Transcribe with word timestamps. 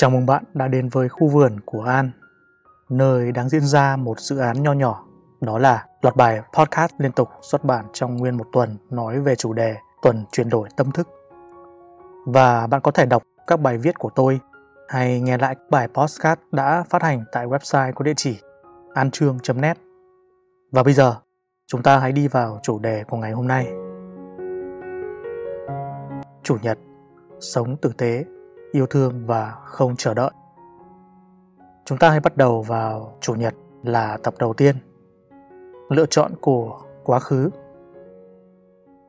Chào 0.00 0.10
mừng 0.10 0.26
bạn 0.26 0.44
đã 0.54 0.68
đến 0.68 0.88
với 0.88 1.08
khu 1.08 1.28
vườn 1.28 1.60
của 1.64 1.82
An, 1.82 2.10
nơi 2.88 3.32
đang 3.32 3.48
diễn 3.48 3.60
ra 3.60 3.96
một 3.96 4.20
dự 4.20 4.38
án 4.38 4.62
nho 4.62 4.72
nhỏ, 4.72 5.04
đó 5.40 5.58
là 5.58 5.86
loạt 6.02 6.16
bài 6.16 6.40
podcast 6.52 6.92
liên 6.98 7.12
tục 7.12 7.28
xuất 7.42 7.64
bản 7.64 7.84
trong 7.92 8.16
nguyên 8.16 8.36
một 8.36 8.46
tuần 8.52 8.76
nói 8.90 9.20
về 9.20 9.34
chủ 9.36 9.52
đề 9.52 9.76
tuần 10.02 10.24
chuyển 10.32 10.48
đổi 10.48 10.68
tâm 10.76 10.92
thức. 10.92 11.08
Và 12.26 12.66
bạn 12.66 12.80
có 12.80 12.90
thể 12.90 13.06
đọc 13.06 13.22
các 13.46 13.60
bài 13.60 13.78
viết 13.78 13.98
của 13.98 14.10
tôi 14.14 14.40
hay 14.88 15.20
nghe 15.20 15.38
lại 15.38 15.56
bài 15.70 15.88
podcast 15.88 16.38
đã 16.52 16.84
phát 16.90 17.02
hành 17.02 17.24
tại 17.32 17.46
website 17.46 17.92
có 17.92 18.02
địa 18.02 18.14
chỉ 18.16 18.38
antrương.net. 18.94 19.78
Và 20.72 20.82
bây 20.82 20.94
giờ, 20.94 21.14
chúng 21.66 21.82
ta 21.82 21.98
hãy 21.98 22.12
đi 22.12 22.28
vào 22.28 22.60
chủ 22.62 22.78
đề 22.78 23.04
của 23.04 23.16
ngày 23.16 23.32
hôm 23.32 23.48
nay. 23.48 23.66
Chủ 26.42 26.56
nhật, 26.62 26.78
sống 27.40 27.76
tử 27.76 27.92
tế 27.98 28.24
yêu 28.72 28.86
thương 28.86 29.26
và 29.26 29.50
không 29.64 29.96
chờ 29.96 30.14
đợi. 30.14 30.30
Chúng 31.84 31.98
ta 31.98 32.10
hãy 32.10 32.20
bắt 32.20 32.36
đầu 32.36 32.62
vào 32.62 33.16
chủ 33.20 33.34
nhật 33.34 33.54
là 33.82 34.18
tập 34.22 34.34
đầu 34.38 34.54
tiên. 34.54 34.76
Lựa 35.88 36.06
chọn 36.06 36.32
của 36.40 36.80
quá 37.04 37.20
khứ. 37.20 37.50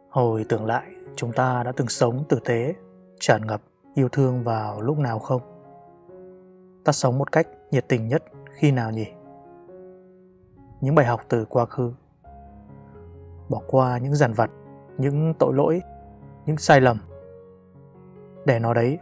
Hồi 0.09 0.45
tưởng 0.49 0.65
lại, 0.65 0.91
chúng 1.15 1.31
ta 1.31 1.63
đã 1.63 1.71
từng 1.71 1.87
sống 1.87 2.23
tử 2.29 2.39
tế, 2.45 2.75
tràn 3.19 3.45
ngập 3.45 3.61
yêu 3.93 4.09
thương 4.09 4.43
vào 4.43 4.81
lúc 4.81 4.97
nào 4.97 5.19
không? 5.19 5.41
Ta 6.85 6.91
sống 6.91 7.17
một 7.17 7.31
cách 7.31 7.47
nhiệt 7.71 7.85
tình 7.87 8.07
nhất 8.07 8.23
khi 8.51 8.71
nào 8.71 8.91
nhỉ? 8.91 9.07
Những 10.81 10.95
bài 10.95 11.05
học 11.05 11.21
từ 11.29 11.45
quá 11.45 11.65
khứ. 11.65 11.93
Bỏ 13.49 13.61
qua 13.67 13.97
những 13.97 14.15
giàn 14.15 14.33
vặt, 14.33 14.49
những 14.97 15.33
tội 15.39 15.53
lỗi, 15.53 15.81
những 16.45 16.57
sai 16.57 16.81
lầm. 16.81 16.97
Để 18.45 18.59
nó 18.59 18.73
đấy 18.73 18.99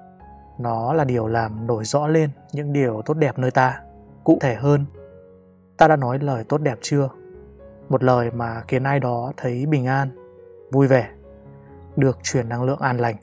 nó 0.59 0.93
là 0.93 1.03
điều 1.03 1.27
làm 1.27 1.67
nổi 1.67 1.85
rõ 1.85 2.07
lên 2.07 2.29
những 2.53 2.73
điều 2.73 3.01
tốt 3.05 3.13
đẹp 3.13 3.39
nơi 3.39 3.51
ta, 3.51 3.81
cụ 4.23 4.37
thể 4.41 4.55
hơn. 4.55 4.85
Ta 5.77 5.87
đã 5.87 5.95
nói 5.95 6.19
lời 6.19 6.43
tốt 6.43 6.57
đẹp 6.57 6.77
chưa? 6.81 7.09
Một 7.89 8.03
lời 8.03 8.31
mà 8.31 8.63
khiến 8.67 8.83
ai 8.83 8.99
đó 8.99 9.31
thấy 9.37 9.65
bình 9.65 9.85
an, 9.85 10.09
vui 10.71 10.87
vẻ, 10.87 11.09
được 11.95 12.17
truyền 12.23 12.49
năng 12.49 12.63
lượng 12.63 12.79
an 12.79 12.97
lành. 12.97 13.15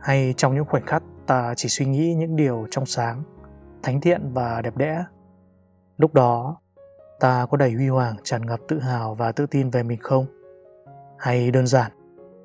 Hay 0.00 0.34
trong 0.36 0.54
những 0.54 0.64
khoảnh 0.64 0.86
khắc 0.86 1.02
ta 1.26 1.54
chỉ 1.56 1.68
suy 1.68 1.86
nghĩ 1.86 2.14
những 2.14 2.36
điều 2.36 2.66
trong 2.70 2.86
sáng, 2.86 3.22
thánh 3.82 4.00
thiện 4.00 4.32
và 4.32 4.62
đẹp 4.62 4.76
đẽ. 4.76 5.04
Lúc 5.98 6.14
đó, 6.14 6.56
ta 7.20 7.46
có 7.50 7.56
đầy 7.56 7.72
huy 7.72 7.88
hoàng 7.88 8.16
tràn 8.22 8.46
ngập 8.46 8.60
tự 8.68 8.78
hào 8.78 9.14
và 9.14 9.32
tự 9.32 9.46
tin 9.46 9.70
về 9.70 9.82
mình 9.82 9.98
không? 10.02 10.26
Hay 11.18 11.50
đơn 11.50 11.66
giản, 11.66 11.92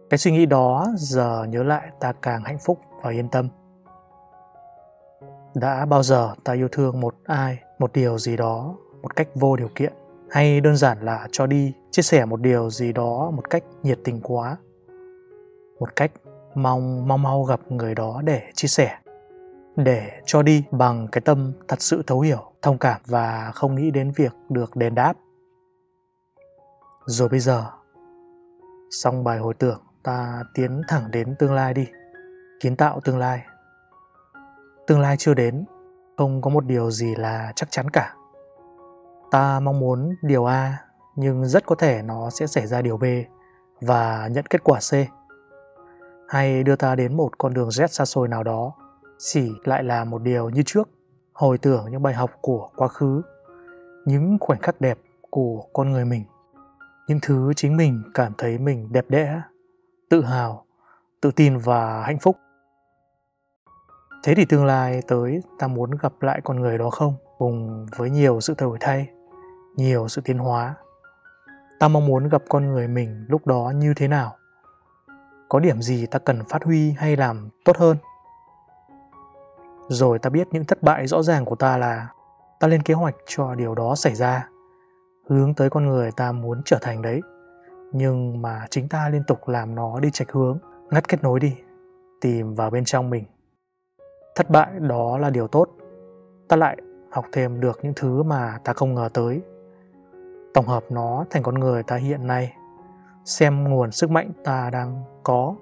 cái 0.09 0.17
suy 0.17 0.31
nghĩ 0.31 0.45
đó 0.45 0.87
giờ 0.97 1.45
nhớ 1.49 1.63
lại 1.63 1.89
ta 1.99 2.13
càng 2.21 2.43
hạnh 2.43 2.57
phúc? 2.59 2.79
Và 3.03 3.11
yên 3.11 3.29
tâm. 3.29 3.49
Đã 5.55 5.85
bao 5.85 6.03
giờ 6.03 6.33
ta 6.43 6.53
yêu 6.53 6.67
thương 6.71 6.99
một 6.99 7.15
ai, 7.25 7.59
một 7.79 7.93
điều 7.93 8.17
gì 8.17 8.37
đó 8.37 8.75
một 9.01 9.15
cách 9.15 9.27
vô 9.35 9.55
điều 9.55 9.69
kiện? 9.75 9.93
Hay 10.29 10.61
đơn 10.61 10.75
giản 10.75 11.01
là 11.01 11.27
cho 11.31 11.47
đi, 11.47 11.73
chia 11.91 12.01
sẻ 12.01 12.25
một 12.25 12.41
điều 12.41 12.69
gì 12.69 12.93
đó 12.93 13.31
một 13.35 13.49
cách 13.49 13.63
nhiệt 13.83 13.99
tình 14.03 14.21
quá? 14.23 14.57
Một 15.79 15.95
cách 15.95 16.11
mong, 16.55 17.07
mau 17.07 17.17
mau 17.17 17.43
gặp 17.43 17.59
người 17.71 17.95
đó 17.95 18.21
để 18.23 18.51
chia 18.53 18.67
sẻ, 18.67 18.97
để 19.75 20.21
cho 20.25 20.41
đi 20.41 20.63
bằng 20.71 21.07
cái 21.11 21.21
tâm 21.21 21.53
thật 21.67 21.81
sự 21.81 22.03
thấu 22.07 22.19
hiểu, 22.19 22.51
thông 22.61 22.77
cảm 22.77 23.01
và 23.05 23.51
không 23.53 23.75
nghĩ 23.75 23.91
đến 23.91 24.11
việc 24.15 24.33
được 24.49 24.75
đền 24.75 24.95
đáp. 24.95 25.13
Rồi 27.05 27.29
bây 27.29 27.39
giờ, 27.39 27.65
xong 28.91 29.23
bài 29.23 29.37
hồi 29.39 29.53
tưởng, 29.53 29.81
ta 30.03 30.43
tiến 30.53 30.81
thẳng 30.87 31.11
đến 31.11 31.35
tương 31.39 31.53
lai 31.53 31.73
đi 31.73 31.87
kiến 32.63 32.75
tạo 32.75 32.99
tương 33.03 33.17
lai. 33.17 33.45
Tương 34.87 34.99
lai 34.99 35.17
chưa 35.17 35.33
đến, 35.33 35.65
không 36.17 36.41
có 36.41 36.49
một 36.49 36.65
điều 36.65 36.91
gì 36.91 37.15
là 37.15 37.53
chắc 37.55 37.71
chắn 37.71 37.89
cả. 37.89 38.15
Ta 39.31 39.59
mong 39.59 39.79
muốn 39.79 40.15
điều 40.21 40.45
a, 40.45 40.77
nhưng 41.15 41.45
rất 41.45 41.65
có 41.65 41.75
thể 41.75 42.01
nó 42.01 42.29
sẽ 42.29 42.47
xảy 42.47 42.67
ra 42.67 42.81
điều 42.81 42.97
b 42.97 43.03
và 43.81 44.29
nhận 44.31 44.45
kết 44.45 44.63
quả 44.63 44.79
c. 44.79 44.91
Hay 46.27 46.63
đưa 46.63 46.75
ta 46.75 46.95
đến 46.95 47.17
một 47.17 47.37
con 47.37 47.53
đường 47.53 47.69
z 47.69 47.87
xa 47.87 48.05
xôi 48.05 48.27
nào 48.27 48.43
đó, 48.43 48.73
chỉ 49.17 49.51
lại 49.63 49.83
là 49.83 50.03
một 50.03 50.21
điều 50.21 50.49
như 50.49 50.63
trước, 50.65 50.89
hồi 51.33 51.57
tưởng 51.57 51.85
những 51.91 52.03
bài 52.03 52.13
học 52.13 52.31
của 52.41 52.69
quá 52.75 52.87
khứ, 52.87 53.21
những 54.05 54.37
khoảnh 54.39 54.61
khắc 54.61 54.81
đẹp 54.81 54.97
của 55.29 55.63
con 55.73 55.91
người 55.91 56.05
mình. 56.05 56.23
Những 57.07 57.19
thứ 57.21 57.53
chính 57.55 57.77
mình 57.77 58.03
cảm 58.13 58.33
thấy 58.37 58.57
mình 58.57 58.91
đẹp 58.91 59.05
đẽ, 59.09 59.41
tự 60.09 60.23
hào, 60.23 60.65
tự 61.21 61.31
tin 61.31 61.57
và 61.57 62.03
hạnh 62.03 62.19
phúc 62.19 62.37
thế 64.23 64.35
thì 64.35 64.45
tương 64.45 64.65
lai 64.65 65.01
tới 65.07 65.41
ta 65.59 65.67
muốn 65.67 65.91
gặp 65.91 66.13
lại 66.21 66.41
con 66.43 66.59
người 66.59 66.77
đó 66.77 66.89
không? 66.89 67.15
Cùng 67.37 67.85
với 67.97 68.09
nhiều 68.09 68.41
sự 68.41 68.55
đổi 68.57 68.77
thay, 68.81 69.07
nhiều 69.75 70.07
sự 70.07 70.21
tiến 70.21 70.37
hóa. 70.37 70.75
Ta 71.79 71.87
mong 71.87 72.07
muốn 72.07 72.29
gặp 72.29 72.43
con 72.49 72.67
người 72.67 72.87
mình 72.87 73.25
lúc 73.27 73.47
đó 73.47 73.71
như 73.75 73.93
thế 73.95 74.07
nào? 74.07 74.35
Có 75.49 75.59
điểm 75.59 75.81
gì 75.81 76.05
ta 76.05 76.19
cần 76.19 76.43
phát 76.49 76.63
huy 76.63 76.91
hay 76.91 77.15
làm 77.15 77.49
tốt 77.65 77.77
hơn? 77.77 77.97
Rồi 79.89 80.19
ta 80.19 80.29
biết 80.29 80.47
những 80.51 80.65
thất 80.65 80.83
bại 80.83 81.07
rõ 81.07 81.23
ràng 81.23 81.45
của 81.45 81.55
ta 81.55 81.77
là 81.77 82.07
ta 82.59 82.67
lên 82.67 82.81
kế 82.81 82.93
hoạch 82.93 83.15
cho 83.27 83.55
điều 83.55 83.75
đó 83.75 83.95
xảy 83.95 84.15
ra, 84.15 84.49
hướng 85.27 85.53
tới 85.53 85.69
con 85.69 85.85
người 85.85 86.11
ta 86.11 86.31
muốn 86.31 86.61
trở 86.65 86.77
thành 86.81 87.01
đấy. 87.01 87.21
Nhưng 87.91 88.41
mà 88.41 88.67
chính 88.69 88.89
ta 88.89 89.09
liên 89.09 89.23
tục 89.27 89.47
làm 89.47 89.75
nó 89.75 89.99
đi 89.99 90.11
chệch 90.11 90.31
hướng. 90.31 90.57
Ngắt 90.91 91.07
kết 91.07 91.23
nối 91.23 91.39
đi, 91.39 91.55
tìm 92.21 92.53
vào 92.53 92.69
bên 92.69 92.85
trong 92.85 93.09
mình 93.09 93.23
thất 94.35 94.49
bại, 94.49 94.71
đó 94.79 95.17
là 95.17 95.29
điều 95.29 95.47
tốt. 95.47 95.69
Ta 96.47 96.55
lại 96.55 96.77
học 97.11 97.25
thêm 97.31 97.59
được 97.59 97.79
những 97.83 97.93
thứ 97.95 98.23
mà 98.23 98.59
ta 98.63 98.73
không 98.73 98.93
ngờ 98.93 99.09
tới. 99.13 99.41
Tổng 100.53 100.67
hợp 100.67 100.83
nó 100.89 101.25
thành 101.29 101.43
con 101.43 101.55
người 101.55 101.83
ta 101.83 101.95
hiện 101.95 102.27
nay. 102.27 102.53
Xem 103.25 103.63
nguồn 103.63 103.91
sức 103.91 104.11
mạnh 104.11 104.31
ta 104.43 104.69
đang 104.69 105.03
có. 105.23 105.55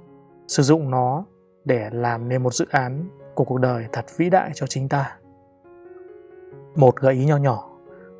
Sử 0.48 0.64
dụng 0.64 0.90
nó 0.90 1.26
để 1.66 1.90
làm 1.92 2.30
nên 2.30 2.44
một 2.44 2.54
dự 2.54 2.66
án 2.72 3.09
của 3.36 3.44
cuộc 3.44 3.58
đời 3.58 3.86
thật 3.92 4.06
vĩ 4.18 4.30
đại 4.30 4.52
cho 4.54 4.68
chính 4.68 4.90
ta. 4.90 5.18
Một 6.76 6.96
gợi 6.96 7.14
ý 7.14 7.26
nho 7.26 7.38
nhỏ, 7.38 7.70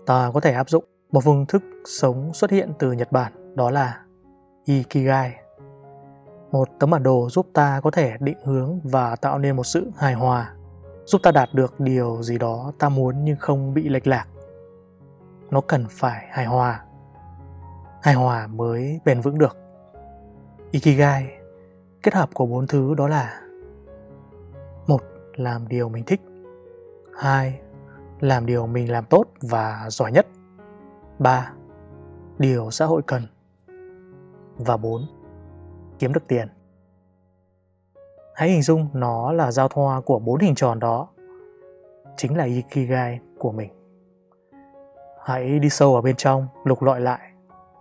ta 0.06 0.32
có 0.34 0.40
thể 0.40 0.54
áp 0.54 0.70
dụng 0.70 0.84
một 1.12 1.24
phương 1.24 1.46
thức 1.46 1.64
sống 1.86 2.34
xuất 2.34 2.52
hiện 2.52 2.72
từ 2.80 2.92
nhật 2.92 3.12
bản, 3.12 3.56
đó 3.56 3.72
là 3.72 4.04
ikigai 4.66 5.41
một 6.52 6.70
tấm 6.80 6.90
bản 6.90 7.04
đồ 7.04 7.30
giúp 7.30 7.48
ta 7.54 7.82
có 7.84 7.92
thể 7.92 8.18
định 8.20 8.38
hướng 8.44 8.80
và 8.84 9.16
tạo 9.16 9.40
nên 9.40 9.56
một 9.56 9.64
sự 9.64 9.92
hài 9.98 10.14
hòa, 10.14 10.54
giúp 11.06 11.22
ta 11.24 11.32
đạt 11.32 11.50
được 11.54 11.80
điều 11.80 12.24
gì 12.24 12.38
đó 12.38 12.72
ta 12.80 12.90
muốn 12.90 13.24
nhưng 13.24 13.38
không 13.38 13.74
bị 13.74 13.90
lệch 13.90 14.08
lạc. 14.08 14.28
Nó 15.50 15.62
cần 15.62 15.86
phải 15.90 16.28
hài 16.30 16.46
hòa. 16.46 16.84
Hài 18.02 18.14
hòa 18.14 18.48
mới 18.48 19.00
bền 19.06 19.22
vững 19.22 19.38
được. 19.38 19.58
Ikigai, 20.72 21.30
kết 22.04 22.14
hợp 22.14 22.30
của 22.34 22.46
bốn 22.46 22.68
thứ 22.68 22.94
đó 22.96 23.08
là 23.08 23.42
một, 24.88 25.02
làm 25.36 25.68
điều 25.68 25.90
mình 25.90 26.04
thích. 26.04 26.22
Hai, 27.18 27.60
làm 28.20 28.46
điều 28.46 28.68
mình 28.68 28.92
làm 28.92 29.06
tốt 29.06 29.26
và 29.42 29.86
giỏi 29.90 30.12
nhất. 30.12 30.28
Ba, 31.20 31.54
điều 32.38 32.72
xã 32.72 32.86
hội 32.86 33.02
cần. 33.08 33.22
Và 34.58 34.78
bốn 34.78 35.02
kiếm 36.02 36.14
được 36.14 36.28
tiền. 36.28 36.48
Hãy 38.36 38.50
hình 38.50 38.62
dung 38.62 38.88
nó 38.94 39.32
là 39.32 39.52
giao 39.52 39.68
thoa 39.68 40.02
của 40.02 40.20
bốn 40.20 40.40
hình 40.40 40.56
tròn 40.56 40.80
đó. 40.80 41.08
Chính 42.18 42.38
là 42.38 42.44
ikigai 42.44 43.20
của 43.40 43.52
mình. 43.52 43.72
Hãy 45.24 45.60
đi 45.60 45.70
sâu 45.70 45.94
vào 45.94 46.02
bên 46.02 46.16
trong, 46.16 46.48
lục 46.64 46.82
lọi 46.82 47.02
lại, 47.02 47.32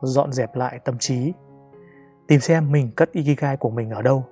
dọn 0.02 0.32
dẹp 0.32 0.56
lại 0.56 0.78
tâm 0.84 0.98
trí. 0.98 1.32
Tìm 2.28 2.40
xem 2.40 2.72
mình 2.72 2.90
cất 2.96 3.12
ikigai 3.12 3.56
của 3.56 3.70
mình 3.70 3.90
ở 3.90 4.02
đâu, 4.02 4.24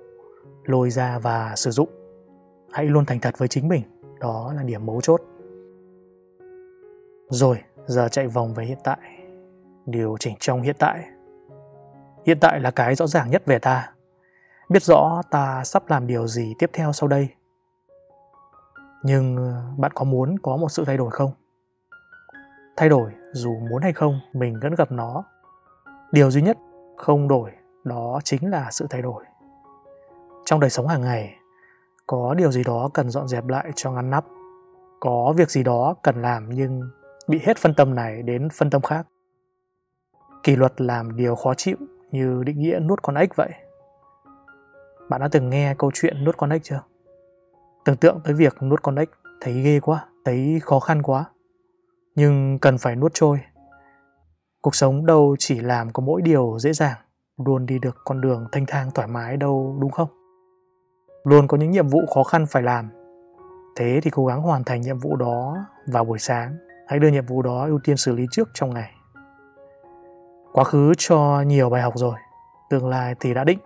lôi 0.63 0.89
ra 0.89 1.19
và 1.19 1.53
sử 1.55 1.71
dụng. 1.71 1.89
Hãy 2.71 2.85
luôn 2.85 3.05
thành 3.05 3.19
thật 3.19 3.37
với 3.37 3.47
chính 3.47 3.67
mình, 3.67 3.83
đó 4.19 4.53
là 4.55 4.63
điểm 4.63 4.85
mấu 4.85 5.01
chốt. 5.01 5.21
Rồi, 7.29 7.57
giờ 7.85 8.07
chạy 8.11 8.27
vòng 8.27 8.53
về 8.53 8.65
hiện 8.65 8.79
tại. 8.83 8.99
Điều 9.85 10.17
chỉnh 10.19 10.35
trong 10.39 10.61
hiện 10.61 10.75
tại 10.79 11.03
hiện 12.29 12.39
tại 12.39 12.59
là 12.59 12.71
cái 12.71 12.95
rõ 12.95 13.07
ràng 13.07 13.29
nhất 13.29 13.43
về 13.45 13.59
ta. 13.59 13.91
Biết 14.69 14.83
rõ 14.83 15.21
ta 15.31 15.63
sắp 15.63 15.83
làm 15.87 16.07
điều 16.07 16.27
gì 16.27 16.53
tiếp 16.59 16.69
theo 16.73 16.93
sau 16.93 17.07
đây. 17.07 17.29
Nhưng 19.03 19.37
ờ, 19.37 19.61
bạn 19.77 19.91
có 19.95 20.05
muốn 20.05 20.39
có 20.39 20.57
một 20.57 20.69
sự 20.69 20.85
thay 20.85 20.97
đổi 20.97 21.11
không? 21.11 21.31
Thay 22.77 22.89
đổi 22.89 23.11
dù 23.33 23.59
muốn 23.69 23.81
hay 23.81 23.93
không, 23.93 24.19
mình 24.33 24.59
vẫn 24.61 24.75
gặp 24.75 24.91
nó. 24.91 25.23
Điều 26.11 26.31
duy 26.31 26.41
nhất 26.41 26.57
không 26.97 27.27
đổi, 27.27 27.51
đó 27.83 28.19
chính 28.23 28.51
là 28.51 28.71
sự 28.71 28.87
thay 28.89 29.01
đổi. 29.01 29.23
Trong 30.45 30.59
đời 30.59 30.69
sống 30.69 30.87
hàng 30.87 31.01
ngày, 31.01 31.35
có 32.07 32.33
điều 32.33 32.51
gì 32.51 32.63
đó 32.63 32.89
cần 32.93 33.09
dọn 33.09 33.27
dẹp 33.27 33.47
lại 33.47 33.71
cho 33.75 33.91
ngăn 33.91 34.09
nắp. 34.09 34.25
Có 34.99 35.33
việc 35.37 35.49
gì 35.51 35.63
đó 35.63 35.95
cần 36.03 36.21
làm 36.21 36.49
nhưng 36.49 36.81
bị 37.27 37.39
hết 37.43 37.57
phân 37.57 37.73
tâm 37.73 37.95
này 37.95 38.21
đến 38.21 38.49
phân 38.49 38.69
tâm 38.69 38.81
khác. 38.81 39.07
Kỷ 40.43 40.55
luật 40.55 40.81
làm 40.81 41.15
điều 41.15 41.35
khó 41.35 41.53
chịu 41.53 41.77
như 42.11 42.43
định 42.45 42.59
nghĩa 42.59 42.79
nuốt 42.79 43.01
con 43.01 43.15
ếch 43.15 43.35
vậy 43.35 43.49
bạn 45.09 45.21
đã 45.21 45.27
từng 45.31 45.49
nghe 45.49 45.75
câu 45.77 45.91
chuyện 45.93 46.23
nuốt 46.23 46.37
con 46.37 46.49
ếch 46.49 46.63
chưa 46.63 46.81
Tưởng 47.85 47.97
tượng 47.97 48.19
tới 48.23 48.33
việc 48.33 48.63
nuốt 48.63 48.81
con 48.81 48.95
ếch 48.95 49.09
thấy 49.41 49.61
ghê 49.61 49.79
quá, 49.79 50.05
thấy 50.25 50.59
khó 50.63 50.79
khăn 50.79 51.01
quá. 51.01 51.25
Nhưng 52.15 52.59
cần 52.59 52.77
phải 52.77 52.95
nuốt 52.95 53.11
trôi. 53.13 53.39
Cuộc 54.61 54.75
sống 54.75 55.05
đâu 55.05 55.35
chỉ 55.39 55.59
làm 55.59 55.89
có 55.89 56.03
mỗi 56.03 56.21
điều 56.21 56.57
dễ 56.59 56.73
dàng, 56.73 56.97
luôn 57.45 57.65
đi 57.65 57.79
được 57.79 57.97
con 58.05 58.21
đường 58.21 58.47
thanh 58.51 58.65
thang 58.65 58.91
thoải 58.95 59.07
mái 59.07 59.37
đâu 59.37 59.77
đúng 59.81 59.91
không? 59.91 60.07
Luôn 61.23 61.47
có 61.47 61.57
những 61.57 61.71
nhiệm 61.71 61.87
vụ 61.87 61.99
khó 62.13 62.23
khăn 62.23 62.45
phải 62.45 62.63
làm. 62.63 62.89
Thế 63.75 63.99
thì 64.03 64.09
cố 64.09 64.25
gắng 64.25 64.41
hoàn 64.41 64.63
thành 64.63 64.81
nhiệm 64.81 64.99
vụ 64.99 65.15
đó 65.15 65.57
vào 65.87 66.05
buổi 66.05 66.19
sáng. 66.19 66.55
Hãy 66.87 66.99
đưa 66.99 67.09
nhiệm 67.09 67.25
vụ 67.25 67.41
đó 67.41 67.65
ưu 67.65 67.79
tiên 67.83 67.97
xử 67.97 68.15
lý 68.15 68.25
trước 68.31 68.49
trong 68.53 68.73
ngày. 68.73 68.91
Quá 70.51 70.63
khứ 70.63 70.93
cho 70.97 71.41
nhiều 71.47 71.69
bài 71.69 71.81
học 71.81 71.93
rồi, 71.95 72.15
tương 72.69 72.89
lai 72.89 73.15
thì 73.19 73.33
đã 73.33 73.43
định. 73.43 73.59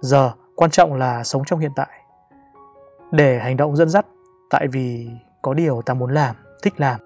Giờ 0.00 0.32
quan 0.56 0.70
trọng 0.70 0.94
là 0.94 1.24
sống 1.24 1.42
trong 1.46 1.58
hiện 1.58 1.72
tại. 1.76 1.88
Để 3.10 3.38
hành 3.38 3.56
động 3.56 3.76
dẫn 3.76 3.88
dắt, 3.88 4.06
tại 4.50 4.66
vì 4.72 5.10
có 5.42 5.54
điều 5.54 5.82
ta 5.82 5.94
muốn 5.94 6.10
làm, 6.14 6.36
thích 6.62 6.74
làm, 6.76 7.00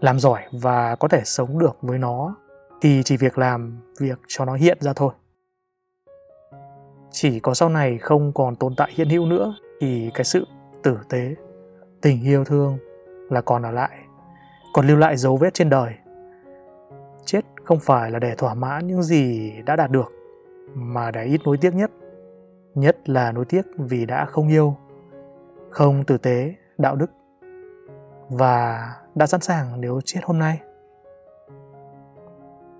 làm 0.00 0.20
giỏi 0.20 0.42
và 0.52 0.96
có 0.96 1.08
thể 1.08 1.20
sống 1.24 1.58
được 1.58 1.78
với 1.82 1.98
nó 1.98 2.34
thì 2.80 3.02
chỉ 3.04 3.16
việc 3.16 3.38
làm 3.38 3.80
việc 4.00 4.18
cho 4.28 4.44
nó 4.44 4.54
hiện 4.54 4.78
ra 4.80 4.92
thôi. 4.96 5.12
Chỉ 7.10 7.40
có 7.40 7.54
sau 7.54 7.68
này 7.68 7.98
không 7.98 8.32
còn 8.32 8.56
tồn 8.56 8.74
tại 8.76 8.90
hiện 8.94 9.08
hữu 9.08 9.26
nữa 9.26 9.54
thì 9.80 10.10
cái 10.14 10.24
sự 10.24 10.46
tử 10.82 10.98
tế, 11.08 11.34
tình 12.02 12.24
yêu 12.24 12.44
thương 12.44 12.78
là 13.30 13.40
còn 13.40 13.62
ở 13.62 13.70
lại, 13.70 13.98
còn 14.72 14.86
lưu 14.86 14.96
lại 14.96 15.16
dấu 15.16 15.36
vết 15.36 15.54
trên 15.54 15.70
đời. 15.70 15.94
Chết 17.24 17.40
không 17.70 17.80
phải 17.80 18.10
là 18.10 18.18
để 18.18 18.34
thỏa 18.34 18.54
mãn 18.54 18.86
những 18.86 19.02
gì 19.02 19.52
đã 19.66 19.76
đạt 19.76 19.90
được, 19.90 20.12
mà 20.74 21.10
để 21.10 21.24
ít 21.24 21.40
nối 21.44 21.56
tiếc 21.60 21.74
nhất. 21.74 21.90
Nhất 22.74 23.08
là 23.08 23.32
nối 23.32 23.44
tiếc 23.44 23.62
vì 23.78 24.06
đã 24.06 24.24
không 24.24 24.48
yêu, 24.48 24.76
không 25.70 26.04
tử 26.04 26.18
tế, 26.18 26.54
đạo 26.78 26.96
đức 26.96 27.10
và 28.28 28.88
đã 29.14 29.26
sẵn 29.26 29.40
sàng 29.40 29.80
nếu 29.80 30.00
chết 30.04 30.20
hôm 30.24 30.38
nay. 30.38 30.60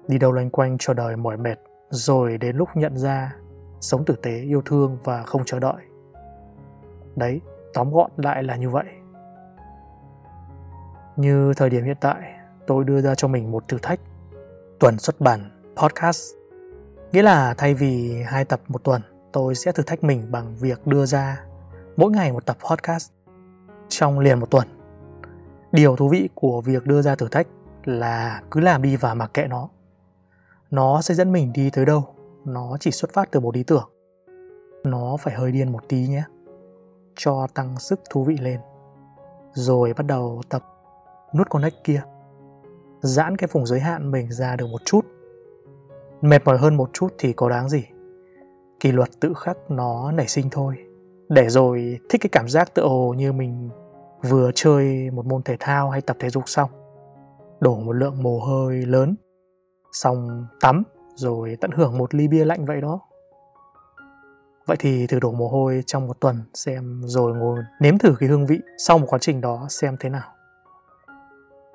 Đi 0.09 0.19
đâu 0.19 0.33
loanh 0.33 0.51
quanh 0.51 0.77
cho 0.79 0.95
đời 0.95 1.17
mỏi 1.17 1.37
mệt, 1.37 1.57
rồi 1.91 2.39
đến 2.39 2.57
lúc 2.57 2.69
nhận 2.75 2.97
ra 2.97 3.37
sống 3.81 4.05
tử 4.05 4.17
tế, 4.23 4.41
yêu 4.41 4.63
thương 4.65 4.99
và 5.05 5.23
không 5.23 5.43
chờ 5.45 5.59
đợi. 5.59 5.83
Đấy, 7.17 7.41
tóm 7.75 7.93
gọn 7.93 8.11
lại 8.17 8.43
là 8.43 8.57
như 8.57 8.71
vậy. 8.71 8.87
Như 11.17 11.53
thời 11.57 11.71
điểm 11.71 11.85
hiện 11.85 11.97
tại, 12.01 12.35
tôi 12.67 12.85
đưa 12.85 13.01
ra 13.01 13.15
cho 13.15 13.29
mình 13.29 13.51
một 13.51 13.69
thử 13.69 13.79
thách 13.83 14.01
tuần 14.81 14.99
xuất 14.99 15.21
bản 15.21 15.41
podcast. 15.77 16.35
Nghĩa 17.13 17.23
là 17.23 17.55
thay 17.59 17.75
vì 17.75 18.23
hai 18.27 18.45
tập 18.45 18.61
một 18.69 18.85
tuần, 18.85 19.03
tôi 19.33 19.55
sẽ 19.55 19.73
thử 19.73 19.83
thách 19.83 20.05
mình 20.05 20.31
bằng 20.31 20.57
việc 20.57 20.87
đưa 20.87 21.07
ra 21.07 21.45
mỗi 21.97 22.11
ngày 22.11 22.33
một 22.33 22.47
tập 22.47 22.57
podcast 22.71 23.11
trong 23.89 24.19
liền 24.19 24.41
một 24.41 24.51
tuần. 24.51 24.69
Điều 25.73 25.97
thú 25.97 26.09
vị 26.09 26.29
của 26.35 26.61
việc 26.61 26.87
đưa 26.87 27.03
ra 27.03 27.15
thử 27.15 27.29
thách 27.29 27.47
là 27.85 28.43
cứ 28.51 28.61
làm 28.61 28.83
đi 28.83 28.97
và 28.97 29.15
mặc 29.15 29.31
kệ 29.35 29.47
nó. 29.47 29.69
Nó 30.71 31.03
sẽ 31.03 31.15
dẫn 31.15 31.33
mình 31.33 31.53
đi 31.53 31.71
tới 31.71 31.87
đâu, 31.87 32.15
nó 32.45 32.77
chỉ 32.81 32.91
xuất 32.91 33.13
phát 33.13 33.29
từ 33.31 33.41
một 33.41 33.55
ý 33.55 33.63
tưởng. 33.63 33.91
Nó 34.85 35.17
phải 35.21 35.35
hơi 35.35 35.53
điên 35.53 35.73
một 35.73 35.89
tí 35.89 36.07
nhé, 36.09 36.23
cho 37.17 37.47
tăng 37.55 37.79
sức 37.79 38.01
thú 38.11 38.25
vị 38.25 38.37
lên. 38.41 38.61
Rồi 39.53 39.93
bắt 39.97 40.07
đầu 40.07 40.43
tập 40.49 40.63
nuốt 41.35 41.49
con 41.51 41.63
kia 41.85 42.03
giãn 43.01 43.37
cái 43.37 43.49
vùng 43.53 43.67
giới 43.67 43.81
hạn 43.81 44.11
mình 44.11 44.33
ra 44.33 44.57
được 44.57 44.67
một 44.67 44.81
chút. 44.85 45.07
Mệt 46.21 46.45
mỏi 46.45 46.59
hơn 46.59 46.77
một 46.77 46.91
chút 46.93 47.15
thì 47.19 47.33
có 47.33 47.49
đáng 47.49 47.69
gì? 47.69 47.85
Kỷ 48.81 48.93
luật 48.93 49.09
tự 49.21 49.33
khắc 49.37 49.57
nó 49.69 50.13
nảy 50.13 50.27
sinh 50.29 50.51
thôi. 50.51 50.77
Để 51.29 51.49
rồi 51.49 51.99
thích 52.09 52.21
cái 52.21 52.29
cảm 52.33 52.49
giác 52.49 52.75
tự 52.75 52.83
hồ 52.83 53.15
như 53.17 53.33
mình 53.33 53.71
vừa 54.23 54.51
chơi 54.55 55.11
một 55.11 55.27
môn 55.27 55.43
thể 55.43 55.57
thao 55.61 55.91
hay 55.91 56.01
tập 56.01 56.17
thể 56.21 56.31
dục 56.31 56.43
xong. 56.47 56.71
Đổ 57.61 57.77
một 57.77 57.93
lượng 57.93 58.23
mồ 58.23 58.39
hôi 58.39 58.75
lớn. 58.75 59.17
Xong 59.93 60.47
tắm, 60.61 60.83
rồi 61.15 61.57
tận 61.61 61.71
hưởng 61.71 61.99
một 61.99 62.15
ly 62.15 62.29
bia 62.29 62.45
lạnh 62.45 62.65
vậy 62.65 62.81
đó. 62.81 63.01
Vậy 64.67 64.77
thì 64.81 65.07
thử 65.07 65.21
đổ 65.21 65.33
mồ 65.33 65.49
hôi 65.49 65.83
trong 65.87 66.07
một 66.07 66.21
tuần 66.21 66.37
xem, 66.55 67.03
rồi 67.05 67.37
ngồi 67.37 67.59
nếm 67.81 67.99
thử 67.99 68.15
cái 68.21 68.29
hương 68.29 68.47
vị 68.47 68.61
sau 68.79 68.99
một 68.99 69.07
quá 69.09 69.19
trình 69.19 69.41
đó 69.41 69.67
xem 69.69 69.97
thế 70.01 70.09
nào 70.09 70.29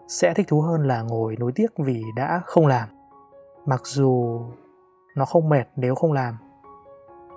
sẽ 0.08 0.34
thích 0.34 0.48
thú 0.48 0.62
hơn 0.62 0.88
là 0.88 1.02
ngồi 1.02 1.36
nối 1.40 1.52
tiếc 1.56 1.68
vì 1.78 2.04
đã 2.16 2.42
không 2.46 2.68
làm. 2.68 2.90
Mặc 3.66 3.82
dù 3.84 4.42
nó 5.16 5.26
không 5.26 5.50
mệt 5.50 5.66
nếu 5.76 5.96
không 5.96 6.14
làm, 6.14 6.38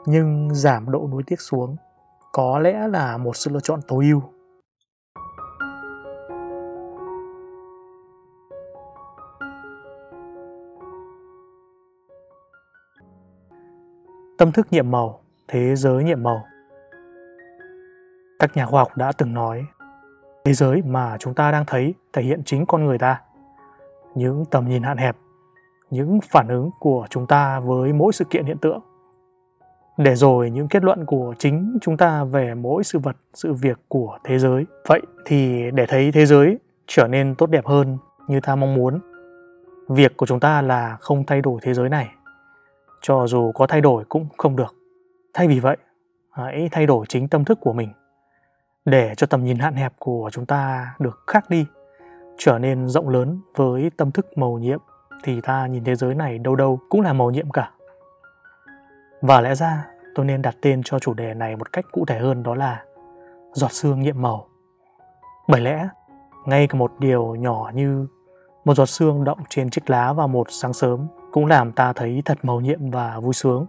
nhưng 0.07 0.55
giảm 0.55 0.91
độ 0.91 1.09
nối 1.11 1.23
tiếc 1.27 1.41
xuống 1.41 1.77
có 2.33 2.59
lẽ 2.59 2.89
là 2.89 3.17
một 3.17 3.37
sự 3.37 3.51
lựa 3.51 3.61
chọn 3.61 3.81
tối 3.89 4.05
ưu. 4.05 4.23
Tâm 14.39 14.53
thức 14.53 14.67
nhiệm 14.71 14.91
màu, 14.91 15.21
thế 15.49 15.77
giới 15.77 16.05
nhiệm 16.05 16.23
màu. 16.23 16.45
Các 18.39 18.57
nhà 18.57 18.67
khoa 18.67 18.81
học 18.81 18.97
đã 18.97 19.13
từng 19.19 19.35
nói 19.35 19.65
thế 20.49 20.55
giới 20.55 20.83
mà 20.83 21.17
chúng 21.19 21.35
ta 21.35 21.51
đang 21.51 21.65
thấy 21.67 21.95
thể 22.13 22.23
hiện 22.23 22.43
chính 22.45 22.67
con 22.67 22.85
người 22.85 22.99
ta. 22.99 23.21
Những 24.15 24.45
tầm 24.45 24.69
nhìn 24.69 24.83
hạn 24.83 24.97
hẹp, 24.97 25.17
những 25.91 26.21
phản 26.21 26.49
ứng 26.49 26.71
của 26.81 27.07
chúng 27.11 27.27
ta 27.27 27.61
với 27.61 27.93
mỗi 27.93 28.13
sự 28.13 28.25
kiện 28.25 28.45
hiện 28.45 28.59
tượng. 28.59 28.81
Để 29.97 30.15
rồi 30.15 30.51
những 30.51 30.69
kết 30.69 30.85
luận 30.85 31.05
của 31.07 31.35
chính 31.39 31.79
chúng 31.81 31.97
ta 31.97 32.25
về 32.25 32.55
mỗi 32.55 32.85
sự 32.85 32.99
vật, 32.99 33.17
sự 33.35 33.53
việc 33.53 33.79
của 33.89 34.19
thế 34.25 34.39
giới. 34.39 34.67
Vậy 34.87 35.01
thì 35.25 35.71
để 35.71 35.87
thấy 35.87 36.13
thế 36.13 36.27
giới 36.27 36.59
trở 36.87 37.07
nên 37.09 37.35
tốt 37.35 37.47
đẹp 37.47 37.67
hơn 37.67 37.99
như 38.29 38.41
ta 38.41 38.57
mong 38.57 38.75
muốn, 38.75 39.01
việc 39.89 40.17
của 40.17 40.27
chúng 40.27 40.41
ta 40.41 40.63
là 40.63 40.97
không 41.01 41.25
thay 41.25 41.41
đổi 41.41 41.61
thế 41.63 41.75
giới 41.75 41.89
này. 41.89 42.09
Cho 43.01 43.27
dù 43.27 43.53
có 43.53 43.67
thay 43.67 43.81
đổi 43.81 44.05
cũng 44.09 44.27
không 44.37 44.57
được. 44.57 44.75
Thay 45.35 45.49
vì 45.49 45.61
vậy, 45.61 45.77
hãy 46.31 46.69
thay 46.73 46.87
đổi 46.87 47.07
chính 47.09 47.29
tâm 47.29 47.45
thức 47.45 47.59
của 47.61 47.73
mình 47.73 47.89
để 48.91 49.15
cho 49.17 49.27
tầm 49.27 49.45
nhìn 49.45 49.59
hạn 49.59 49.75
hẹp 49.75 49.93
của 49.99 50.31
chúng 50.33 50.47
ta 50.47 50.95
được 50.99 51.23
khác 51.27 51.51
đi, 51.51 51.67
trở 52.39 52.59
nên 52.59 52.89
rộng 52.89 53.09
lớn 53.09 53.41
với 53.57 53.91
tâm 53.97 54.11
thức 54.11 54.39
màu 54.39 54.59
nhiệm, 54.59 54.81
thì 55.25 55.41
ta 55.41 55.67
nhìn 55.67 55.85
thế 55.85 55.95
giới 55.95 56.15
này 56.15 56.39
đâu 56.39 56.57
đâu 56.57 56.81
cũng 56.89 57.01
là 57.01 57.13
màu 57.13 57.31
nhiệm 57.31 57.51
cả. 57.51 57.71
Và 59.23 59.41
lẽ 59.41 59.55
ra, 59.55 59.87
tôi 60.15 60.27
nên 60.27 60.43
đặt 60.43 60.57
tên 60.63 60.83
cho 60.85 60.99
chủ 60.99 61.15
đề 61.15 61.35
này 61.35 61.57
một 61.57 61.73
cách 61.73 61.85
cụ 61.93 62.05
thể 62.05 62.19
hơn, 62.19 62.43
đó 62.43 62.55
là 62.55 62.85
giọt 63.53 63.73
sương 63.73 64.01
nhiệm 64.01 64.23
màu. 64.23 64.47
Bởi 65.49 65.61
lẽ, 65.61 65.89
ngay 66.47 66.67
cả 66.67 66.79
một 66.79 66.93
điều 66.99 67.35
nhỏ 67.35 67.71
như 67.75 68.07
một 68.65 68.75
giọt 68.75 68.87
sương 68.87 69.25
động 69.25 69.39
trên 69.49 69.71
chiếc 69.71 69.91
lá 69.91 70.13
vào 70.13 70.29
một 70.29 70.47
sáng 70.51 70.73
sớm 70.73 71.07
cũng 71.33 71.47
làm 71.47 71.73
ta 71.73 71.93
thấy 71.93 72.23
thật 72.25 72.39
màu 72.43 72.61
nhiệm 72.61 72.91
và 72.91 73.21
vui 73.21 73.35
sướng. 73.35 73.67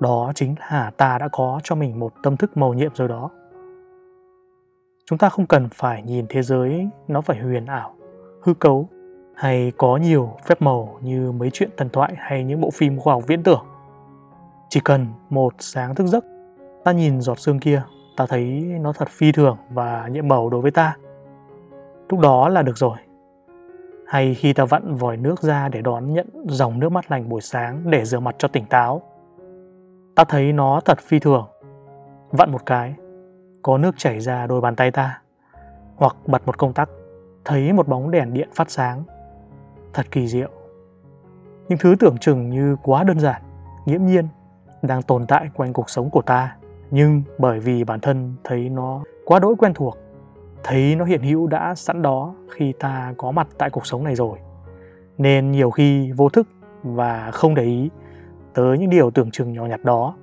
Đó 0.00 0.32
chính 0.34 0.54
là 0.70 0.90
ta 0.96 1.18
đã 1.18 1.28
có 1.32 1.60
cho 1.64 1.74
mình 1.74 1.98
một 1.98 2.12
tâm 2.22 2.36
thức 2.36 2.56
màu 2.56 2.74
nhiệm 2.74 2.94
rồi 2.94 3.08
đó 3.08 3.30
chúng 5.10 5.18
ta 5.18 5.28
không 5.28 5.46
cần 5.46 5.68
phải 5.74 6.02
nhìn 6.02 6.26
thế 6.28 6.42
giới, 6.42 6.88
nó 7.08 7.20
phải 7.20 7.38
huyền 7.38 7.66
ảo, 7.66 7.94
hư 8.42 8.54
cấu, 8.54 8.88
hay 9.34 9.72
có 9.76 9.96
nhiều 9.96 10.36
phép 10.44 10.62
màu 10.62 10.98
như 11.00 11.32
mấy 11.32 11.50
chuyện 11.52 11.70
thần 11.76 11.88
thoại 11.88 12.14
hay 12.16 12.44
những 12.44 12.60
bộ 12.60 12.70
phim 12.70 12.98
khoa 12.98 13.14
học 13.14 13.22
viễn 13.26 13.42
tưởng. 13.42 13.64
Chỉ 14.68 14.80
cần 14.84 15.06
một 15.30 15.54
sáng 15.58 15.94
thức 15.94 16.06
giấc, 16.06 16.24
ta 16.84 16.92
nhìn 16.92 17.20
giọt 17.20 17.38
sương 17.38 17.58
kia, 17.58 17.82
ta 18.16 18.26
thấy 18.26 18.46
nó 18.80 18.92
thật 18.92 19.08
phi 19.08 19.32
thường 19.32 19.56
và 19.70 20.08
nhiệm 20.08 20.28
màu 20.28 20.50
đối 20.50 20.60
với 20.60 20.70
ta. 20.70 20.96
Lúc 22.08 22.20
đó 22.20 22.48
là 22.48 22.62
được 22.62 22.76
rồi. 22.76 22.96
Hay 24.06 24.34
khi 24.34 24.52
ta 24.52 24.64
vặn 24.64 24.94
vòi 24.94 25.16
nước 25.16 25.42
ra 25.42 25.68
để 25.68 25.82
đón 25.82 26.12
nhận 26.12 26.26
dòng 26.46 26.78
nước 26.78 26.92
mắt 26.92 27.10
lành 27.10 27.28
buổi 27.28 27.40
sáng 27.40 27.90
để 27.90 28.04
rửa 28.04 28.20
mặt 28.20 28.34
cho 28.38 28.48
tỉnh 28.48 28.64
táo, 28.64 29.02
ta 30.14 30.24
thấy 30.24 30.52
nó 30.52 30.80
thật 30.84 30.98
phi 30.98 31.18
thường. 31.18 31.46
Vặn 32.30 32.52
một 32.52 32.66
cái 32.66 32.94
có 33.62 33.78
nước 33.78 33.94
chảy 33.98 34.20
ra 34.20 34.46
đôi 34.46 34.60
bàn 34.60 34.76
tay 34.76 34.90
ta, 34.90 35.20
hoặc 35.96 36.16
bật 36.26 36.46
một 36.46 36.58
công 36.58 36.72
tắc, 36.72 36.88
thấy 37.44 37.72
một 37.72 37.88
bóng 37.88 38.10
đèn 38.10 38.32
điện 38.32 38.48
phát 38.54 38.70
sáng. 38.70 39.02
Thật 39.92 40.06
kỳ 40.10 40.28
diệu. 40.28 40.50
Những 41.68 41.78
thứ 41.78 41.94
tưởng 42.00 42.18
chừng 42.18 42.50
như 42.50 42.76
quá 42.82 43.04
đơn 43.04 43.20
giản, 43.20 43.42
nghiễm 43.86 44.06
nhiên, 44.06 44.28
đang 44.82 45.02
tồn 45.02 45.26
tại 45.26 45.50
quanh 45.54 45.72
cuộc 45.72 45.90
sống 45.90 46.10
của 46.10 46.22
ta. 46.22 46.56
Nhưng 46.90 47.22
bởi 47.38 47.60
vì 47.60 47.84
bản 47.84 48.00
thân 48.00 48.34
thấy 48.44 48.68
nó 48.68 49.02
quá 49.24 49.38
đỗi 49.38 49.54
quen 49.58 49.74
thuộc, 49.74 49.96
thấy 50.64 50.96
nó 50.96 51.04
hiện 51.04 51.22
hữu 51.22 51.46
đã 51.46 51.74
sẵn 51.74 52.02
đó 52.02 52.34
khi 52.50 52.72
ta 52.80 53.14
có 53.16 53.30
mặt 53.30 53.48
tại 53.58 53.70
cuộc 53.70 53.86
sống 53.86 54.04
này 54.04 54.14
rồi. 54.14 54.38
Nên 55.18 55.50
nhiều 55.50 55.70
khi 55.70 56.12
vô 56.12 56.28
thức 56.28 56.48
và 56.82 57.30
không 57.30 57.54
để 57.54 57.62
ý 57.62 57.90
tới 58.54 58.78
những 58.78 58.90
điều 58.90 59.10
tưởng 59.10 59.30
chừng 59.30 59.52
nhỏ 59.52 59.66
nhặt 59.66 59.84
đó. 59.84 60.14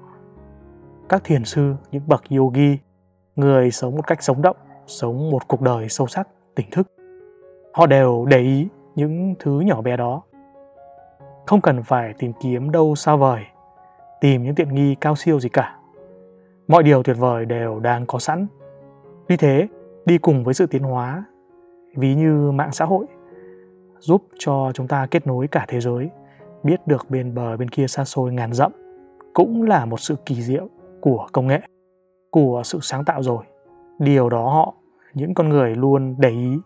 Các 1.10 1.24
thiền 1.24 1.46
sư, 1.46 1.76
những 1.92 2.04
bậc 2.08 2.24
yogi 2.30 2.78
người 3.38 3.72
sống 3.72 3.96
một 3.96 4.08
cách 4.08 4.24
sống 4.24 4.42
động 4.42 4.58
sống 4.88 5.32
một 5.32 5.48
cuộc 5.48 5.62
đời 5.62 5.90
sâu 5.90 6.08
sắc 6.08 6.28
tỉnh 6.56 6.70
thức. 6.72 6.88
Họ 7.74 7.86
đều 7.86 8.26
để 8.30 8.40
ý 8.40 8.68
những 8.96 9.36
thứ 9.40 9.60
nhỏ 9.60 9.82
bé 9.82 9.98
đó. 9.98 10.22
Không 11.46 11.62
cần 11.62 11.84
phải 11.84 12.14
tìm 12.20 12.34
kiếm 12.42 12.72
đâu 12.72 12.96
xa 12.96 13.16
vời 13.16 13.44
tìm 14.22 14.44
những 14.44 14.56
tiện 14.56 14.76
nghi 14.76 14.96
cao 14.96 15.16
siêu 15.16 15.40
gì 15.40 15.50
cả. 15.50 15.76
Mọi 16.68 16.84
điều 16.84 17.04
tuyệt 17.04 17.18
vời 17.20 17.46
đều 17.46 17.80
đang 17.80 18.06
có 18.06 18.20
sẵn. 18.20 18.48
Tuy 19.28 19.38
thế, 19.38 19.68
đi 20.06 20.18
cùng 20.18 20.44
với 20.44 20.54
sự 20.54 20.66
tiến 20.66 20.84
hóa, 20.84 21.24
ví 21.96 22.16
như 22.16 22.52
mạng 22.52 22.72
xã 22.72 22.86
hội, 22.86 23.06
giúp 24.00 24.24
cho 24.40 24.72
chúng 24.74 24.88
ta 24.88 25.08
kết 25.12 25.28
nối 25.28 25.48
cả 25.48 25.66
thế 25.68 25.80
giới, 25.80 26.10
biết 26.64 26.88
được 26.88 27.06
bên 27.10 27.36
bờ 27.36 27.58
bên 27.58 27.70
kia 27.70 27.88
xa 27.88 28.06
xôi 28.06 28.34
ngàn 28.34 28.54
dặm, 28.54 28.72
cũng 29.34 29.64
là 29.64 29.86
một 29.86 30.00
sự 30.00 30.16
kỳ 30.26 30.42
diệu 30.42 30.68
của 31.02 31.28
công 31.32 31.48
nghệ, 31.48 31.60
của 32.32 32.62
sự 32.66 32.80
sáng 32.82 33.06
tạo 33.06 33.24
rồi. 33.24 33.46
Điều 34.00 34.30
đó 34.30 34.50
họ, 34.50 34.74
những 35.14 35.34
con 35.34 35.50
người 35.50 35.76
luôn 35.76 36.16
để 36.18 36.30
ý, 36.30 36.60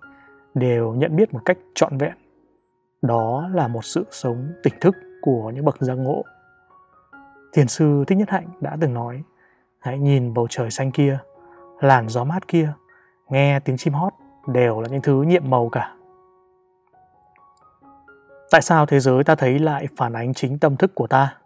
đều 0.54 0.94
nhận 0.94 1.16
biết 1.16 1.34
một 1.34 1.40
cách 1.46 1.58
trọn 1.76 1.98
vẹn. 1.98 2.14
Đó 3.02 3.50
là 3.54 3.68
một 3.68 3.86
sự 3.86 4.06
sống 4.12 4.52
tỉnh 4.64 4.74
thức 4.82 4.96
của 5.22 5.50
những 5.50 5.66
bậc 5.66 5.78
giác 5.80 5.96
ngộ. 5.96 6.24
Thiền 7.54 7.68
sư 7.68 8.04
Thích 8.08 8.18
Nhất 8.18 8.30
Hạnh 8.30 8.48
đã 8.62 8.78
từng 8.82 8.94
nói, 8.94 9.24
hãy 9.80 10.00
nhìn 10.00 10.34
bầu 10.34 10.48
trời 10.50 10.72
xanh 10.72 10.92
kia, 10.92 11.20
làn 11.80 12.10
gió 12.10 12.24
mát 12.24 12.48
kia, 12.48 12.74
nghe 13.30 13.60
tiếng 13.60 13.78
chim 13.78 13.94
hót 13.94 14.14
đều 14.48 14.82
là 14.82 14.88
những 14.88 15.02
thứ 15.02 15.22
nhiệm 15.22 15.50
màu 15.50 15.70
cả. 15.70 15.96
Tại 18.52 18.62
sao 18.62 18.86
thế 18.86 19.00
giới 19.00 19.24
ta 19.24 19.36
thấy 19.36 19.60
lại 19.60 19.88
phản 19.98 20.14
ánh 20.14 20.34
chính 20.34 20.60
tâm 20.60 20.78
thức 20.78 20.96
của 20.96 21.08
ta? 21.08 21.38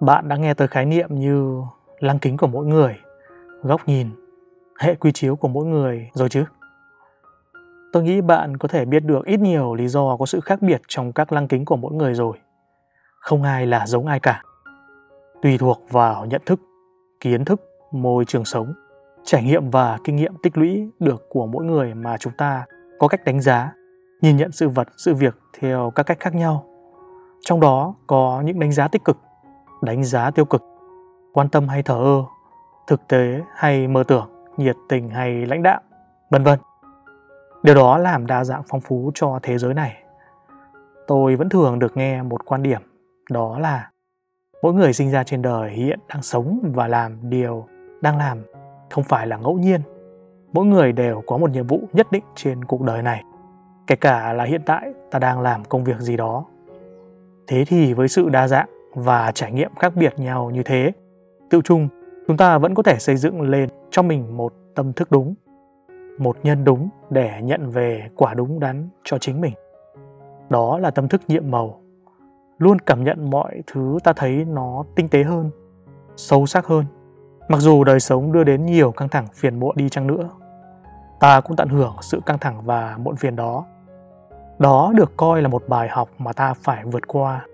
Bạn 0.00 0.28
đã 0.28 0.36
nghe 0.36 0.54
tới 0.54 0.68
khái 0.68 0.86
niệm 0.86 1.08
như 1.10 1.62
lăng 2.04 2.18
kính 2.18 2.36
của 2.36 2.46
mỗi 2.46 2.66
người, 2.66 2.96
góc 3.62 3.88
nhìn, 3.88 4.08
hệ 4.78 4.94
quy 4.94 5.12
chiếu 5.12 5.36
của 5.36 5.48
mỗi 5.48 5.66
người 5.66 6.10
rồi 6.14 6.28
chứ? 6.28 6.44
Tôi 7.92 8.02
nghĩ 8.02 8.20
bạn 8.20 8.56
có 8.56 8.68
thể 8.68 8.84
biết 8.84 9.04
được 9.04 9.24
ít 9.26 9.40
nhiều 9.40 9.74
lý 9.74 9.88
do 9.88 10.16
có 10.16 10.26
sự 10.26 10.40
khác 10.40 10.62
biệt 10.62 10.82
trong 10.88 11.12
các 11.12 11.32
lăng 11.32 11.48
kính 11.48 11.64
của 11.64 11.76
mỗi 11.76 11.92
người 11.92 12.14
rồi. 12.14 12.36
Không 13.20 13.42
ai 13.42 13.66
là 13.66 13.86
giống 13.86 14.06
ai 14.06 14.20
cả. 14.20 14.42
Tùy 15.42 15.58
thuộc 15.58 15.82
vào 15.90 16.26
nhận 16.26 16.42
thức, 16.46 16.60
kiến 17.20 17.44
thức, 17.44 17.60
môi 17.92 18.24
trường 18.24 18.44
sống, 18.44 18.72
trải 19.24 19.42
nghiệm 19.44 19.70
và 19.70 19.98
kinh 20.04 20.16
nghiệm 20.16 20.34
tích 20.42 20.58
lũy 20.58 20.90
được 21.00 21.26
của 21.28 21.46
mỗi 21.46 21.64
người 21.64 21.94
mà 21.94 22.16
chúng 22.18 22.32
ta 22.38 22.64
có 22.98 23.08
cách 23.08 23.24
đánh 23.24 23.40
giá, 23.40 23.72
nhìn 24.20 24.36
nhận 24.36 24.52
sự 24.52 24.68
vật, 24.68 24.88
sự 24.96 25.14
việc 25.14 25.38
theo 25.58 25.92
các 25.94 26.02
cách 26.02 26.20
khác 26.20 26.34
nhau. 26.34 26.66
Trong 27.40 27.60
đó 27.60 27.94
có 28.06 28.42
những 28.44 28.58
đánh 28.58 28.72
giá 28.72 28.88
tích 28.88 29.04
cực, 29.04 29.18
đánh 29.82 30.04
giá 30.04 30.30
tiêu 30.30 30.44
cực, 30.44 30.62
quan 31.34 31.48
tâm 31.48 31.68
hay 31.68 31.82
thờ 31.82 31.94
ơ, 31.94 32.24
thực 32.86 33.08
tế 33.08 33.40
hay 33.54 33.88
mơ 33.88 34.04
tưởng, 34.08 34.28
nhiệt 34.56 34.76
tình 34.88 35.08
hay 35.08 35.46
lãnh 35.46 35.62
đạo, 35.62 35.80
vân 36.30 36.44
vân. 36.44 36.58
Điều 37.62 37.74
đó 37.74 37.98
làm 37.98 38.26
đa 38.26 38.44
dạng 38.44 38.62
phong 38.68 38.80
phú 38.80 39.10
cho 39.14 39.38
thế 39.42 39.58
giới 39.58 39.74
này. 39.74 40.02
Tôi 41.06 41.36
vẫn 41.36 41.48
thường 41.48 41.78
được 41.78 41.96
nghe 41.96 42.22
một 42.22 42.44
quan 42.44 42.62
điểm, 42.62 42.80
đó 43.30 43.58
là 43.58 43.90
mỗi 44.62 44.74
người 44.74 44.92
sinh 44.92 45.10
ra 45.10 45.24
trên 45.24 45.42
đời 45.42 45.70
hiện 45.70 45.98
đang 46.08 46.22
sống 46.22 46.72
và 46.74 46.88
làm 46.88 47.30
điều 47.30 47.66
đang 48.00 48.18
làm 48.18 48.42
không 48.90 49.04
phải 49.04 49.26
là 49.26 49.36
ngẫu 49.36 49.58
nhiên. 49.58 49.80
Mỗi 50.52 50.64
người 50.64 50.92
đều 50.92 51.22
có 51.26 51.36
một 51.36 51.50
nhiệm 51.50 51.66
vụ 51.66 51.80
nhất 51.92 52.12
định 52.12 52.24
trên 52.34 52.64
cuộc 52.64 52.82
đời 52.82 53.02
này. 53.02 53.24
Kể 53.86 53.96
cả 53.96 54.32
là 54.32 54.44
hiện 54.44 54.62
tại 54.66 54.92
ta 55.10 55.18
đang 55.18 55.40
làm 55.40 55.64
công 55.64 55.84
việc 55.84 55.98
gì 55.98 56.16
đó. 56.16 56.44
Thế 57.46 57.64
thì 57.66 57.94
với 57.94 58.08
sự 58.08 58.28
đa 58.28 58.48
dạng 58.48 58.68
và 58.94 59.32
trải 59.32 59.52
nghiệm 59.52 59.74
khác 59.74 59.92
biệt 59.96 60.18
nhau 60.18 60.50
như 60.50 60.62
thế, 60.62 60.92
tự 61.50 61.60
chung, 61.64 61.88
chúng 62.26 62.36
ta 62.36 62.58
vẫn 62.58 62.74
có 62.74 62.82
thể 62.82 62.98
xây 62.98 63.16
dựng 63.16 63.40
lên 63.40 63.68
cho 63.90 64.02
mình 64.02 64.36
một 64.36 64.54
tâm 64.74 64.92
thức 64.92 65.10
đúng, 65.10 65.34
một 66.18 66.36
nhân 66.42 66.64
đúng 66.64 66.88
để 67.10 67.40
nhận 67.42 67.70
về 67.70 68.08
quả 68.16 68.34
đúng 68.34 68.60
đắn 68.60 68.88
cho 69.04 69.18
chính 69.18 69.40
mình. 69.40 69.54
Đó 70.50 70.78
là 70.78 70.90
tâm 70.90 71.08
thức 71.08 71.20
nhiệm 71.28 71.50
màu. 71.50 71.80
Luôn 72.58 72.78
cảm 72.78 73.04
nhận 73.04 73.30
mọi 73.30 73.62
thứ 73.66 73.98
ta 74.04 74.12
thấy 74.12 74.44
nó 74.44 74.84
tinh 74.96 75.08
tế 75.08 75.22
hơn, 75.22 75.50
sâu 76.16 76.46
sắc 76.46 76.66
hơn. 76.66 76.84
Mặc 77.48 77.58
dù 77.60 77.84
đời 77.84 78.00
sống 78.00 78.32
đưa 78.32 78.44
đến 78.44 78.66
nhiều 78.66 78.92
căng 78.92 79.08
thẳng 79.08 79.26
phiền 79.34 79.60
muộn 79.60 79.76
đi 79.76 79.88
chăng 79.88 80.06
nữa, 80.06 80.30
ta 81.20 81.40
cũng 81.40 81.56
tận 81.56 81.68
hưởng 81.68 81.96
sự 82.00 82.20
căng 82.26 82.38
thẳng 82.38 82.62
và 82.64 82.96
muộn 82.98 83.16
phiền 83.16 83.36
đó. 83.36 83.64
Đó 84.58 84.92
được 84.96 85.16
coi 85.16 85.42
là 85.42 85.48
một 85.48 85.62
bài 85.68 85.88
học 85.88 86.08
mà 86.18 86.32
ta 86.32 86.54
phải 86.54 86.84
vượt 86.84 87.06
qua. 87.06 87.46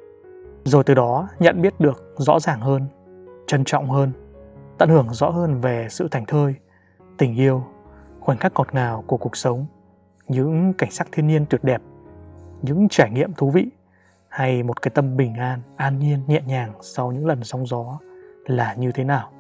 Rồi 0.65 0.85
từ 0.85 0.95
đó 0.95 1.29
nhận 1.39 1.63
biết 1.63 1.81
được 1.81 2.15
rõ 2.17 2.41
ràng 2.41 2.61
hơn 2.61 2.87
trân 3.47 3.65
trọng 3.65 3.91
hơn, 3.91 4.13
tận 4.79 4.89
hưởng 4.89 5.09
rõ 5.11 5.31
hơn 5.31 5.61
về 5.61 5.87
sự 5.91 6.09
thành 6.11 6.27
thơi, 6.27 6.55
tình 7.19 7.35
yêu, 7.37 7.65
khoảnh 8.21 8.39
khắc 8.39 8.53
ngọt 8.55 8.75
ngào 8.75 9.05
của 9.07 9.17
cuộc 9.17 9.37
sống, 9.37 9.67
những 10.29 10.73
cảnh 10.73 10.91
sắc 10.91 11.09
thiên 11.13 11.27
nhiên 11.27 11.47
tuyệt 11.51 11.65
đẹp, 11.65 11.83
những 12.63 12.89
trải 12.89 13.11
nghiệm 13.11 13.33
thú 13.33 13.51
vị, 13.51 13.71
hay 14.29 14.63
một 14.63 14.83
cái 14.83 14.91
tâm 14.95 15.17
bình 15.17 15.35
an 15.35 15.61
an 15.77 15.99
nhiên, 15.99 16.19
nhẹ 16.27 16.43
nhàng 16.47 16.73
sau 16.81 17.13
những 17.13 17.27
lần 17.27 17.45
sóng 17.45 17.67
gió 17.67 17.99
là 18.47 18.75
như 18.75 18.93
thế 18.93 19.05
nào. 19.05 19.31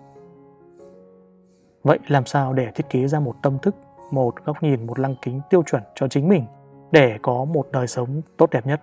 Vậy 1.82 1.98
làm 2.08 2.26
sao 2.26 2.52
để 2.52 2.70
thiết 2.74 2.90
kế 2.90 3.06
ra 3.06 3.20
một 3.20 3.34
tâm 3.42 3.58
thức, 3.58 3.74
một 4.10 4.44
góc 4.44 4.62
nhìn, 4.62 4.86
một 4.86 4.98
lăng 4.98 5.14
kính 5.22 5.40
tiêu 5.50 5.62
chuẩn 5.62 5.82
cho 5.94 6.08
chính 6.08 6.28
mình 6.28 6.44
để 6.92 7.18
có 7.22 7.44
một 7.44 7.66
đời 7.72 7.86
sống 7.86 8.22
tốt 8.36 8.50
đẹp 8.50 8.66
nhất? 8.66 8.80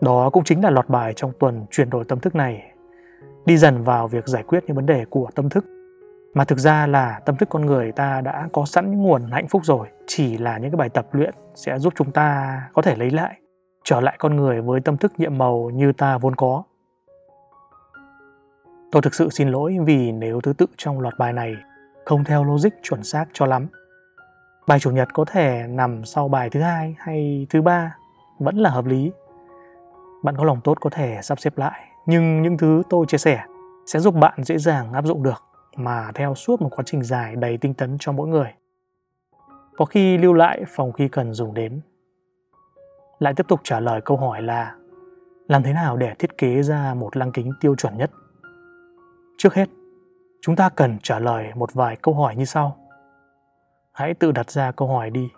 Đó 0.00 0.30
cũng 0.30 0.44
chính 0.44 0.64
là 0.64 0.70
loạt 0.70 0.88
bài 0.88 1.12
trong 1.16 1.32
tuần 1.38 1.66
chuyển 1.70 1.90
đổi 1.90 2.04
tâm 2.04 2.20
thức 2.20 2.34
này 2.34 2.73
đi 3.46 3.56
dần 3.56 3.82
vào 3.82 4.08
việc 4.08 4.28
giải 4.28 4.42
quyết 4.42 4.64
những 4.66 4.76
vấn 4.76 4.86
đề 4.86 5.04
của 5.10 5.28
tâm 5.34 5.48
thức. 5.48 5.64
Mà 6.34 6.44
thực 6.44 6.58
ra 6.58 6.86
là 6.86 7.20
tâm 7.24 7.36
thức 7.36 7.48
con 7.48 7.66
người 7.66 7.92
ta 7.92 8.20
đã 8.20 8.48
có 8.52 8.64
sẵn 8.64 8.90
những 8.90 9.02
nguồn 9.02 9.30
hạnh 9.30 9.48
phúc 9.48 9.62
rồi, 9.64 9.88
chỉ 10.06 10.38
là 10.38 10.58
những 10.58 10.70
cái 10.70 10.76
bài 10.76 10.88
tập 10.88 11.06
luyện 11.12 11.34
sẽ 11.54 11.78
giúp 11.78 11.92
chúng 11.96 12.12
ta 12.12 12.60
có 12.72 12.82
thể 12.82 12.96
lấy 12.96 13.10
lại, 13.10 13.40
trở 13.84 14.00
lại 14.00 14.16
con 14.18 14.36
người 14.36 14.60
với 14.60 14.80
tâm 14.80 14.96
thức 14.96 15.12
nhiệm 15.18 15.38
màu 15.38 15.70
như 15.70 15.92
ta 15.92 16.18
vốn 16.18 16.36
có. 16.36 16.62
Tôi 18.92 19.02
thực 19.02 19.14
sự 19.14 19.30
xin 19.30 19.48
lỗi 19.48 19.76
vì 19.84 20.12
nếu 20.12 20.40
thứ 20.40 20.52
tự 20.52 20.66
trong 20.76 21.00
loạt 21.00 21.14
bài 21.18 21.32
này 21.32 21.54
không 22.04 22.24
theo 22.24 22.44
logic 22.44 22.70
chuẩn 22.82 23.04
xác 23.04 23.24
cho 23.32 23.46
lắm. 23.46 23.66
Bài 24.66 24.80
chủ 24.80 24.90
nhật 24.90 25.08
có 25.14 25.24
thể 25.24 25.66
nằm 25.68 26.04
sau 26.04 26.28
bài 26.28 26.50
thứ 26.50 26.60
hai 26.60 26.96
hay 26.98 27.46
thứ 27.50 27.62
ba 27.62 27.96
vẫn 28.38 28.56
là 28.56 28.70
hợp 28.70 28.86
lý. 28.86 29.12
Bạn 30.22 30.36
có 30.36 30.44
lòng 30.44 30.60
tốt 30.64 30.78
có 30.80 30.90
thể 30.90 31.18
sắp 31.22 31.40
xếp 31.40 31.58
lại 31.58 31.93
nhưng 32.06 32.42
những 32.42 32.58
thứ 32.58 32.82
tôi 32.90 33.06
chia 33.06 33.18
sẻ 33.18 33.44
sẽ 33.86 34.00
giúp 34.00 34.14
bạn 34.14 34.44
dễ 34.44 34.58
dàng 34.58 34.92
áp 34.92 35.04
dụng 35.04 35.22
được 35.22 35.42
mà 35.76 36.10
theo 36.14 36.34
suốt 36.34 36.62
một 36.62 36.68
quá 36.76 36.82
trình 36.86 37.02
dài 37.02 37.36
đầy 37.36 37.58
tinh 37.58 37.74
tấn 37.74 37.96
cho 38.00 38.12
mỗi 38.12 38.28
người. 38.28 38.54
Có 39.76 39.84
khi 39.84 40.18
lưu 40.18 40.32
lại 40.32 40.64
phòng 40.68 40.92
khi 40.92 41.08
cần 41.08 41.32
dùng 41.32 41.54
đến. 41.54 41.80
Lại 43.18 43.34
tiếp 43.36 43.48
tục 43.48 43.60
trả 43.64 43.80
lời 43.80 44.00
câu 44.00 44.16
hỏi 44.16 44.42
là 44.42 44.74
làm 45.48 45.62
thế 45.62 45.72
nào 45.72 45.96
để 45.96 46.14
thiết 46.18 46.38
kế 46.38 46.62
ra 46.62 46.94
một 46.94 47.16
lăng 47.16 47.32
kính 47.32 47.52
tiêu 47.60 47.74
chuẩn 47.74 47.96
nhất? 47.96 48.10
Trước 49.38 49.54
hết, 49.54 49.68
chúng 50.40 50.56
ta 50.56 50.68
cần 50.68 50.98
trả 51.02 51.18
lời 51.18 51.52
một 51.54 51.74
vài 51.74 51.96
câu 51.96 52.14
hỏi 52.14 52.36
như 52.36 52.44
sau. 52.44 52.76
Hãy 53.92 54.14
tự 54.14 54.32
đặt 54.32 54.50
ra 54.50 54.72
câu 54.72 54.88
hỏi 54.88 55.10
đi. 55.10 55.28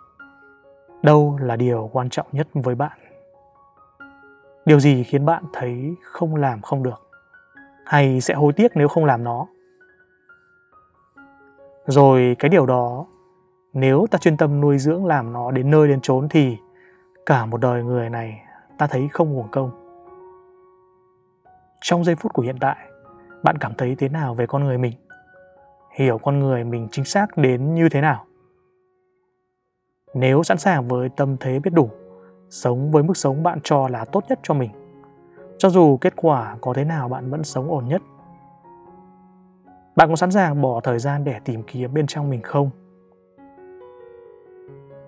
Đâu 1.03 1.37
là 1.41 1.55
điều 1.55 1.89
quan 1.93 2.09
trọng 2.09 2.27
nhất 2.31 2.47
với 2.53 2.75
bạn? 2.75 3.06
Điều 4.67 4.79
gì 4.79 5.03
khiến 5.03 5.25
bạn 5.25 5.43
thấy 5.53 5.95
không 6.03 6.35
làm 6.35 6.61
không 6.61 6.83
được? 6.83 7.09
Hay 7.85 8.21
sẽ 8.21 8.33
hối 8.33 8.53
tiếc 8.53 8.71
nếu 8.75 8.87
không 8.87 9.05
làm 9.05 9.23
nó? 9.23 9.47
rồi 11.87 12.35
cái 12.39 12.49
điều 12.49 12.65
đó, 12.65 13.05
nếu 13.73 14.07
ta 14.11 14.17
chuyên 14.17 14.37
tâm 14.37 14.61
nuôi 14.61 14.77
dưỡng 14.77 15.05
làm 15.05 15.33
nó 15.33 15.51
đến 15.51 15.71
nơi 15.71 15.87
đến 15.87 16.01
chốn 16.01 16.27
thì 16.29 16.57
cả 17.25 17.45
một 17.45 17.61
đời 17.61 17.83
người 17.83 18.09
này 18.09 18.41
ta 18.77 18.87
thấy 18.87 19.07
không 19.11 19.37
uổng 19.37 19.47
công 19.51 19.71
trong 21.81 22.03
giây 22.03 22.15
phút 22.15 22.33
của 22.33 22.41
hiện 22.41 22.57
tại, 22.59 22.77
bạn 23.43 23.57
cảm 23.57 23.73
thấy 23.77 23.95
thế 23.95 24.09
nào 24.09 24.33
về 24.33 24.47
con 24.47 24.63
người 24.63 24.77
mình 24.77 24.93
hiểu 25.95 26.17
con 26.17 26.39
người 26.39 26.63
mình 26.63 26.87
chính 26.91 27.05
xác 27.05 27.37
đến 27.37 27.75
như 27.75 27.89
thế 27.89 28.01
nào 28.01 28.25
nếu 30.13 30.43
sẵn 30.43 30.57
sàng 30.57 30.87
với 30.87 31.09
tâm 31.09 31.37
thế 31.39 31.59
biết 31.59 31.71
đủ 31.73 31.89
sống 32.49 32.91
với 32.91 33.03
mức 33.03 33.17
sống 33.17 33.43
bạn 33.43 33.59
cho 33.63 33.87
là 33.87 34.05
tốt 34.05 34.23
nhất 34.29 34.39
cho 34.43 34.53
mình. 34.53 34.71
Cho 35.57 35.69
dù 35.69 35.97
kết 35.97 36.13
quả 36.15 36.57
có 36.61 36.73
thế 36.73 36.83
nào 36.83 37.09
bạn 37.09 37.29
vẫn 37.29 37.43
sống 37.43 37.71
ổn 37.71 37.87
nhất. 37.87 38.01
Bạn 39.95 40.09
có 40.09 40.15
sẵn 40.15 40.31
sàng 40.31 40.61
bỏ 40.61 40.79
thời 40.83 40.99
gian 40.99 41.23
để 41.23 41.39
tìm 41.45 41.63
kiếm 41.63 41.93
bên 41.93 42.07
trong 42.07 42.29
mình 42.29 42.41
không? 42.41 42.69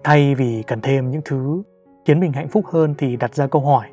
Thay 0.03 0.35
vì 0.35 0.63
cần 0.67 0.81
thêm 0.81 1.11
những 1.11 1.21
thứ 1.25 1.63
khiến 2.05 2.19
mình 2.19 2.33
hạnh 2.33 2.47
phúc 2.47 2.65
hơn 2.65 2.95
thì 2.97 3.15
đặt 3.15 3.35
ra 3.35 3.47
câu 3.47 3.61
hỏi, 3.61 3.87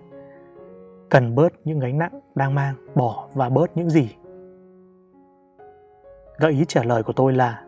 cần 1.08 1.34
bớt 1.34 1.52
những 1.64 1.78
gánh 1.78 1.98
nặng 1.98 2.20
đang 2.34 2.54
mang, 2.54 2.74
bỏ 2.94 3.28
và 3.34 3.48
bớt 3.48 3.76
những 3.76 3.90
gì? 3.90 4.16
Gợi 6.38 6.52
ý 6.52 6.64
trả 6.68 6.82
lời 6.82 7.02
của 7.02 7.12
tôi 7.12 7.32
là, 7.32 7.64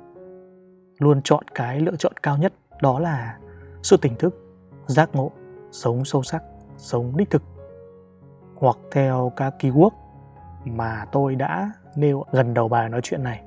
luôn 0.98 1.20
chọn 1.24 1.44
cái 1.54 1.80
lựa 1.80 1.96
chọn 1.96 2.12
cao 2.22 2.36
nhất, 2.36 2.52
đó 2.82 2.98
là 2.98 3.38
sự 3.82 3.96
tỉnh 3.96 4.14
thức, 4.14 4.34
giác 4.86 5.10
ngộ 5.12 5.32
sống 5.70 6.04
sâu 6.04 6.22
sắc 6.22 6.42
sống 6.76 7.16
đích 7.16 7.30
thực 7.30 7.42
hoặc 8.56 8.76
theo 8.92 9.32
các 9.36 9.54
keyword 9.58 9.90
mà 10.64 11.04
tôi 11.12 11.34
đã 11.34 11.70
nêu 11.96 12.24
gần 12.32 12.54
đầu 12.54 12.68
bài 12.68 12.88
nói 12.88 13.00
chuyện 13.04 13.22
này. 13.22 13.42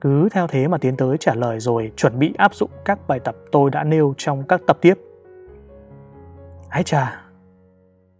Cứ 0.00 0.28
theo 0.28 0.46
thế 0.46 0.68
mà 0.68 0.78
tiến 0.78 0.96
tới 0.96 1.16
trả 1.20 1.34
lời 1.34 1.60
rồi 1.60 1.92
chuẩn 1.96 2.18
bị 2.18 2.34
áp 2.38 2.54
dụng 2.54 2.70
các 2.84 2.98
bài 3.08 3.20
tập 3.20 3.36
tôi 3.52 3.70
đã 3.70 3.84
nêu 3.84 4.14
trong 4.16 4.42
các 4.42 4.60
tập 4.66 4.78
tiếp. 4.80 4.94
Ái 6.68 6.82
chà, 6.82 7.24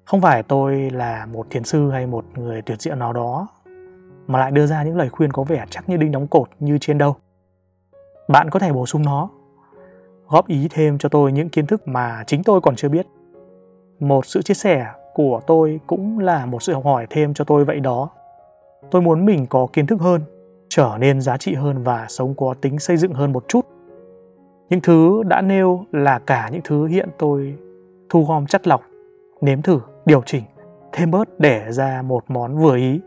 không 0.05 0.21
phải 0.21 0.43
tôi 0.43 0.91
là 0.91 1.27
một 1.27 1.47
thiền 1.51 1.65
sư 1.65 1.91
hay 1.91 2.07
một 2.07 2.25
người 2.35 2.63
tuyệt 2.63 2.81
diệu 2.81 2.95
nào 2.95 3.13
đó, 3.13 3.49
mà 4.27 4.39
lại 4.39 4.51
đưa 4.51 4.67
ra 4.67 4.83
những 4.83 4.97
lời 4.97 5.09
khuyên 5.09 5.33
có 5.33 5.43
vẻ 5.43 5.67
chắc 5.71 5.89
như 5.89 5.97
đinh 5.97 6.13
đóng 6.13 6.27
cột 6.27 6.49
như 6.61 6.79
trên 6.81 6.99
đâu. 6.99 7.17
Bạn 8.29 8.51
có 8.51 8.59
thể 8.59 8.73
bổ 8.73 8.87
sung 8.87 9.03
nó, 9.03 9.29
góp 10.35 10.49
ý 10.49 10.69
thêm 10.71 10.99
cho 10.99 11.09
tôi 11.09 11.33
những 11.33 11.49
kiến 11.49 11.67
thức 11.67 11.89
mà 11.89 12.25
chính 12.27 12.43
tôi 12.43 12.61
còn 12.61 12.77
chưa 12.77 12.89
biết. 12.89 13.07
Một 14.01 14.27
sự 14.27 14.43
chia 14.43 14.55
sẻ 14.55 14.87
của 15.15 15.41
tôi 15.47 15.81
cũng 15.87 16.19
là 16.19 16.47
một 16.47 16.63
sự 16.63 16.73
học 16.73 16.85
hỏi 16.85 17.07
thêm 17.11 17.35
cho 17.35 17.45
tôi 17.45 17.65
vậy 17.65 17.81
đó. 17.81 18.11
Tôi 18.91 19.03
muốn 19.03 19.27
mình 19.27 19.47
có 19.47 19.67
kiến 19.73 19.87
thức 19.87 20.01
hơn, 20.01 20.21
trở 20.69 20.97
nên 20.99 21.21
giá 21.21 21.37
trị 21.37 21.55
hơn 21.55 21.83
và 21.83 22.07
sống 22.09 22.35
có 22.35 22.55
tính 22.61 22.79
xây 22.79 22.97
dựng 22.97 23.13
hơn 23.13 23.33
một 23.33 23.45
chút. 23.49 23.67
Những 24.71 24.81
thứ 24.81 25.23
đã 25.27 25.41
nêu 25.41 25.85
là 25.93 26.19
cả 26.19 26.49
những 26.53 26.63
thứ 26.65 26.87
hiện 26.87 27.09
tôi 27.19 27.55
thu 28.09 28.25
gom 28.25 28.47
chất 28.47 28.67
lọc, 28.67 28.83
nếm 29.41 29.63
thử, 29.63 29.81
điều 30.07 30.23
chỉnh, 30.27 30.45
thêm 30.93 31.11
bớt 31.11 31.41
để 31.41 31.73
ra 31.73 32.03
một 32.03 32.25
món 32.29 32.57
vừa 32.59 32.77
ý. 32.77 33.01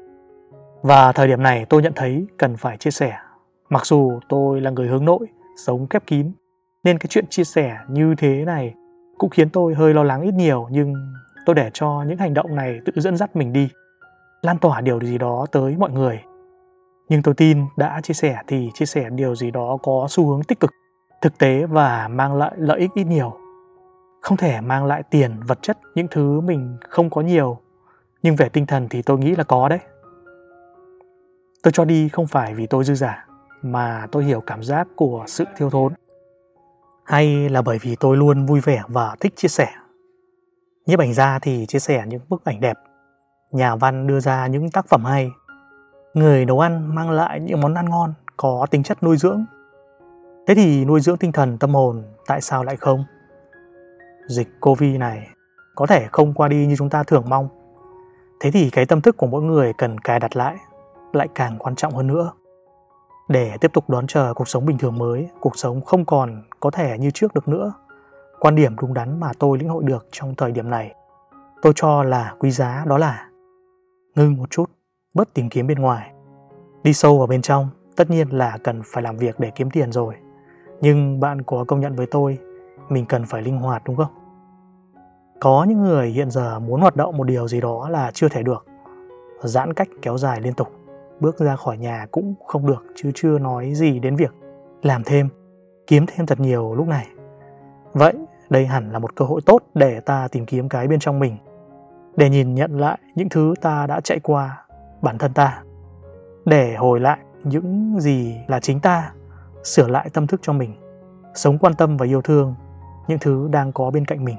Và 0.82 1.12
thời 1.12 1.28
điểm 1.28 1.44
này 1.44 1.66
tôi 1.66 1.82
nhận 1.82 1.94
thấy 1.96 2.28
cần 2.38 2.58
phải 2.58 2.78
chia 2.78 2.92
sẻ. 2.92 3.14
Mặc 3.70 3.86
dù 3.86 4.20
tôi 4.30 4.62
là 4.62 4.70
người 4.70 4.88
hướng 4.88 5.06
nội, 5.06 5.28
sống 5.66 5.88
khép 5.88 6.08
kín, 6.08 6.32
nên 6.88 6.98
cái 6.98 7.08
chuyện 7.10 7.28
chia 7.30 7.44
sẻ 7.44 7.78
như 7.88 8.16
thế 8.18 8.46
này 8.46 8.74
cũng 9.18 9.30
khiến 9.30 9.50
tôi 9.50 9.74
hơi 9.74 9.94
lo 9.94 10.04
lắng 10.04 10.22
ít 10.22 10.34
nhiều, 10.34 10.68
nhưng 10.72 10.94
tôi 11.46 11.56
để 11.56 11.70
cho 11.74 12.04
những 12.08 12.18
hành 12.18 12.34
động 12.34 12.56
này 12.56 12.80
tự 12.86 12.94
dẫn 12.96 13.18
dắt 13.18 13.36
mình 13.36 13.54
đi, 13.54 13.70
lan 14.42 14.58
tỏa 14.58 14.82
điều 14.82 15.00
gì 15.00 15.18
đó 15.18 15.46
tới 15.52 15.76
mọi 15.80 15.92
người. 15.92 16.22
Nhưng 17.10 17.24
tôi 17.24 17.34
tin 17.34 17.66
đã 17.78 18.02
chia 18.04 18.14
sẻ 18.14 18.42
thì 18.48 18.70
chia 18.74 18.86
sẻ 18.86 19.10
điều 19.10 19.36
gì 19.36 19.52
đó 19.52 19.78
có 19.84 20.08
xu 20.10 20.28
hướng 20.28 20.44
tích 20.44 20.60
cực, 20.60 20.72
thực 21.22 21.38
tế 21.38 21.66
và 21.66 22.08
mang 22.08 22.36
lại 22.36 22.52
lợi 22.58 22.80
ích 22.80 22.92
ít 22.96 23.04
nhiều. 23.04 23.38
Không 24.22 24.38
thể 24.38 24.62
mang 24.62 24.86
lại 24.86 25.04
tiền, 25.04 25.40
vật 25.48 25.60
chất, 25.62 25.78
những 25.96 26.08
thứ 26.12 26.42
mình 26.42 26.78
không 26.90 27.10
có 27.10 27.22
nhiều, 27.22 27.58
nhưng 28.24 28.36
về 28.36 28.50
tinh 28.50 28.66
thần 28.66 28.88
thì 28.90 29.02
tôi 29.02 29.18
nghĩ 29.18 29.36
là 29.36 29.44
có 29.44 29.70
đấy. 29.70 29.80
Tôi 31.64 31.72
cho 31.72 31.86
đi 31.86 32.10
không 32.10 32.28
phải 32.28 32.54
vì 32.54 32.68
tôi 32.68 32.84
dư 32.84 32.96
giả 32.96 33.28
mà 33.62 34.08
tôi 34.12 34.24
hiểu 34.24 34.42
cảm 34.42 34.64
giác 34.64 34.88
của 34.96 35.24
sự 35.28 35.46
thiếu 35.58 35.70
thốn 35.70 35.94
hay 37.08 37.50
là 37.50 37.62
bởi 37.62 37.78
vì 37.82 37.96
tôi 37.96 38.18
luôn 38.18 38.46
vui 38.46 38.60
vẻ 38.60 38.84
và 38.88 39.16
thích 39.20 39.34
chia 39.36 39.48
sẻ? 39.48 39.68
Nhiếp 40.86 41.00
ảnh 41.00 41.14
gia 41.14 41.40
thì 41.40 41.66
chia 41.66 41.80
sẻ 41.80 42.04
những 42.08 42.22
bức 42.30 42.46
ảnh 42.46 42.62
đẹp. 42.62 42.78
Nhà 43.52 43.76
văn 43.76 44.08
đưa 44.08 44.20
ra 44.20 44.48
những 44.48 44.72
tác 44.72 44.88
phẩm 44.88 45.06
hay. 45.06 45.32
Người 46.14 46.46
nấu 46.46 46.60
ăn 46.60 46.96
mang 46.96 47.12
lại 47.12 47.40
những 47.40 47.62
món 47.62 47.74
ăn 47.74 47.90
ngon, 47.90 48.14
có 48.38 48.66
tính 48.72 48.84
chất 48.84 49.04
nuôi 49.04 49.18
dưỡng. 49.18 49.46
Thế 50.48 50.56
thì 50.56 50.86
nuôi 50.86 51.02
dưỡng 51.02 51.18
tinh 51.18 51.32
thần, 51.32 51.58
tâm 51.58 51.74
hồn 51.74 52.04
tại 52.28 52.42
sao 52.42 52.64
lại 52.64 52.76
không? 52.76 53.04
Dịch 54.28 54.48
covid 54.62 54.98
này 54.98 55.28
có 55.76 55.86
thể 55.86 56.08
không 56.12 56.34
qua 56.34 56.48
đi 56.48 56.66
như 56.66 56.76
chúng 56.78 56.90
ta 56.90 57.04
thường 57.04 57.24
mong. 57.30 57.50
Thế 58.40 58.52
thì 58.52 58.70
cái 58.70 58.86
tâm 58.86 59.02
thức 59.02 59.18
của 59.18 59.28
mỗi 59.28 59.42
người 59.42 59.74
cần 59.78 60.00
cài 60.00 60.20
đặt 60.20 60.36
lại 60.36 60.56
lại 61.14 61.28
càng 61.36 61.58
quan 61.60 61.76
trọng 61.76 61.94
hơn 61.94 62.08
nữa 62.08 62.32
để 63.28 63.58
tiếp 63.62 63.74
tục 63.74 63.90
đón 63.90 64.08
chờ 64.08 64.34
cuộc 64.34 64.48
sống 64.48 64.66
bình 64.66 64.78
thường 64.78 64.98
mới, 64.98 65.30
cuộc 65.40 65.58
sống 65.58 65.82
không 65.82 66.06
còn 66.06 66.44
có 66.60 66.72
thể 66.72 66.98
như 67.00 67.12
trước 67.12 67.34
được 67.34 67.48
nữa. 67.48 67.74
Quan 68.40 68.56
điểm 68.56 68.76
đúng 68.82 68.94
đắn 68.94 69.20
mà 69.20 69.32
tôi 69.40 69.58
lĩnh 69.58 69.70
hội 69.70 69.84
được 69.84 70.08
trong 70.12 70.36
thời 70.36 70.52
điểm 70.52 70.70
này. 70.70 70.94
Tôi 71.62 71.74
cho 71.76 72.04
là 72.04 72.36
quý 72.40 72.52
giá 72.52 72.86
đó 72.88 72.98
là 72.98 73.30
ngưng 74.16 74.38
một 74.38 74.52
chút, 74.52 74.72
bớt 75.14 75.34
tìm 75.34 75.50
kiếm 75.50 75.68
bên 75.68 75.80
ngoài. 75.80 76.12
Đi 76.84 76.94
sâu 76.94 77.18
vào 77.18 77.28
bên 77.28 77.42
trong, 77.42 77.70
tất 77.96 78.10
nhiên 78.10 78.30
là 78.30 78.58
cần 78.64 78.82
phải 78.86 79.04
làm 79.04 79.18
việc 79.18 79.40
để 79.40 79.52
kiếm 79.56 79.70
tiền 79.72 79.92
rồi. 79.92 80.16
Nhưng 80.82 81.20
bạn 81.20 81.42
có 81.42 81.66
công 81.68 81.80
nhận 81.80 81.96
với 81.96 82.06
tôi, 82.06 82.40
mình 82.90 83.06
cần 83.06 83.26
phải 83.26 83.42
linh 83.42 83.58
hoạt 83.58 83.82
đúng 83.86 83.96
không? 83.96 84.12
Có 85.40 85.66
những 85.70 85.84
người 85.84 86.10
hiện 86.10 86.32
giờ 86.32 86.60
muốn 86.60 86.82
hoạt 86.82 86.96
động 86.96 87.18
một 87.18 87.24
điều 87.24 87.48
gì 87.48 87.62
đó 87.62 87.90
là 87.90 88.12
chưa 88.14 88.30
thể 88.30 88.44
được. 88.44 88.66
Giãn 89.44 89.74
cách 89.74 89.88
kéo 90.02 90.18
dài 90.18 90.42
liên 90.42 90.54
tục 90.54 90.72
bước 91.20 91.40
ra 91.40 91.56
khỏi 91.56 91.78
nhà 91.78 92.06
cũng 92.12 92.36
không 92.48 92.68
được 92.68 92.84
chứ 92.96 93.12
chưa 93.16 93.40
nói 93.40 93.74
gì 93.74 94.00
đến 94.00 94.16
việc 94.16 94.34
làm 94.84 95.04
thêm, 95.04 95.30
kiếm 95.88 96.06
thêm 96.08 96.26
thật 96.26 96.40
nhiều 96.40 96.76
lúc 96.76 96.88
này. 96.88 97.08
Vậy 97.94 98.14
đây 98.50 98.66
hẳn 98.66 98.92
là 98.92 99.00
một 99.00 99.16
cơ 99.16 99.26
hội 99.26 99.42
tốt 99.46 99.62
để 99.74 100.00
ta 100.00 100.28
tìm 100.32 100.46
kiếm 100.46 100.70
cái 100.70 100.88
bên 100.88 101.00
trong 101.00 101.20
mình, 101.20 101.38
để 102.16 102.30
nhìn 102.30 102.56
nhận 102.56 102.80
lại 102.80 103.00
những 103.16 103.30
thứ 103.30 103.54
ta 103.62 103.88
đã 103.88 104.02
chạy 104.02 104.20
qua, 104.20 104.66
bản 105.02 105.18
thân 105.18 105.34
ta, 105.34 105.64
để 106.46 106.76
hồi 106.76 107.00
lại 107.00 107.20
những 107.44 108.00
gì 108.00 108.36
là 108.48 108.60
chính 108.60 108.80
ta, 108.80 109.12
sửa 109.64 109.88
lại 109.88 110.10
tâm 110.14 110.28
thức 110.28 110.40
cho 110.44 110.54
mình, 110.54 110.76
sống 111.34 111.58
quan 111.58 111.74
tâm 111.74 111.98
và 111.98 112.06
yêu 112.06 112.22
thương 112.22 112.56
những 113.08 113.20
thứ 113.20 113.48
đang 113.52 113.72
có 113.72 113.92
bên 113.92 114.06
cạnh 114.06 114.26
mình, 114.26 114.38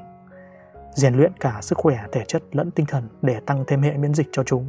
rèn 0.95 1.15
luyện 1.15 1.33
cả 1.41 1.59
sức 1.61 1.79
khỏe, 1.79 1.99
thể 2.13 2.25
chất 2.25 2.43
lẫn 2.53 2.71
tinh 2.71 2.87
thần 2.87 3.09
để 3.23 3.41
tăng 3.47 3.65
thêm 3.67 3.83
hệ 3.83 3.97
miễn 3.97 4.15
dịch 4.15 4.29
cho 4.33 4.43
chúng 4.43 4.67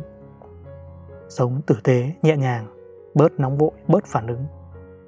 sống 1.29 1.61
tử 1.67 1.75
tế, 1.83 2.11
nhẹ 2.21 2.37
nhàng, 2.37 2.67
bớt 3.15 3.39
nóng 3.39 3.57
vội, 3.57 3.71
bớt 3.87 4.05
phản 4.05 4.27
ứng. 4.27 4.45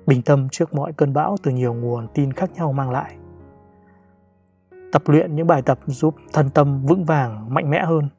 Bình 0.05 0.21
tâm 0.21 0.47
trước 0.51 0.73
mọi 0.73 0.93
cơn 0.93 1.13
bão 1.13 1.35
từ 1.43 1.51
nhiều 1.51 1.73
nguồn 1.73 2.07
tin 2.13 2.33
khác 2.33 2.51
nhau 2.55 2.73
mang 2.73 2.91
lại. 2.91 3.15
Tập 4.91 5.01
luyện 5.05 5.35
những 5.35 5.47
bài 5.47 5.61
tập 5.61 5.79
giúp 5.85 6.15
thân 6.33 6.49
tâm 6.49 6.85
vững 6.85 7.05
vàng, 7.05 7.53
mạnh 7.53 7.69
mẽ 7.69 7.85
hơn, 7.85 8.09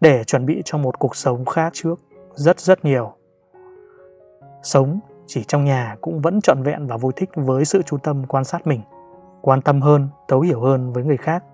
để 0.00 0.24
chuẩn 0.24 0.46
bị 0.46 0.62
cho 0.64 0.78
một 0.78 0.98
cuộc 0.98 1.16
sống 1.16 1.44
khác 1.44 1.70
trước, 1.72 2.00
rất 2.34 2.60
rất 2.60 2.84
nhiều. 2.84 3.12
Sống 4.62 5.00
chỉ 5.26 5.44
trong 5.44 5.64
nhà 5.64 5.96
cũng 6.00 6.20
vẫn 6.20 6.40
trọn 6.40 6.62
vẹn 6.62 6.86
và 6.86 6.96
vui 6.96 7.12
thích 7.16 7.30
với 7.34 7.64
sự 7.64 7.82
chú 7.82 7.98
tâm 7.98 8.26
quan 8.26 8.44
sát 8.44 8.66
mình, 8.66 8.80
quan 9.42 9.62
tâm 9.62 9.80
hơn, 9.80 10.08
thấu 10.28 10.40
hiểu 10.40 10.60
hơn 10.60 10.92
với 10.92 11.04
người 11.04 11.16
khác 11.16 11.44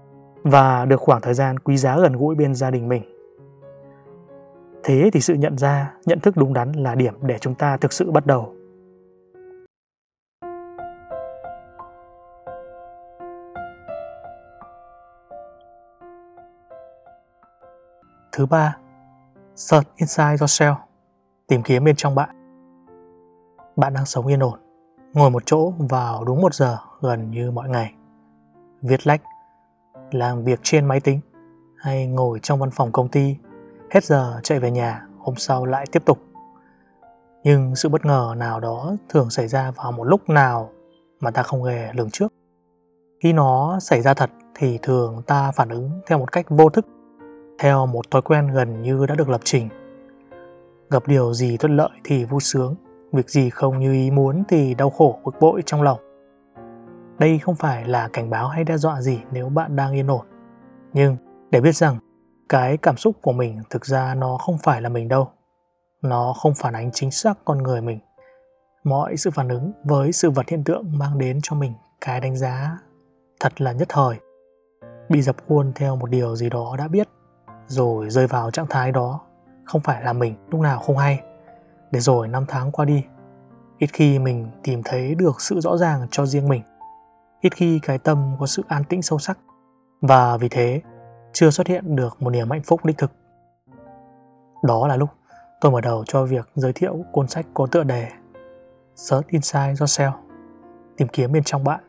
và 0.42 0.84
được 0.84 1.00
khoảng 1.00 1.20
thời 1.20 1.34
gian 1.34 1.58
quý 1.58 1.76
giá 1.76 1.98
gần 1.98 2.16
gũi 2.16 2.34
bên 2.34 2.54
gia 2.54 2.70
đình 2.70 2.88
mình 2.88 3.19
thế 4.84 5.10
thì 5.12 5.20
sự 5.20 5.34
nhận 5.34 5.58
ra 5.58 5.94
nhận 6.04 6.20
thức 6.20 6.36
đúng 6.36 6.52
đắn 6.52 6.72
là 6.72 6.94
điểm 6.94 7.14
để 7.22 7.38
chúng 7.38 7.54
ta 7.54 7.76
thực 7.76 7.92
sự 7.92 8.10
bắt 8.10 8.26
đầu 8.26 8.54
Thứ 18.32 18.46
ba, 18.46 18.76
search 19.54 19.96
inside 19.96 20.36
yourself, 20.36 20.74
tìm 21.46 21.62
kiếm 21.62 21.84
bên 21.84 21.96
trong 21.96 22.14
bạn. 22.14 22.30
Bạn 23.76 23.94
đang 23.94 24.06
sống 24.06 24.26
yên 24.26 24.40
ổn, 24.40 24.58
ngồi 25.12 25.30
một 25.30 25.42
chỗ 25.46 25.72
vào 25.78 26.24
đúng 26.24 26.40
một 26.40 26.54
giờ 26.54 26.78
gần 27.00 27.30
như 27.30 27.50
mọi 27.50 27.68
ngày. 27.68 27.94
Viết 28.82 29.06
lách, 29.06 29.22
làm 30.10 30.44
việc 30.44 30.60
trên 30.62 30.86
máy 30.86 31.00
tính 31.00 31.20
hay 31.76 32.06
ngồi 32.06 32.38
trong 32.42 32.60
văn 32.60 32.70
phòng 32.70 32.92
công 32.92 33.08
ty, 33.08 33.36
hết 33.90 34.04
giờ 34.04 34.40
chạy 34.42 34.60
về 34.60 34.70
nhà, 34.70 35.06
hôm 35.18 35.34
sau 35.36 35.64
lại 35.64 35.86
tiếp 35.92 36.04
tục. 36.04 36.18
Nhưng 37.44 37.76
sự 37.76 37.88
bất 37.88 38.04
ngờ 38.04 38.34
nào 38.36 38.60
đó 38.60 38.92
thường 39.08 39.30
xảy 39.30 39.48
ra 39.48 39.70
vào 39.70 39.92
một 39.92 40.04
lúc 40.04 40.28
nào 40.28 40.70
mà 41.20 41.30
ta 41.30 41.42
không 41.42 41.64
hề 41.64 41.92
lường 41.92 42.10
trước. 42.10 42.32
Khi 43.22 43.32
nó 43.32 43.78
xảy 43.80 44.02
ra 44.02 44.14
thật 44.14 44.30
thì 44.54 44.78
thường 44.82 45.22
ta 45.26 45.52
phản 45.52 45.68
ứng 45.68 45.90
theo 46.06 46.18
một 46.18 46.32
cách 46.32 46.46
vô 46.48 46.68
thức 46.68 46.86
theo 47.58 47.86
một 47.86 48.10
thói 48.10 48.22
quen 48.22 48.48
gần 48.54 48.82
như 48.82 49.06
đã 49.06 49.14
được 49.14 49.28
lập 49.28 49.40
trình. 49.44 49.68
Gặp 50.90 51.06
điều 51.06 51.34
gì 51.34 51.56
thuận 51.56 51.76
lợi 51.76 51.90
thì 52.04 52.24
vui 52.24 52.40
sướng, 52.40 52.74
việc 53.12 53.30
gì 53.30 53.50
không 53.50 53.78
như 53.78 53.92
ý 53.92 54.10
muốn 54.10 54.42
thì 54.48 54.74
đau 54.74 54.90
khổ 54.90 55.20
bực 55.24 55.34
bội 55.40 55.62
trong 55.66 55.82
lòng. 55.82 55.98
Đây 57.18 57.38
không 57.38 57.54
phải 57.54 57.84
là 57.88 58.08
cảnh 58.12 58.30
báo 58.30 58.48
hay 58.48 58.64
đe 58.64 58.76
dọa 58.76 59.00
gì 59.00 59.20
nếu 59.32 59.48
bạn 59.48 59.76
đang 59.76 59.92
yên 59.92 60.10
ổn. 60.10 60.26
Nhưng 60.92 61.16
để 61.50 61.60
biết 61.60 61.76
rằng 61.76 61.98
cái 62.50 62.76
cảm 62.76 62.96
xúc 62.96 63.16
của 63.22 63.32
mình 63.32 63.62
thực 63.70 63.86
ra 63.86 64.14
nó 64.14 64.38
không 64.38 64.58
phải 64.58 64.82
là 64.82 64.88
mình 64.88 65.08
đâu. 65.08 65.30
Nó 66.02 66.32
không 66.32 66.54
phản 66.54 66.74
ánh 66.74 66.90
chính 66.92 67.10
xác 67.10 67.38
con 67.44 67.58
người 67.58 67.80
mình. 67.80 67.98
Mọi 68.84 69.16
sự 69.16 69.30
phản 69.30 69.48
ứng 69.48 69.72
với 69.84 70.12
sự 70.12 70.30
vật 70.30 70.48
hiện 70.48 70.64
tượng 70.64 70.98
mang 70.98 71.18
đến 71.18 71.38
cho 71.42 71.56
mình 71.56 71.72
cái 72.00 72.20
đánh 72.20 72.36
giá 72.36 72.78
thật 73.40 73.60
là 73.60 73.72
nhất 73.72 73.88
thời. 73.88 74.16
Bị 75.08 75.22
dập 75.22 75.36
khuôn 75.48 75.72
theo 75.74 75.96
một 75.96 76.10
điều 76.10 76.36
gì 76.36 76.48
đó 76.48 76.76
đã 76.78 76.88
biết, 76.88 77.08
rồi 77.66 78.10
rơi 78.10 78.26
vào 78.26 78.50
trạng 78.50 78.66
thái 78.70 78.92
đó 78.92 79.20
không 79.64 79.80
phải 79.80 80.02
là 80.04 80.12
mình, 80.12 80.34
lúc 80.50 80.60
nào 80.60 80.78
không 80.78 80.96
hay 80.96 81.20
để 81.90 82.00
rồi 82.00 82.28
năm 82.28 82.44
tháng 82.48 82.72
qua 82.72 82.84
đi, 82.84 83.04
ít 83.78 83.90
khi 83.92 84.18
mình 84.18 84.50
tìm 84.62 84.82
thấy 84.84 85.14
được 85.14 85.40
sự 85.40 85.60
rõ 85.60 85.76
ràng 85.76 86.06
cho 86.10 86.26
riêng 86.26 86.48
mình 86.48 86.62
ít 87.40 87.54
khi 87.54 87.80
cái 87.82 87.98
tâm 87.98 88.36
có 88.40 88.46
sự 88.46 88.62
an 88.68 88.84
tĩnh 88.84 89.02
sâu 89.02 89.18
sắc 89.18 89.38
và 90.00 90.36
vì 90.36 90.48
thế 90.48 90.80
chưa 91.32 91.50
xuất 91.50 91.66
hiện 91.66 91.96
được 91.96 92.22
một 92.22 92.30
niềm 92.30 92.50
hạnh 92.50 92.62
phúc 92.62 92.84
đích 92.84 92.98
thực 92.98 93.12
đó 94.62 94.86
là 94.86 94.96
lúc 94.96 95.10
tôi 95.60 95.72
mở 95.72 95.80
đầu 95.80 96.04
cho 96.06 96.24
việc 96.24 96.48
giới 96.54 96.72
thiệu 96.72 97.04
cuốn 97.12 97.28
sách 97.28 97.46
có 97.54 97.66
tựa 97.66 97.82
đề 97.82 98.08
Search 98.96 99.26
Inside 99.28 99.72
Yourself 99.72 100.12
tìm 100.96 101.08
kiếm 101.08 101.32
bên 101.32 101.42
trong 101.44 101.64
bạn 101.64 101.80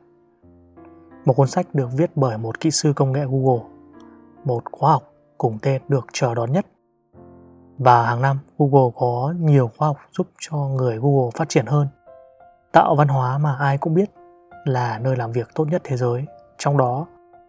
một 1.26 1.34
cuốn 1.34 1.48
sách 1.48 1.76
được 1.76 1.90
viết 1.98 2.12
bởi 2.16 2.38
một 2.38 2.60
kỹ 2.60 2.72
sư 2.72 2.94
công 2.96 3.12
nghệ 3.12 3.26
Google 3.26 3.64
một 4.44 4.64
khóa 4.72 4.92
học 4.92 5.04
cùng 5.38 5.58
tên 5.62 5.82
được 5.88 6.08
chờ 6.14 6.36
đón 6.36 6.52
nhất. 6.52 6.66
Và 7.78 8.04
hàng 8.04 8.22
năm 8.22 8.40
Google 8.58 8.92
có 8.96 9.34
nhiều 9.40 9.70
khoa 9.78 9.88
học 9.88 9.98
giúp 10.12 10.28
cho 10.40 10.58
người 10.58 10.98
Google 10.98 11.30
phát 11.36 11.50
triển 11.50 11.66
hơn. 11.66 11.88
Tạo 12.72 12.96
văn 12.96 13.08
hóa 13.08 13.38
mà 13.38 13.56
ai 13.60 13.78
cũng 13.78 13.94
biết 13.94 14.12
là 14.66 15.00
nơi 15.00 15.16
làm 15.16 15.32
việc 15.32 15.50
tốt 15.56 15.66
nhất 15.66 15.82
thế 15.86 15.98
giới. 15.98 16.26
Trong 16.58 16.78
đó, 16.78 17.08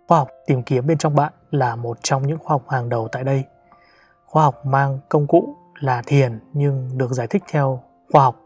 khoa 0.09 0.19
học 0.19 0.29
tìm 0.47 0.63
kiếm 0.63 0.87
bên 0.87 0.99
trong 0.99 1.15
bạn 1.15 1.33
là 1.53 1.77
một 1.77 1.99
trong 2.03 2.27
những 2.27 2.39
khoa 2.39 2.55
học 2.55 2.63
hàng 2.69 2.89
đầu 2.89 3.09
tại 3.13 3.25
đây. 3.25 3.45
Khoa 4.27 4.43
học 4.43 4.67
mang 4.67 4.99
công 5.09 5.27
cụ 5.27 5.57
là 5.81 6.03
thiền 6.07 6.39
nhưng 6.53 6.99
được 6.99 7.13
giải 7.13 7.27
thích 7.27 7.43
theo 7.51 7.83
khoa 8.13 8.23
học 8.23 8.37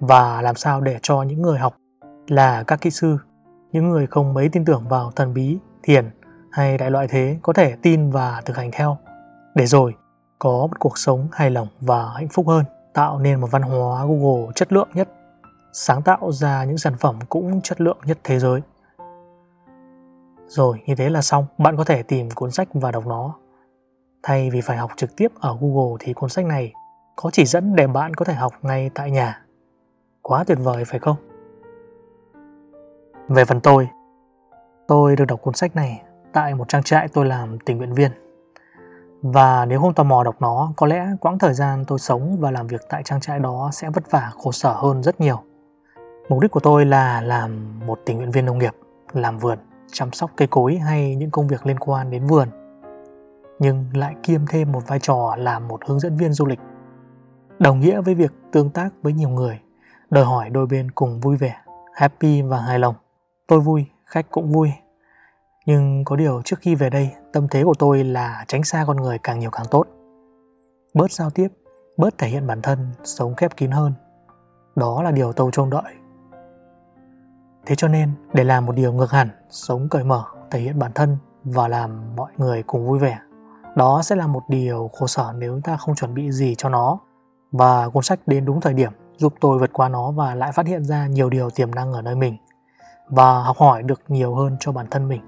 và 0.00 0.42
làm 0.42 0.54
sao 0.54 0.80
để 0.80 0.98
cho 1.02 1.22
những 1.22 1.42
người 1.42 1.58
học 1.58 1.76
là 2.28 2.62
các 2.62 2.80
kỹ 2.80 2.90
sư, 2.90 3.18
những 3.72 3.90
người 3.90 4.06
không 4.06 4.34
mấy 4.34 4.48
tin 4.48 4.64
tưởng 4.64 4.88
vào 4.88 5.10
thần 5.16 5.34
bí, 5.34 5.58
thiền 5.82 6.10
hay 6.52 6.78
đại 6.78 6.90
loại 6.90 7.08
thế 7.08 7.38
có 7.42 7.52
thể 7.52 7.76
tin 7.82 8.10
và 8.10 8.42
thực 8.44 8.56
hành 8.56 8.70
theo 8.72 8.98
để 9.54 9.66
rồi 9.66 9.94
có 10.38 10.50
một 10.50 10.78
cuộc 10.78 10.98
sống 10.98 11.28
hài 11.32 11.50
lòng 11.50 11.68
và 11.80 12.10
hạnh 12.14 12.28
phúc 12.28 12.48
hơn, 12.48 12.64
tạo 12.94 13.18
nên 13.18 13.40
một 13.40 13.48
văn 13.50 13.62
hóa 13.62 14.06
Google 14.06 14.52
chất 14.54 14.72
lượng 14.72 14.88
nhất, 14.94 15.08
sáng 15.72 16.02
tạo 16.02 16.32
ra 16.32 16.64
những 16.64 16.78
sản 16.78 16.94
phẩm 17.00 17.18
cũng 17.28 17.60
chất 17.60 17.80
lượng 17.80 17.98
nhất 18.04 18.18
thế 18.24 18.38
giới. 18.38 18.60
Rồi, 20.50 20.82
như 20.86 20.94
thế 20.94 21.10
là 21.10 21.22
xong, 21.22 21.46
bạn 21.58 21.76
có 21.76 21.84
thể 21.84 22.02
tìm 22.02 22.28
cuốn 22.30 22.50
sách 22.50 22.68
và 22.72 22.90
đọc 22.90 23.06
nó. 23.06 23.34
Thay 24.22 24.50
vì 24.50 24.60
phải 24.60 24.76
học 24.76 24.90
trực 24.96 25.16
tiếp 25.16 25.28
ở 25.40 25.56
Google 25.60 25.96
thì 26.00 26.12
cuốn 26.12 26.30
sách 26.30 26.44
này 26.44 26.72
có 27.16 27.30
chỉ 27.32 27.44
dẫn 27.44 27.76
để 27.76 27.86
bạn 27.86 28.14
có 28.14 28.24
thể 28.24 28.34
học 28.34 28.52
ngay 28.62 28.90
tại 28.94 29.10
nhà. 29.10 29.42
Quá 30.22 30.44
tuyệt 30.44 30.58
vời 30.62 30.84
phải 30.84 30.98
không? 30.98 31.16
Về 33.28 33.44
phần 33.44 33.60
tôi, 33.60 33.88
tôi 34.88 35.16
được 35.16 35.24
đọc 35.24 35.42
cuốn 35.42 35.54
sách 35.54 35.76
này 35.76 36.02
tại 36.32 36.54
một 36.54 36.68
trang 36.68 36.82
trại 36.82 37.08
tôi 37.08 37.26
làm 37.26 37.58
tình 37.58 37.78
nguyện 37.78 37.94
viên. 37.94 38.10
Và 39.22 39.64
nếu 39.64 39.80
không 39.80 39.94
tò 39.94 40.02
mò 40.02 40.24
đọc 40.24 40.36
nó, 40.40 40.72
có 40.76 40.86
lẽ 40.86 41.06
quãng 41.20 41.38
thời 41.38 41.54
gian 41.54 41.84
tôi 41.84 41.98
sống 41.98 42.36
và 42.40 42.50
làm 42.50 42.66
việc 42.66 42.80
tại 42.88 43.02
trang 43.02 43.20
trại 43.20 43.38
đó 43.38 43.70
sẽ 43.72 43.90
vất 43.90 44.10
vả 44.10 44.30
khổ 44.38 44.52
sở 44.52 44.72
hơn 44.72 45.02
rất 45.02 45.20
nhiều. 45.20 45.42
Mục 46.28 46.40
đích 46.40 46.50
của 46.50 46.60
tôi 46.60 46.84
là 46.84 47.20
làm 47.20 47.80
một 47.86 47.98
tình 48.06 48.16
nguyện 48.16 48.30
viên 48.30 48.46
nông 48.46 48.58
nghiệp, 48.58 48.74
làm 49.12 49.38
vườn, 49.38 49.58
chăm 49.92 50.12
sóc 50.12 50.30
cây 50.36 50.48
cối 50.48 50.76
hay 50.76 51.16
những 51.16 51.30
công 51.30 51.48
việc 51.48 51.66
liên 51.66 51.78
quan 51.78 52.10
đến 52.10 52.26
vườn. 52.26 52.48
Nhưng 53.58 53.84
lại 53.94 54.14
kiêm 54.22 54.46
thêm 54.46 54.72
một 54.72 54.80
vai 54.86 54.98
trò 54.98 55.36
làm 55.38 55.68
một 55.68 55.80
hướng 55.86 56.00
dẫn 56.00 56.16
viên 56.16 56.32
du 56.32 56.46
lịch. 56.46 56.60
Đồng 57.58 57.80
nghĩa 57.80 58.00
với 58.00 58.14
việc 58.14 58.32
tương 58.52 58.70
tác 58.70 58.90
với 59.02 59.12
nhiều 59.12 59.28
người, 59.28 59.60
đòi 60.10 60.24
hỏi 60.24 60.50
đôi 60.50 60.66
bên 60.66 60.90
cùng 60.90 61.20
vui 61.20 61.36
vẻ, 61.36 61.56
happy 61.94 62.42
và 62.42 62.60
hài 62.60 62.78
lòng. 62.78 62.94
Tôi 63.46 63.60
vui, 63.60 63.86
khách 64.04 64.30
cũng 64.30 64.52
vui, 64.52 64.72
nhưng 65.66 66.04
có 66.04 66.16
điều 66.16 66.42
trước 66.44 66.56
khi 66.60 66.74
về 66.74 66.90
đây, 66.90 67.10
tâm 67.32 67.48
thế 67.48 67.64
của 67.64 67.74
tôi 67.78 68.04
là 68.04 68.44
tránh 68.48 68.64
xa 68.64 68.84
con 68.86 68.96
người 68.96 69.18
càng 69.18 69.38
nhiều 69.38 69.50
càng 69.50 69.66
tốt. 69.70 69.86
Bớt 70.94 71.12
giao 71.12 71.30
tiếp, 71.30 71.48
bớt 71.96 72.18
thể 72.18 72.28
hiện 72.28 72.46
bản 72.46 72.62
thân, 72.62 72.92
sống 73.04 73.34
khép 73.34 73.56
kín 73.56 73.70
hơn. 73.70 73.92
Đó 74.76 75.02
là 75.02 75.10
điều 75.10 75.32
tôi 75.32 75.50
trông 75.52 75.70
đợi. 75.70 75.99
Thế 77.66 77.74
cho 77.74 77.88
nên, 77.88 78.10
để 78.32 78.44
làm 78.44 78.66
một 78.66 78.72
điều 78.72 78.92
ngược 78.92 79.10
hẳn, 79.10 79.28
sống 79.50 79.88
cởi 79.88 80.04
mở, 80.04 80.24
thể 80.50 80.60
hiện 80.60 80.78
bản 80.78 80.92
thân 80.94 81.16
và 81.44 81.68
làm 81.68 82.16
mọi 82.16 82.32
người 82.36 82.62
cùng 82.62 82.86
vui 82.86 82.98
vẻ, 82.98 83.18
đó 83.76 84.02
sẽ 84.02 84.16
là 84.16 84.26
một 84.26 84.42
điều 84.48 84.90
khổ 84.92 85.06
sở 85.06 85.32
nếu 85.38 85.60
ta 85.64 85.76
không 85.76 85.94
chuẩn 85.94 86.14
bị 86.14 86.30
gì 86.30 86.54
cho 86.58 86.68
nó. 86.68 86.98
Và 87.52 87.88
cuốn 87.88 88.02
sách 88.02 88.20
đến 88.26 88.44
đúng 88.44 88.60
thời 88.60 88.74
điểm 88.74 88.92
giúp 89.16 89.34
tôi 89.40 89.58
vượt 89.58 89.72
qua 89.72 89.88
nó 89.88 90.10
và 90.10 90.34
lại 90.34 90.52
phát 90.52 90.66
hiện 90.66 90.84
ra 90.84 91.06
nhiều 91.06 91.30
điều 91.30 91.50
tiềm 91.50 91.74
năng 91.74 91.92
ở 91.92 92.02
nơi 92.02 92.14
mình 92.14 92.36
và 93.08 93.42
học 93.42 93.56
hỏi 93.58 93.82
được 93.82 94.00
nhiều 94.08 94.34
hơn 94.34 94.56
cho 94.60 94.72
bản 94.72 94.86
thân 94.90 95.08
mình. 95.08 95.20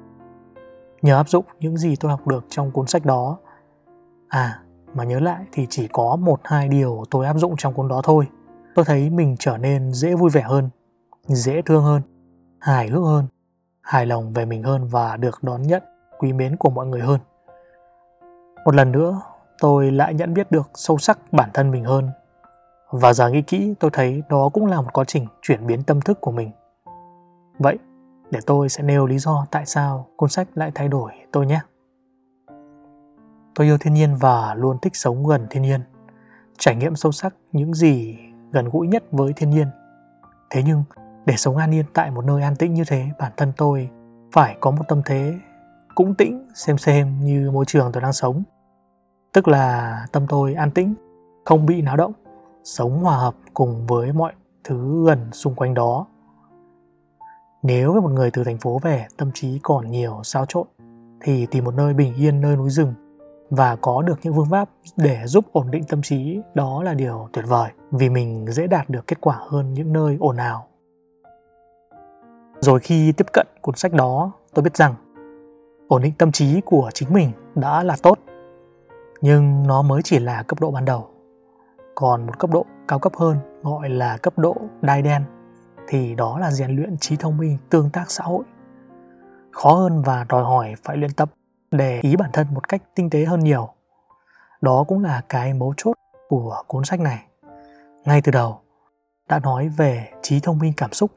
Nhờ 1.02 1.16
áp 1.16 1.28
dụng 1.28 1.44
những 1.60 1.76
gì 1.76 1.96
tôi 1.96 2.10
học 2.10 2.26
được 2.26 2.44
trong 2.48 2.70
cuốn 2.70 2.86
sách 2.86 3.04
đó. 3.04 3.38
À 4.28 4.58
mà 4.94 5.04
nhớ 5.04 5.20
lại 5.20 5.44
thì 5.52 5.66
chỉ 5.70 5.88
có 5.88 6.16
một 6.16 6.40
hai 6.44 6.68
điều 6.68 7.04
tôi 7.10 7.26
áp 7.26 7.36
dụng 7.36 7.54
trong 7.58 7.74
cuốn 7.74 7.88
đó 7.88 8.00
thôi. 8.04 8.28
Tôi 8.74 8.84
thấy 8.84 9.10
mình 9.10 9.36
trở 9.38 9.56
nên 9.56 9.92
dễ 9.92 10.14
vui 10.14 10.30
vẻ 10.30 10.42
hơn 10.42 10.70
dễ 11.26 11.62
thương 11.62 11.84
hơn 11.84 12.02
hài 12.62 12.88
hước 12.88 13.02
hơn 13.02 13.26
hài 13.80 14.06
lòng 14.06 14.32
về 14.32 14.44
mình 14.44 14.62
hơn 14.62 14.88
và 14.88 15.16
được 15.16 15.42
đón 15.42 15.62
nhận 15.62 15.82
quý 16.18 16.32
mến 16.32 16.56
của 16.56 16.70
mọi 16.70 16.86
người 16.86 17.00
hơn 17.00 17.20
một 18.64 18.74
lần 18.74 18.92
nữa 18.92 19.20
tôi 19.58 19.90
lại 19.90 20.14
nhận 20.14 20.34
biết 20.34 20.50
được 20.50 20.70
sâu 20.74 20.98
sắc 20.98 21.18
bản 21.32 21.50
thân 21.54 21.70
mình 21.70 21.84
hơn 21.84 22.10
và 22.90 23.12
giờ 23.12 23.30
nghĩ 23.30 23.42
kỹ 23.42 23.74
tôi 23.80 23.90
thấy 23.90 24.22
đó 24.28 24.48
cũng 24.52 24.66
là 24.66 24.80
một 24.80 24.92
quá 24.92 25.04
trình 25.04 25.26
chuyển 25.42 25.66
biến 25.66 25.82
tâm 25.82 26.00
thức 26.00 26.20
của 26.20 26.30
mình 26.30 26.50
vậy 27.58 27.78
để 28.32 28.40
tôi 28.46 28.68
sẽ 28.68 28.82
nêu 28.82 29.06
lý 29.06 29.18
do 29.18 29.46
tại 29.50 29.66
sao 29.66 30.06
cuốn 30.16 30.28
sách 30.28 30.48
lại 30.54 30.72
thay 30.74 30.88
đổi 30.88 31.12
tôi 31.32 31.46
nhé. 31.46 31.60
Tôi 33.54 33.66
yêu 33.66 33.78
thiên 33.78 33.94
nhiên 33.94 34.16
và 34.20 34.54
luôn 34.54 34.78
thích 34.82 34.96
sống 34.96 35.26
gần 35.26 35.46
thiên 35.50 35.62
nhiên, 35.62 35.80
trải 36.58 36.76
nghiệm 36.76 36.96
sâu 36.96 37.12
sắc 37.12 37.34
những 37.52 37.74
gì 37.74 38.18
gần 38.52 38.68
gũi 38.72 38.86
nhất 38.88 39.04
với 39.10 39.32
thiên 39.32 39.50
nhiên. 39.50 39.66
Thế 40.50 40.62
nhưng, 40.66 40.84
để 41.26 41.36
sống 41.36 41.56
an 41.56 41.74
yên 41.74 41.84
tại 41.94 42.10
một 42.10 42.24
nơi 42.24 42.42
an 42.42 42.56
tĩnh 42.56 42.74
như 42.74 42.84
thế, 42.86 43.04
bản 43.18 43.32
thân 43.36 43.52
tôi 43.56 43.88
phải 44.32 44.56
có 44.60 44.70
một 44.70 44.84
tâm 44.88 45.02
thế 45.04 45.34
cũng 45.94 46.14
tĩnh 46.14 46.48
xem 46.54 46.78
xem 46.78 47.20
như 47.20 47.50
môi 47.50 47.64
trường 47.64 47.92
tôi 47.92 48.00
đang 48.02 48.12
sống. 48.12 48.42
Tức 49.32 49.48
là 49.48 49.98
tâm 50.12 50.26
tôi 50.28 50.54
an 50.54 50.70
tĩnh, 50.70 50.94
không 51.44 51.66
bị 51.66 51.82
náo 51.82 51.96
động, 51.96 52.12
sống 52.64 53.04
hòa 53.04 53.16
hợp 53.16 53.34
cùng 53.54 53.86
với 53.86 54.12
mọi 54.12 54.32
thứ 54.64 55.06
gần 55.06 55.32
xung 55.32 55.54
quanh 55.54 55.74
đó 55.74 56.06
nếu 57.62 57.92
với 57.92 58.00
một 58.00 58.10
người 58.10 58.30
từ 58.30 58.44
thành 58.44 58.58
phố 58.58 58.78
về 58.82 59.06
tâm 59.16 59.30
trí 59.34 59.58
còn 59.62 59.90
nhiều 59.90 60.20
xáo 60.24 60.46
trộn 60.48 60.66
thì 61.20 61.46
tìm 61.46 61.64
một 61.64 61.74
nơi 61.74 61.94
bình 61.94 62.14
yên 62.14 62.40
nơi 62.40 62.56
núi 62.56 62.70
rừng 62.70 62.94
và 63.50 63.76
có 63.76 64.02
được 64.02 64.18
những 64.22 64.34
phương 64.34 64.50
pháp 64.50 64.68
để 64.96 65.20
giúp 65.26 65.44
ổn 65.52 65.70
định 65.70 65.84
tâm 65.84 66.02
trí 66.02 66.40
đó 66.54 66.82
là 66.82 66.94
điều 66.94 67.28
tuyệt 67.32 67.44
vời 67.48 67.70
vì 67.90 68.08
mình 68.08 68.46
dễ 68.48 68.66
đạt 68.66 68.90
được 68.90 69.06
kết 69.06 69.20
quả 69.20 69.38
hơn 69.48 69.74
những 69.74 69.92
nơi 69.92 70.16
ồn 70.20 70.36
ào. 70.36 70.66
Rồi 72.64 72.80
khi 72.80 73.12
tiếp 73.12 73.26
cận 73.32 73.46
cuốn 73.60 73.74
sách 73.76 73.92
đó, 73.92 74.32
tôi 74.54 74.62
biết 74.62 74.76
rằng 74.76 74.94
ổn 75.88 76.02
định 76.02 76.12
tâm 76.18 76.32
trí 76.32 76.60
của 76.60 76.90
chính 76.94 77.12
mình 77.12 77.32
đã 77.54 77.82
là 77.82 77.96
tốt, 78.02 78.18
nhưng 79.20 79.66
nó 79.66 79.82
mới 79.82 80.02
chỉ 80.04 80.18
là 80.18 80.42
cấp 80.42 80.60
độ 80.60 80.70
ban 80.70 80.84
đầu. 80.84 81.10
Còn 81.94 82.26
một 82.26 82.38
cấp 82.38 82.50
độ 82.50 82.66
cao 82.88 82.98
cấp 82.98 83.12
hơn 83.16 83.36
gọi 83.62 83.88
là 83.88 84.16
cấp 84.16 84.38
độ 84.38 84.56
đai 84.80 85.02
đen 85.02 85.24
thì 85.88 86.14
đó 86.14 86.38
là 86.38 86.50
rèn 86.50 86.76
luyện 86.76 86.96
trí 86.96 87.16
thông 87.16 87.38
minh 87.38 87.58
tương 87.70 87.90
tác 87.90 88.10
xã 88.10 88.24
hội. 88.24 88.44
Khó 89.50 89.72
hơn 89.74 90.02
và 90.02 90.26
đòi 90.28 90.42
hỏi 90.42 90.74
phải 90.84 90.96
luyện 90.96 91.12
tập 91.12 91.30
để 91.70 92.00
ý 92.00 92.16
bản 92.16 92.30
thân 92.32 92.46
một 92.54 92.68
cách 92.68 92.82
tinh 92.94 93.10
tế 93.10 93.24
hơn 93.24 93.40
nhiều. 93.40 93.68
Đó 94.60 94.84
cũng 94.88 95.02
là 95.02 95.22
cái 95.28 95.54
mấu 95.54 95.74
chốt 95.76 95.94
của 96.28 96.62
cuốn 96.66 96.84
sách 96.84 97.00
này. 97.00 97.24
Ngay 98.04 98.20
từ 98.24 98.32
đầu 98.32 98.60
đã 99.28 99.38
nói 99.38 99.68
về 99.68 100.08
trí 100.22 100.40
thông 100.40 100.58
minh 100.58 100.72
cảm 100.76 100.92
xúc 100.92 101.10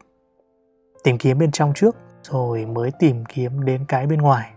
tìm 1.05 1.17
kiếm 1.17 1.37
bên 1.37 1.51
trong 1.51 1.73
trước, 1.73 1.95
rồi 2.21 2.65
mới 2.65 2.91
tìm 2.99 3.25
kiếm 3.25 3.65
đến 3.65 3.85
cái 3.87 4.07
bên 4.07 4.21
ngoài. 4.21 4.53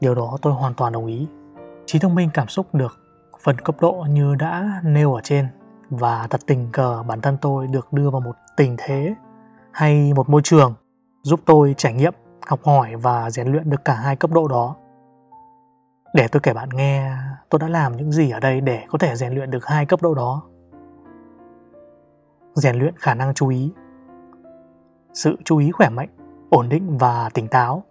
Điều 0.00 0.14
đó 0.14 0.36
tôi 0.42 0.52
hoàn 0.52 0.74
toàn 0.74 0.92
đồng 0.92 1.06
ý. 1.06 1.28
Trí 1.86 1.98
thông 1.98 2.14
minh 2.14 2.30
cảm 2.34 2.48
xúc 2.48 2.74
được 2.74 3.00
phần 3.42 3.58
cấp 3.58 3.76
độ 3.80 4.06
như 4.08 4.34
đã 4.34 4.80
nêu 4.84 5.14
ở 5.14 5.20
trên 5.20 5.46
và 5.90 6.26
thật 6.30 6.40
tình 6.46 6.68
cờ 6.72 7.02
bản 7.06 7.20
thân 7.20 7.36
tôi 7.40 7.66
được 7.66 7.92
đưa 7.92 8.10
vào 8.10 8.20
một 8.20 8.36
tình 8.56 8.76
thế 8.78 9.14
hay 9.72 10.12
một 10.12 10.28
môi 10.28 10.40
trường 10.44 10.74
giúp 11.22 11.40
tôi 11.46 11.74
trải 11.78 11.92
nghiệm, 11.92 12.14
học 12.46 12.60
hỏi 12.64 12.96
và 12.96 13.30
rèn 13.30 13.52
luyện 13.52 13.70
được 13.70 13.84
cả 13.84 13.94
hai 13.94 14.16
cấp 14.16 14.30
độ 14.30 14.48
đó. 14.48 14.76
Để 16.14 16.28
tôi 16.28 16.40
kể 16.40 16.54
bạn 16.54 16.68
nghe, 16.72 17.16
tôi 17.48 17.58
đã 17.58 17.68
làm 17.68 17.96
những 17.96 18.12
gì 18.12 18.30
ở 18.30 18.40
đây 18.40 18.60
để 18.60 18.84
có 18.88 18.98
thể 18.98 19.16
rèn 19.16 19.32
luyện 19.32 19.50
được 19.50 19.66
hai 19.66 19.86
cấp 19.86 20.02
độ 20.02 20.14
đó. 20.14 20.42
Rèn 22.54 22.76
luyện 22.76 22.94
khả 22.96 23.14
năng 23.14 23.34
chú 23.34 23.48
ý 23.48 23.72
sự 25.14 25.36
chú 25.44 25.58
ý 25.58 25.70
khỏe 25.70 25.88
mạnh 25.88 26.08
ổn 26.50 26.68
định 26.68 26.98
và 26.98 27.30
tỉnh 27.34 27.48
táo 27.48 27.84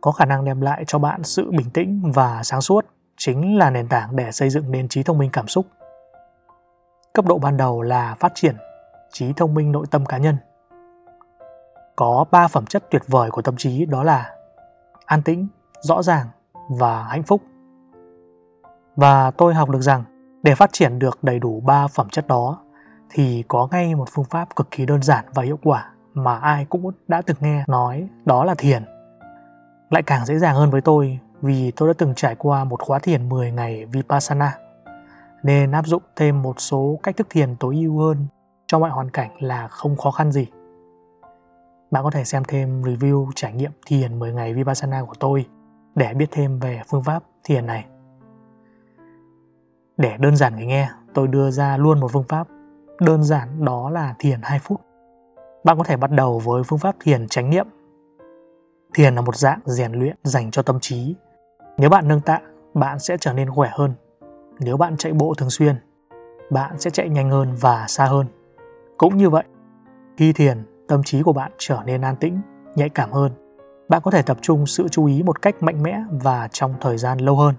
có 0.00 0.12
khả 0.12 0.24
năng 0.24 0.44
đem 0.44 0.60
lại 0.60 0.84
cho 0.86 0.98
bạn 0.98 1.22
sự 1.22 1.50
bình 1.50 1.70
tĩnh 1.70 2.12
và 2.14 2.42
sáng 2.42 2.60
suốt 2.60 2.86
chính 3.16 3.58
là 3.58 3.70
nền 3.70 3.88
tảng 3.88 4.16
để 4.16 4.32
xây 4.32 4.50
dựng 4.50 4.70
nên 4.70 4.88
trí 4.88 5.02
thông 5.02 5.18
minh 5.18 5.30
cảm 5.32 5.48
xúc 5.48 5.66
Cấp 7.12 7.26
độ 7.26 7.38
ban 7.38 7.56
đầu 7.56 7.82
là 7.82 8.14
phát 8.14 8.32
triển 8.34 8.56
trí 9.12 9.32
thông 9.32 9.54
minh 9.54 9.72
nội 9.72 9.86
tâm 9.90 10.06
cá 10.06 10.18
nhân. 10.18 10.36
Có 11.96 12.24
ba 12.30 12.48
phẩm 12.48 12.66
chất 12.66 12.90
tuyệt 12.90 13.02
vời 13.08 13.30
của 13.30 13.42
tâm 13.42 13.56
trí 13.56 13.86
đó 13.86 14.02
là 14.02 14.34
an 15.06 15.22
tĩnh, 15.22 15.48
rõ 15.80 16.02
ràng 16.02 16.26
và 16.68 17.02
hạnh 17.02 17.22
phúc. 17.22 17.42
Và 18.96 19.30
tôi 19.30 19.54
học 19.54 19.70
được 19.70 19.80
rằng 19.80 20.04
để 20.42 20.54
phát 20.54 20.72
triển 20.72 20.98
được 20.98 21.24
đầy 21.24 21.38
đủ 21.38 21.60
ba 21.60 21.86
phẩm 21.86 22.08
chất 22.08 22.26
đó 22.26 22.58
thì 23.10 23.44
có 23.48 23.68
ngay 23.70 23.94
một 23.94 24.08
phương 24.10 24.24
pháp 24.24 24.56
cực 24.56 24.70
kỳ 24.70 24.86
đơn 24.86 25.02
giản 25.02 25.24
và 25.34 25.42
hiệu 25.42 25.58
quả 25.62 25.90
mà 26.24 26.36
ai 26.36 26.64
cũng 26.64 26.90
đã 27.08 27.22
từng 27.22 27.36
nghe 27.40 27.64
nói 27.68 28.08
đó 28.24 28.44
là 28.44 28.54
thiền. 28.54 28.84
Lại 29.90 30.02
càng 30.02 30.26
dễ 30.26 30.38
dàng 30.38 30.56
hơn 30.56 30.70
với 30.70 30.80
tôi 30.80 31.18
vì 31.42 31.70
tôi 31.76 31.88
đã 31.88 31.94
từng 31.98 32.14
trải 32.14 32.34
qua 32.34 32.64
một 32.64 32.82
khóa 32.82 32.98
thiền 32.98 33.28
10 33.28 33.52
ngày 33.52 33.86
Vipassana 33.86 34.58
nên 35.42 35.72
áp 35.72 35.86
dụng 35.86 36.02
thêm 36.16 36.42
một 36.42 36.60
số 36.60 36.98
cách 37.02 37.16
thức 37.16 37.26
thiền 37.30 37.56
tối 37.56 37.76
ưu 37.76 37.98
hơn 37.98 38.26
cho 38.66 38.78
mọi 38.78 38.90
hoàn 38.90 39.10
cảnh 39.10 39.30
là 39.38 39.68
không 39.68 39.96
khó 39.96 40.10
khăn 40.10 40.32
gì. 40.32 40.46
Bạn 41.90 42.04
có 42.04 42.10
thể 42.10 42.24
xem 42.24 42.42
thêm 42.48 42.82
review 42.82 43.30
trải 43.34 43.52
nghiệm 43.52 43.70
thiền 43.86 44.18
10 44.18 44.32
ngày 44.32 44.54
Vipassana 44.54 45.02
của 45.04 45.14
tôi 45.20 45.46
để 45.94 46.14
biết 46.14 46.26
thêm 46.30 46.58
về 46.58 46.82
phương 46.88 47.04
pháp 47.04 47.22
thiền 47.44 47.66
này. 47.66 47.84
Để 49.96 50.16
đơn 50.16 50.36
giản 50.36 50.56
người 50.56 50.66
nghe, 50.66 50.90
tôi 51.14 51.28
đưa 51.28 51.50
ra 51.50 51.76
luôn 51.76 52.00
một 52.00 52.12
phương 52.12 52.24
pháp 52.28 52.48
đơn 53.00 53.22
giản 53.22 53.64
đó 53.64 53.90
là 53.90 54.14
thiền 54.18 54.40
2 54.42 54.58
phút. 54.58 54.80
Bạn 55.64 55.78
có 55.78 55.84
thể 55.84 55.96
bắt 55.96 56.10
đầu 56.10 56.38
với 56.38 56.62
phương 56.62 56.78
pháp 56.78 56.96
thiền 57.00 57.28
chánh 57.28 57.50
niệm. 57.50 57.66
Thiền 58.94 59.14
là 59.14 59.20
một 59.20 59.36
dạng 59.36 59.60
rèn 59.64 59.92
luyện 59.92 60.16
dành 60.22 60.50
cho 60.50 60.62
tâm 60.62 60.80
trí. 60.80 61.14
Nếu 61.78 61.90
bạn 61.90 62.08
nâng 62.08 62.20
tạ, 62.20 62.40
bạn 62.74 62.98
sẽ 62.98 63.16
trở 63.20 63.32
nên 63.32 63.50
khỏe 63.50 63.70
hơn. 63.72 63.94
Nếu 64.60 64.76
bạn 64.76 64.96
chạy 64.96 65.12
bộ 65.12 65.34
thường 65.34 65.50
xuyên 65.50 65.76
bạn 66.50 66.78
sẽ 66.78 66.90
chạy 66.90 67.08
nhanh 67.08 67.30
hơn 67.30 67.54
và 67.60 67.86
xa 67.88 68.04
hơn. 68.04 68.26
Cũng 68.98 69.16
như 69.16 69.30
vậy 69.30 69.44
khi 70.16 70.32
thiền 70.32 70.58
tâm 70.88 71.02
trí 71.02 71.22
của 71.22 71.32
bạn 71.32 71.52
trở 71.58 71.82
nên 71.86 72.00
an 72.00 72.16
tĩnh 72.16 72.40
nhạy 72.74 72.88
cảm 72.88 73.12
hơn. 73.12 73.32
Bạn 73.88 74.02
có 74.04 74.10
thể 74.10 74.22
tập 74.22 74.36
trung 74.40 74.66
sự 74.66 74.88
chú 74.88 75.06
ý 75.06 75.22
một 75.22 75.42
cách 75.42 75.62
mạnh 75.62 75.82
mẽ 75.82 76.04
và 76.10 76.48
trong 76.52 76.74
thời 76.80 76.98
gian 76.98 77.18
lâu 77.18 77.36
hơn. 77.36 77.54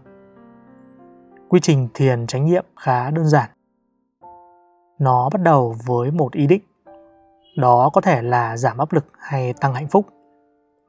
Quy 1.50 1.60
trình 1.60 1.88
thiền 1.94 2.28
chánh 2.28 2.46
niệm 2.46 2.66
khá 2.76 3.12
đơn 3.12 3.26
giản. 3.26 3.50
Nó 5.00 5.30
bắt 5.30 5.42
đầu 5.42 5.76
với 5.86 6.12
một 6.12 6.32
ý 6.32 6.48
định 6.48 6.62
đó 7.56 7.90
có 7.94 8.02
thể 8.02 8.22
là 8.22 8.58
giảm 8.58 8.78
áp 8.78 8.94
lực 8.94 9.06
hay 9.20 9.54
tăng 9.54 9.74
hạnh 9.74 9.88
phúc. 9.88 10.06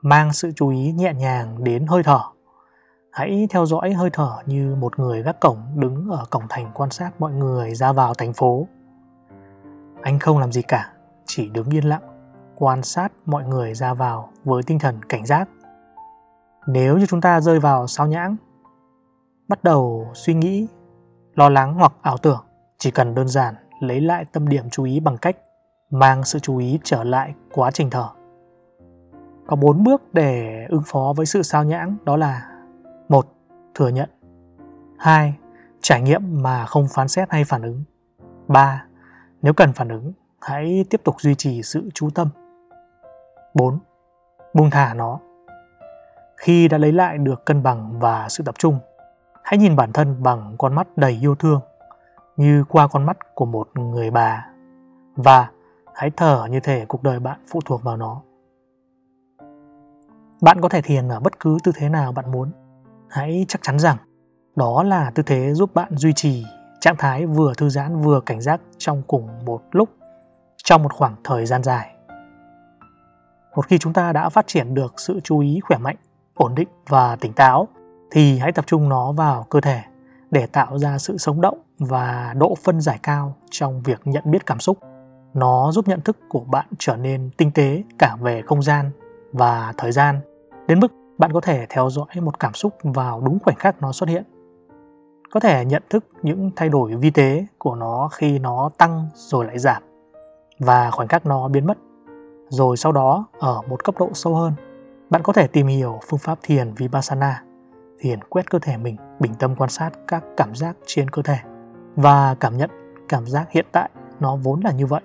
Mang 0.03 0.33
sự 0.33 0.53
chú 0.57 0.69
ý 0.69 0.93
nhẹ 0.93 1.13
nhàng 1.15 1.65
đến 1.65 1.87
hơi 1.87 2.03
thở. 2.03 2.21
Hãy 3.13 3.47
theo 3.51 3.67
dõi 3.67 3.93
hơi 3.93 4.11
thở 4.13 4.37
như 4.47 4.75
một 4.75 4.99
người 4.99 5.23
gác 5.23 5.41
cổng 5.41 5.59
đứng 5.75 6.09
ở 6.11 6.25
cổng 6.31 6.43
thành 6.49 6.71
quan 6.75 6.91
sát 6.91 7.21
mọi 7.21 7.33
người 7.33 7.75
ra 7.75 7.93
vào 7.93 8.15
thành 8.15 8.33
phố. 8.33 8.67
Anh 10.03 10.19
không 10.19 10.39
làm 10.39 10.53
gì 10.53 10.63
cả, 10.63 10.93
chỉ 11.27 11.49
đứng 11.49 11.71
yên 11.71 11.85
lặng, 11.85 12.03
quan 12.55 12.83
sát 12.83 13.13
mọi 13.27 13.45
người 13.45 13.75
ra 13.75 13.95
vào 13.95 14.31
với 14.45 14.63
tinh 14.63 14.79
thần 14.79 15.05
cảnh 15.09 15.27
giác. 15.27 15.49
Nếu 16.67 16.99
như 16.99 17.07
chúng 17.07 17.21
ta 17.21 17.41
rơi 17.41 17.61
vào 17.61 17.87
sao 17.87 18.07
nhãng, 18.07 18.37
bắt 19.49 19.65
đầu 19.65 20.11
suy 20.15 20.35
nghĩ, 20.35 20.69
lo 21.35 21.49
lắng 21.49 21.75
hoặc 21.75 21.93
ảo 22.03 22.19
tưởng, 22.19 22.45
chỉ 22.79 22.91
cần 22.91 23.15
đơn 23.15 23.29
giản 23.29 23.55
lấy 23.81 24.01
lại 24.01 24.25
tâm 24.33 24.49
điểm 24.49 24.71
chú 24.71 24.85
ý 24.85 25.01
bằng 25.01 25.19
cách 25.19 25.37
mang 25.93 26.25
sự 26.25 26.39
chú 26.39 26.59
ý 26.59 26.79
trở 26.85 27.05
lại 27.05 27.35
quá 27.53 27.71
trình 27.71 27.91
thở 27.91 28.09
có 29.47 29.57
bốn 29.57 29.85
bước 29.85 30.03
để 30.13 30.67
ứng 30.69 30.83
phó 30.87 31.13
với 31.17 31.27
sự 31.27 31.43
sao 31.43 31.65
nhãng 31.65 31.97
đó 32.05 32.17
là 32.17 32.49
một 33.09 33.27
thừa 33.75 33.89
nhận 33.89 34.11
hai 34.99 35.35
trải 35.81 36.03
nghiệm 36.03 36.43
mà 36.43 36.67
không 36.67 36.89
phán 36.89 37.09
xét 37.09 37.31
hay 37.31 37.45
phản 37.45 37.63
ứng 37.63 37.85
ba 38.49 38.85
nếu 39.43 39.53
cần 39.53 39.73
phản 39.73 39.89
ứng 39.89 40.13
hãy 40.41 40.85
tiếp 40.91 41.01
tục 41.05 41.21
duy 41.21 41.35
trì 41.35 41.63
sự 41.63 41.89
chú 41.95 42.11
tâm 42.15 42.29
4. 43.55 43.79
Buông 44.55 44.71
thả 44.71 44.95
nó. 44.95 45.19
Khi 46.37 46.69
đã 46.69 46.79
lấy 46.79 46.93
lại 46.93 47.19
được 47.19 47.45
cân 47.47 47.63
bằng 47.63 47.99
và 48.01 48.29
sự 48.29 48.45
tập 48.45 48.55
trung, 48.59 48.79
hãy 49.45 49.59
nhìn 49.59 49.77
bản 49.77 49.93
thân 49.93 50.23
bằng 50.23 50.55
con 50.59 50.75
mắt 50.75 50.89
đầy 50.97 51.19
yêu 51.23 51.35
thương 51.35 51.61
như 52.37 52.65
qua 52.69 52.89
con 52.89 53.07
mắt 53.07 53.35
của 53.35 53.45
một 53.45 53.69
người 53.75 54.11
bà 54.11 54.47
và 55.17 55.51
hãy 55.95 56.11
thở 56.17 56.47
như 56.51 56.61
thể 56.61 56.85
cuộc 56.89 57.03
đời 57.03 57.21
bạn 57.21 57.39
phụ 57.51 57.61
thuộc 57.65 57.83
vào 57.83 57.97
nó. 57.97 58.23
Bạn 60.43 60.61
có 60.61 60.69
thể 60.69 60.83
thiền 60.83 61.09
ở 61.09 61.21
bất 61.21 61.41
cứ 61.41 61.59
tư 61.65 61.73
thế 61.75 61.89
nào 61.89 62.13
bạn 62.13 62.33
muốn. 62.33 62.51
Hãy 63.11 63.45
chắc 63.49 63.63
chắn 63.63 63.79
rằng 63.79 63.97
đó 64.57 64.83
là 64.83 65.11
tư 65.11 65.23
thế 65.27 65.55
giúp 65.55 65.75
bạn 65.75 65.97
duy 65.97 66.13
trì 66.13 66.45
trạng 66.81 66.97
thái 66.99 67.27
vừa 67.27 67.53
thư 67.55 67.69
giãn 67.69 68.01
vừa 68.01 68.21
cảnh 68.21 68.41
giác 68.41 68.61
trong 68.79 69.03
cùng 69.07 69.29
một 69.45 69.63
lúc, 69.71 69.89
trong 70.65 70.83
một 70.83 70.93
khoảng 70.93 71.17
thời 71.25 71.47
gian 71.47 71.63
dài 71.63 71.93
một 73.55 73.67
khi 73.67 73.79
chúng 73.79 73.93
ta 73.93 74.13
đã 74.13 74.29
phát 74.29 74.47
triển 74.47 74.75
được 74.75 75.01
sự 75.01 75.21
chú 75.25 75.39
ý 75.39 75.61
khỏe 75.61 75.79
mạnh, 75.79 75.97
ổn 76.35 76.55
định 76.55 76.69
và 76.89 77.17
tỉnh 77.17 77.33
táo, 77.33 77.69
thì 78.11 78.39
hãy 78.39 78.53
tập 78.53 78.67
trung 78.67 78.89
nó 78.89 79.13
vào 79.13 79.47
cơ 79.51 79.61
thể 79.61 79.83
để 80.31 80.47
tạo 80.47 80.79
ra 80.79 80.99
sự 80.99 81.19
sống 81.19 81.41
động 81.41 81.59
và 81.79 82.35
độ 82.37 82.55
phân 82.65 82.81
giải 82.81 82.99
cao 83.03 83.37
trong 83.51 83.83
việc 83.83 84.01
nhận 84.05 84.23
biết 84.27 84.47
cảm 84.47 84.61
xúc 84.61 84.79
nó 85.35 85.73
giúp 85.73 85.89
nhận 85.89 86.01
thức 86.01 86.17
của 86.29 86.41
bạn 86.41 86.67
trở 86.79 86.97
nên 86.97 87.31
tinh 87.37 87.51
tế 87.55 87.83
cả 87.99 88.17
về 88.21 88.43
không 88.43 88.63
gian 88.63 88.91
và 89.33 89.73
thời 89.79 89.93
gian, 89.93 90.21
đến 90.67 90.81
mức 90.81 90.93
bạn 91.19 91.33
có 91.33 91.41
thể 91.41 91.67
theo 91.69 91.91
dõi 91.91 92.07
một 92.23 92.41
cảm 92.41 92.55
xúc 92.55 92.75
vào 92.83 93.21
đúng 93.21 93.39
khoảnh 93.39 93.57
khắc 93.57 93.83
nó 93.83 93.93
xuất 93.93 94.09
hiện. 94.09 94.25
Có 95.31 95.41
thể 95.41 95.65
nhận 95.65 95.83
thức 95.91 96.05
những 96.23 96.51
thay 96.57 96.69
đổi 96.69 96.97
vi 96.97 97.11
tế 97.11 97.47
của 97.59 97.75
nó 97.75 98.09
khi 98.13 98.39
nó 98.39 98.71
tăng 98.79 99.09
rồi 99.15 99.45
lại 99.45 99.59
giảm 99.59 99.83
và 100.59 100.91
khoảnh 100.91 101.09
khắc 101.09 101.27
nó 101.27 101.49
biến 101.49 101.67
mất. 101.67 101.79
Rồi 102.49 102.77
sau 102.77 102.93
đó, 102.93 103.27
ở 103.39 103.63
một 103.69 103.85
cấp 103.85 103.95
độ 103.99 104.11
sâu 104.15 104.35
hơn, 104.35 104.53
bạn 105.11 105.23
có 105.23 105.33
thể 105.33 105.47
tìm 105.47 105.67
hiểu 105.67 105.99
phương 106.09 106.19
pháp 106.19 106.39
thiền 106.43 106.75
vipassana, 106.75 107.43
thiền 108.01 108.25
quét 108.25 108.51
cơ 108.51 108.59
thể 108.59 108.77
mình, 108.77 108.97
bình 109.21 109.35
tâm 109.39 109.55
quan 109.57 109.71
sát 109.71 109.91
các 110.09 110.25
cảm 110.37 110.55
giác 110.55 110.77
trên 110.87 111.11
cơ 111.11 111.23
thể. 111.23 111.37
Và 111.97 112.35
cảm 112.41 112.57
nhận, 112.57 112.71
cảm 113.09 113.27
giác 113.27 113.51
hiện 113.51 113.67
tại 113.73 113.91
nó 114.21 114.37
vốn 114.37 114.61
là 114.65 114.73
như 114.73 114.87
vậy 114.87 115.03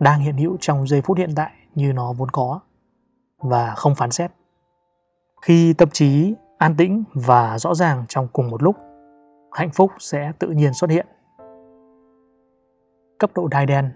đang 0.00 0.20
hiện 0.20 0.36
hữu 0.36 0.56
trong 0.60 0.86
giây 0.86 1.00
phút 1.00 1.18
hiện 1.18 1.34
tại 1.36 1.50
như 1.74 1.92
nó 1.92 2.12
vốn 2.12 2.30
có 2.30 2.60
và 3.38 3.74
không 3.74 3.94
phán 3.94 4.10
xét. 4.10 4.30
Khi 5.42 5.72
tâm 5.72 5.88
trí 5.92 6.34
an 6.58 6.76
tĩnh 6.76 7.04
và 7.14 7.58
rõ 7.58 7.74
ràng 7.74 8.04
trong 8.08 8.28
cùng 8.32 8.50
một 8.50 8.62
lúc, 8.62 8.76
hạnh 9.52 9.70
phúc 9.70 9.90
sẽ 9.98 10.32
tự 10.38 10.48
nhiên 10.48 10.74
xuất 10.74 10.90
hiện. 10.90 11.06
Cấp 13.18 13.30
độ 13.34 13.48
đai 13.48 13.66
đen, 13.66 13.92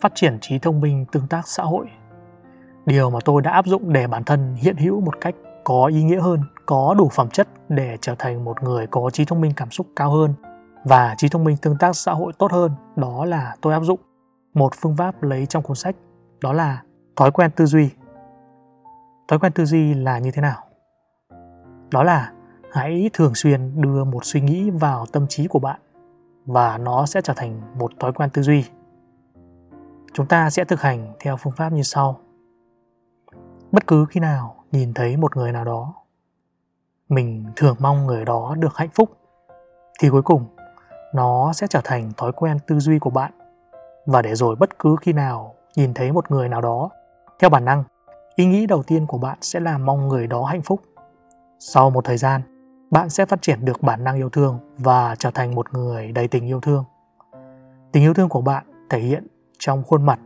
phát 0.00 0.12
triển 0.14 0.38
trí 0.40 0.58
thông 0.58 0.80
minh 0.80 1.06
tương 1.12 1.28
tác 1.28 1.48
xã 1.48 1.62
hội, 1.62 1.86
điều 2.86 3.10
mà 3.10 3.18
tôi 3.24 3.42
đã 3.42 3.50
áp 3.50 3.66
dụng 3.66 3.92
để 3.92 4.06
bản 4.06 4.24
thân 4.24 4.54
hiện 4.54 4.76
hữu 4.76 5.00
một 5.00 5.20
cách 5.20 5.34
có 5.64 5.86
ý 5.86 6.02
nghĩa 6.02 6.20
hơn, 6.20 6.40
có 6.66 6.94
đủ 6.98 7.08
phẩm 7.12 7.28
chất 7.30 7.48
để 7.68 7.96
trở 8.00 8.14
thành 8.18 8.44
một 8.44 8.62
người 8.62 8.86
có 8.86 9.10
trí 9.10 9.24
thông 9.24 9.40
minh 9.40 9.52
cảm 9.56 9.70
xúc 9.70 9.86
cao 9.96 10.10
hơn 10.10 10.34
và 10.84 11.14
trí 11.18 11.28
thông 11.28 11.44
minh 11.44 11.56
tương 11.56 11.78
tác 11.78 11.96
xã 11.96 12.12
hội 12.12 12.32
tốt 12.38 12.52
hơn, 12.52 12.72
đó 12.96 13.24
là 13.24 13.56
tôi 13.60 13.72
áp 13.72 13.82
dụng 13.82 14.00
một 14.54 14.72
phương 14.76 14.96
pháp 14.96 15.22
lấy 15.22 15.46
trong 15.46 15.62
cuốn 15.62 15.76
sách 15.76 15.96
đó 16.40 16.52
là 16.52 16.82
thói 17.16 17.30
quen 17.30 17.50
tư 17.56 17.66
duy 17.66 17.90
thói 19.28 19.38
quen 19.38 19.52
tư 19.52 19.64
duy 19.64 19.94
là 19.94 20.18
như 20.18 20.30
thế 20.30 20.42
nào 20.42 20.64
đó 21.90 22.02
là 22.02 22.32
hãy 22.72 23.10
thường 23.12 23.34
xuyên 23.34 23.80
đưa 23.80 24.04
một 24.04 24.24
suy 24.24 24.40
nghĩ 24.40 24.70
vào 24.70 25.06
tâm 25.06 25.26
trí 25.28 25.46
của 25.46 25.58
bạn 25.58 25.80
và 26.46 26.78
nó 26.78 27.06
sẽ 27.06 27.20
trở 27.20 27.32
thành 27.36 27.60
một 27.78 27.92
thói 28.00 28.12
quen 28.12 28.30
tư 28.30 28.42
duy 28.42 28.64
Chúng 30.14 30.26
ta 30.26 30.50
sẽ 30.50 30.64
thực 30.64 30.80
hành 30.80 31.12
theo 31.20 31.36
phương 31.36 31.52
pháp 31.56 31.72
như 31.72 31.82
sau. 31.82 32.18
Bất 33.72 33.86
cứ 33.86 34.06
khi 34.10 34.20
nào 34.20 34.64
nhìn 34.72 34.94
thấy 34.94 35.16
một 35.16 35.36
người 35.36 35.52
nào 35.52 35.64
đó, 35.64 35.94
mình 37.08 37.44
thường 37.56 37.76
mong 37.78 38.06
người 38.06 38.24
đó 38.24 38.54
được 38.58 38.76
hạnh 38.76 38.88
phúc 38.94 39.10
thì 40.00 40.08
cuối 40.10 40.22
cùng 40.22 40.46
nó 41.14 41.52
sẽ 41.52 41.66
trở 41.66 41.80
thành 41.84 42.12
thói 42.16 42.32
quen 42.32 42.58
tư 42.66 42.78
duy 42.78 42.98
của 42.98 43.10
bạn. 43.10 43.32
Và 44.06 44.22
để 44.22 44.34
rồi 44.34 44.56
bất 44.56 44.78
cứ 44.78 44.96
khi 45.00 45.12
nào 45.12 45.54
nhìn 45.76 45.94
thấy 45.94 46.12
một 46.12 46.30
người 46.30 46.48
nào 46.48 46.60
đó, 46.60 46.90
theo 47.38 47.50
bản 47.50 47.64
năng, 47.64 47.84
ý 48.34 48.46
nghĩ 48.46 48.66
đầu 48.66 48.82
tiên 48.82 49.06
của 49.06 49.18
bạn 49.18 49.38
sẽ 49.40 49.60
là 49.60 49.78
mong 49.78 50.08
người 50.08 50.26
đó 50.26 50.44
hạnh 50.44 50.62
phúc. 50.62 50.80
Sau 51.58 51.90
một 51.90 52.04
thời 52.04 52.16
gian, 52.16 52.42
bạn 52.90 53.10
sẽ 53.10 53.26
phát 53.26 53.42
triển 53.42 53.64
được 53.64 53.82
bản 53.82 54.04
năng 54.04 54.16
yêu 54.16 54.28
thương 54.28 54.58
và 54.78 55.14
trở 55.18 55.30
thành 55.30 55.54
một 55.54 55.74
người 55.74 56.12
đầy 56.12 56.28
tình 56.28 56.46
yêu 56.46 56.60
thương. 56.60 56.84
Tình 57.92 58.02
yêu 58.02 58.14
thương 58.14 58.28
của 58.28 58.40
bạn 58.40 58.64
thể 58.90 58.98
hiện 58.98 59.26
trong 59.58 59.82
khuôn 59.82 60.06
mặt 60.06 60.20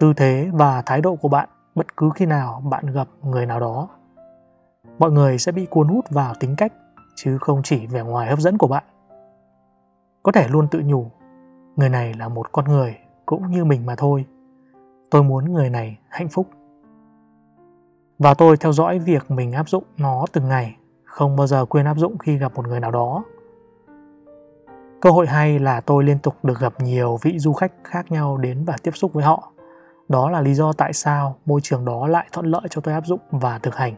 tư 0.00 0.12
thế 0.16 0.48
và 0.52 0.82
thái 0.82 1.00
độ 1.00 1.16
của 1.16 1.28
bạn 1.28 1.48
bất 1.74 1.96
cứ 1.96 2.10
khi 2.14 2.26
nào 2.26 2.62
bạn 2.70 2.86
gặp 2.86 3.08
người 3.22 3.46
nào 3.46 3.60
đó 3.60 3.88
mọi 4.98 5.10
người 5.10 5.38
sẽ 5.38 5.52
bị 5.52 5.66
cuốn 5.66 5.88
hút 5.88 6.04
vào 6.10 6.34
tính 6.40 6.56
cách 6.56 6.72
chứ 7.16 7.38
không 7.40 7.62
chỉ 7.64 7.86
vẻ 7.86 8.02
ngoài 8.02 8.28
hấp 8.28 8.38
dẫn 8.38 8.58
của 8.58 8.66
bạn 8.66 8.84
có 10.22 10.32
thể 10.32 10.48
luôn 10.48 10.68
tự 10.70 10.80
nhủ 10.84 11.10
người 11.76 11.88
này 11.88 12.14
là 12.14 12.28
một 12.28 12.52
con 12.52 12.64
người, 12.64 12.96
cũng 13.26 13.50
như 13.50 13.64
mình 13.64 13.86
mà 13.86 13.94
thôi 13.96 14.24
tôi 15.10 15.22
muốn 15.22 15.52
người 15.52 15.70
này 15.70 15.98
hạnh 16.08 16.28
phúc 16.28 16.46
và 18.18 18.34
tôi 18.34 18.56
theo 18.56 18.72
dõi 18.72 18.98
việc 18.98 19.30
mình 19.30 19.52
áp 19.52 19.68
dụng 19.68 19.84
nó 19.96 20.24
từng 20.32 20.48
ngày, 20.48 20.76
không 21.04 21.36
bao 21.36 21.46
giờ 21.46 21.64
quên 21.64 21.86
áp 21.86 21.98
dụng 21.98 22.18
khi 22.18 22.38
gặp 22.38 22.54
một 22.54 22.68
người 22.68 22.80
nào 22.80 22.90
đó 22.90 23.24
Cơ 25.00 25.10
hội 25.10 25.26
hay 25.26 25.58
là 25.58 25.80
tôi 25.80 26.04
liên 26.04 26.18
tục 26.18 26.34
được 26.42 26.60
gặp 26.60 26.72
nhiều 26.80 27.18
vị 27.22 27.38
du 27.38 27.52
khách 27.52 27.72
khác 27.84 28.12
nhau 28.12 28.36
đến 28.36 28.64
và 28.64 28.76
tiếp 28.82 28.90
xúc 28.94 29.12
với 29.12 29.24
họ. 29.24 29.52
Đó 30.08 30.30
là 30.30 30.40
lý 30.40 30.54
do 30.54 30.72
tại 30.72 30.92
sao 30.92 31.36
môi 31.46 31.60
trường 31.60 31.84
đó 31.84 32.06
lại 32.06 32.28
thuận 32.32 32.46
lợi 32.46 32.62
cho 32.70 32.80
tôi 32.80 32.94
áp 32.94 33.06
dụng 33.06 33.20
và 33.30 33.58
thực 33.58 33.74
hành. 33.74 33.94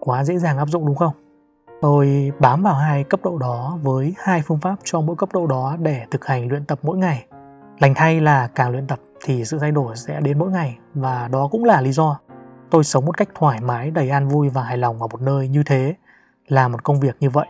Quá 0.00 0.24
dễ 0.24 0.38
dàng 0.38 0.58
áp 0.58 0.68
dụng 0.68 0.86
đúng 0.86 0.96
không? 0.96 1.12
Tôi 1.80 2.32
bám 2.38 2.62
vào 2.62 2.74
hai 2.74 3.04
cấp 3.04 3.20
độ 3.22 3.38
đó 3.38 3.78
với 3.82 4.14
hai 4.18 4.42
phương 4.42 4.60
pháp 4.60 4.76
cho 4.84 5.00
mỗi 5.00 5.16
cấp 5.16 5.28
độ 5.32 5.46
đó 5.46 5.76
để 5.80 6.04
thực 6.10 6.26
hành 6.26 6.48
luyện 6.48 6.64
tập 6.64 6.78
mỗi 6.82 6.98
ngày. 6.98 7.26
Lành 7.78 7.94
thay 7.94 8.20
là 8.20 8.48
càng 8.54 8.70
luyện 8.70 8.86
tập 8.86 8.98
thì 9.24 9.44
sự 9.44 9.58
thay 9.58 9.72
đổi 9.72 9.96
sẽ 9.96 10.20
đến 10.20 10.38
mỗi 10.38 10.50
ngày 10.50 10.78
và 10.94 11.28
đó 11.28 11.48
cũng 11.52 11.64
là 11.64 11.80
lý 11.80 11.92
do 11.92 12.20
tôi 12.70 12.84
sống 12.84 13.04
một 13.04 13.16
cách 13.16 13.28
thoải 13.34 13.60
mái, 13.60 13.90
đầy 13.90 14.10
an 14.10 14.28
vui 14.28 14.48
và 14.48 14.62
hài 14.62 14.78
lòng 14.78 15.02
ở 15.02 15.06
một 15.06 15.20
nơi 15.20 15.48
như 15.48 15.62
thế, 15.66 15.94
làm 16.48 16.72
một 16.72 16.84
công 16.84 17.00
việc 17.00 17.16
như 17.20 17.30
vậy 17.30 17.46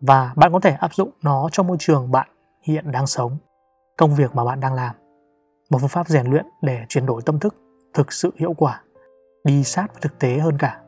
và 0.00 0.32
bạn 0.36 0.52
có 0.52 0.60
thể 0.60 0.70
áp 0.70 0.94
dụng 0.94 1.10
nó 1.22 1.48
cho 1.52 1.62
môi 1.62 1.76
trường 1.80 2.10
bạn 2.10 2.28
hiện 2.62 2.92
đang 2.92 3.06
sống, 3.06 3.38
công 3.96 4.14
việc 4.14 4.34
mà 4.34 4.44
bạn 4.44 4.60
đang 4.60 4.74
làm. 4.74 4.94
Một 5.70 5.78
phương 5.80 5.88
pháp 5.88 6.08
rèn 6.08 6.26
luyện 6.26 6.46
để 6.62 6.84
chuyển 6.88 7.06
đổi 7.06 7.22
tâm 7.26 7.38
thức 7.38 7.54
thực 7.94 8.12
sự 8.12 8.32
hiệu 8.36 8.54
quả, 8.56 8.82
đi 9.44 9.64
sát 9.64 9.86
với 9.92 10.00
thực 10.00 10.18
tế 10.18 10.38
hơn 10.38 10.58
cả 10.58 10.80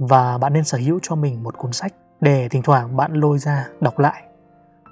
và 0.00 0.38
bạn 0.38 0.52
nên 0.52 0.64
sở 0.64 0.78
hữu 0.78 0.98
cho 1.02 1.14
mình 1.14 1.42
một 1.42 1.58
cuốn 1.58 1.72
sách 1.72 1.94
để 2.20 2.48
thỉnh 2.48 2.62
thoảng 2.62 2.96
bạn 2.96 3.12
lôi 3.12 3.38
ra 3.38 3.68
đọc 3.80 3.98
lại 3.98 4.22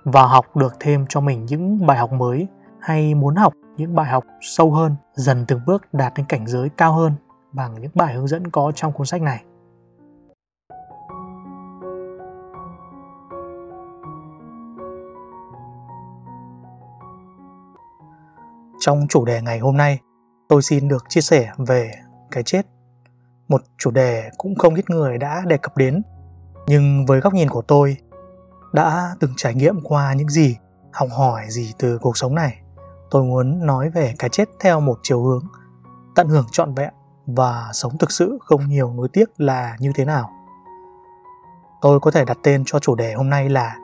và 0.04 0.22
học 0.22 0.56
được 0.56 0.76
thêm 0.80 1.06
cho 1.08 1.20
mình 1.20 1.46
những 1.46 1.86
bài 1.86 1.98
học 1.98 2.12
mới 2.12 2.46
hay 2.80 3.14
muốn 3.14 3.34
học 3.36 3.52
những 3.76 3.94
bài 3.94 4.10
học 4.10 4.24
sâu 4.40 4.72
hơn, 4.72 4.96
dần 5.14 5.44
từng 5.48 5.60
bước 5.66 5.94
đạt 5.94 6.12
đến 6.16 6.26
cảnh 6.26 6.46
giới 6.46 6.68
cao 6.76 6.92
hơn 6.92 7.12
bằng 7.52 7.80
những 7.80 7.90
bài 7.94 8.14
hướng 8.14 8.26
dẫn 8.26 8.50
có 8.50 8.72
trong 8.74 8.92
cuốn 8.92 9.06
sách 9.06 9.22
này. 9.22 9.44
Trong 18.80 19.06
chủ 19.08 19.24
đề 19.24 19.42
ngày 19.42 19.58
hôm 19.58 19.76
nay, 19.76 19.98
tôi 20.48 20.62
xin 20.62 20.88
được 20.88 21.04
chia 21.08 21.20
sẻ 21.20 21.52
về 21.58 21.90
cái 22.30 22.42
chết 22.42 22.66
một 23.48 23.60
chủ 23.78 23.90
đề 23.90 24.30
cũng 24.38 24.54
không 24.54 24.74
ít 24.74 24.90
người 24.90 25.18
đã 25.18 25.42
đề 25.46 25.56
cập 25.56 25.76
đến, 25.76 26.02
nhưng 26.66 27.06
với 27.06 27.20
góc 27.20 27.34
nhìn 27.34 27.48
của 27.48 27.62
tôi, 27.62 27.96
đã 28.72 29.14
từng 29.20 29.32
trải 29.36 29.54
nghiệm 29.54 29.80
qua 29.82 30.12
những 30.12 30.28
gì, 30.28 30.56
học 30.92 31.08
hỏi 31.16 31.42
gì 31.48 31.72
từ 31.78 31.98
cuộc 31.98 32.16
sống 32.16 32.34
này, 32.34 32.58
tôi 33.10 33.24
muốn 33.24 33.66
nói 33.66 33.90
về 33.90 34.14
cái 34.18 34.30
chết 34.30 34.48
theo 34.60 34.80
một 34.80 34.98
chiều 35.02 35.22
hướng, 35.22 35.44
tận 36.14 36.28
hưởng 36.28 36.46
trọn 36.52 36.74
vẹn 36.74 36.92
và 37.26 37.70
sống 37.72 37.98
thực 37.98 38.10
sự 38.10 38.38
không 38.40 38.68
nhiều 38.68 38.92
nối 38.92 39.08
tiếc 39.12 39.40
là 39.40 39.76
như 39.78 39.92
thế 39.94 40.04
nào. 40.04 40.30
Tôi 41.80 42.00
có 42.00 42.10
thể 42.10 42.24
đặt 42.24 42.38
tên 42.42 42.62
cho 42.66 42.78
chủ 42.78 42.94
đề 42.94 43.12
hôm 43.14 43.30
nay 43.30 43.48
là 43.48 43.76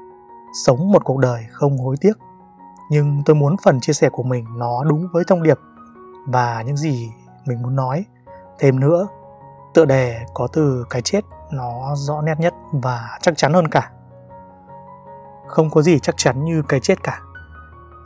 sống 0.67 0.93
một 0.93 1.05
cuộc 1.05 1.19
đời 1.19 1.47
không 1.51 1.79
hối 1.79 1.97
tiếc, 2.01 2.13
nhưng 2.91 3.23
tôi 3.25 3.37
muốn 3.37 3.57
phần 3.65 3.81
chia 3.81 3.93
sẻ 3.93 4.09
của 4.13 4.23
mình 4.23 4.47
nó 4.57 4.85
đúng 4.85 5.09
với 5.13 5.25
thông 5.27 5.43
điệp 5.43 5.59
và 6.27 6.63
những 6.67 6.77
gì 6.77 7.11
mình 7.47 7.63
muốn 7.63 7.77
nói. 7.77 8.05
Thêm 8.59 8.81
nữa 8.81 9.09
tựa 9.75 9.85
đề 9.85 10.27
có 10.35 10.49
từ 10.53 10.85
cái 10.91 11.03
chết 11.03 11.21
nó 11.51 11.95
rõ 11.97 12.23
nét 12.23 12.35
nhất 12.39 12.55
và 12.73 13.19
chắc 13.23 13.37
chắn 13.37 13.53
hơn 13.53 13.69
cả. 13.69 13.91
Không 15.47 15.71
có 15.71 15.83
gì 15.83 15.99
chắc 15.99 16.15
chắn 16.19 16.45
như 16.45 16.63
cái 16.69 16.81
chết 16.81 17.03
cả. 17.03 17.21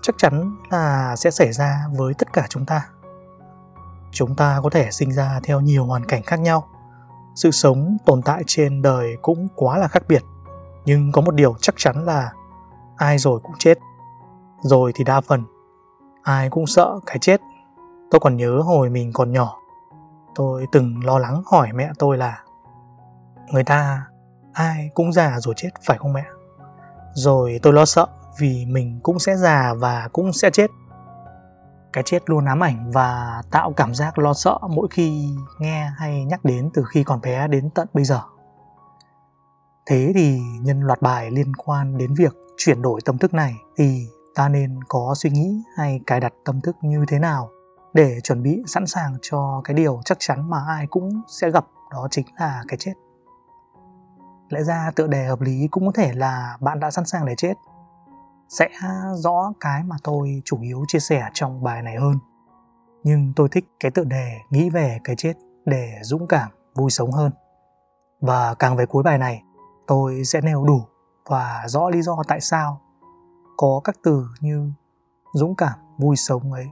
Chắc 0.02 0.14
chắn 0.18 0.56
là 0.70 1.16
sẽ 1.16 1.30
xảy 1.30 1.52
ra 1.52 1.84
với 1.96 2.14
tất 2.14 2.32
cả 2.32 2.46
chúng 2.48 2.66
ta. 2.66 2.86
Chúng 4.10 4.34
ta 4.34 4.60
có 4.62 4.70
thể 4.70 4.90
sinh 4.90 5.12
ra 5.12 5.40
theo 5.42 5.60
nhiều 5.60 5.84
hoàn 5.84 6.04
cảnh 6.04 6.22
khác 6.22 6.40
nhau. 6.40 6.68
Sự 7.34 7.50
sống 7.50 7.96
tồn 8.06 8.22
tại 8.22 8.42
trên 8.46 8.82
đời 8.82 9.16
cũng 9.22 9.48
quá 9.56 9.78
là 9.78 9.88
khác 9.88 10.02
biệt. 10.08 10.22
Nhưng 10.84 11.12
có 11.12 11.20
một 11.20 11.34
điều 11.34 11.54
chắc 11.60 11.74
chắn 11.78 12.04
là 12.04 12.32
ai 12.96 13.18
rồi 13.18 13.40
cũng 13.42 13.54
chết. 13.58 13.78
Rồi 14.62 14.92
thì 14.94 15.04
đa 15.04 15.20
phần, 15.20 15.44
ai 16.22 16.50
cũng 16.50 16.66
sợ 16.66 16.98
cái 17.06 17.18
chết. 17.20 17.40
Tôi 18.10 18.20
còn 18.20 18.36
nhớ 18.36 18.60
hồi 18.64 18.90
mình 18.90 19.12
còn 19.12 19.32
nhỏ 19.32 19.58
tôi 20.34 20.66
từng 20.72 21.04
lo 21.04 21.18
lắng 21.18 21.42
hỏi 21.46 21.68
mẹ 21.74 21.90
tôi 21.98 22.16
là, 22.16 22.42
người 23.52 23.64
ta, 23.64 24.06
ai 24.52 24.90
cũng 24.94 25.12
già 25.12 25.40
rồi 25.40 25.54
chết, 25.56 25.70
phải 25.86 25.98
không 25.98 26.12
mẹ? 26.12 26.24
Rồi 27.14 27.60
tôi 27.62 27.72
lo 27.72 27.84
sợ 27.84 28.06
vì 28.38 28.66
mình 28.66 29.00
cũng 29.02 29.18
sẽ 29.18 29.36
già 29.36 29.74
và 29.74 30.08
cũng 30.12 30.32
sẽ 30.32 30.50
chết. 30.50 30.70
Cái 31.92 32.04
chết 32.06 32.30
luôn 32.30 32.44
ám 32.44 32.62
ảnh 32.62 32.90
và 32.90 33.42
tạo 33.50 33.72
cảm 33.76 33.94
giác 33.94 34.18
lo 34.18 34.34
sợ 34.34 34.58
mỗi 34.70 34.88
khi 34.90 35.28
nghe 35.58 35.90
hay 35.96 36.24
nhắc 36.24 36.44
đến 36.44 36.70
từ 36.74 36.84
khi 36.88 37.04
còn 37.04 37.20
bé 37.20 37.48
đến 37.48 37.70
tận 37.70 37.88
bây 37.92 38.04
giờ. 38.04 38.20
Thế 39.86 40.12
thì 40.14 40.40
nhân 40.60 40.80
loạt 40.80 41.02
bài 41.02 41.30
liên 41.30 41.56
quan 41.56 41.98
đến 41.98 42.14
việc 42.14 42.36
chuyển 42.56 42.82
đổi 42.82 43.00
tâm 43.04 43.18
thức 43.18 43.34
này 43.34 43.54
thì 43.76 44.06
ta 44.34 44.48
nên 44.48 44.80
có 44.88 45.14
suy 45.16 45.30
nghĩ 45.30 45.62
hay 45.76 46.00
cài 46.06 46.20
đặt 46.20 46.32
tâm 46.44 46.60
thức 46.60 46.76
như 46.82 47.04
thế 47.08 47.18
nào? 47.18 47.50
Để 47.92 48.20
chuẩn 48.20 48.42
bị 48.42 48.62
sẵn 48.66 48.86
sàng 48.86 49.16
cho 49.22 49.60
cái 49.64 49.74
điều 49.74 50.00
chắc 50.04 50.18
chắn 50.20 50.50
mà 50.50 50.64
ai 50.68 50.86
cũng 50.86 51.22
sẽ 51.28 51.50
gặp, 51.50 51.66
đó 51.90 52.08
chính 52.10 52.26
là 52.38 52.62
cái 52.68 52.76
chết. 52.78 52.92
Lẽ 54.48 54.62
ra 54.62 54.90
tựa 54.96 55.06
đề 55.06 55.24
hợp 55.24 55.40
lý 55.40 55.68
cũng 55.70 55.86
có 55.86 55.92
thể 55.94 56.12
là 56.12 56.56
bạn 56.60 56.80
đã 56.80 56.90
sẵn 56.90 57.04
sàng 57.04 57.26
để 57.26 57.34
chết. 57.36 57.54
Sẽ 58.48 58.68
rõ 59.14 59.52
cái 59.60 59.82
mà 59.84 59.96
tôi 60.02 60.42
chủ 60.44 60.60
yếu 60.60 60.84
chia 60.88 60.98
sẻ 60.98 61.28
trong 61.32 61.62
bài 61.62 61.82
này 61.82 61.96
hơn. 61.96 62.18
Nhưng 63.04 63.32
tôi 63.36 63.48
thích 63.48 63.64
cái 63.80 63.90
tựa 63.90 64.04
đề 64.04 64.38
nghĩ 64.50 64.70
về 64.70 64.98
cái 65.04 65.16
chết 65.16 65.32
để 65.64 65.92
dũng 66.02 66.26
cảm, 66.26 66.50
vui 66.74 66.90
sống 66.90 67.12
hơn. 67.12 67.32
Và 68.20 68.54
càng 68.54 68.76
về 68.76 68.86
cuối 68.86 69.02
bài 69.02 69.18
này, 69.18 69.42
tôi 69.86 70.24
sẽ 70.24 70.40
nêu 70.40 70.64
đủ 70.64 70.80
và 71.26 71.64
rõ 71.66 71.88
lý 71.88 72.02
do 72.02 72.22
tại 72.28 72.40
sao 72.40 72.80
có 73.56 73.80
các 73.84 73.96
từ 74.02 74.26
như 74.40 74.72
dũng 75.34 75.54
cảm, 75.54 75.78
vui 75.98 76.16
sống 76.16 76.52
ấy 76.52 76.66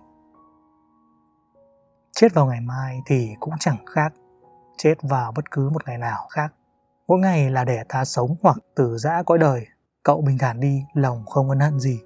chết 2.17 2.35
vào 2.35 2.47
ngày 2.47 2.61
mai 2.61 3.03
thì 3.07 3.35
cũng 3.41 3.55
chẳng 3.61 3.77
khác. 3.87 4.13
Chết 4.79 4.95
vào 5.03 5.33
bất 5.33 5.51
cứ 5.51 5.71
một 5.71 5.87
ngày 5.87 5.99
nào 5.99 6.27
khác. 6.31 6.55
Mỗi 7.09 7.19
ngày 7.19 7.51
là 7.51 7.65
để 7.65 7.83
ta 7.89 8.05
sống 8.05 8.37
hoặc 8.43 8.57
từ 8.77 8.97
giã 8.99 9.23
cõi 9.27 9.39
đời. 9.39 9.67
Cậu 10.03 10.23
bình 10.23 10.39
thản 10.39 10.61
đi, 10.61 10.85
lòng 10.95 11.27
không 11.27 11.51
ân 11.51 11.61
hận 11.61 11.81
gì. 11.81 12.01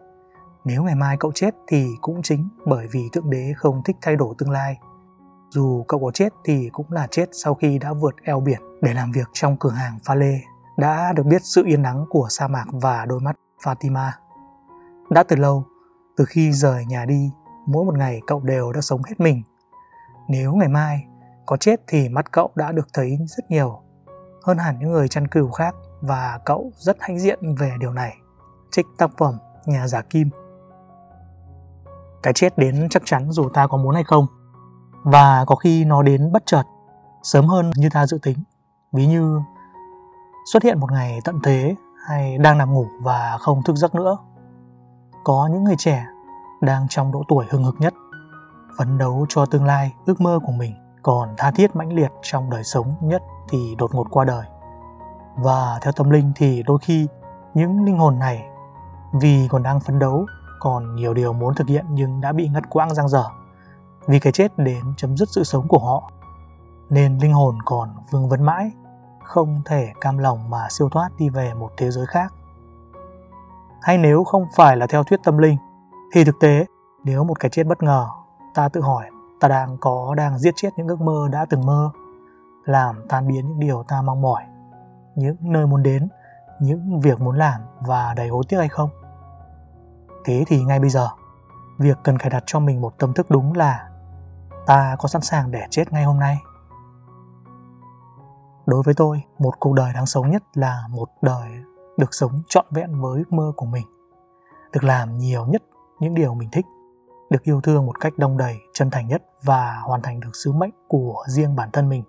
Nếu 0.65 0.83
ngày 0.83 0.95
mai 0.95 1.17
cậu 1.21 1.33
chết 1.35 1.55
thì 1.69 1.87
cũng 2.01 2.23
chính 2.23 2.49
bởi 2.67 2.87
vì 2.93 3.09
thượng 3.13 3.31
đế 3.31 3.53
không 3.57 3.83
thích 3.85 3.97
thay 4.03 4.17
đổi 4.17 4.35
tương 4.39 4.51
lai. 4.51 4.79
Dù 5.51 5.85
cậu 5.89 6.01
có 6.01 6.11
chết 6.15 6.29
thì 6.45 6.69
cũng 6.73 6.93
là 6.93 7.07
chết 7.11 7.29
sau 7.33 7.55
khi 7.55 7.79
đã 7.79 7.93
vượt 7.93 8.15
eo 8.25 8.41
biển 8.41 8.61
để 8.83 8.95
làm 8.95 9.13
việc 9.13 9.29
trong 9.33 9.57
cửa 9.61 9.71
hàng 9.71 9.99
pha 10.05 10.15
lê, 10.15 10.41
đã 10.79 11.13
được 11.13 11.27
biết 11.27 11.43
sự 11.45 11.65
yên 11.67 11.83
nắng 11.83 12.05
của 12.11 12.27
sa 12.31 12.49
mạc 12.49 12.67
và 12.73 13.07
đôi 13.07 13.21
mắt 13.21 13.37
fatima. 13.63 14.11
Đã 15.11 15.23
từ 15.23 15.37
lâu, 15.37 15.65
từ 16.17 16.25
khi 16.25 16.53
rời 16.53 16.87
nhà 16.87 17.05
đi, 17.05 17.31
mỗi 17.67 17.85
một 17.85 17.95
ngày 17.99 18.21
cậu 18.27 18.41
đều 18.41 18.73
đã 18.73 18.81
sống 18.81 19.03
hết 19.03 19.21
mình 19.21 19.43
nếu 20.31 20.55
ngày 20.55 20.69
mai 20.69 21.07
có 21.47 21.57
chết 21.57 21.81
thì 21.87 22.09
mắt 22.09 22.33
cậu 22.33 22.51
đã 22.55 22.73
được 22.73 22.89
thấy 22.95 23.19
rất 23.27 23.51
nhiều, 23.51 23.81
hơn 24.47 24.59
hẳn 24.59 24.79
những 24.79 24.93
người 24.93 25.09
chăn 25.09 25.29
cừu 25.29 25.51
khác, 25.51 25.75
và 26.01 26.41
cậu 26.45 26.71
rất 26.75 26.97
hãnh 27.01 27.19
diện 27.19 27.55
về 27.59 27.73
điều 27.81 27.93
này. 27.93 28.17
Trích 28.71 28.87
tác 28.99 29.11
phẩm 29.19 29.39
Nhà 29.67 29.87
giả 29.87 30.03
kim. 30.03 30.31
Cái 32.23 32.33
chết 32.33 32.59
đến 32.59 32.89
chắc 32.91 33.03
chắn 33.07 33.31
dù 33.31 33.49
ta 33.49 33.67
có 33.67 33.77
muốn 33.77 33.95
hay 33.95 34.05
không, 34.05 34.27
và 35.05 35.45
có 35.47 35.57
khi 35.57 35.85
nó 35.85 36.03
đến 36.03 36.33
bất 36.33 36.43
chợt, 36.47 36.63
sớm 37.23 37.47
hơn 37.47 37.71
như 37.77 37.89
ta 37.93 38.07
dự 38.07 38.19
tính. 38.23 38.39
Ví 38.93 39.07
như, 39.07 39.41
xuất 40.53 40.63
hiện 40.63 40.81
một 40.81 40.93
ngày 40.93 41.19
tận 41.25 41.41
thế 41.45 41.75
hay 42.07 42.39
đang 42.39 42.59
nằm 42.59 42.75
ngủ 42.75 42.87
và 43.03 43.37
không 43.41 43.63
thức 43.63 43.77
giấc 43.77 43.95
nữa. 43.95 44.17
Có 45.25 45.49
những 45.53 45.65
người 45.65 45.77
trẻ 45.79 46.07
đang 46.61 46.87
trong 46.89 47.13
độ 47.13 47.23
tuổi 47.29 47.47
hừng 47.51 47.65
hực 47.65 47.75
nhất 47.79 47.95
phấn 48.81 48.99
đấu 48.99 49.27
cho 49.29 49.47
tương 49.47 49.65
lai, 49.65 49.95
ước 50.07 50.21
mơ 50.21 50.39
của 50.47 50.53
mình 50.53 50.75
còn 51.03 51.29
tha 51.37 51.51
thiết 51.51 51.77
mãnh 51.77 51.93
liệt 51.93 52.11
trong 52.23 52.51
đời 52.51 52.65
sống 52.65 52.95
nhất 53.01 53.23
thì 53.49 53.75
đột 53.79 53.95
ngột 53.95 54.07
qua 54.11 54.25
đời. 54.25 54.47
Và 55.37 55.79
theo 55.83 55.93
tâm 55.93 56.11
linh 56.11 56.33
thì 56.37 56.63
đôi 56.63 56.79
khi 56.83 57.07
những 57.55 57.85
linh 57.85 57.99
hồn 57.99 58.19
này 58.19 58.45
vì 59.21 59.49
còn 59.49 59.63
đang 59.63 59.81
phấn 59.81 59.99
đấu 59.99 60.27
còn 60.61 60.95
nhiều 60.95 61.15
điều 61.15 61.33
muốn 61.33 61.55
thực 61.55 61.69
hiện 61.69 61.85
nhưng 61.91 62.21
đã 62.21 62.33
bị 62.33 62.49
ngắt 62.49 62.71
quãng 62.71 62.95
giang 62.95 63.09
dở. 63.09 63.25
Vì 64.07 64.21
cái 64.21 64.33
chết 64.33 64.59
đến 64.59 64.85
chấm 64.97 65.17
dứt 65.17 65.29
sự 65.29 65.45
sống 65.45 65.69
của 65.69 65.79
họ, 65.79 66.11
nên 66.91 67.19
linh 67.19 67.33
hồn 67.33 67.59
còn 67.65 67.89
vương 68.11 68.29
vấn 68.29 68.43
mãi, 68.43 68.71
không 69.23 69.63
thể 69.65 69.93
cam 70.01 70.19
lòng 70.19 70.51
mà 70.51 70.67
siêu 70.71 70.89
thoát 70.89 71.09
đi 71.19 71.29
về 71.29 71.55
một 71.55 71.71
thế 71.77 71.91
giới 71.91 72.07
khác. 72.07 72.35
Hay 73.83 73.99
nếu 73.99 74.25
không 74.25 74.47
phải 74.57 74.77
là 74.77 74.87
theo 74.87 75.05
thuyết 75.05 75.21
tâm 75.25 75.39
linh, 75.39 75.57
thì 76.13 76.25
thực 76.25 76.41
tế, 76.41 76.67
nếu 77.05 77.25
một 77.25 77.41
cái 77.41 77.51
chết 77.51 77.67
bất 77.67 77.83
ngờ 77.83 78.09
ta 78.55 78.69
tự 78.69 78.81
hỏi, 78.81 79.11
ta 79.41 79.49
đang 79.49 79.77
có, 79.81 80.15
đang 80.17 80.39
giết 80.39 80.53
chết 80.57 80.69
những 80.77 80.89
ước 80.89 81.01
mơ 81.01 81.29
đã 81.33 81.47
từng 81.51 81.67
mơ, 81.67 81.91
làm 82.65 83.07
tan 83.09 83.29
biến 83.29 83.49
những 83.49 83.61
điều 83.61 83.83
ta 83.89 84.03
mong 84.03 84.23
mỏi, 84.23 84.43
những 85.15 85.37
nơi 85.41 85.67
muốn 85.67 85.83
đến, 85.83 86.09
những 86.61 87.01
việc 87.01 87.21
muốn 87.21 87.37
làm 87.37 87.61
và 87.81 88.15
đầy 88.15 88.29
hối 88.29 88.45
tiếc 88.49 88.59
hay 88.59 88.69
không? 88.69 88.91
Thế 90.25 90.45
thì 90.47 90.65
ngay 90.65 90.81
bây 90.81 90.91
giờ, 90.91 91.09
việc 91.79 91.99
cần 92.03 92.19
cài 92.19 92.31
đặt 92.31 92.43
cho 92.47 92.61
mình 92.61 92.81
một 92.81 92.99
tâm 92.99 93.13
thức 93.13 93.31
đúng 93.31 93.53
là 93.53 93.89
ta 94.67 94.97
có 94.99 95.09
sẵn 95.09 95.23
sàng 95.23 95.51
để 95.51 95.67
chết 95.71 95.93
ngay 95.93 96.05
hôm 96.05 96.19
nay. 96.19 96.39
Đối 98.67 98.83
với 98.83 98.95
tôi, 98.95 99.23
một 99.39 99.55
cuộc 99.61 99.73
đời 99.73 99.93
đáng 99.93 100.07
sống 100.07 100.31
nhất 100.31 100.43
là 100.55 100.85
một 100.91 101.09
đời 101.23 101.51
được 101.97 102.15
sống 102.15 102.43
trọn 102.49 102.67
vẹn 102.71 103.01
với 103.01 103.19
ước 103.19 103.33
mơ 103.33 103.53
của 103.57 103.67
mình, 103.67 103.87
được 104.73 104.85
làm 104.85 105.19
nhiều 105.19 105.47
nhất 105.47 105.63
những 106.01 106.15
điều 106.15 106.35
mình 106.35 106.49
thích 106.53 106.67
được 107.31 107.43
yêu 107.43 107.61
thương 107.61 107.87
một 107.87 108.01
cách 108.01 108.13
đông 108.17 108.37
đầy, 108.37 108.57
chân 108.73 108.91
thành 108.91 109.09
nhất 109.09 109.23
và 109.43 109.81
hoàn 109.83 110.03
thành 110.03 110.21
được 110.21 110.31
sứ 110.45 110.53
mệnh 110.53 110.71
của 110.89 111.25
riêng 111.29 111.57
bản 111.57 111.71
thân 111.73 111.89
mình. 111.89 112.05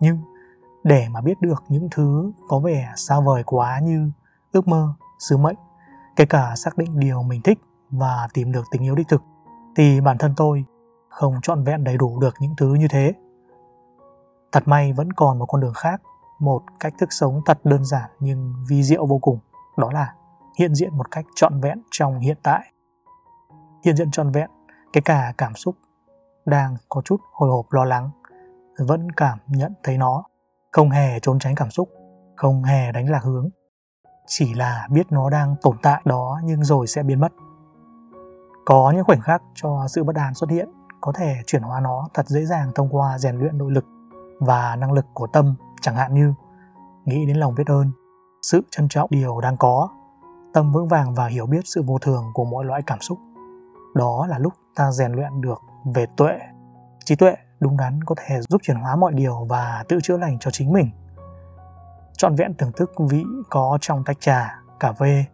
Nhưng 0.00 0.18
để 0.84 1.06
mà 1.10 1.20
biết 1.20 1.40
được 1.40 1.62
những 1.68 1.88
thứ 1.90 2.32
có 2.48 2.58
vẻ 2.58 2.92
xa 2.96 3.20
vời 3.20 3.42
quá 3.46 3.80
như 3.82 4.10
ước 4.52 4.68
mơ, 4.68 4.94
sứ 5.18 5.36
mệnh, 5.36 5.56
kể 6.16 6.24
cả 6.24 6.54
xác 6.56 6.78
định 6.78 6.98
điều 6.98 7.22
mình 7.22 7.42
thích 7.42 7.58
và 7.90 8.28
tìm 8.34 8.52
được 8.52 8.64
tình 8.70 8.82
yêu 8.82 8.94
đích 8.94 9.08
thực, 9.08 9.22
thì 9.76 10.00
bản 10.00 10.18
thân 10.18 10.34
tôi 10.36 10.64
không 11.08 11.34
trọn 11.42 11.64
vẹn 11.64 11.84
đầy 11.84 11.96
đủ 11.96 12.20
được 12.20 12.34
những 12.40 12.54
thứ 12.56 12.74
như 12.74 12.88
thế. 12.90 13.12
Thật 14.52 14.68
may 14.68 14.92
vẫn 14.92 15.12
còn 15.12 15.38
một 15.38 15.46
con 15.46 15.60
đường 15.60 15.74
khác, 15.74 16.02
một 16.38 16.62
cách 16.80 16.94
thức 16.98 17.12
sống 17.12 17.40
thật 17.46 17.60
đơn 17.64 17.84
giản 17.84 18.10
nhưng 18.20 18.54
vi 18.68 18.82
diệu 18.82 19.06
vô 19.06 19.18
cùng, 19.18 19.38
đó 19.76 19.90
là 19.92 20.14
hiện 20.58 20.74
diện 20.74 20.96
một 20.96 21.10
cách 21.10 21.24
trọn 21.34 21.60
vẹn 21.60 21.82
trong 21.90 22.18
hiện 22.18 22.36
tại 22.42 22.71
hiện 23.84 23.96
diện 23.96 24.10
trọn 24.10 24.30
vẹn, 24.30 24.50
cái 24.92 25.02
cả 25.02 25.32
cảm 25.38 25.54
xúc 25.54 25.74
đang 26.44 26.76
có 26.88 27.02
chút 27.04 27.20
hồi 27.32 27.50
hộp 27.50 27.72
lo 27.72 27.84
lắng, 27.84 28.10
vẫn 28.78 29.12
cảm 29.12 29.38
nhận 29.48 29.72
thấy 29.82 29.98
nó. 29.98 30.24
Không 30.72 30.90
hề 30.90 31.20
trốn 31.20 31.38
tránh 31.38 31.54
cảm 31.54 31.70
xúc, 31.70 31.88
không 32.36 32.64
hề 32.64 32.92
đánh 32.92 33.10
lạc 33.10 33.22
hướng. 33.22 33.48
Chỉ 34.26 34.54
là 34.54 34.88
biết 34.90 35.12
nó 35.12 35.30
đang 35.30 35.54
tồn 35.62 35.76
tại 35.82 36.02
đó 36.04 36.40
nhưng 36.44 36.64
rồi 36.64 36.86
sẽ 36.86 37.02
biến 37.02 37.20
mất. 37.20 37.32
Có 38.64 38.92
những 38.94 39.04
khoảnh 39.04 39.20
khắc 39.20 39.42
cho 39.54 39.86
sự 39.88 40.04
bất 40.04 40.16
an 40.16 40.34
xuất 40.34 40.50
hiện, 40.50 40.68
có 41.00 41.12
thể 41.12 41.36
chuyển 41.46 41.62
hóa 41.62 41.80
nó 41.80 42.08
thật 42.14 42.28
dễ 42.28 42.44
dàng 42.44 42.72
thông 42.74 42.88
qua 42.88 43.18
rèn 43.18 43.36
luyện 43.36 43.58
nội 43.58 43.72
lực 43.72 43.84
và 44.40 44.76
năng 44.76 44.92
lực 44.92 45.06
của 45.14 45.26
tâm, 45.26 45.54
chẳng 45.80 45.96
hạn 45.96 46.14
như 46.14 46.34
nghĩ 47.04 47.26
đến 47.26 47.36
lòng 47.36 47.54
biết 47.54 47.66
ơn, 47.66 47.90
sự 48.42 48.60
trân 48.70 48.88
trọng 48.88 49.10
điều 49.10 49.40
đang 49.40 49.56
có, 49.56 49.88
tâm 50.52 50.72
vững 50.72 50.88
vàng 50.88 51.14
và 51.14 51.26
hiểu 51.26 51.46
biết 51.46 51.60
sự 51.64 51.82
vô 51.86 51.98
thường 51.98 52.24
của 52.34 52.44
mọi 52.44 52.64
loại 52.64 52.82
cảm 52.86 53.00
xúc 53.00 53.18
đó 53.94 54.26
là 54.26 54.38
lúc 54.38 54.52
ta 54.76 54.90
rèn 54.90 55.12
luyện 55.12 55.40
được 55.40 55.58
về 55.94 56.06
tuệ. 56.16 56.38
Trí 57.04 57.16
tuệ 57.16 57.34
đúng 57.60 57.76
đắn 57.76 58.04
có 58.04 58.14
thể 58.18 58.40
giúp 58.40 58.60
chuyển 58.64 58.76
hóa 58.76 58.96
mọi 58.96 59.12
điều 59.12 59.46
và 59.48 59.84
tự 59.88 59.98
chữa 60.02 60.16
lành 60.16 60.38
cho 60.38 60.50
chính 60.50 60.72
mình. 60.72 60.90
Trọn 62.16 62.34
vẹn 62.34 62.54
thưởng 62.58 62.72
thức 62.76 62.92
vị 63.10 63.24
có 63.50 63.78
trong 63.80 64.04
tách 64.04 64.20
trà, 64.20 64.58
cà 64.80 64.92
phê, 64.92 65.24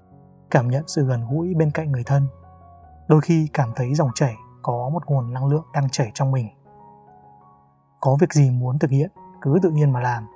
cảm 0.51 0.69
nhận 0.69 0.85
sự 0.87 1.07
gần 1.07 1.27
gũi 1.31 1.55
bên 1.55 1.71
cạnh 1.71 1.93
người 1.93 2.05
thân. 2.07 2.29
Đôi 3.09 3.21
khi 3.21 3.49
cảm 3.53 3.73
thấy 3.77 3.95
dòng 3.95 4.11
chảy 4.15 4.35
có 4.63 4.89
một 4.93 5.07
nguồn 5.07 5.33
năng 5.33 5.47
lượng 5.47 5.65
đang 5.75 5.89
chảy 5.89 6.11
trong 6.15 6.33
mình. 6.33 6.49
Có 8.01 8.17
việc 8.21 8.33
gì 8.33 8.51
muốn 8.51 8.79
thực 8.79 8.91
hiện, 8.91 9.11
cứ 9.41 9.59
tự 9.63 9.71
nhiên 9.71 9.93
mà 9.93 10.01
làm. 10.01 10.27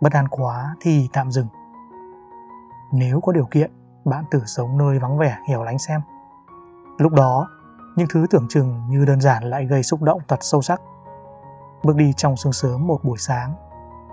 Bất 0.00 0.12
an 0.12 0.28
quá 0.28 0.76
thì 0.80 1.08
tạm 1.12 1.30
dừng. 1.30 1.46
Nếu 2.92 3.20
có 3.20 3.32
điều 3.32 3.46
kiện, 3.46 3.72
bạn 4.04 4.24
thử 4.30 4.40
sống 4.46 4.78
nơi 4.78 4.98
vắng 4.98 5.18
vẻ, 5.18 5.38
hẻo 5.48 5.62
lánh 5.62 5.78
xem 5.78 6.00
lúc 6.98 7.12
đó, 7.12 7.48
những 7.96 8.08
thứ 8.10 8.26
tưởng 8.30 8.46
chừng 8.48 8.88
như 8.88 9.04
đơn 9.04 9.20
giản 9.20 9.44
lại 9.44 9.64
gây 9.64 9.82
xúc 9.82 10.02
động 10.02 10.20
thật 10.28 10.38
sâu 10.40 10.62
sắc. 10.62 10.80
Bước 11.82 11.96
đi 11.96 12.12
trong 12.16 12.36
sương 12.36 12.52
sớm 12.52 12.86
một 12.86 13.04
buổi 13.04 13.18
sáng, 13.18 13.54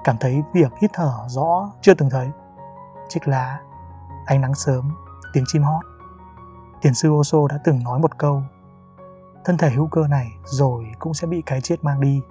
cảm 0.03 0.17
thấy 0.19 0.43
việc 0.53 0.71
hít 0.81 0.91
thở 0.93 1.13
rõ 1.27 1.71
chưa 1.81 1.93
từng 1.93 2.09
thấy. 2.09 2.29
Chiếc 3.07 3.27
lá, 3.27 3.59
ánh 4.25 4.41
nắng 4.41 4.55
sớm, 4.55 4.95
tiếng 5.33 5.43
chim 5.47 5.63
hót. 5.63 5.85
Tiền 6.81 6.93
sư 6.93 7.09
Osho 7.09 7.47
đã 7.47 7.59
từng 7.63 7.83
nói 7.83 7.99
một 7.99 8.17
câu, 8.17 8.41
thân 9.45 9.57
thể 9.57 9.69
hữu 9.69 9.87
cơ 9.87 10.07
này 10.07 10.27
rồi 10.45 10.85
cũng 10.99 11.13
sẽ 11.13 11.27
bị 11.27 11.41
cái 11.45 11.61
chết 11.61 11.83
mang 11.83 12.01
đi. 12.01 12.21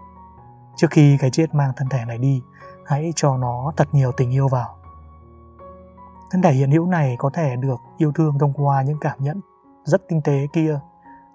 Trước 0.76 0.90
khi 0.90 1.18
cái 1.20 1.30
chết 1.30 1.54
mang 1.54 1.72
thân 1.76 1.88
thể 1.88 2.04
này 2.04 2.18
đi, 2.18 2.42
hãy 2.86 3.12
cho 3.16 3.36
nó 3.36 3.72
thật 3.76 3.88
nhiều 3.92 4.12
tình 4.12 4.30
yêu 4.30 4.48
vào. 4.48 4.76
Thân 6.30 6.42
thể 6.42 6.52
hiện 6.52 6.70
hữu 6.70 6.86
này 6.86 7.16
có 7.18 7.30
thể 7.30 7.56
được 7.56 7.80
yêu 7.96 8.12
thương 8.12 8.38
thông 8.38 8.52
qua 8.52 8.82
những 8.82 8.98
cảm 9.00 9.18
nhận 9.20 9.40
rất 9.84 10.02
tinh 10.08 10.20
tế 10.22 10.46
kia. 10.52 10.78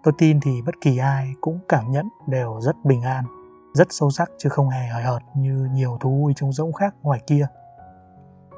Tôi 0.04 0.14
tin 0.18 0.40
thì 0.40 0.62
bất 0.62 0.76
kỳ 0.82 0.98
ai 0.98 1.34
cũng 1.42 1.60
cảm 1.70 1.92
nhận 1.92 2.10
đều 2.28 2.62
rất 2.62 2.76
bình 2.84 3.02
an, 3.02 3.26
rất 3.74 3.88
sâu 3.90 4.10
sắc 4.10 4.30
chứ 4.38 4.50
không 4.50 4.70
hề 4.70 4.88
hời 4.88 5.04
hợt 5.04 5.22
như 5.36 5.68
nhiều 5.74 5.98
thú 6.00 6.10
vui 6.10 6.34
trống 6.36 6.54
rỗng 6.54 6.74
khác 6.74 6.96
ngoài 7.02 7.20
kia. 7.28 7.48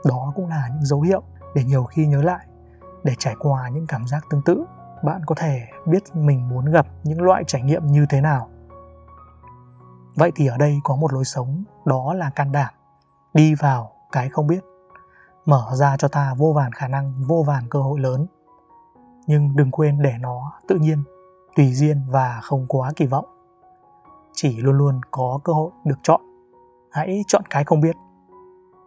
Đó 0.06 0.32
cũng 0.36 0.48
là 0.48 0.70
những 0.74 0.86
dấu 0.86 1.02
hiệu 1.02 1.24
để 1.56 1.64
nhiều 1.64 1.84
khi 1.84 2.08
nhớ 2.08 2.22
lại, 2.22 2.46
để 3.04 3.14
trải 3.20 3.36
qua 3.40 3.70
những 3.70 3.88
cảm 3.88 4.08
giác 4.08 4.26
tương 4.30 4.42
tự, 4.46 4.66
bạn 5.04 5.22
có 5.26 5.36
thể 5.36 5.68
biết 5.86 6.04
mình 6.16 6.50
muốn 6.50 6.66
gặp 6.66 6.88
những 7.04 7.22
loại 7.22 7.44
trải 7.48 7.62
nghiệm 7.62 7.88
như 7.88 8.06
thế 8.10 8.22
nào. 8.22 8.50
Vậy 10.16 10.32
thì 10.36 10.48
ở 10.48 10.58
đây 10.58 10.80
có 10.84 10.96
một 10.96 11.14
lối 11.14 11.26
sống, 11.26 11.64
đó 11.86 12.14
là 12.14 12.30
can 12.30 12.52
đảm, 12.52 12.74
đi 13.34 13.56
vào 13.56 13.92
cái 14.12 14.30
không 14.30 14.48
biết. 14.48 14.64
Mở 15.46 15.72
ra 15.74 15.98
cho 15.98 16.08
ta 16.08 16.34
vô 16.38 16.54
vàn 16.56 16.72
khả 16.72 16.88
năng, 16.88 17.24
vô 17.28 17.44
vàn 17.48 17.70
cơ 17.70 17.82
hội 17.82 18.00
lớn 18.00 18.28
nhưng 19.32 19.56
đừng 19.56 19.72
quên 19.72 20.02
để 20.02 20.14
nó 20.20 20.52
tự 20.68 20.76
nhiên, 20.76 21.04
tùy 21.56 21.74
duyên 21.74 22.04
và 22.10 22.40
không 22.44 22.66
quá 22.68 22.92
kỳ 22.96 23.06
vọng. 23.06 23.26
Chỉ 24.34 24.58
luôn 24.58 24.78
luôn 24.78 25.02
có 25.12 25.40
cơ 25.44 25.54
hội 25.54 25.72
được 25.86 26.00
chọn. 26.04 26.22
Hãy 26.92 27.24
chọn 27.28 27.44
cái 27.50 27.64
không 27.64 27.82
biết. 27.82 27.96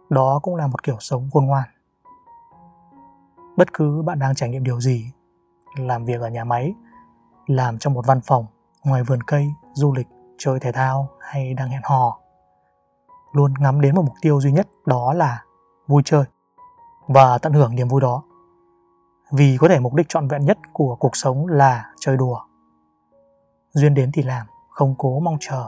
Đó 0.09 0.39
cũng 0.43 0.55
là 0.55 0.67
một 0.67 0.83
kiểu 0.83 0.95
sống 0.99 1.29
khôn 1.33 1.45
ngoan. 1.45 1.69
Bất 3.57 3.73
cứ 3.73 4.01
bạn 4.01 4.19
đang 4.19 4.35
trải 4.35 4.49
nghiệm 4.49 4.63
điều 4.63 4.81
gì, 4.81 5.11
làm 5.77 6.05
việc 6.05 6.21
ở 6.21 6.29
nhà 6.29 6.43
máy, 6.43 6.73
làm 7.47 7.77
trong 7.77 7.93
một 7.93 8.05
văn 8.07 8.21
phòng, 8.21 8.45
ngoài 8.83 9.03
vườn 9.03 9.19
cây, 9.27 9.47
du 9.73 9.93
lịch, 9.93 10.07
chơi 10.37 10.59
thể 10.59 10.71
thao 10.71 11.09
hay 11.19 11.53
đang 11.53 11.69
hẹn 11.69 11.81
hò, 11.83 12.19
luôn 13.31 13.53
ngắm 13.59 13.81
đến 13.81 13.95
một 13.95 14.01
mục 14.01 14.15
tiêu 14.21 14.41
duy 14.41 14.51
nhất 14.51 14.67
đó 14.85 15.13
là 15.13 15.43
vui 15.87 16.01
chơi 16.05 16.23
và 17.07 17.37
tận 17.37 17.53
hưởng 17.53 17.75
niềm 17.75 17.87
vui 17.87 18.01
đó 18.01 18.23
vì 19.37 19.57
có 19.59 19.67
thể 19.67 19.79
mục 19.79 19.93
đích 19.93 20.09
trọn 20.09 20.27
vẹn 20.27 20.45
nhất 20.45 20.57
của 20.73 20.95
cuộc 20.95 21.15
sống 21.15 21.47
là 21.47 21.85
chơi 21.99 22.17
đùa. 22.17 22.39
Duyên 23.71 23.93
đến 23.93 24.11
thì 24.13 24.23
làm, 24.23 24.47
không 24.69 24.95
cố 24.97 25.19
mong 25.19 25.37
chờ. 25.39 25.67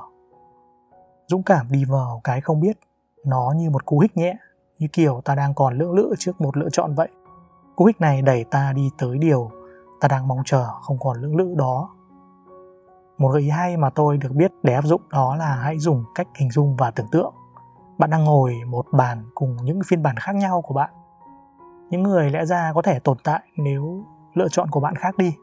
Dũng 1.27 1.43
cảm 1.43 1.67
đi 1.71 1.85
vào 1.85 2.21
cái 2.23 2.41
không 2.41 2.59
biết, 2.59 2.77
nó 3.25 3.53
như 3.55 3.69
một 3.69 3.85
cú 3.85 3.99
hích 3.99 4.17
nhẹ, 4.17 4.35
như 4.79 4.87
kiểu 4.93 5.21
ta 5.25 5.35
đang 5.35 5.53
còn 5.53 5.77
lưỡng 5.77 5.93
lự 5.93 6.15
trước 6.19 6.41
một 6.41 6.57
lựa 6.57 6.69
chọn 6.71 6.95
vậy. 6.95 7.09
Cú 7.75 7.85
hích 7.85 8.01
này 8.01 8.21
đẩy 8.21 8.43
ta 8.43 8.73
đi 8.73 8.89
tới 8.97 9.17
điều 9.17 9.51
ta 9.99 10.07
đang 10.07 10.27
mong 10.27 10.41
chờ, 10.45 10.67
không 10.81 10.97
còn 10.99 11.21
lưỡng 11.21 11.35
lự 11.35 11.55
đó. 11.57 11.89
Một 13.17 13.29
gợi 13.29 13.41
ý 13.41 13.49
hay 13.49 13.77
mà 13.77 13.89
tôi 13.89 14.17
được 14.17 14.31
biết 14.31 14.51
để 14.63 14.73
áp 14.73 14.85
dụng 14.85 15.01
đó 15.09 15.35
là 15.35 15.55
hãy 15.55 15.79
dùng 15.79 16.03
cách 16.15 16.27
hình 16.35 16.51
dung 16.51 16.75
và 16.75 16.91
tưởng 16.91 17.07
tượng. 17.11 17.33
Bạn 17.97 18.09
đang 18.09 18.23
ngồi 18.23 18.55
một 18.67 18.85
bàn 18.91 19.23
cùng 19.35 19.57
những 19.63 19.79
phiên 19.87 20.03
bản 20.03 20.15
khác 20.17 20.35
nhau 20.35 20.61
của 20.61 20.73
bạn 20.73 20.89
những 21.89 22.03
người 22.03 22.29
lẽ 22.29 22.45
ra 22.45 22.71
có 22.75 22.81
thể 22.81 22.99
tồn 22.99 23.17
tại 23.23 23.41
nếu 23.57 24.05
lựa 24.33 24.47
chọn 24.51 24.69
của 24.69 24.79
bạn 24.79 24.95
khác 24.95 25.17
đi. 25.17 25.35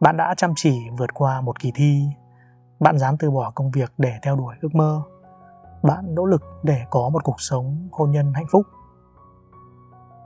Bạn 0.00 0.16
đã 0.16 0.34
chăm 0.36 0.52
chỉ 0.56 0.88
vượt 0.98 1.14
qua 1.14 1.40
một 1.40 1.60
kỳ 1.60 1.72
thi. 1.74 2.08
Bạn 2.80 2.98
dám 2.98 3.16
từ 3.18 3.30
bỏ 3.30 3.52
công 3.54 3.70
việc 3.70 3.92
để 3.98 4.18
theo 4.22 4.36
đuổi 4.36 4.54
ước 4.60 4.74
mơ. 4.74 5.02
Bạn 5.82 6.14
nỗ 6.14 6.24
lực 6.24 6.42
để 6.62 6.84
có 6.90 7.08
một 7.08 7.24
cuộc 7.24 7.40
sống 7.40 7.88
hôn 7.92 8.10
nhân 8.10 8.32
hạnh 8.34 8.46
phúc. 8.50 8.66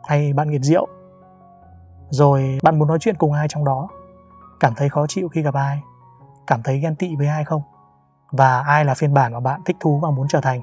Hay 0.05 0.33
bạn 0.33 0.51
nghiện 0.51 0.63
rượu? 0.63 0.87
Rồi 2.11 2.59
bạn 2.63 2.79
muốn 2.79 2.89
nói 2.89 2.99
chuyện 3.01 3.17
cùng 3.19 3.33
ai 3.33 3.47
trong 3.49 3.65
đó? 3.65 3.89
Cảm 4.61 4.75
thấy 4.77 4.89
khó 4.89 5.07
chịu 5.07 5.29
khi 5.29 5.43
gặp 5.43 5.55
ai? 5.55 5.83
Cảm 6.47 6.63
thấy 6.63 6.79
ghen 6.79 6.97
tị 6.97 7.17
với 7.17 7.27
ai 7.27 7.45
không? 7.45 7.63
Và 8.31 8.61
ai 8.61 8.85
là 8.85 8.95
phiên 8.95 9.15
bản 9.15 9.33
mà 9.33 9.41
bạn 9.41 9.61
thích 9.65 9.77
thú 9.81 9.99
và 10.03 10.11
muốn 10.11 10.29
trở 10.29 10.41
thành? 10.41 10.63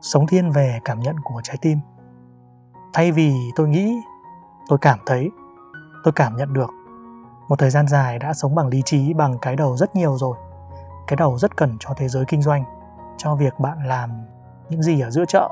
Sống 0.00 0.26
thiên 0.26 0.50
về 0.50 0.80
cảm 0.84 1.00
nhận 1.00 1.16
của 1.24 1.40
trái 1.44 1.56
tim 1.60 1.78
thay 2.92 3.12
vì 3.12 3.52
tôi 3.56 3.68
nghĩ, 3.68 4.02
tôi 4.68 4.78
cảm 4.78 4.98
thấy, 5.06 5.30
tôi 6.04 6.12
cảm 6.12 6.36
nhận 6.36 6.52
được, 6.52 6.70
một 7.48 7.58
thời 7.58 7.70
gian 7.70 7.88
dài 7.88 8.18
đã 8.18 8.34
sống 8.34 8.54
bằng 8.54 8.68
lý 8.68 8.82
trí, 8.84 9.14
bằng 9.14 9.38
cái 9.38 9.56
đầu 9.56 9.76
rất 9.76 9.96
nhiều 9.96 10.16
rồi. 10.16 10.36
Cái 11.06 11.16
đầu 11.16 11.38
rất 11.38 11.56
cần 11.56 11.76
cho 11.80 11.94
thế 11.96 12.08
giới 12.08 12.24
kinh 12.28 12.42
doanh, 12.42 12.64
cho 13.16 13.34
việc 13.34 13.60
bạn 13.60 13.86
làm 13.86 14.10
những 14.68 14.82
gì 14.82 15.00
ở 15.00 15.10
giữa 15.10 15.24
chợ. 15.24 15.48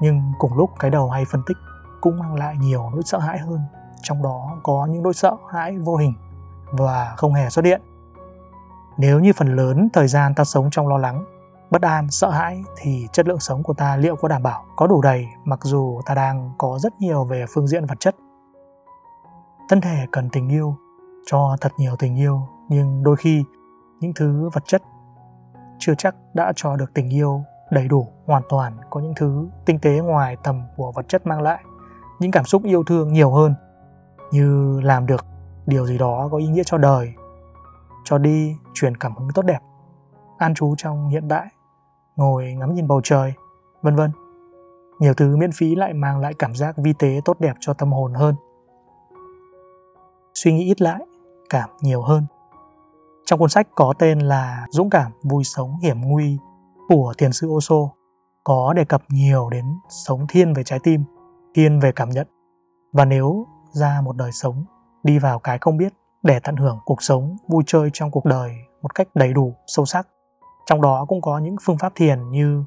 Nhưng 0.00 0.32
cùng 0.38 0.54
lúc 0.54 0.70
cái 0.78 0.90
đầu 0.90 1.10
hay 1.10 1.24
phân 1.24 1.42
tích 1.46 1.56
cũng 2.00 2.18
mang 2.18 2.34
lại 2.34 2.56
nhiều 2.60 2.90
nỗi 2.92 3.02
sợ 3.04 3.18
hãi 3.18 3.38
hơn. 3.38 3.60
Trong 4.02 4.22
đó 4.22 4.56
có 4.62 4.86
những 4.90 5.02
nỗi 5.02 5.14
sợ 5.14 5.36
hãi 5.52 5.78
vô 5.78 5.96
hình 5.96 6.14
và 6.70 7.14
không 7.16 7.34
hề 7.34 7.50
xuất 7.50 7.64
hiện. 7.64 7.82
Nếu 8.96 9.20
như 9.20 9.32
phần 9.32 9.56
lớn 9.56 9.88
thời 9.92 10.08
gian 10.08 10.34
ta 10.34 10.44
sống 10.44 10.70
trong 10.70 10.88
lo 10.88 10.98
lắng 10.98 11.24
bất 11.70 11.82
an, 11.82 12.10
sợ 12.10 12.30
hãi 12.30 12.62
thì 12.76 13.06
chất 13.12 13.28
lượng 13.28 13.40
sống 13.40 13.62
của 13.62 13.74
ta 13.74 13.96
liệu 13.96 14.16
có 14.16 14.28
đảm 14.28 14.42
bảo, 14.42 14.64
có 14.76 14.86
đủ 14.86 15.02
đầy, 15.02 15.26
mặc 15.44 15.60
dù 15.62 16.00
ta 16.06 16.14
đang 16.14 16.52
có 16.58 16.78
rất 16.78 16.92
nhiều 17.00 17.24
về 17.24 17.44
phương 17.48 17.66
diện 17.66 17.86
vật 17.86 18.00
chất. 18.00 18.16
Thân 19.68 19.80
thể 19.80 20.06
cần 20.12 20.28
tình 20.30 20.48
yêu, 20.48 20.76
cho 21.26 21.56
thật 21.60 21.72
nhiều 21.78 21.96
tình 21.98 22.16
yêu, 22.16 22.40
nhưng 22.68 23.02
đôi 23.02 23.16
khi 23.16 23.44
những 24.00 24.12
thứ 24.16 24.50
vật 24.52 24.62
chất 24.66 24.82
chưa 25.78 25.94
chắc 25.98 26.14
đã 26.34 26.52
cho 26.56 26.76
được 26.76 26.94
tình 26.94 27.08
yêu 27.08 27.42
đầy 27.70 27.88
đủ, 27.88 28.08
hoàn 28.26 28.42
toàn 28.48 28.76
có 28.90 29.00
những 29.00 29.14
thứ 29.16 29.48
tinh 29.64 29.78
tế 29.78 29.90
ngoài 29.90 30.36
tầm 30.44 30.62
của 30.76 30.92
vật 30.92 31.08
chất 31.08 31.26
mang 31.26 31.42
lại, 31.42 31.64
những 32.18 32.30
cảm 32.30 32.44
xúc 32.44 32.62
yêu 32.64 32.84
thương 32.84 33.12
nhiều 33.12 33.30
hơn, 33.30 33.54
như 34.30 34.80
làm 34.80 35.06
được 35.06 35.24
điều 35.66 35.86
gì 35.86 35.98
đó 35.98 36.28
có 36.32 36.38
ý 36.38 36.46
nghĩa 36.46 36.62
cho 36.66 36.78
đời, 36.78 37.14
cho 38.04 38.18
đi, 38.18 38.56
truyền 38.74 38.96
cảm 38.96 39.16
hứng 39.16 39.28
tốt 39.34 39.42
đẹp, 39.42 39.60
an 40.38 40.54
trú 40.54 40.74
trong 40.76 41.08
hiện 41.08 41.28
tại 41.28 41.46
ngồi 42.16 42.54
ngắm 42.54 42.74
nhìn 42.74 42.88
bầu 42.88 43.00
trời 43.04 43.32
vân 43.82 43.96
vân. 43.96 44.10
Nhiều 45.00 45.14
thứ 45.14 45.36
miễn 45.36 45.52
phí 45.52 45.74
lại 45.74 45.92
mang 45.92 46.18
lại 46.18 46.34
cảm 46.38 46.54
giác 46.54 46.76
vi 46.76 46.92
tế 46.92 47.20
tốt 47.24 47.40
đẹp 47.40 47.56
cho 47.60 47.74
tâm 47.74 47.92
hồn 47.92 48.14
hơn. 48.14 48.34
Suy 50.34 50.52
nghĩ 50.52 50.64
ít 50.64 50.82
lại 50.82 51.00
cảm 51.50 51.70
nhiều 51.80 52.02
hơn. 52.02 52.26
Trong 53.26 53.38
cuốn 53.38 53.48
sách 53.48 53.68
có 53.74 53.94
tên 53.98 54.18
là 54.18 54.66
Dũng 54.70 54.90
cảm 54.90 55.12
vui 55.22 55.44
sống 55.44 55.78
hiểm 55.82 56.00
nguy 56.00 56.38
của 56.88 57.14
thiền 57.18 57.32
sư 57.32 57.48
Osho 57.48 57.76
có 58.44 58.72
đề 58.76 58.84
cập 58.84 59.02
nhiều 59.08 59.48
đến 59.50 59.64
sống 59.88 60.26
thiên 60.28 60.54
về 60.54 60.64
trái 60.64 60.78
tim, 60.82 61.04
thiên 61.54 61.80
về 61.80 61.92
cảm 61.92 62.10
nhận. 62.10 62.26
Và 62.92 63.04
nếu 63.04 63.46
ra 63.72 64.00
một 64.04 64.16
đời 64.16 64.32
sống 64.32 64.64
đi 65.02 65.18
vào 65.18 65.38
cái 65.38 65.58
không 65.58 65.76
biết 65.76 65.92
để 66.22 66.40
tận 66.40 66.56
hưởng 66.56 66.78
cuộc 66.84 67.02
sống 67.02 67.36
vui 67.48 67.62
chơi 67.66 67.90
trong 67.92 68.10
cuộc 68.10 68.24
đời 68.24 68.52
một 68.82 68.94
cách 68.94 69.08
đầy 69.14 69.32
đủ 69.32 69.54
sâu 69.66 69.84
sắc 69.84 70.08
trong 70.66 70.82
đó 70.82 71.04
cũng 71.08 71.20
có 71.20 71.38
những 71.38 71.56
phương 71.62 71.78
pháp 71.78 71.92
thiền 71.94 72.30
như 72.30 72.64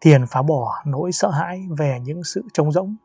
thiền 0.00 0.26
phá 0.26 0.42
bỏ 0.42 0.82
nỗi 0.86 1.12
sợ 1.12 1.30
hãi 1.30 1.66
về 1.78 1.98
những 2.04 2.24
sự 2.24 2.44
trống 2.52 2.72
rỗng. 2.72 2.96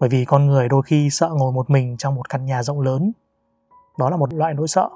Bởi 0.00 0.08
vì 0.08 0.24
con 0.24 0.46
người 0.46 0.68
đôi 0.68 0.82
khi 0.82 1.10
sợ 1.10 1.30
ngồi 1.32 1.52
một 1.52 1.70
mình 1.70 1.96
trong 1.96 2.14
một 2.14 2.28
căn 2.28 2.44
nhà 2.44 2.62
rộng 2.62 2.80
lớn. 2.80 3.12
Đó 3.98 4.10
là 4.10 4.16
một 4.16 4.34
loại 4.34 4.54
nỗi 4.54 4.68
sợ. 4.68 4.88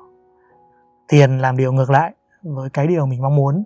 Thiền 1.08 1.38
làm 1.38 1.56
điều 1.56 1.72
ngược 1.72 1.90
lại 1.90 2.14
với 2.42 2.70
cái 2.70 2.86
điều 2.86 3.06
mình 3.06 3.22
mong 3.22 3.36
muốn. 3.36 3.64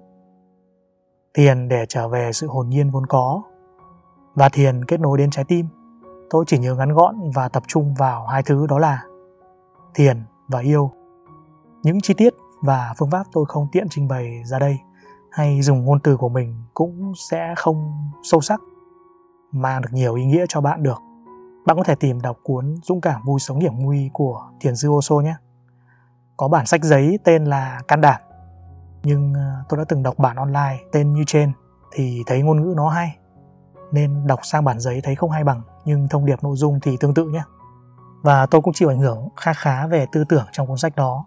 Thiền 1.35 1.69
để 1.69 1.87
trở 1.89 2.09
về 2.09 2.33
sự 2.33 2.47
hồn 2.47 2.69
nhiên 2.69 2.91
vốn 2.91 3.07
có. 3.07 3.43
Và 4.35 4.49
thiền 4.49 4.85
kết 4.85 5.01
nối 5.01 5.19
đến 5.19 5.31
trái 5.31 5.45
tim. 5.49 5.67
Tôi 6.31 6.45
chỉ 6.47 6.59
nhớ 6.59 6.75
ngắn 6.75 6.93
gọn 6.93 7.31
và 7.35 7.49
tập 7.49 7.63
trung 7.67 7.95
vào 7.99 8.27
hai 8.27 8.43
thứ 8.43 8.67
đó 8.67 8.79
là 8.79 9.03
thiền 9.95 10.23
và 10.49 10.61
yêu. 10.61 10.91
Những 11.83 12.01
chi 12.01 12.15
tiết 12.15 12.35
và 12.63 12.95
phương 12.99 13.11
pháp 13.11 13.27
tôi 13.33 13.45
không 13.49 13.69
tiện 13.73 13.89
trình 13.91 14.09
bày 14.09 14.43
ra 14.45 14.59
đây 14.59 14.79
hay 15.31 15.63
dùng 15.63 15.85
ngôn 15.85 16.01
từ 16.01 16.17
của 16.17 16.29
mình 16.29 16.63
cũng 16.75 17.13
sẽ 17.17 17.55
không 17.57 18.11
sâu 18.23 18.41
sắc 18.41 18.61
mang 19.53 19.83
được 19.83 19.91
nhiều 19.93 20.15
ý 20.15 20.25
nghĩa 20.25 20.45
cho 20.49 20.61
bạn 20.61 20.83
được 20.83 20.99
bạn 21.69 21.77
có 21.77 21.83
thể 21.83 21.95
tìm 21.95 22.21
đọc 22.21 22.39
cuốn 22.43 22.75
Dũng 22.83 23.01
cảm 23.01 23.23
vui 23.25 23.41
sống 23.41 23.61
hiểm 23.61 23.73
nguy 23.79 24.11
của 24.13 24.51
Thiền 24.61 24.77
sư 24.77 24.89
Osho 24.89 25.17
nhé. 25.17 25.35
Có 26.37 26.49
bản 26.49 26.67
sách 26.67 26.85
giấy 26.85 27.19
tên 27.25 27.45
là 27.45 27.81
Can 27.89 28.01
đảm. 28.01 28.21
Nhưng 29.03 29.35
ờ, 29.35 29.65
tôi 29.69 29.79
đã 29.79 29.85
từng 29.89 30.03
đọc 30.03 30.19
bản 30.19 30.37
online 30.37 30.79
tên 30.93 31.13
như 31.13 31.25
trên, 31.27 31.53
thì 31.93 32.23
thấy 32.27 32.43
ngôn 32.43 32.63
ngữ 32.63 32.75
nó 32.77 32.89
hay. 32.89 33.19
Nên 33.93 34.27
đọc 34.27 34.41
sang 34.43 34.65
bản 34.65 34.81
giấy 34.81 35.01
thấy 35.05 35.15
không 35.15 35.31
hay 35.31 35.45
bằng, 35.45 35.63
nhưng 35.85 36.09
thông 36.09 36.27
điệp 36.27 36.43
nội 36.43 36.57
dung 36.57 36.81
thì 36.83 36.97
tương 36.97 37.15
tự 37.15 37.25
nhé. 37.25 37.43
Và 38.23 38.47
tôi 38.47 38.61
cũng 38.61 38.75
chịu 38.75 38.89
ảnh 38.89 39.01
hưởng 39.01 39.29
khá 39.37 39.53
khá 39.53 39.87
về 39.87 40.07
tư 40.13 40.25
tưởng 40.29 40.47
trong 40.53 40.67
cuốn 40.67 40.77
sách 40.77 40.97
đó. 40.97 41.27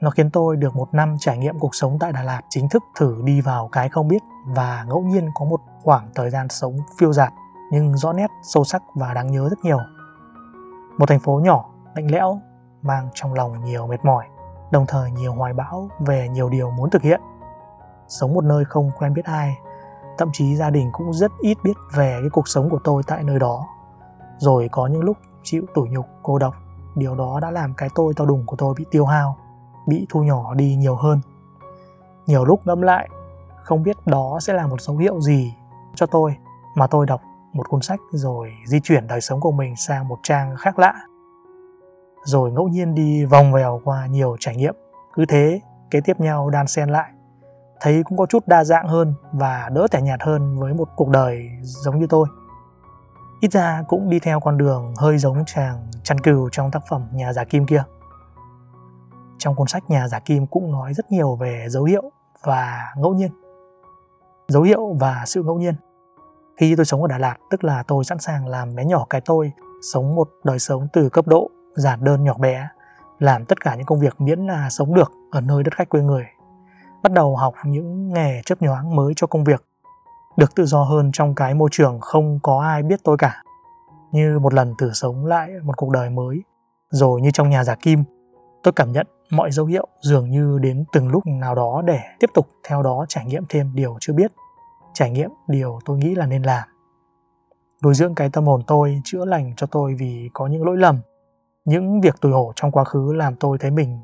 Nó 0.00 0.10
khiến 0.10 0.30
tôi 0.30 0.56
được 0.56 0.76
một 0.76 0.94
năm 0.94 1.16
trải 1.18 1.38
nghiệm 1.38 1.58
cuộc 1.58 1.74
sống 1.74 1.98
tại 2.00 2.12
Đà 2.12 2.22
Lạt 2.22 2.42
chính 2.48 2.68
thức 2.68 2.82
thử 2.96 3.20
đi 3.24 3.40
vào 3.40 3.68
cái 3.72 3.88
không 3.88 4.08
biết 4.08 4.22
và 4.46 4.84
ngẫu 4.88 5.02
nhiên 5.02 5.30
có 5.34 5.44
một 5.44 5.60
khoảng 5.82 6.08
thời 6.14 6.30
gian 6.30 6.48
sống 6.48 6.76
phiêu 6.98 7.12
dạt 7.12 7.32
nhưng 7.70 7.96
rõ 7.96 8.12
nét, 8.12 8.30
sâu 8.42 8.64
sắc 8.64 8.82
và 8.94 9.14
đáng 9.14 9.32
nhớ 9.32 9.48
rất 9.48 9.58
nhiều. 9.62 9.78
Một 10.98 11.08
thành 11.08 11.20
phố 11.20 11.40
nhỏ, 11.44 11.70
lạnh 11.94 12.10
lẽo, 12.10 12.40
mang 12.82 13.08
trong 13.14 13.34
lòng 13.34 13.64
nhiều 13.64 13.86
mệt 13.86 14.04
mỏi, 14.04 14.24
đồng 14.72 14.86
thời 14.86 15.10
nhiều 15.10 15.32
hoài 15.32 15.52
bão 15.52 15.88
về 15.98 16.28
nhiều 16.28 16.48
điều 16.48 16.70
muốn 16.70 16.90
thực 16.90 17.02
hiện. 17.02 17.20
Sống 18.08 18.34
một 18.34 18.44
nơi 18.44 18.64
không 18.64 18.90
quen 18.98 19.14
biết 19.14 19.24
ai, 19.24 19.58
thậm 20.18 20.30
chí 20.32 20.56
gia 20.56 20.70
đình 20.70 20.90
cũng 20.92 21.12
rất 21.12 21.32
ít 21.40 21.58
biết 21.64 21.74
về 21.94 22.18
cái 22.20 22.30
cuộc 22.32 22.48
sống 22.48 22.70
của 22.70 22.80
tôi 22.84 23.02
tại 23.06 23.22
nơi 23.22 23.38
đó. 23.38 23.66
Rồi 24.38 24.68
có 24.72 24.86
những 24.86 25.02
lúc 25.02 25.16
chịu 25.42 25.62
tủi 25.74 25.88
nhục, 25.88 26.06
cô 26.22 26.38
độc, 26.38 26.54
điều 26.94 27.14
đó 27.14 27.40
đã 27.42 27.50
làm 27.50 27.74
cái 27.74 27.88
tôi 27.94 28.14
to 28.16 28.24
đùng 28.24 28.46
của 28.46 28.56
tôi 28.56 28.74
bị 28.78 28.84
tiêu 28.90 29.06
hao, 29.06 29.36
bị 29.90 30.06
thu 30.08 30.22
nhỏ 30.22 30.54
đi 30.54 30.76
nhiều 30.76 30.96
hơn. 30.96 31.20
Nhiều 32.26 32.44
lúc 32.44 32.60
ngẫm 32.66 32.82
lại, 32.82 33.08
không 33.62 33.82
biết 33.82 33.96
đó 34.06 34.38
sẽ 34.40 34.52
là 34.52 34.66
một 34.66 34.80
dấu 34.80 34.96
hiệu 34.96 35.20
gì 35.20 35.54
cho 35.94 36.06
tôi 36.06 36.36
mà 36.74 36.86
tôi 36.86 37.06
đọc 37.06 37.20
một 37.52 37.68
cuốn 37.68 37.80
sách 37.80 38.00
rồi 38.12 38.52
di 38.66 38.80
chuyển 38.80 39.06
đời 39.06 39.20
sống 39.20 39.40
của 39.40 39.52
mình 39.52 39.76
sang 39.76 40.08
một 40.08 40.18
trang 40.22 40.56
khác 40.56 40.78
lạ. 40.78 40.94
Rồi 42.24 42.52
ngẫu 42.52 42.68
nhiên 42.68 42.94
đi 42.94 43.24
vòng 43.24 43.52
vèo 43.52 43.80
qua 43.84 44.06
nhiều 44.06 44.36
trải 44.40 44.56
nghiệm. 44.56 44.74
Cứ 45.14 45.24
thế 45.28 45.60
kế 45.90 46.00
tiếp 46.00 46.20
nhau 46.20 46.50
đan 46.50 46.66
xen 46.66 46.88
lại. 46.88 47.10
Thấy 47.80 48.02
cũng 48.04 48.18
có 48.18 48.26
chút 48.26 48.48
đa 48.48 48.64
dạng 48.64 48.88
hơn 48.88 49.14
và 49.32 49.68
đỡ 49.72 49.86
tẻ 49.90 50.02
nhạt 50.02 50.22
hơn 50.22 50.58
với 50.58 50.74
một 50.74 50.88
cuộc 50.96 51.08
đời 51.08 51.48
giống 51.62 51.98
như 51.98 52.06
tôi. 52.06 52.26
Ít 53.40 53.52
ra 53.52 53.84
cũng 53.88 54.10
đi 54.10 54.18
theo 54.18 54.40
con 54.40 54.58
đường 54.58 54.94
hơi 54.96 55.18
giống 55.18 55.44
chàng 55.46 55.86
chăn 56.02 56.18
cừu 56.18 56.48
trong 56.52 56.70
tác 56.70 56.82
phẩm 56.88 57.08
nhà 57.12 57.32
giả 57.32 57.44
kim 57.44 57.66
kia 57.66 57.82
trong 59.40 59.54
cuốn 59.54 59.66
sách 59.66 59.90
nhà 59.90 60.08
giả 60.08 60.18
kim 60.18 60.46
cũng 60.46 60.72
nói 60.72 60.94
rất 60.94 61.12
nhiều 61.12 61.36
về 61.36 61.66
dấu 61.68 61.84
hiệu 61.84 62.02
và 62.42 62.94
ngẫu 62.96 63.14
nhiên 63.14 63.30
dấu 64.48 64.62
hiệu 64.62 64.96
và 65.00 65.22
sự 65.26 65.42
ngẫu 65.42 65.58
nhiên 65.58 65.74
khi 66.60 66.76
tôi 66.76 66.84
sống 66.84 67.02
ở 67.02 67.08
Đà 67.08 67.18
Lạt, 67.18 67.36
tức 67.50 67.64
là 67.64 67.82
tôi 67.82 68.04
sẵn 68.04 68.18
sàng 68.18 68.46
làm 68.46 68.74
bé 68.74 68.84
nhỏ 68.84 69.06
cái 69.10 69.20
tôi, 69.20 69.52
sống 69.92 70.14
một 70.14 70.28
đời 70.44 70.58
sống 70.58 70.88
từ 70.92 71.08
cấp 71.08 71.26
độ 71.26 71.50
giản 71.74 72.04
đơn 72.04 72.24
nhỏ 72.24 72.34
bé, 72.38 72.68
làm 73.18 73.44
tất 73.44 73.60
cả 73.60 73.74
những 73.74 73.86
công 73.86 74.00
việc 74.00 74.20
miễn 74.20 74.46
là 74.46 74.70
sống 74.70 74.94
được 74.94 75.12
ở 75.30 75.40
nơi 75.40 75.62
đất 75.62 75.76
khách 75.76 75.88
quê 75.88 76.00
người. 76.00 76.24
Bắt 77.02 77.12
đầu 77.12 77.36
học 77.36 77.54
những 77.64 78.12
nghề 78.12 78.42
chấp 78.44 78.62
nhoáng 78.62 78.96
mới 78.96 79.12
cho 79.16 79.26
công 79.26 79.44
việc, 79.44 79.64
được 80.36 80.54
tự 80.54 80.64
do 80.64 80.82
hơn 80.82 81.10
trong 81.12 81.34
cái 81.34 81.54
môi 81.54 81.68
trường 81.72 82.00
không 82.00 82.38
có 82.42 82.60
ai 82.60 82.82
biết 82.82 83.00
tôi 83.04 83.16
cả. 83.16 83.42
Như 84.12 84.38
một 84.38 84.54
lần 84.54 84.74
thử 84.78 84.90
sống 84.92 85.26
lại 85.26 85.50
một 85.64 85.76
cuộc 85.76 85.90
đời 85.90 86.10
mới, 86.10 86.42
rồi 86.90 87.20
như 87.20 87.30
trong 87.30 87.50
nhà 87.50 87.64
giả 87.64 87.74
kim, 87.74 88.04
tôi 88.62 88.72
cảm 88.72 88.92
nhận 88.92 89.06
mọi 89.30 89.50
dấu 89.50 89.66
hiệu 89.66 89.86
dường 90.00 90.30
như 90.30 90.58
đến 90.58 90.84
từng 90.92 91.08
lúc 91.08 91.26
nào 91.26 91.54
đó 91.54 91.82
để 91.84 92.00
tiếp 92.20 92.30
tục 92.34 92.46
theo 92.68 92.82
đó 92.82 93.04
trải 93.08 93.24
nghiệm 93.24 93.44
thêm 93.48 93.70
điều 93.74 93.96
chưa 94.00 94.12
biết. 94.12 94.32
Trải 94.94 95.10
nghiệm 95.10 95.30
điều 95.48 95.78
tôi 95.84 95.98
nghĩ 95.98 96.14
là 96.14 96.26
nên 96.26 96.42
làm. 96.42 96.68
Nuôi 97.82 97.94
dưỡng 97.94 98.14
cái 98.14 98.30
tâm 98.30 98.44
hồn 98.44 98.62
tôi, 98.66 99.00
chữa 99.04 99.24
lành 99.24 99.52
cho 99.56 99.66
tôi 99.66 99.94
vì 99.94 100.30
có 100.32 100.46
những 100.46 100.64
lỗi 100.64 100.76
lầm, 100.76 101.00
những 101.64 102.00
việc 102.00 102.20
tủi 102.20 102.32
hổ 102.32 102.52
trong 102.56 102.70
quá 102.70 102.84
khứ 102.84 103.12
làm 103.12 103.36
tôi 103.36 103.58
thấy 103.58 103.70
mình 103.70 104.00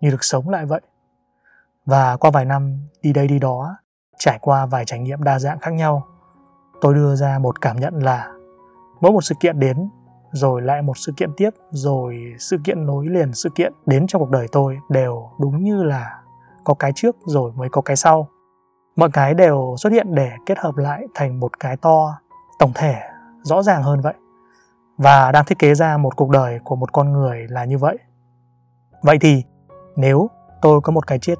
như 0.00 0.10
được 0.10 0.24
sống 0.24 0.48
lại 0.48 0.66
vậy. 0.66 0.80
Và 1.86 2.16
qua 2.16 2.30
vài 2.30 2.44
năm, 2.44 2.88
đi 3.02 3.12
đây 3.12 3.28
đi 3.28 3.38
đó, 3.38 3.76
trải 4.18 4.38
qua 4.40 4.66
vài 4.66 4.84
trải 4.84 4.98
nghiệm 4.98 5.22
đa 5.22 5.38
dạng 5.38 5.58
khác 5.58 5.70
nhau, 5.70 6.06
tôi 6.80 6.94
đưa 6.94 7.14
ra 7.14 7.38
một 7.38 7.60
cảm 7.60 7.80
nhận 7.80 7.94
là 7.94 8.32
mỗi 9.00 9.12
một 9.12 9.24
sự 9.24 9.34
kiện 9.40 9.60
đến 9.60 9.88
rồi 10.34 10.62
lại 10.62 10.82
một 10.82 10.98
sự 10.98 11.12
kiện 11.16 11.30
tiếp, 11.36 11.50
rồi 11.70 12.34
sự 12.38 12.58
kiện 12.64 12.86
nối 12.86 13.06
liền 13.06 13.32
sự 13.32 13.50
kiện 13.54 13.72
đến 13.86 14.06
trong 14.06 14.20
cuộc 14.20 14.30
đời 14.30 14.46
tôi 14.52 14.78
đều 14.88 15.30
đúng 15.38 15.64
như 15.64 15.82
là 15.82 16.20
có 16.64 16.74
cái 16.74 16.92
trước 16.94 17.16
rồi 17.26 17.52
mới 17.52 17.68
có 17.68 17.80
cái 17.80 17.96
sau. 17.96 18.28
Mọi 18.96 19.10
cái 19.12 19.34
đều 19.34 19.74
xuất 19.78 19.92
hiện 19.92 20.14
để 20.14 20.30
kết 20.46 20.58
hợp 20.58 20.76
lại 20.76 21.06
thành 21.14 21.40
một 21.40 21.60
cái 21.60 21.76
to, 21.76 22.18
tổng 22.58 22.72
thể, 22.74 22.94
rõ 23.42 23.62
ràng 23.62 23.82
hơn 23.82 24.00
vậy. 24.00 24.14
Và 24.98 25.32
đang 25.32 25.44
thiết 25.44 25.58
kế 25.58 25.74
ra 25.74 25.96
một 25.96 26.16
cuộc 26.16 26.30
đời 26.30 26.58
của 26.64 26.76
một 26.76 26.92
con 26.92 27.12
người 27.12 27.46
là 27.48 27.64
như 27.64 27.78
vậy. 27.78 27.98
Vậy 29.02 29.18
thì, 29.20 29.42
nếu 29.96 30.30
tôi 30.62 30.80
có 30.80 30.92
một 30.92 31.06
cái 31.06 31.18
chết 31.18 31.34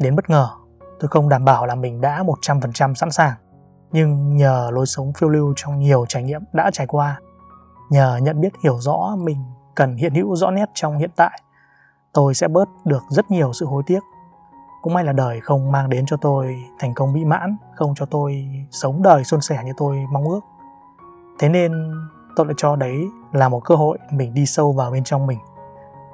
đến 0.00 0.16
bất 0.16 0.30
ngờ, 0.30 0.48
tôi 1.00 1.08
không 1.08 1.28
đảm 1.28 1.44
bảo 1.44 1.66
là 1.66 1.74
mình 1.74 2.00
đã 2.00 2.22
100% 2.22 2.94
sẵn 2.94 3.10
sàng. 3.10 3.34
Nhưng 3.92 4.36
nhờ 4.36 4.70
lối 4.72 4.86
sống 4.86 5.12
phiêu 5.12 5.28
lưu 5.28 5.52
trong 5.56 5.78
nhiều 5.78 6.04
trải 6.08 6.22
nghiệm 6.22 6.42
đã 6.52 6.70
trải 6.72 6.86
qua 6.86 7.20
nhờ 7.92 8.16
nhận 8.22 8.40
biết 8.40 8.52
hiểu 8.64 8.78
rõ, 8.78 9.16
mình 9.18 9.44
cần 9.74 9.96
hiện 9.96 10.14
hữu 10.14 10.36
rõ 10.36 10.50
nét 10.50 10.70
trong 10.74 10.98
hiện 10.98 11.10
tại, 11.16 11.40
tôi 12.12 12.34
sẽ 12.34 12.48
bớt 12.48 12.68
được 12.84 13.02
rất 13.08 13.30
nhiều 13.30 13.52
sự 13.52 13.66
hối 13.66 13.82
tiếc. 13.86 14.00
Cũng 14.82 14.94
may 14.94 15.04
là 15.04 15.12
đời 15.12 15.40
không 15.40 15.72
mang 15.72 15.88
đến 15.88 16.06
cho 16.06 16.16
tôi 16.16 16.56
thành 16.78 16.94
công 16.94 17.12
mỹ 17.12 17.24
mãn, 17.24 17.56
không 17.74 17.94
cho 17.94 18.06
tôi 18.06 18.48
sống 18.70 19.02
đời 19.02 19.24
suôn 19.24 19.40
sẻ 19.40 19.62
như 19.64 19.72
tôi 19.76 19.98
mong 20.12 20.24
ước. 20.24 20.40
Thế 21.38 21.48
nên, 21.48 21.72
tôi 22.36 22.46
lại 22.46 22.54
cho 22.56 22.76
đấy 22.76 23.08
là 23.32 23.48
một 23.48 23.60
cơ 23.64 23.74
hội 23.74 23.98
mình 24.10 24.34
đi 24.34 24.46
sâu 24.46 24.72
vào 24.72 24.90
bên 24.90 25.04
trong 25.04 25.26
mình, 25.26 25.38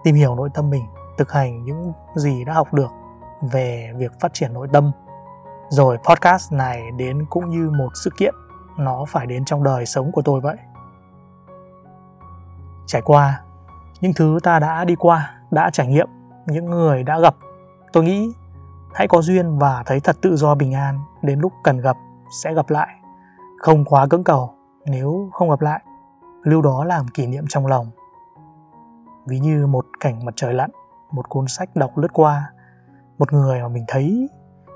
tìm 0.05 0.15
hiểu 0.15 0.35
nội 0.35 0.49
tâm 0.55 0.71
mình, 0.71 0.85
thực 1.19 1.33
hành 1.33 1.65
những 1.65 1.93
gì 2.15 2.45
đã 2.45 2.53
học 2.53 2.75
được 2.75 2.91
về 3.53 3.93
việc 3.97 4.13
phát 4.21 4.35
triển 4.35 4.53
nội 4.53 4.69
tâm. 4.73 4.93
Rồi 5.69 5.99
podcast 6.09 6.53
này 6.53 6.83
đến 6.97 7.27
cũng 7.31 7.49
như 7.49 7.71
một 7.71 7.89
sự 8.05 8.11
kiện, 8.17 8.35
nó 8.79 9.05
phải 9.09 9.27
đến 9.27 9.45
trong 9.45 9.63
đời 9.63 9.87
sống 9.87 10.13
của 10.13 10.23
tôi 10.23 10.41
vậy 10.41 10.57
trải 12.89 13.03
qua. 13.03 13.41
Những 14.01 14.13
thứ 14.17 14.39
ta 14.43 14.59
đã 14.59 14.85
đi 14.85 14.95
qua, 14.95 15.35
đã 15.51 15.71
trải 15.71 15.87
nghiệm, 15.87 16.09
những 16.47 16.65
người 16.65 17.03
đã 17.03 17.21
gặp, 17.21 17.35
tôi 17.93 18.05
nghĩ 18.05 18.33
hãy 18.95 19.09
có 19.09 19.23
duyên 19.23 19.59
và 19.59 19.83
thấy 19.87 20.01
thật 20.01 20.17
tự 20.23 20.37
do 20.37 20.55
bình 20.55 20.75
an, 20.75 21.01
đến 21.23 21.41
lúc 21.41 21.53
cần 21.65 21.81
gặp, 21.81 21.97
sẽ 22.43 22.55
gặp 22.55 22.71
lại. 22.71 22.89
Không 23.59 23.85
quá 23.85 24.07
cưỡng 24.11 24.25
cầu, 24.25 24.55
nếu 24.87 25.29
không 25.33 25.51
gặp 25.51 25.61
lại, 25.61 25.81
lưu 26.43 26.63
đó 26.63 26.85
làm 26.85 27.09
kỷ 27.09 27.27
niệm 27.27 27.45
trong 27.49 27.67
lòng. 27.67 27.87
Ví 29.27 29.39
như 29.39 29.67
một 29.67 29.87
cảnh 30.01 30.25
mặt 30.25 30.35
trời 30.37 30.55
lặn, 30.55 30.71
một 31.11 31.29
cuốn 31.29 31.47
sách 31.49 31.77
đọc 31.77 31.99
lướt 31.99 32.13
qua, 32.13 32.53
một 33.19 33.33
người 33.33 33.61
mà 33.61 33.69
mình 33.69 33.85
thấy 33.89 34.29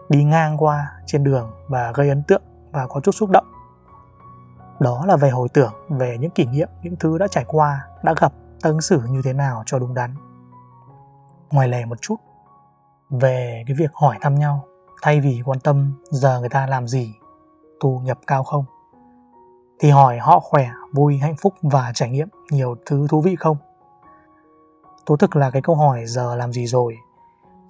đi 0.08 0.24
ngang 0.24 0.56
qua 0.58 0.92
trên 1.06 1.24
đường 1.24 1.50
và 1.68 1.92
gây 1.94 2.08
ấn 2.08 2.22
tượng 2.22 2.42
và 2.72 2.86
có 2.86 3.00
chút 3.00 3.12
xúc 3.12 3.30
động 3.30 3.51
đó 4.82 5.04
là 5.06 5.16
về 5.16 5.30
hồi 5.30 5.48
tưởng 5.48 5.72
về 5.88 6.16
những 6.20 6.30
kỷ 6.30 6.44
niệm, 6.44 6.68
những 6.82 6.96
thứ 6.96 7.18
đã 7.18 7.28
trải 7.28 7.44
qua, 7.48 7.86
đã 8.02 8.14
gặp 8.20 8.32
ta 8.60 8.70
ứng 8.70 8.80
xử 8.80 9.00
như 9.08 9.22
thế 9.24 9.32
nào 9.32 9.62
cho 9.66 9.78
đúng 9.78 9.94
đắn. 9.94 10.14
Ngoài 11.50 11.68
lề 11.68 11.84
một 11.84 12.02
chút, 12.02 12.16
về 13.10 13.64
cái 13.66 13.76
việc 13.78 13.90
hỏi 13.94 14.16
thăm 14.20 14.34
nhau, 14.34 14.64
thay 15.02 15.20
vì 15.20 15.42
quan 15.44 15.60
tâm 15.60 15.92
giờ 16.10 16.40
người 16.40 16.48
ta 16.48 16.66
làm 16.66 16.88
gì, 16.88 17.14
thu 17.80 18.00
nhập 18.04 18.18
cao 18.26 18.42
không, 18.42 18.64
thì 19.80 19.90
hỏi 19.90 20.18
họ 20.18 20.40
khỏe, 20.40 20.70
vui, 20.92 21.18
hạnh 21.18 21.36
phúc 21.42 21.54
và 21.62 21.92
trải 21.94 22.10
nghiệm 22.10 22.28
nhiều 22.50 22.76
thứ 22.86 23.06
thú 23.10 23.20
vị 23.20 23.36
không? 23.36 23.56
Tố 25.06 25.16
thực 25.16 25.36
là 25.36 25.50
cái 25.50 25.62
câu 25.62 25.76
hỏi 25.76 26.06
giờ 26.06 26.34
làm 26.36 26.52
gì 26.52 26.66
rồi, 26.66 26.96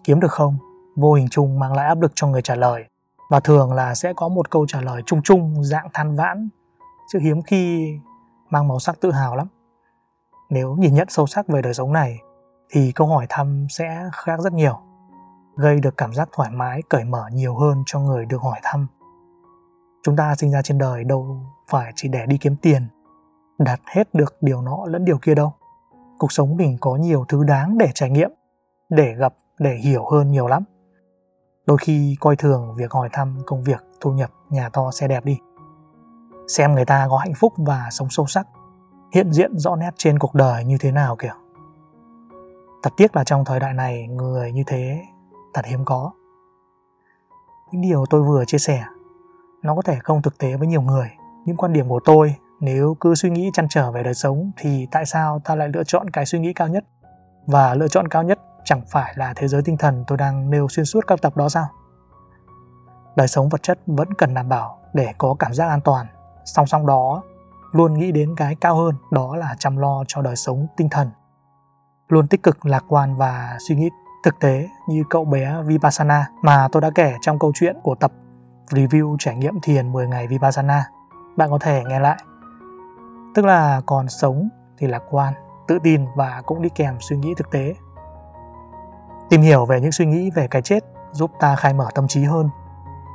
kiếm 0.04 0.20
được 0.20 0.32
không, 0.32 0.56
vô 0.96 1.12
hình 1.14 1.28
chung 1.28 1.58
mang 1.58 1.72
lại 1.72 1.86
áp 1.86 2.00
lực 2.00 2.12
cho 2.14 2.26
người 2.26 2.42
trả 2.42 2.54
lời. 2.54 2.84
Và 3.30 3.40
thường 3.40 3.72
là 3.72 3.94
sẽ 3.94 4.12
có 4.12 4.28
một 4.28 4.50
câu 4.50 4.66
trả 4.66 4.80
lời 4.80 5.02
chung 5.06 5.22
chung, 5.22 5.64
dạng 5.64 5.88
than 5.92 6.16
vãn 6.16 6.48
chứ 7.12 7.18
hiếm 7.18 7.42
khi 7.42 7.92
mang 8.50 8.68
màu 8.68 8.78
sắc 8.78 9.00
tự 9.00 9.10
hào 9.10 9.36
lắm. 9.36 9.46
Nếu 10.50 10.76
nhìn 10.76 10.94
nhận 10.94 11.08
sâu 11.10 11.26
sắc 11.26 11.48
về 11.48 11.62
đời 11.62 11.74
sống 11.74 11.92
này, 11.92 12.18
thì 12.70 12.92
câu 12.92 13.06
hỏi 13.06 13.26
thăm 13.28 13.66
sẽ 13.70 14.10
khác 14.12 14.40
rất 14.40 14.52
nhiều, 14.52 14.78
gây 15.56 15.80
được 15.80 15.96
cảm 15.96 16.12
giác 16.12 16.28
thoải 16.32 16.50
mái, 16.50 16.82
cởi 16.88 17.04
mở 17.04 17.24
nhiều 17.32 17.56
hơn 17.56 17.82
cho 17.86 18.00
người 18.00 18.26
được 18.26 18.42
hỏi 18.42 18.60
thăm. 18.62 18.86
Chúng 20.02 20.16
ta 20.16 20.34
sinh 20.34 20.50
ra 20.50 20.62
trên 20.62 20.78
đời 20.78 21.04
đâu 21.04 21.40
phải 21.68 21.92
chỉ 21.96 22.08
để 22.08 22.26
đi 22.26 22.38
kiếm 22.38 22.56
tiền 22.62 22.88
đạt 23.58 23.80
hết 23.86 24.14
được 24.14 24.36
điều 24.40 24.62
nọ 24.62 24.78
lẫn 24.86 25.04
điều 25.04 25.18
kia 25.18 25.34
đâu. 25.34 25.52
Cuộc 26.18 26.32
sống 26.32 26.56
mình 26.56 26.76
có 26.80 26.96
nhiều 26.96 27.24
thứ 27.28 27.44
đáng 27.44 27.78
để 27.78 27.88
trải 27.94 28.10
nghiệm, 28.10 28.30
để 28.90 29.14
gặp, 29.14 29.34
để 29.58 29.74
hiểu 29.74 30.04
hơn 30.10 30.30
nhiều 30.30 30.46
lắm. 30.46 30.64
Đôi 31.66 31.78
khi 31.80 32.16
coi 32.20 32.36
thường 32.36 32.74
việc 32.76 32.92
hỏi 32.92 33.08
thăm 33.12 33.38
công 33.46 33.62
việc, 33.62 33.84
thu 34.00 34.10
nhập 34.10 34.30
nhà 34.50 34.68
to 34.68 34.90
xe 34.90 35.08
đẹp 35.08 35.24
đi 35.24 35.38
xem 36.48 36.74
người 36.74 36.84
ta 36.84 37.06
có 37.10 37.16
hạnh 37.16 37.32
phúc 37.36 37.52
và 37.56 37.88
sống 37.90 38.10
sâu 38.10 38.26
sắc, 38.26 38.46
hiện 39.14 39.32
diện 39.32 39.58
rõ 39.58 39.76
nét 39.76 39.90
trên 39.96 40.18
cuộc 40.18 40.34
đời 40.34 40.64
như 40.64 40.76
thế 40.80 40.92
nào 40.92 41.16
kìa. 41.16 41.32
Thật 42.82 42.90
tiếc 42.96 43.16
là 43.16 43.24
trong 43.24 43.44
thời 43.44 43.60
đại 43.60 43.72
này, 43.72 44.08
người 44.08 44.52
như 44.52 44.62
thế 44.66 45.02
thật 45.54 45.64
hiếm 45.66 45.84
có. 45.84 46.12
Những 47.72 47.82
điều 47.82 48.04
tôi 48.10 48.22
vừa 48.22 48.44
chia 48.44 48.58
sẻ, 48.58 48.84
nó 49.62 49.74
có 49.74 49.82
thể 49.82 49.98
không 50.02 50.22
thực 50.22 50.38
tế 50.38 50.56
với 50.56 50.68
nhiều 50.68 50.82
người. 50.82 51.10
Những 51.44 51.56
quan 51.56 51.72
điểm 51.72 51.88
của 51.88 52.00
tôi, 52.04 52.34
nếu 52.60 52.96
cứ 53.00 53.14
suy 53.14 53.30
nghĩ 53.30 53.50
chăn 53.54 53.66
trở 53.68 53.90
về 53.90 54.02
đời 54.02 54.14
sống, 54.14 54.50
thì 54.56 54.86
tại 54.90 55.06
sao 55.06 55.40
ta 55.44 55.54
lại 55.54 55.68
lựa 55.68 55.84
chọn 55.84 56.10
cái 56.10 56.26
suy 56.26 56.38
nghĩ 56.38 56.52
cao 56.52 56.68
nhất? 56.68 56.84
Và 57.46 57.74
lựa 57.74 57.88
chọn 57.88 58.08
cao 58.08 58.22
nhất 58.22 58.38
chẳng 58.64 58.82
phải 58.88 59.12
là 59.16 59.32
thế 59.36 59.48
giới 59.48 59.62
tinh 59.62 59.76
thần 59.76 60.04
tôi 60.06 60.18
đang 60.18 60.50
nêu 60.50 60.68
xuyên 60.68 60.86
suốt 60.86 61.06
các 61.06 61.22
tập 61.22 61.36
đó 61.36 61.48
sao? 61.48 61.66
Đời 63.16 63.28
sống 63.28 63.48
vật 63.48 63.62
chất 63.62 63.78
vẫn 63.86 64.14
cần 64.14 64.34
đảm 64.34 64.48
bảo 64.48 64.78
để 64.92 65.12
có 65.18 65.36
cảm 65.38 65.54
giác 65.54 65.68
an 65.68 65.80
toàn 65.80 66.06
song 66.44 66.66
song 66.66 66.86
đó 66.86 67.22
luôn 67.72 67.94
nghĩ 67.94 68.12
đến 68.12 68.34
cái 68.36 68.54
cao 68.54 68.76
hơn 68.76 68.94
đó 69.10 69.36
là 69.36 69.54
chăm 69.58 69.76
lo 69.76 70.04
cho 70.08 70.22
đời 70.22 70.36
sống 70.36 70.66
tinh 70.76 70.88
thần 70.88 71.10
luôn 72.08 72.26
tích 72.26 72.42
cực 72.42 72.66
lạc 72.66 72.84
quan 72.88 73.16
và 73.16 73.56
suy 73.68 73.76
nghĩ 73.76 73.90
thực 74.24 74.40
tế 74.40 74.68
như 74.88 75.04
cậu 75.10 75.24
bé 75.24 75.62
Vipassana 75.62 76.26
mà 76.42 76.68
tôi 76.72 76.80
đã 76.80 76.90
kể 76.94 77.14
trong 77.20 77.38
câu 77.38 77.52
chuyện 77.54 77.76
của 77.82 77.94
tập 77.94 78.12
review 78.70 79.16
trải 79.18 79.36
nghiệm 79.36 79.60
thiền 79.60 79.92
10 79.92 80.08
ngày 80.08 80.26
Vipassana. 80.26 80.84
Bạn 81.36 81.50
có 81.50 81.58
thể 81.58 81.82
nghe 81.86 82.00
lại. 82.00 82.18
Tức 83.34 83.44
là 83.44 83.80
còn 83.86 84.08
sống 84.08 84.48
thì 84.78 84.86
lạc 84.86 85.02
quan, 85.10 85.34
tự 85.68 85.78
tin 85.82 86.06
và 86.16 86.42
cũng 86.46 86.62
đi 86.62 86.68
kèm 86.68 86.96
suy 87.00 87.16
nghĩ 87.16 87.34
thực 87.36 87.50
tế. 87.50 87.74
Tìm 89.30 89.40
hiểu 89.40 89.66
về 89.66 89.80
những 89.80 89.92
suy 89.92 90.06
nghĩ 90.06 90.30
về 90.30 90.48
cái 90.48 90.62
chết 90.62 90.84
giúp 91.12 91.30
ta 91.40 91.56
khai 91.56 91.74
mở 91.74 91.88
tâm 91.94 92.08
trí 92.08 92.24
hơn, 92.24 92.48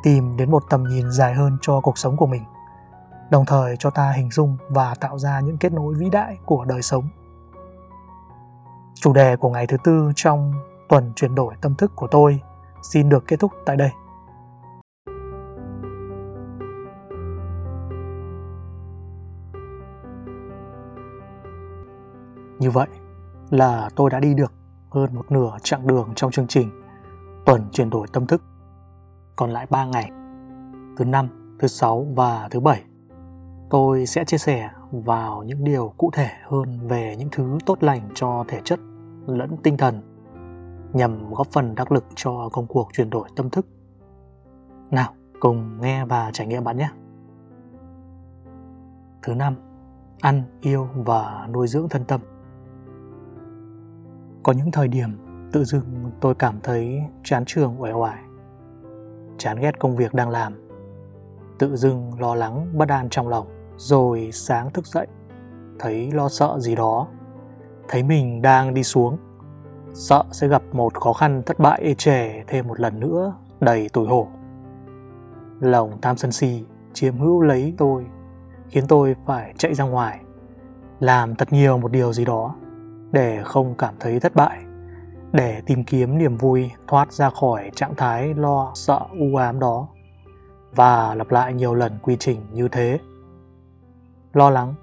tìm 0.04 0.38
đến 0.38 0.52
một 0.52 0.64
tầm 0.70 0.84
nhìn 0.84 1.12
dài 1.12 1.34
hơn 1.34 1.58
cho 1.62 1.82
cuộc 1.82 1.98
sống 1.98 2.18
của 2.18 2.26
mình, 2.26 2.44
đồng 3.32 3.46
thời 3.46 3.76
cho 3.78 3.90
ta 3.90 4.12
hình 4.12 4.32
dung 4.32 4.58
và 4.70 4.96
tạo 5.00 5.18
ra 5.18 5.40
những 5.40 5.58
kết 5.58 5.74
nối 5.74 5.94
vĩ 5.94 6.10
đại 6.10 6.38
của 6.46 6.66
đời 6.66 6.82
sống. 6.82 7.04
Chủ 8.96 9.14
đề 9.14 9.36
của 9.36 9.50
ngày 9.50 9.68
thứ 9.68 9.78
tư 9.84 10.12
trong 10.16 10.54
tuần 10.90 11.14
chuyển 11.16 11.36
đổi 11.36 11.54
tâm 11.62 11.76
thức 11.76 11.92
của 11.96 12.08
tôi 12.08 12.42
xin 12.82 13.10
được 13.10 13.24
kết 13.28 13.40
thúc 13.40 13.52
tại 13.66 13.76
đây. 13.76 13.92
Như 22.60 22.72
vậy 22.72 22.88
là 23.50 23.90
tôi 23.96 24.10
đã 24.10 24.20
đi 24.20 24.34
được 24.34 24.54
hơn 24.90 25.16
một 25.16 25.32
nửa 25.32 25.58
chặng 25.64 25.88
đường 25.88 26.10
trong 26.16 26.32
chương 26.32 26.48
trình 26.48 26.84
tuần 27.46 27.70
chuyển 27.72 27.90
đổi 27.90 28.08
tâm 28.14 28.28
thức. 28.28 28.42
Còn 29.36 29.52
lại 29.52 29.66
3 29.70 29.86
ngày, 29.86 30.12
thứ 30.98 31.06
năm, 31.06 31.58
thứ 31.60 31.68
sáu 31.68 32.08
và 32.16 32.48
thứ 32.52 32.60
bảy, 32.60 32.84
tôi 33.70 34.06
sẽ 34.06 34.26
chia 34.26 34.38
sẻ 34.38 34.70
vào 34.92 35.44
những 35.44 35.64
điều 35.64 35.94
cụ 35.98 36.10
thể 36.14 36.30
hơn 36.44 36.88
về 36.88 37.16
những 37.20 37.30
thứ 37.32 37.58
tốt 37.66 37.84
lành 37.84 38.10
cho 38.14 38.46
thể 38.48 38.62
chất 38.64 38.80
lẫn 39.28 39.58
tinh 39.64 39.78
thần 39.78 40.02
nhằm 40.94 41.34
góp 41.34 41.48
phần 41.48 41.76
đắc 41.76 41.92
lực 41.92 42.06
cho 42.16 42.50
công 42.52 42.68
cuộc 42.68 42.90
chuyển 42.94 43.10
đổi 43.10 43.30
tâm 43.36 43.50
thức. 43.50 43.66
Nào, 44.92 45.14
cùng 45.40 45.82
nghe 45.82 46.06
và 46.06 46.30
trải 46.34 46.48
nghiệm 46.48 46.64
bạn 46.64 46.78
nhé. 46.78 46.90
Thứ 49.22 49.34
năm, 49.34 49.56
ăn, 50.22 50.44
yêu 50.62 50.88
và 50.96 51.48
nuôi 51.54 51.68
dưỡng 51.68 51.90
thân 51.90 52.04
tâm. 52.06 52.22
Có 54.44 54.54
những 54.54 54.72
thời 54.72 54.88
điểm 54.88 55.18
tự 55.52 55.64
dưng 55.64 56.12
tôi 56.22 56.36
cảm 56.36 56.60
thấy 56.64 57.00
chán 57.24 57.44
trường 57.46 57.82
uể 57.82 57.92
oải, 57.92 58.24
chán 59.38 59.58
ghét 59.60 59.80
công 59.80 59.96
việc 59.96 60.14
đang 60.14 60.30
làm, 60.30 60.70
tự 61.60 61.76
dưng 61.76 62.20
lo 62.20 62.36
lắng 62.36 62.78
bất 62.78 62.90
an 62.90 63.08
trong 63.10 63.28
lòng, 63.28 63.48
rồi 63.78 64.30
sáng 64.34 64.72
thức 64.72 64.86
dậy, 64.86 65.08
thấy 65.80 66.12
lo 66.12 66.30
sợ 66.30 66.60
gì 66.60 66.76
đó, 66.76 67.08
thấy 67.88 68.04
mình 68.04 68.42
đang 68.42 68.74
đi 68.74 68.84
xuống, 68.84 69.18
sợ 69.94 70.24
sẽ 70.32 70.48
gặp 70.48 70.62
một 70.72 70.94
khó 70.94 71.14
khăn 71.14 71.44
thất 71.46 71.60
bại 71.60 71.82
ê 71.84 71.94
chề 71.94 72.44
thêm 72.48 72.68
một 72.68 72.80
lần 72.80 73.00
nữa 73.00 73.34
đầy 73.60 73.90
tủi 73.90 74.08
hổ. 74.08 74.28
Lòng 75.60 75.98
tham 76.02 76.18
sân 76.18 76.32
si 76.32 76.66
chiếm 76.94 77.18
hữu 77.18 77.42
lấy 77.42 77.74
tôi, 77.78 78.06
khiến 78.70 78.84
tôi 78.88 79.16
phải 79.26 79.54
chạy 79.58 79.74
ra 79.74 79.84
ngoài, 79.84 80.20
làm 81.00 81.36
thật 81.36 81.54
nhiều 81.54 81.78
một 81.78 81.92
điều 81.92 82.14
gì 82.14 82.26
đó 82.26 82.56
để 83.12 83.42
không 83.44 83.76
cảm 83.78 83.94
thấy 84.00 84.20
thất 84.20 84.36
bại 84.36 84.64
để 85.32 85.62
tìm 85.66 85.84
kiếm 85.84 86.18
niềm 86.18 86.38
vui 86.38 86.72
thoát 86.88 87.14
ra 87.14 87.30
khỏi 87.30 87.72
trạng 87.76 87.96
thái 87.96 88.34
lo 88.34 88.72
sợ 88.76 89.00
u 89.20 89.36
ám 89.36 89.60
đó. 89.60 89.88
Và 90.76 91.16
lặp 91.16 91.32
lại 91.32 91.54
nhiều 91.54 91.74
lần 91.74 92.00
quy 92.02 92.18
trình 92.20 92.42
như 92.52 92.68
thế 92.68 93.00
lo 94.38 94.50
lắng. 94.50 94.74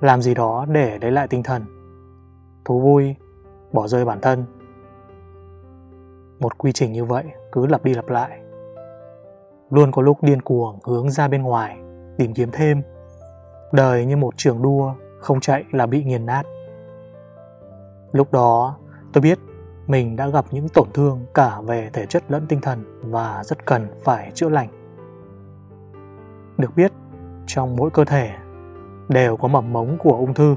Làm 0.00 0.22
gì 0.22 0.34
đó 0.34 0.66
để 0.68 0.98
lấy 0.98 1.12
lại 1.12 1.28
tinh 1.28 1.42
thần. 1.42 1.64
Thú 2.64 2.80
vui 2.80 3.14
bỏ 3.72 3.86
rơi 3.88 4.04
bản 4.04 4.20
thân. 4.20 4.44
Một 6.38 6.58
quy 6.58 6.72
trình 6.72 6.92
như 6.92 7.04
vậy 7.04 7.24
cứ 7.52 7.66
lặp 7.66 7.84
đi 7.84 7.94
lặp 7.94 8.08
lại. 8.08 8.40
Luôn 9.70 9.92
có 9.92 10.02
lúc 10.02 10.22
điên 10.22 10.42
cuồng 10.42 10.78
hướng 10.84 11.10
ra 11.10 11.28
bên 11.28 11.42
ngoài 11.42 11.78
tìm 12.18 12.34
kiếm 12.34 12.48
thêm. 12.52 12.82
Đời 13.72 14.06
như 14.06 14.16
một 14.16 14.34
trường 14.36 14.62
đua 14.62 14.94
không 15.20 15.40
chạy 15.40 15.64
là 15.72 15.86
bị 15.86 16.04
nghiền 16.04 16.26
nát. 16.26 16.42
Lúc 18.12 18.32
đó, 18.32 18.76
tôi 19.12 19.22
biết 19.22 19.38
mình 19.86 20.16
đã 20.16 20.28
gặp 20.28 20.44
những 20.50 20.68
tổn 20.68 20.88
thương 20.94 21.26
cả 21.34 21.60
về 21.60 21.90
thể 21.92 22.06
chất 22.06 22.22
lẫn 22.28 22.46
tinh 22.48 22.60
thần 22.60 23.00
và 23.02 23.44
rất 23.44 23.66
cần 23.66 23.88
phải 24.04 24.30
chữa 24.34 24.48
lành. 24.48 24.68
Được 26.58 26.76
biết, 26.76 26.92
trong 27.46 27.76
mỗi 27.76 27.90
cơ 27.90 28.04
thể 28.04 28.30
đều 29.08 29.36
có 29.36 29.48
mầm 29.48 29.72
mống 29.72 29.96
của 29.98 30.12
ung 30.12 30.34
thư. 30.34 30.56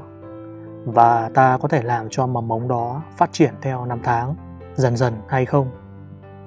Và 0.85 1.29
ta 1.33 1.57
có 1.57 1.67
thể 1.67 1.83
làm 1.83 2.07
cho 2.09 2.27
mầm 2.27 2.47
mống 2.47 2.67
đó 2.67 3.01
phát 3.17 3.29
triển 3.31 3.53
theo 3.61 3.85
năm 3.85 3.99
tháng, 4.03 4.35
dần 4.75 4.97
dần 4.97 5.13
hay 5.27 5.45
không, 5.45 5.67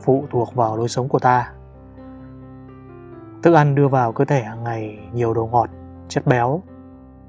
phụ 0.02 0.24
thuộc 0.30 0.54
vào 0.54 0.76
lối 0.76 0.88
sống 0.88 1.08
của 1.08 1.18
ta. 1.18 1.52
Thức 3.42 3.54
ăn 3.54 3.74
đưa 3.74 3.88
vào 3.88 4.12
cơ 4.12 4.24
thể 4.24 4.42
hàng 4.42 4.64
ngày 4.64 4.98
nhiều 5.12 5.34
đồ 5.34 5.46
ngọt, 5.46 5.70
chất 6.08 6.26
béo, 6.26 6.62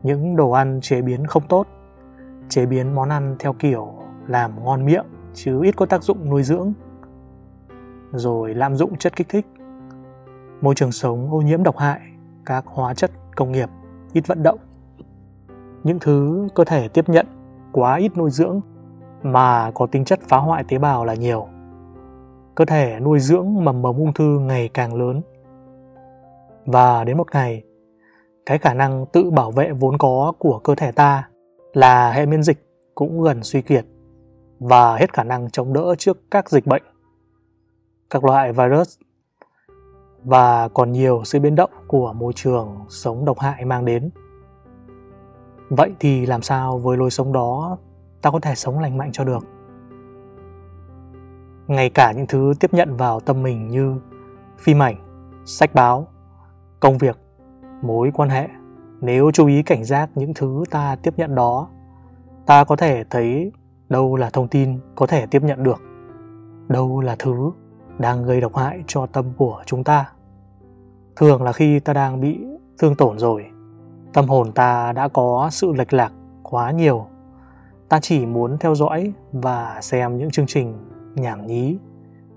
những 0.04 0.36
đồ 0.36 0.52
ăn 0.52 0.80
chế 0.82 1.02
biến 1.02 1.28
không 1.28 1.44
tốt 1.48 1.68
chế 2.50 2.66
biến 2.66 2.96
món 2.96 3.10
ăn 3.10 3.36
theo 3.40 3.54
kiểu 3.54 3.94
làm 4.28 4.64
ngon 4.64 4.86
miệng 4.86 5.06
chứ 5.34 5.64
ít 5.64 5.76
có 5.76 5.86
tác 5.86 6.04
dụng 6.04 6.30
nuôi 6.30 6.44
dưỡng. 6.44 6.74
Rồi 8.12 8.54
lạm 8.54 8.76
dụng 8.76 8.98
chất 8.98 9.16
kích 9.16 9.30
thích 9.30 9.46
môi 10.62 10.76
trường 10.76 10.92
sống 10.92 11.32
ô 11.32 11.42
nhiễm 11.42 11.64
độc 11.64 11.78
hại 11.78 12.00
các 12.46 12.66
hóa 12.68 12.94
chất 12.94 13.12
công 13.36 13.52
nghiệp 13.52 13.70
ít 14.14 14.28
vận 14.28 14.44
động. 14.44 14.60
Những 15.84 16.00
thứ 16.00 16.48
cơ 16.56 16.64
thể 16.64 16.88
tiếp 16.88 17.10
nhận 17.10 17.26
quá 17.72 17.96
ít 17.96 18.18
nuôi 18.18 18.30
dưỡng 18.30 18.62
mà 19.24 19.72
có 19.72 19.88
tính 19.92 20.06
chất 20.06 20.20
phá 20.22 20.38
hoại 20.38 20.64
tế 20.68 20.78
bào 20.78 21.06
là 21.06 21.14
nhiều. 21.14 21.48
Cơ 22.56 22.66
thể 22.66 23.00
nuôi 23.00 23.20
dưỡng 23.20 23.64
mầm 23.64 23.82
mống 23.82 23.98
ung 23.98 24.14
thư 24.14 24.40
ngày 24.40 24.70
càng 24.74 24.96
lớn. 24.96 25.22
Và 26.66 27.04
đến 27.04 27.18
một 27.18 27.28
ngày 27.34 27.64
cái 28.46 28.58
khả 28.58 28.74
năng 28.74 29.06
tự 29.06 29.32
bảo 29.32 29.52
vệ 29.52 29.72
vốn 29.72 29.98
có 29.98 30.34
của 30.40 30.60
cơ 30.60 30.76
thể 30.76 30.92
ta 30.92 31.30
là 31.74 32.12
hệ 32.12 32.26
miễn 32.26 32.44
dịch 32.44 32.66
cũng 32.96 33.22
gần 33.22 33.44
suy 33.44 33.62
kiệt 33.62 33.86
và 34.60 34.96
hết 34.96 35.14
khả 35.14 35.24
năng 35.24 35.50
chống 35.50 35.74
đỡ 35.74 35.96
trước 35.98 36.18
các 36.32 36.50
dịch 36.50 36.66
bệnh, 36.66 36.84
các 38.10 38.24
loại 38.24 38.54
virus 38.54 38.98
và 40.24 40.68
còn 40.68 40.92
nhiều 40.92 41.22
sự 41.26 41.40
biến 41.40 41.56
động 41.56 41.70
của 41.88 42.14
môi 42.14 42.34
trường 42.34 42.86
sống 42.90 43.26
độc 43.26 43.40
hại 43.40 43.66
mang 43.66 43.86
đến. 43.86 44.10
Vậy 45.70 45.92
thì 46.00 46.26
làm 46.26 46.42
sao 46.42 46.78
với 46.78 46.98
lối 46.98 47.10
sống 47.10 47.34
đó 47.34 47.78
ta 48.22 48.32
có 48.32 48.40
thể 48.40 48.56
sống 48.56 48.80
lành 48.80 48.98
mạnh 48.98 49.10
cho 49.12 49.24
được? 49.24 49.46
Ngay 51.68 51.90
cả 51.90 52.12
những 52.12 52.28
thứ 52.28 52.54
tiếp 52.60 52.74
nhận 52.74 52.98
vào 52.98 53.20
tâm 53.20 53.44
mình 53.44 53.68
như 53.68 53.96
phim 54.58 54.82
ảnh, 54.82 54.96
sách 55.46 55.74
báo, 55.74 56.08
công 56.80 56.98
việc, 56.98 57.20
mối 57.82 58.12
quan 58.14 58.30
hệ 58.30 58.48
nếu 59.02 59.32
chú 59.32 59.48
ý 59.48 59.64
cảnh 59.64 59.84
giác 59.84 60.10
những 60.16 60.34
thứ 60.34 60.64
ta 60.72 60.96
tiếp 61.04 61.14
nhận 61.18 61.36
đó 61.36 61.68
ta 62.46 62.64
có 62.64 62.76
thể 62.76 63.04
thấy 63.10 63.52
đâu 63.90 64.16
là 64.16 64.30
thông 64.30 64.48
tin 64.48 64.80
có 64.96 65.08
thể 65.08 65.26
tiếp 65.26 65.44
nhận 65.44 65.64
được 65.64 65.82
đâu 66.68 67.02
là 67.02 67.16
thứ 67.20 67.52
đang 67.98 68.24
gây 68.24 68.42
độc 68.42 68.56
hại 68.56 68.84
cho 68.88 69.06
tâm 69.06 69.26
của 69.38 69.64
chúng 69.66 69.84
ta. 69.84 70.10
Thường 71.16 71.44
là 71.44 71.52
khi 71.52 71.80
ta 71.80 71.94
đang 71.94 72.22
bị 72.22 72.40
thương 72.78 72.96
tổn 72.96 73.20
rồi, 73.20 73.46
tâm 74.14 74.28
hồn 74.28 74.52
ta 74.52 74.92
đã 74.92 75.08
có 75.08 75.50
sự 75.52 75.74
lệch 75.74 75.94
lạc 75.94 76.12
quá 76.44 76.72
nhiều. 76.72 77.06
Ta 77.90 78.00
chỉ 78.00 78.26
muốn 78.26 78.58
theo 78.58 78.76
dõi 78.76 79.14
và 79.32 79.78
xem 79.82 80.18
những 80.18 80.32
chương 80.32 80.48
trình 80.48 80.78
nhảm 81.16 81.48
nhí, 81.48 81.78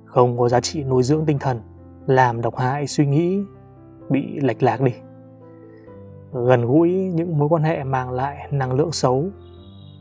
không 0.04 0.38
có 0.38 0.48
giá 0.48 0.60
trị 0.60 0.84
nuôi 0.84 1.02
dưỡng 1.02 1.26
tinh 1.26 1.38
thần, 1.38 1.60
làm 2.06 2.40
độc 2.40 2.56
hại 2.56 2.86
suy 2.86 3.06
nghĩ 3.06 3.42
bị 4.10 4.40
lệch 4.40 4.62
lạc 4.62 4.80
đi. 4.80 4.92
Gần 6.32 6.66
gũi 6.66 6.90
những 6.90 7.38
mối 7.38 7.48
quan 7.48 7.62
hệ 7.62 7.84
mang 7.84 8.10
lại 8.10 8.48
năng 8.50 8.72
lượng 8.72 8.92
xấu, 8.92 9.24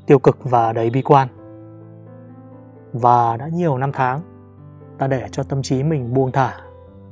tiêu 0.08 0.20
cực 0.20 0.38
và 0.44 0.74
đầy 0.74 0.90
bi 0.90 1.02
quan. 1.02 1.28
Và 2.94 3.38
đã 3.38 3.48
nhiều 3.48 3.78
năm 3.78 3.92
tháng 3.94 4.22
ta 4.98 5.08
để 5.08 5.28
cho 5.32 5.44
tâm 5.44 5.62
trí 5.62 5.84
mình 5.84 6.14
buông 6.14 6.32
thả 6.32 6.58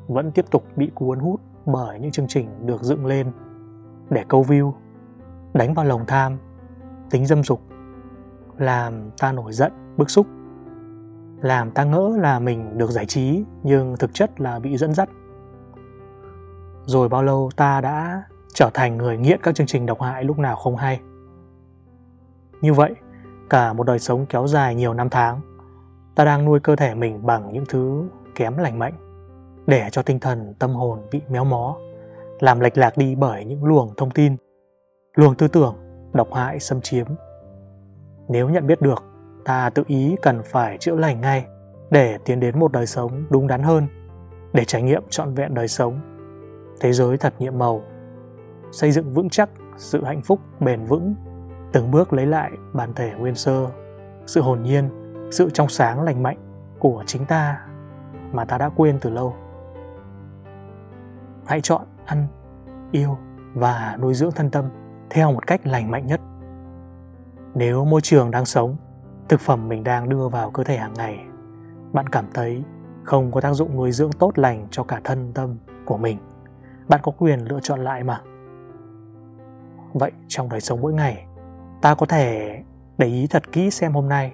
vẫn 0.07 0.31
tiếp 0.31 0.45
tục 0.51 0.63
bị 0.75 0.91
cuốn 0.95 1.19
hút 1.19 1.41
bởi 1.65 1.99
những 1.99 2.11
chương 2.11 2.27
trình 2.27 2.65
được 2.65 2.83
dựng 2.83 3.05
lên. 3.05 3.31
Để 4.09 4.23
câu 4.27 4.43
view 4.43 4.73
đánh 5.53 5.73
vào 5.73 5.85
lòng 5.85 6.05
tham 6.07 6.37
tính 7.09 7.25
dâm 7.25 7.43
dục 7.43 7.61
làm 8.57 9.11
ta 9.17 9.31
nổi 9.31 9.53
giận 9.53 9.71
bức 9.97 10.09
xúc. 10.09 10.27
Làm 11.41 11.71
ta 11.71 11.83
ngỡ 11.83 12.17
là 12.19 12.39
mình 12.39 12.77
được 12.77 12.91
giải 12.91 13.05
trí 13.05 13.43
nhưng 13.63 13.95
thực 13.99 14.13
chất 14.13 14.41
là 14.41 14.59
bị 14.59 14.77
dẫn 14.77 14.93
dắt. 14.93 15.09
Rồi 16.85 17.09
bao 17.09 17.23
lâu 17.23 17.49
ta 17.55 17.81
đã 17.81 18.23
trở 18.53 18.69
thành 18.73 18.97
người 18.97 19.17
nghiện 19.17 19.39
các 19.43 19.55
chương 19.55 19.67
trình 19.67 19.85
độc 19.85 20.01
hại 20.01 20.23
lúc 20.23 20.39
nào 20.39 20.55
không 20.55 20.75
hay. 20.75 21.01
Như 22.61 22.73
vậy, 22.73 22.93
cả 23.49 23.73
một 23.73 23.83
đời 23.83 23.99
sống 23.99 24.25
kéo 24.25 24.47
dài 24.47 24.75
nhiều 24.75 24.93
năm 24.93 25.09
tháng, 25.09 25.41
ta 26.15 26.25
đang 26.25 26.45
nuôi 26.45 26.59
cơ 26.59 26.75
thể 26.75 26.95
mình 26.95 27.25
bằng 27.25 27.53
những 27.53 27.63
thứ 27.69 28.03
kém 28.35 28.57
lành 28.57 28.79
mạnh, 28.79 28.93
để 29.67 29.87
cho 29.91 30.01
tinh 30.01 30.19
thần 30.19 30.53
tâm 30.59 30.73
hồn 30.73 30.99
bị 31.11 31.21
méo 31.29 31.43
mó, 31.43 31.77
làm 32.39 32.59
lệch 32.59 32.77
lạc 32.77 32.97
đi 32.97 33.15
bởi 33.15 33.45
những 33.45 33.65
luồng 33.65 33.93
thông 33.97 34.11
tin, 34.11 34.35
luồng 35.15 35.35
tư 35.35 35.47
tưởng 35.47 35.75
độc 36.13 36.33
hại 36.33 36.59
xâm 36.59 36.81
chiếm. 36.81 37.07
Nếu 38.29 38.49
nhận 38.49 38.67
biết 38.67 38.81
được, 38.81 39.03
ta 39.45 39.69
tự 39.69 39.83
ý 39.87 40.15
cần 40.21 40.41
phải 40.45 40.77
chữa 40.77 40.95
lành 40.95 41.21
ngay 41.21 41.45
để 41.89 42.17
tiến 42.25 42.39
đến 42.39 42.59
một 42.59 42.71
đời 42.71 42.85
sống 42.85 43.23
đúng 43.29 43.47
đắn 43.47 43.63
hơn, 43.63 43.87
để 44.53 44.65
trải 44.65 44.81
nghiệm 44.81 45.03
trọn 45.09 45.33
vẹn 45.33 45.53
đời 45.53 45.67
sống. 45.67 45.99
Thế 46.79 46.93
giới 46.93 47.17
thật 47.17 47.33
nhiệm 47.39 47.57
màu, 47.57 47.81
xây 48.71 48.91
dựng 48.91 49.13
vững 49.13 49.29
chắc 49.29 49.49
sự 49.77 50.03
hạnh 50.03 50.21
phúc 50.21 50.39
bền 50.59 50.85
vững, 50.85 51.15
từng 51.73 51.91
bước 51.91 52.13
lấy 52.13 52.25
lại 52.25 52.51
bản 52.73 52.93
thể 52.93 53.11
nguyên 53.17 53.35
sơ, 53.35 53.67
sự 54.25 54.41
hồn 54.41 54.61
nhiên, 54.63 54.89
sự 55.33 55.49
trong 55.49 55.69
sáng 55.69 56.01
lành 56.01 56.23
mạnh 56.23 56.37
của 56.79 57.03
chính 57.07 57.25
ta 57.25 57.65
mà 58.31 58.45
ta 58.45 58.57
đã 58.57 58.69
quên 58.69 58.99
từ 59.01 59.09
lâu. 59.09 59.35
Hãy 61.45 61.61
chọn 61.61 61.81
ăn, 62.05 62.27
yêu 62.91 63.17
và 63.53 63.97
nuôi 64.01 64.13
dưỡng 64.13 64.31
thân 64.31 64.49
tâm 64.51 64.65
theo 65.09 65.31
một 65.31 65.47
cách 65.47 65.67
lành 65.67 65.91
mạnh 65.91 66.07
nhất. 66.07 66.21
Nếu 67.55 67.85
môi 67.85 68.01
trường 68.01 68.31
đang 68.31 68.45
sống, 68.45 68.75
thực 69.29 69.39
phẩm 69.39 69.67
mình 69.67 69.83
đang 69.83 70.09
đưa 70.09 70.29
vào 70.29 70.51
cơ 70.51 70.63
thể 70.63 70.77
hàng 70.77 70.93
ngày, 70.93 71.19
bạn 71.93 72.09
cảm 72.09 72.25
thấy 72.33 72.63
không 73.03 73.31
có 73.31 73.41
tác 73.41 73.53
dụng 73.53 73.77
nuôi 73.77 73.91
dưỡng 73.91 74.11
tốt 74.11 74.31
lành 74.35 74.67
cho 74.71 74.83
cả 74.83 75.01
thân 75.03 75.31
tâm 75.33 75.57
của 75.85 75.97
mình, 75.97 76.17
bạn 76.87 76.99
có 77.03 77.11
quyền 77.17 77.39
lựa 77.39 77.59
chọn 77.59 77.79
lại 77.79 78.03
mà. 78.03 78.21
Vậy 79.93 80.11
trong 80.27 80.49
đời 80.49 80.61
sống 80.61 80.81
mỗi 80.81 80.93
ngày, 80.93 81.25
ta 81.81 81.95
có 81.95 82.05
thể 82.05 82.59
để 82.97 83.07
ý 83.07 83.27
thật 83.27 83.51
kỹ 83.51 83.71
xem 83.71 83.93
hôm 83.93 84.09
nay, 84.09 84.33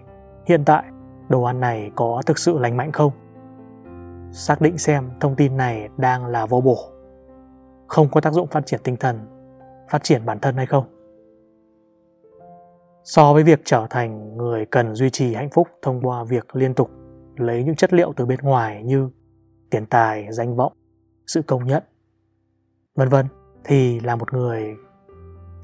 hiện 0.50 0.66
tại 0.66 0.84
đồ 1.30 1.44
ăn 1.44 1.60
này 1.60 1.92
có 1.96 2.22
thực 2.26 2.38
sự 2.38 2.58
lành 2.58 2.78
mạnh 2.78 2.92
không? 2.92 3.12
Xác 4.32 4.62
định 4.62 4.78
xem 4.78 5.10
thông 5.20 5.36
tin 5.36 5.58
này 5.58 5.90
đang 5.98 6.26
là 6.26 6.46
vô 6.46 6.62
bổ, 6.62 6.78
không 7.88 8.10
có 8.12 8.22
tác 8.22 8.34
dụng 8.34 8.48
phát 8.48 8.66
triển 8.66 8.80
tinh 8.84 8.98
thần, 8.98 9.20
phát 9.90 10.04
triển 10.04 10.26
bản 10.26 10.40
thân 10.40 10.56
hay 10.56 10.66
không? 10.66 10.86
So 13.04 13.34
với 13.34 13.44
việc 13.44 13.62
trở 13.66 13.88
thành 13.90 14.38
người 14.38 14.66
cần 14.66 14.96
duy 14.96 15.10
trì 15.10 15.34
hạnh 15.34 15.50
phúc 15.50 15.68
thông 15.82 16.02
qua 16.02 16.24
việc 16.24 16.56
liên 16.56 16.74
tục 16.74 16.90
lấy 17.36 17.64
những 17.64 17.76
chất 17.76 17.94
liệu 17.94 18.14
từ 18.16 18.26
bên 18.26 18.40
ngoài 18.42 18.84
như 18.84 19.10
tiền 19.72 19.86
tài, 19.86 20.28
danh 20.32 20.56
vọng, 20.56 20.74
sự 21.28 21.42
công 21.42 21.68
nhận, 21.68 21.84
vân 22.96 23.10
vân 23.10 23.26
thì 23.64 24.00
là 24.00 24.16
một 24.16 24.34
người 24.34 24.76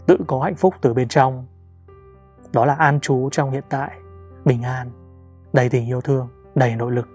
tự 0.08 0.18
có 0.28 0.40
hạnh 0.40 0.56
phúc 0.56 0.74
từ 0.82 0.94
bên 0.94 1.08
trong 1.08 1.46
đó 2.54 2.66
là 2.66 2.74
an 2.74 3.00
trú 3.00 3.30
trong 3.32 3.52
hiện 3.52 3.64
tại 3.70 3.92
bình 4.46 4.64
an, 4.64 4.92
đầy 5.54 5.70
tình 5.70 5.88
yêu 5.88 6.02
thương, 6.02 6.28
đầy 6.56 6.76
nội 6.76 6.92
lực. 6.92 7.08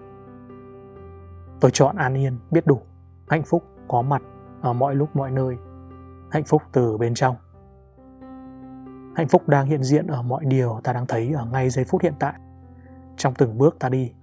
Tôi 1.59 1.71
chọn 1.71 1.95
an 1.95 2.13
yên, 2.13 2.37
biết 2.51 2.67
đủ, 2.67 2.81
hạnh 3.29 3.43
phúc 3.43 3.63
có 3.87 4.01
mặt 4.01 4.21
ở 4.61 4.73
mọi 4.73 4.95
lúc, 4.95 5.15
mọi 5.15 5.31
nơi, 5.31 5.57
hạnh 6.31 6.43
phúc 6.43 6.61
từ 6.71 6.97
bên 6.97 7.13
trong. 7.13 7.35
Hạnh 9.15 9.27
phúc 9.27 9.47
đang 9.47 9.65
hiện 9.65 9.83
diện 9.83 10.07
ở 10.07 10.21
mọi 10.21 10.45
điều 10.45 10.79
ta 10.83 10.93
đang 10.93 11.07
thấy 11.07 11.31
ở 11.31 11.45
ngay 11.45 11.69
giây 11.69 11.85
phút 11.85 12.01
hiện 12.01 12.13
tại. 12.19 12.33
Trong 13.17 13.33
từng 13.33 13.57
bước 13.57 13.75
ta 13.79 13.89
đi, 13.89 14.13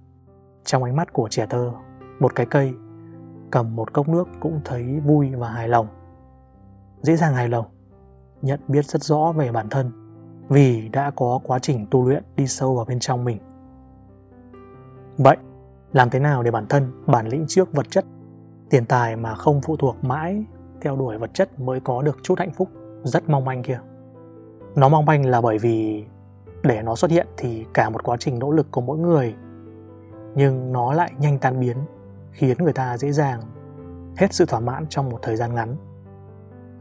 trong 0.63 0.83
ánh 0.83 0.95
mắt 0.95 1.13
của 1.13 1.27
trẻ 1.29 1.45
thơ, 1.49 1.71
một 2.19 2.35
cái 2.35 2.45
cây, 2.45 2.73
cầm 3.51 3.75
một 3.75 3.93
cốc 3.93 4.07
nước 4.07 4.27
cũng 4.39 4.61
thấy 4.65 4.99
vui 4.99 5.35
và 5.35 5.49
hài 5.49 5.67
lòng. 5.67 5.87
Dễ 7.01 7.15
dàng 7.15 7.33
hài 7.33 7.49
lòng, 7.49 7.65
nhận 8.41 8.59
biết 8.67 8.85
rất 8.85 9.03
rõ 9.03 9.31
về 9.31 9.51
bản 9.51 9.69
thân 9.69 9.91
vì 10.49 10.89
đã 10.89 11.11
có 11.15 11.39
quá 11.43 11.59
trình 11.59 11.85
tu 11.91 12.07
luyện 12.07 12.23
đi 12.35 12.47
sâu 12.47 12.75
vào 12.75 12.85
bên 12.85 12.99
trong 12.99 13.25
mình. 13.25 13.37
Vậy, 15.17 15.37
làm 15.91 16.09
thế 16.09 16.19
nào 16.19 16.43
để 16.43 16.51
bản 16.51 16.65
thân 16.67 16.91
bản 17.07 17.27
lĩnh 17.27 17.45
trước 17.47 17.73
vật 17.73 17.91
chất, 17.91 18.05
tiền 18.69 18.85
tài 18.85 19.15
mà 19.15 19.35
không 19.35 19.61
phụ 19.61 19.77
thuộc 19.77 20.03
mãi 20.03 20.45
theo 20.81 20.95
đuổi 20.95 21.17
vật 21.17 21.33
chất 21.33 21.59
mới 21.59 21.79
có 21.79 22.01
được 22.01 22.17
chút 22.23 22.39
hạnh 22.39 22.51
phúc 22.51 22.69
rất 23.03 23.29
mong 23.29 23.45
manh 23.45 23.63
kia? 23.63 23.79
Nó 24.75 24.89
mong 24.89 25.05
manh 25.05 25.25
là 25.25 25.41
bởi 25.41 25.57
vì 25.57 26.05
để 26.63 26.81
nó 26.81 26.95
xuất 26.95 27.11
hiện 27.11 27.27
thì 27.37 27.65
cả 27.73 27.89
một 27.89 28.03
quá 28.03 28.17
trình 28.19 28.39
nỗ 28.39 28.51
lực 28.51 28.67
của 28.71 28.81
mỗi 28.81 28.97
người, 28.97 29.35
nhưng 30.35 30.71
nó 30.71 30.93
lại 30.93 31.11
nhanh 31.19 31.39
tan 31.39 31.59
biến, 31.59 31.77
khiến 32.31 32.57
người 32.57 32.73
ta 32.73 32.97
dễ 32.97 33.11
dàng 33.11 33.41
hết 34.17 34.33
sự 34.33 34.45
thỏa 34.45 34.59
mãn 34.59 34.85
trong 34.89 35.09
một 35.09 35.19
thời 35.21 35.35
gian 35.35 35.55
ngắn, 35.55 35.75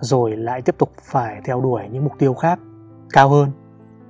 rồi 0.01 0.37
lại 0.37 0.63
tiếp 0.63 0.75
tục 0.79 0.91
phải 1.03 1.41
theo 1.45 1.61
đuổi 1.61 1.83
những 1.91 2.05
mục 2.05 2.13
tiêu 2.19 2.35
khác 2.35 2.59
cao 3.13 3.29
hơn. 3.29 3.51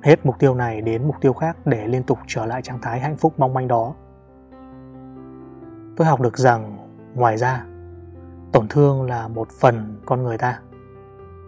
Hết 0.02 0.26
mục 0.26 0.38
tiêu 0.38 0.54
này 0.54 0.80
đến 0.80 1.06
mục 1.06 1.16
tiêu 1.20 1.32
khác 1.32 1.66
để 1.66 1.86
liên 1.86 2.02
tục 2.02 2.18
trở 2.26 2.46
lại 2.46 2.62
trạng 2.62 2.80
thái 2.82 3.00
hạnh 3.00 3.16
phúc 3.16 3.34
mong 3.38 3.54
manh 3.54 3.68
đó. 3.68 3.94
Tôi 5.96 6.06
học 6.06 6.20
được 6.20 6.38
rằng, 6.38 6.88
ngoài 7.14 7.36
ra, 7.36 7.64
tổn 8.52 8.68
thương 8.68 9.02
là 9.02 9.28
một 9.28 9.48
phần 9.60 10.00
con 10.06 10.22
người 10.22 10.38
ta. 10.38 10.60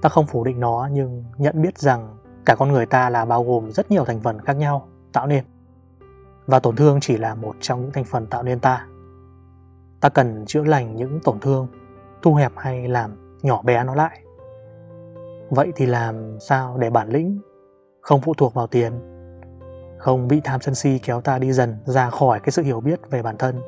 Ta 0.03 0.09
không 0.09 0.27
phủ 0.27 0.45
định 0.45 0.61
nó 0.61 0.89
nhưng 0.93 1.25
nhận 1.39 1.63
biết 1.63 1.79
rằng 1.79 2.17
cả 2.45 2.57
con 2.59 2.73
người 2.73 2.87
ta 2.87 3.11
là 3.11 3.25
bao 3.25 3.45
gồm 3.45 3.71
rất 3.71 3.91
nhiều 3.91 4.05
thành 4.05 4.21
phần 4.21 4.41
khác 4.41 4.53
nhau 4.53 4.89
tạo 5.13 5.27
nên. 5.27 5.45
Và 6.47 6.61
tổn 6.61 6.77
thương 6.77 7.01
chỉ 7.01 7.17
là 7.17 7.35
một 7.35 7.57
trong 7.61 7.81
những 7.81 7.93
thành 7.93 8.05
phần 8.05 8.27
tạo 8.27 8.43
nên 8.43 8.61
ta. 8.61 8.87
Ta 10.01 10.09
cần 10.09 10.47
chữa 10.47 10.65
lành 10.65 10.97
những 10.97 11.21
tổn 11.21 11.41
thương, 11.41 11.67
thu 12.23 12.35
hẹp 12.35 12.53
hay 12.57 12.89
làm 12.89 13.39
nhỏ 13.43 13.63
bé 13.63 13.85
nó 13.85 13.95
lại 13.95 14.21
vậy 15.51 15.73
thì 15.77 15.87
làm 15.87 16.41
sao 16.41 16.77
để 16.79 16.91
bản 16.91 17.09
lĩnh 17.09 17.41
không 18.01 18.21
phụ 18.21 18.35
thuộc 18.35 18.55
vào 18.55 18.67
tiền? 18.67 18.93
Không 19.99 20.29
bị 20.29 20.41
tham 20.45 20.61
sân 20.61 20.75
si 20.75 20.99
kéo 20.99 21.21
ta 21.21 21.39
đi 21.39 21.53
dần 21.53 21.77
ra 21.85 22.11
khỏi 22.11 22.41
cái 22.41 22.51
sự 22.51 22.63
hiểu 22.63 22.81
biết 22.81 23.11
về 23.11 23.23
bản 23.23 23.37
thân. 23.39 23.61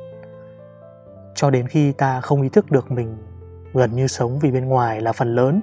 Cho 1.35 1.51
đến 1.51 1.69
khi 1.69 1.93
ta 1.93 2.21
không 2.21 2.43
ý 2.43 2.49
thức 2.49 2.71
được 2.71 2.91
mình 2.91 3.17
gần 3.75 3.93
như 3.93 4.07
sống 4.07 4.39
vì 4.39 4.51
bên 4.51 4.65
ngoài 4.65 5.01
là 5.01 5.13
phần 5.13 5.35
lớn, 5.35 5.61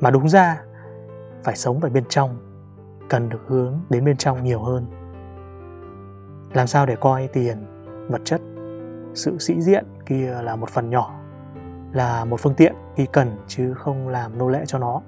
mà 0.00 0.10
đúng 0.10 0.28
ra 0.28 0.62
phải 1.44 1.56
sống 1.56 1.80
về 1.80 1.90
bên 1.90 2.04
trong, 2.08 2.36
cần 3.08 3.28
được 3.28 3.40
hướng 3.46 3.80
đến 3.90 4.04
bên 4.04 4.16
trong 4.16 4.44
nhiều 4.44 4.60
hơn. 4.60 4.86
Làm 6.52 6.66
sao 6.66 6.86
để 6.86 6.96
coi 6.96 7.28
tiền, 7.28 7.66
vật 8.08 8.20
chất, 8.24 8.40
sự 9.14 9.38
sĩ 9.38 9.60
diện 9.60 9.84
kia 10.06 10.38
là 10.42 10.56
một 10.56 10.70
phần 10.70 10.90
nhỏ, 10.90 11.20
là 11.92 12.24
một 12.24 12.40
phương 12.40 12.54
tiện 12.54 12.74
khi 12.96 13.06
cần 13.12 13.36
chứ 13.46 13.74
không 13.74 14.08
làm 14.08 14.38
nô 14.38 14.48
lệ 14.48 14.62
cho 14.66 14.78
nó? 14.78 15.02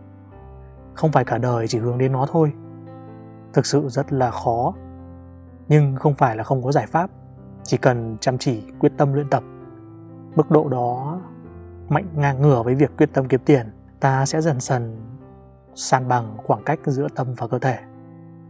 Không 0.96 1.12
phải 1.12 1.24
cả 1.24 1.38
đời 1.38 1.68
chỉ 1.68 1.78
hướng 1.78 1.98
đến 1.98 2.12
nó 2.12 2.26
thôi. 2.30 2.52
Thực 3.52 3.66
sự 3.66 3.88
rất 3.88 4.12
là 4.12 4.30
khó. 4.30 4.74
Nhưng 5.68 5.96
không 5.96 6.14
phải 6.14 6.36
là 6.36 6.44
không 6.44 6.62
có 6.62 6.72
giải 6.72 6.86
pháp. 6.86 7.10
Chỉ 7.62 7.76
cần 7.76 8.16
chăm 8.20 8.38
chỉ, 8.38 8.64
quyết 8.78 8.92
tâm 8.96 9.12
luyện 9.12 9.30
tập. 9.30 9.42
Mức 10.36 10.50
độ 10.50 10.68
đó 10.68 11.20
mạnh 11.88 12.06
ngang 12.14 12.42
ngửa 12.42 12.62
với 12.62 12.74
việc 12.74 12.96
quyết 12.98 13.10
tâm 13.12 13.28
kiếm 13.28 13.40
tiền. 13.44 13.66
Ta 14.00 14.26
sẽ 14.26 14.40
dần 14.40 14.60
dần 14.60 14.96
san 15.74 16.08
bằng 16.08 16.36
khoảng 16.36 16.62
cách 16.64 16.80
giữa 16.86 17.08
tâm 17.14 17.34
và 17.36 17.48
cơ 17.48 17.58
thể. 17.58 17.78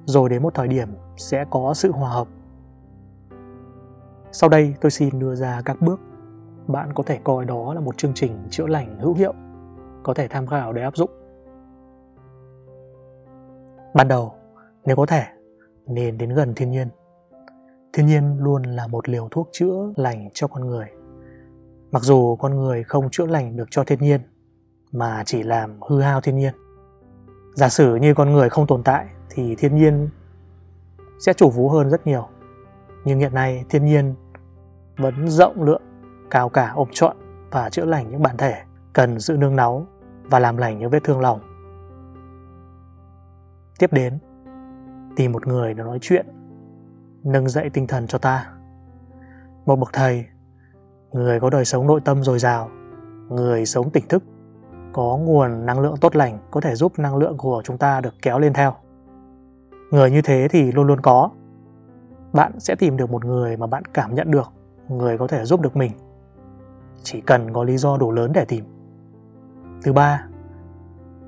Rồi 0.04 0.28
đến 0.28 0.42
một 0.42 0.54
thời 0.54 0.68
điểm 0.68 0.88
sẽ 1.16 1.44
có 1.50 1.74
sự 1.74 1.92
hòa 1.92 2.10
hợp. 2.10 2.28
Sau 4.32 4.50
đây 4.50 4.74
tôi 4.80 4.90
xin 4.90 5.18
đưa 5.18 5.34
ra 5.34 5.62
các 5.64 5.80
bước. 5.80 6.00
Bạn 6.66 6.92
có 6.92 7.02
thể 7.06 7.18
coi 7.24 7.44
đó 7.44 7.74
là 7.74 7.80
một 7.80 7.96
chương 7.98 8.14
trình 8.14 8.48
chữa 8.50 8.66
lành 8.66 8.98
hữu 9.00 9.14
hiệu. 9.14 9.34
Có 10.02 10.14
thể 10.14 10.28
tham 10.28 10.46
khảo 10.46 10.72
để 10.72 10.82
áp 10.82 10.96
dụng 10.96 11.10
ban 13.96 14.08
đầu, 14.08 14.34
nếu 14.84 14.96
có 14.96 15.06
thể, 15.06 15.24
nên 15.86 16.18
đến 16.18 16.30
gần 16.30 16.54
thiên 16.54 16.70
nhiên. 16.70 16.88
Thiên 17.92 18.06
nhiên 18.06 18.36
luôn 18.38 18.62
là 18.62 18.86
một 18.86 19.08
liều 19.08 19.28
thuốc 19.30 19.48
chữa 19.52 19.92
lành 19.96 20.28
cho 20.34 20.48
con 20.48 20.66
người. 20.66 20.86
Mặc 21.90 22.02
dù 22.02 22.36
con 22.36 22.56
người 22.56 22.82
không 22.82 23.10
chữa 23.10 23.26
lành 23.26 23.56
được 23.56 23.68
cho 23.70 23.84
thiên 23.84 24.00
nhiên, 24.00 24.20
mà 24.92 25.22
chỉ 25.26 25.42
làm 25.42 25.80
hư 25.88 26.00
hao 26.00 26.20
thiên 26.20 26.36
nhiên. 26.36 26.54
Giả 27.54 27.68
sử 27.68 27.94
như 27.94 28.14
con 28.14 28.32
người 28.32 28.48
không 28.48 28.66
tồn 28.66 28.82
tại, 28.82 29.06
thì 29.30 29.54
thiên 29.54 29.76
nhiên 29.76 30.08
sẽ 31.18 31.32
chủ 31.32 31.50
phú 31.50 31.68
hơn 31.68 31.90
rất 31.90 32.06
nhiều. 32.06 32.28
Nhưng 33.04 33.18
hiện 33.18 33.34
nay, 33.34 33.64
thiên 33.68 33.84
nhiên 33.84 34.14
vẫn 34.96 35.28
rộng 35.28 35.62
lượng, 35.62 35.82
cao 36.30 36.48
cả 36.48 36.72
ôm 36.74 36.88
trọn 36.92 37.16
và 37.50 37.70
chữa 37.70 37.84
lành 37.84 38.10
những 38.10 38.22
bản 38.22 38.36
thể 38.36 38.62
cần 38.92 39.20
sự 39.20 39.36
nương 39.36 39.56
náu 39.56 39.86
và 40.24 40.38
làm 40.38 40.56
lành 40.56 40.78
những 40.78 40.90
vết 40.90 41.04
thương 41.04 41.20
lòng 41.20 41.55
tiếp 43.78 43.92
đến, 43.92 44.18
tìm 45.16 45.32
một 45.32 45.46
người 45.46 45.74
để 45.74 45.82
nói 45.82 45.98
chuyện, 46.00 46.26
nâng 47.24 47.48
dậy 47.48 47.70
tinh 47.72 47.86
thần 47.86 48.06
cho 48.06 48.18
ta. 48.18 48.52
Một 49.66 49.76
bậc 49.76 49.88
thầy, 49.92 50.24
người 51.12 51.40
có 51.40 51.50
đời 51.50 51.64
sống 51.64 51.86
nội 51.86 52.00
tâm 52.04 52.22
dồi 52.22 52.38
dào, 52.38 52.70
người 53.28 53.66
sống 53.66 53.90
tỉnh 53.90 54.08
thức, 54.08 54.22
có 54.92 55.16
nguồn 55.16 55.66
năng 55.66 55.80
lượng 55.80 55.94
tốt 56.00 56.16
lành 56.16 56.38
có 56.50 56.60
thể 56.60 56.74
giúp 56.74 56.98
năng 56.98 57.16
lượng 57.16 57.36
của 57.38 57.62
chúng 57.64 57.78
ta 57.78 58.00
được 58.00 58.14
kéo 58.22 58.38
lên 58.38 58.52
theo. 58.52 58.74
Người 59.90 60.10
như 60.10 60.22
thế 60.22 60.48
thì 60.50 60.72
luôn 60.72 60.86
luôn 60.86 61.00
có. 61.00 61.30
Bạn 62.32 62.60
sẽ 62.60 62.74
tìm 62.74 62.96
được 62.96 63.10
một 63.10 63.24
người 63.24 63.56
mà 63.56 63.66
bạn 63.66 63.84
cảm 63.84 64.14
nhận 64.14 64.30
được, 64.30 64.52
người 64.88 65.18
có 65.18 65.26
thể 65.26 65.44
giúp 65.44 65.60
được 65.60 65.76
mình. 65.76 65.92
Chỉ 67.02 67.20
cần 67.20 67.52
có 67.52 67.64
lý 67.64 67.76
do 67.76 67.96
đủ 67.96 68.12
lớn 68.12 68.32
để 68.32 68.44
tìm. 68.44 68.64
Thứ 69.82 69.92
ba, 69.92 70.26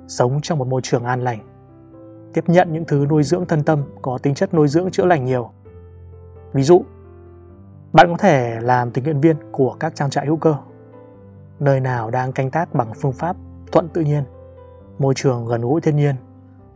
sống 0.09 0.39
trong 0.43 0.59
một 0.59 0.69
môi 0.69 0.81
trường 0.83 1.05
an 1.05 1.21
lành 1.21 1.48
tiếp 2.39 2.49
nhận 2.49 2.73
những 2.73 2.85
thứ 2.85 3.07
nuôi 3.09 3.23
dưỡng 3.23 3.47
thân 3.47 3.63
tâm, 3.63 3.83
có 4.03 4.19
tính 4.19 4.35
chất 4.35 4.55
nuôi 4.55 4.69
dưỡng 4.69 4.91
chữa 4.91 5.05
lành 5.05 5.25
nhiều. 5.25 5.51
Ví 6.53 6.63
dụ, 6.63 6.83
bạn 7.93 8.09
có 8.11 8.17
thể 8.19 8.61
làm 8.61 8.91
tình 8.91 9.05
nguyện 9.05 9.21
viên 9.21 9.37
của 9.53 9.77
các 9.81 9.95
trang 9.95 10.11
trại 10.11 10.27
hữu 10.27 10.37
cơ, 10.37 10.57
nơi 11.61 11.81
nào 11.81 12.11
đang 12.11 12.33
canh 12.33 12.51
tác 12.51 12.75
bằng 12.75 12.93
phương 13.01 13.13
pháp 13.13 13.37
thuận 13.73 13.89
tự 13.89 14.01
nhiên, 14.01 14.25
môi 14.99 15.15
trường 15.15 15.47
gần 15.47 15.61
gũi 15.61 15.81
thiên 15.81 15.97
nhiên, 15.97 16.15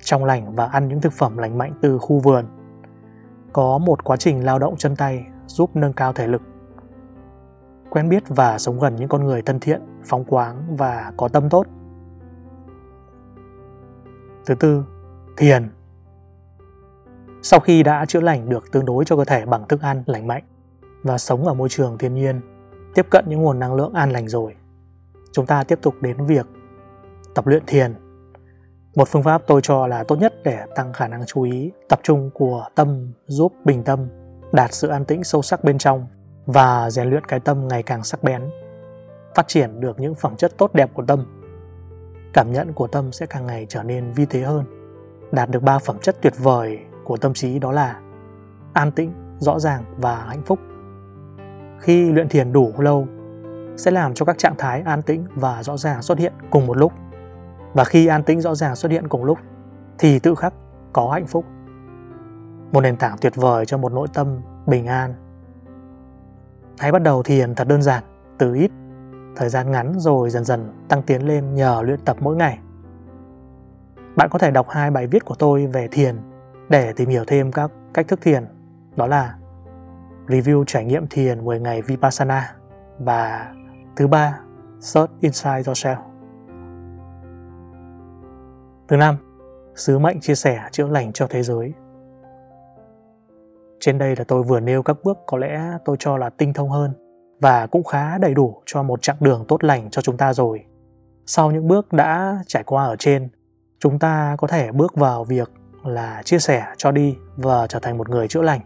trong 0.03 0.25
lành 0.25 0.55
và 0.55 0.67
ăn 0.67 0.89
những 0.89 1.01
thực 1.01 1.13
phẩm 1.13 1.39
lành 1.39 1.59
mạnh 1.59 1.75
từ 1.83 1.99
khu 1.99 2.19
vườn. 2.19 2.47
Có 3.53 3.79
một 3.79 4.05
quá 4.05 4.17
trình 4.17 4.45
lao 4.45 4.59
động 4.59 4.77
chân 4.77 4.97
tay 4.97 5.27
giúp 5.47 5.71
nâng 5.75 5.93
cao 5.93 6.13
thể 6.13 6.27
lực. 6.27 6.43
Quen 7.91 8.09
biết 8.09 8.23
và 8.29 8.59
sống 8.59 8.81
gần 8.81 8.97
những 8.97 9.09
con 9.09 9.25
người 9.25 9.43
thân 9.43 9.61
thiện, 9.61 9.83
phóng 10.05 10.25
khoáng 10.25 10.77
và 10.77 11.13
có 11.17 11.29
tâm 11.29 11.49
tốt. 11.49 11.67
Thứ 14.47 14.55
tư 14.55 14.85
thiền. 15.37 15.69
Sau 17.43 17.61
khi 17.61 17.83
đã 17.83 18.05
chữa 18.05 18.21
lành 18.21 18.49
được 18.49 18.73
tương 18.73 18.85
đối 18.85 19.05
cho 19.05 19.17
cơ 19.17 19.25
thể 19.25 19.47
bằng 19.47 19.69
thức 19.69 19.81
ăn 19.83 20.03
lành 20.07 20.27
mạnh 20.27 20.43
và 21.03 21.19
sống 21.19 21.45
ở 21.47 21.55
môi 21.55 21.69
trường 21.69 21.99
thiên 21.99 22.15
nhiên, 22.15 22.41
tiếp 22.95 23.07
cận 23.11 23.25
những 23.29 23.43
nguồn 23.43 23.59
năng 23.59 23.75
lượng 23.75 23.93
an 23.93 24.11
lành 24.11 24.29
rồi, 24.29 24.55
chúng 25.33 25.47
ta 25.47 25.65
tiếp 25.65 25.79
tục 25.83 25.95
đến 26.01 26.27
việc 26.27 26.47
tập 27.35 27.47
luyện 27.47 27.63
thiền. 27.67 27.95
Một 28.97 29.09
phương 29.09 29.23
pháp 29.23 29.43
tôi 29.47 29.61
cho 29.63 29.87
là 29.87 30.05
tốt 30.05 30.17
nhất 30.17 30.35
để 30.45 30.67
tăng 30.75 30.93
khả 30.93 31.09
năng 31.09 31.27
chú 31.27 31.43
ý 31.43 31.73
tập 31.89 32.01
trung 32.03 32.31
của 32.35 32.69
tâm 32.75 33.13
giúp 33.27 33.53
bình 33.65 33.83
tâm, 33.85 34.09
đạt 34.53 34.75
sự 34.75 34.89
an 34.89 35.05
tĩnh 35.05 35.25
sâu 35.25 35.43
sắc 35.43 35.65
bên 35.65 35.79
trong 35.79 36.07
và 36.47 36.91
rèn 36.91 37.11
luyện 37.11 37.25
cái 37.25 37.41
tâm 37.41 37.69
ngày 37.69 37.83
càng 37.83 38.05
sắc 38.05 38.23
bén, 38.23 38.51
phát 39.35 39.49
triển 39.49 39.81
được 39.81 40.01
những 40.01 40.15
phẩm 40.15 40.37
chất 40.37 40.59
tốt 40.59 40.75
đẹp 40.75 40.91
của 40.95 41.05
tâm. 41.07 41.41
Cảm 42.33 42.53
nhận 42.53 42.73
của 42.73 42.87
tâm 42.87 43.13
sẽ 43.13 43.27
càng 43.27 43.47
ngày 43.47 43.67
trở 43.69 43.83
nên 43.83 44.13
vi 44.13 44.25
tế 44.25 44.41
hơn 44.41 44.82
đạt 45.33 45.51
được 45.51 45.63
ba 45.63 45.79
phẩm 45.79 45.97
chất 46.03 46.17
tuyệt 46.23 46.35
vời 46.39 46.79
của 47.05 47.17
tâm 47.17 47.35
trí 47.35 47.59
đó 47.59 47.73
là 47.73 48.01
an 48.73 48.93
tĩnh, 48.93 49.13
rõ 49.39 49.59
ràng 49.59 49.85
và 49.99 50.25
hạnh 50.29 50.43
phúc. 50.43 50.59
Khi 51.81 52.13
luyện 52.13 52.29
thiền 52.29 52.53
đủ 52.53 52.73
lâu, 52.79 53.07
sẽ 53.77 53.91
làm 53.91 54.15
cho 54.15 54.25
các 54.25 54.39
trạng 54.39 54.55
thái 54.59 54.83
an 54.83 55.03
tĩnh 55.03 55.25
và 55.35 55.63
rõ 55.63 55.77
ràng 55.77 56.03
xuất 56.03 56.19
hiện 56.19 56.33
cùng 56.51 56.67
một 56.67 56.77
lúc. 56.77 56.93
Và 57.75 57.85
khi 57.85 58.07
an 58.07 58.23
tĩnh, 58.23 58.41
rõ 58.41 58.55
ràng 58.55 58.77
xuất 58.77 58.93
hiện 58.93 59.09
cùng 59.09 59.25
lúc, 59.25 59.39
thì 59.99 60.19
tự 60.19 60.35
khắc 60.35 60.55
có 60.93 61.11
hạnh 61.13 61.27
phúc. 61.27 61.45
Một 62.73 62.81
nền 62.81 62.97
tảng 62.97 63.17
tuyệt 63.21 63.37
vời 63.37 63.67
cho 63.67 63.79
một 63.79 63.93
nội 63.93 64.09
tâm 64.15 64.41
bình 64.67 64.87
an. 64.87 65.15
Hãy 66.79 66.93
bắt 66.93 67.03
đầu 67.03 67.23
thiền 67.23 67.55
thật 67.55 67.69
đơn 67.69 67.83
giản, 67.83 68.05
từ 68.39 68.55
ít. 68.55 68.71
Thời 69.37 69.49
gian 69.49 69.71
ngắn 69.71 69.95
rồi 69.97 70.31
dần 70.31 70.45
dần 70.45 70.73
tăng 70.89 71.03
tiến 71.03 71.29
lên 71.29 71.55
nhờ 71.55 71.83
luyện 71.85 72.01
tập 72.05 72.17
mỗi 72.21 72.37
ngày 72.37 72.59
bạn 74.17 74.29
có 74.31 74.39
thể 74.39 74.51
đọc 74.51 74.69
hai 74.69 74.91
bài 74.91 75.07
viết 75.07 75.25
của 75.25 75.35
tôi 75.35 75.67
về 75.67 75.89
thiền 75.89 76.17
để 76.69 76.93
tìm 76.93 77.09
hiểu 77.09 77.25
thêm 77.27 77.53
các 77.53 77.71
cách 77.95 78.09
thức 78.09 78.21
thiền 78.23 78.45
đó 78.97 79.07
là 79.07 79.35
review 80.27 80.65
trải 80.67 80.85
nghiệm 80.85 81.07
thiền 81.07 81.45
10 81.45 81.61
ngày 81.61 81.83
Vipassana 81.83 82.55
và 82.99 83.53
thứ 83.97 84.07
ba 84.07 84.41
Search 84.81 85.11
Inside 85.21 85.63
Yourself. 85.63 85.97
Thứ 88.89 88.97
năm, 88.97 89.17
sứ 89.75 89.99
mệnh 89.99 90.21
chia 90.21 90.35
sẻ 90.35 90.69
chữa 90.73 90.89
lành 90.89 91.13
cho 91.13 91.27
thế 91.31 91.43
giới. 91.43 91.73
Trên 93.81 93.99
đây 93.99 94.17
là 94.17 94.25
tôi 94.29 94.43
vừa 94.43 94.61
nêu 94.61 94.83
các 94.83 94.97
bước 95.05 95.19
có 95.27 95.39
lẽ 95.39 95.79
tôi 95.85 95.97
cho 95.99 96.17
là 96.17 96.31
tinh 96.31 96.53
thông 96.53 96.71
hơn 96.71 96.93
và 97.41 97.67
cũng 97.67 97.85
khá 97.85 98.19
đầy 98.19 98.35
đủ 98.35 98.63
cho 98.67 98.83
một 98.83 99.03
chặng 99.03 99.17
đường 99.21 99.45
tốt 99.49 99.65
lành 99.65 99.91
cho 99.91 100.03
chúng 100.03 100.17
ta 100.17 100.33
rồi. 100.33 100.65
Sau 101.27 101.51
những 101.51 101.69
bước 101.69 101.93
đã 101.93 102.39
trải 102.47 102.63
qua 102.65 102.85
ở 102.85 102.97
trên, 102.97 103.29
chúng 103.83 103.99
ta 103.99 104.37
có 104.39 104.47
thể 104.47 104.73
bước 104.73 104.95
vào 104.95 105.25
việc 105.25 105.51
là 105.85 106.23
chia 106.25 106.39
sẻ, 106.39 106.67
cho 106.77 106.91
đi 106.91 107.17
và 107.37 107.67
trở 107.67 107.79
thành 107.79 107.99
một 107.99 108.09
người 108.09 108.29
chữa 108.29 108.43
lành. 108.43 108.61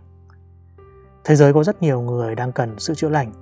Thế 1.24 1.36
giới 1.36 1.52
có 1.52 1.64
rất 1.64 1.82
nhiều 1.82 2.00
người 2.00 2.34
đang 2.34 2.52
cần 2.52 2.78
sự 2.78 2.94
chữa 2.94 3.08
lành. 3.08 3.32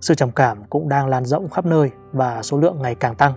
Sự 0.00 0.14
trầm 0.14 0.30
cảm 0.30 0.64
cũng 0.64 0.88
đang 0.88 1.08
lan 1.08 1.24
rộng 1.24 1.48
khắp 1.48 1.66
nơi 1.66 1.90
và 2.12 2.42
số 2.42 2.58
lượng 2.58 2.82
ngày 2.82 2.94
càng 2.94 3.14
tăng. 3.14 3.32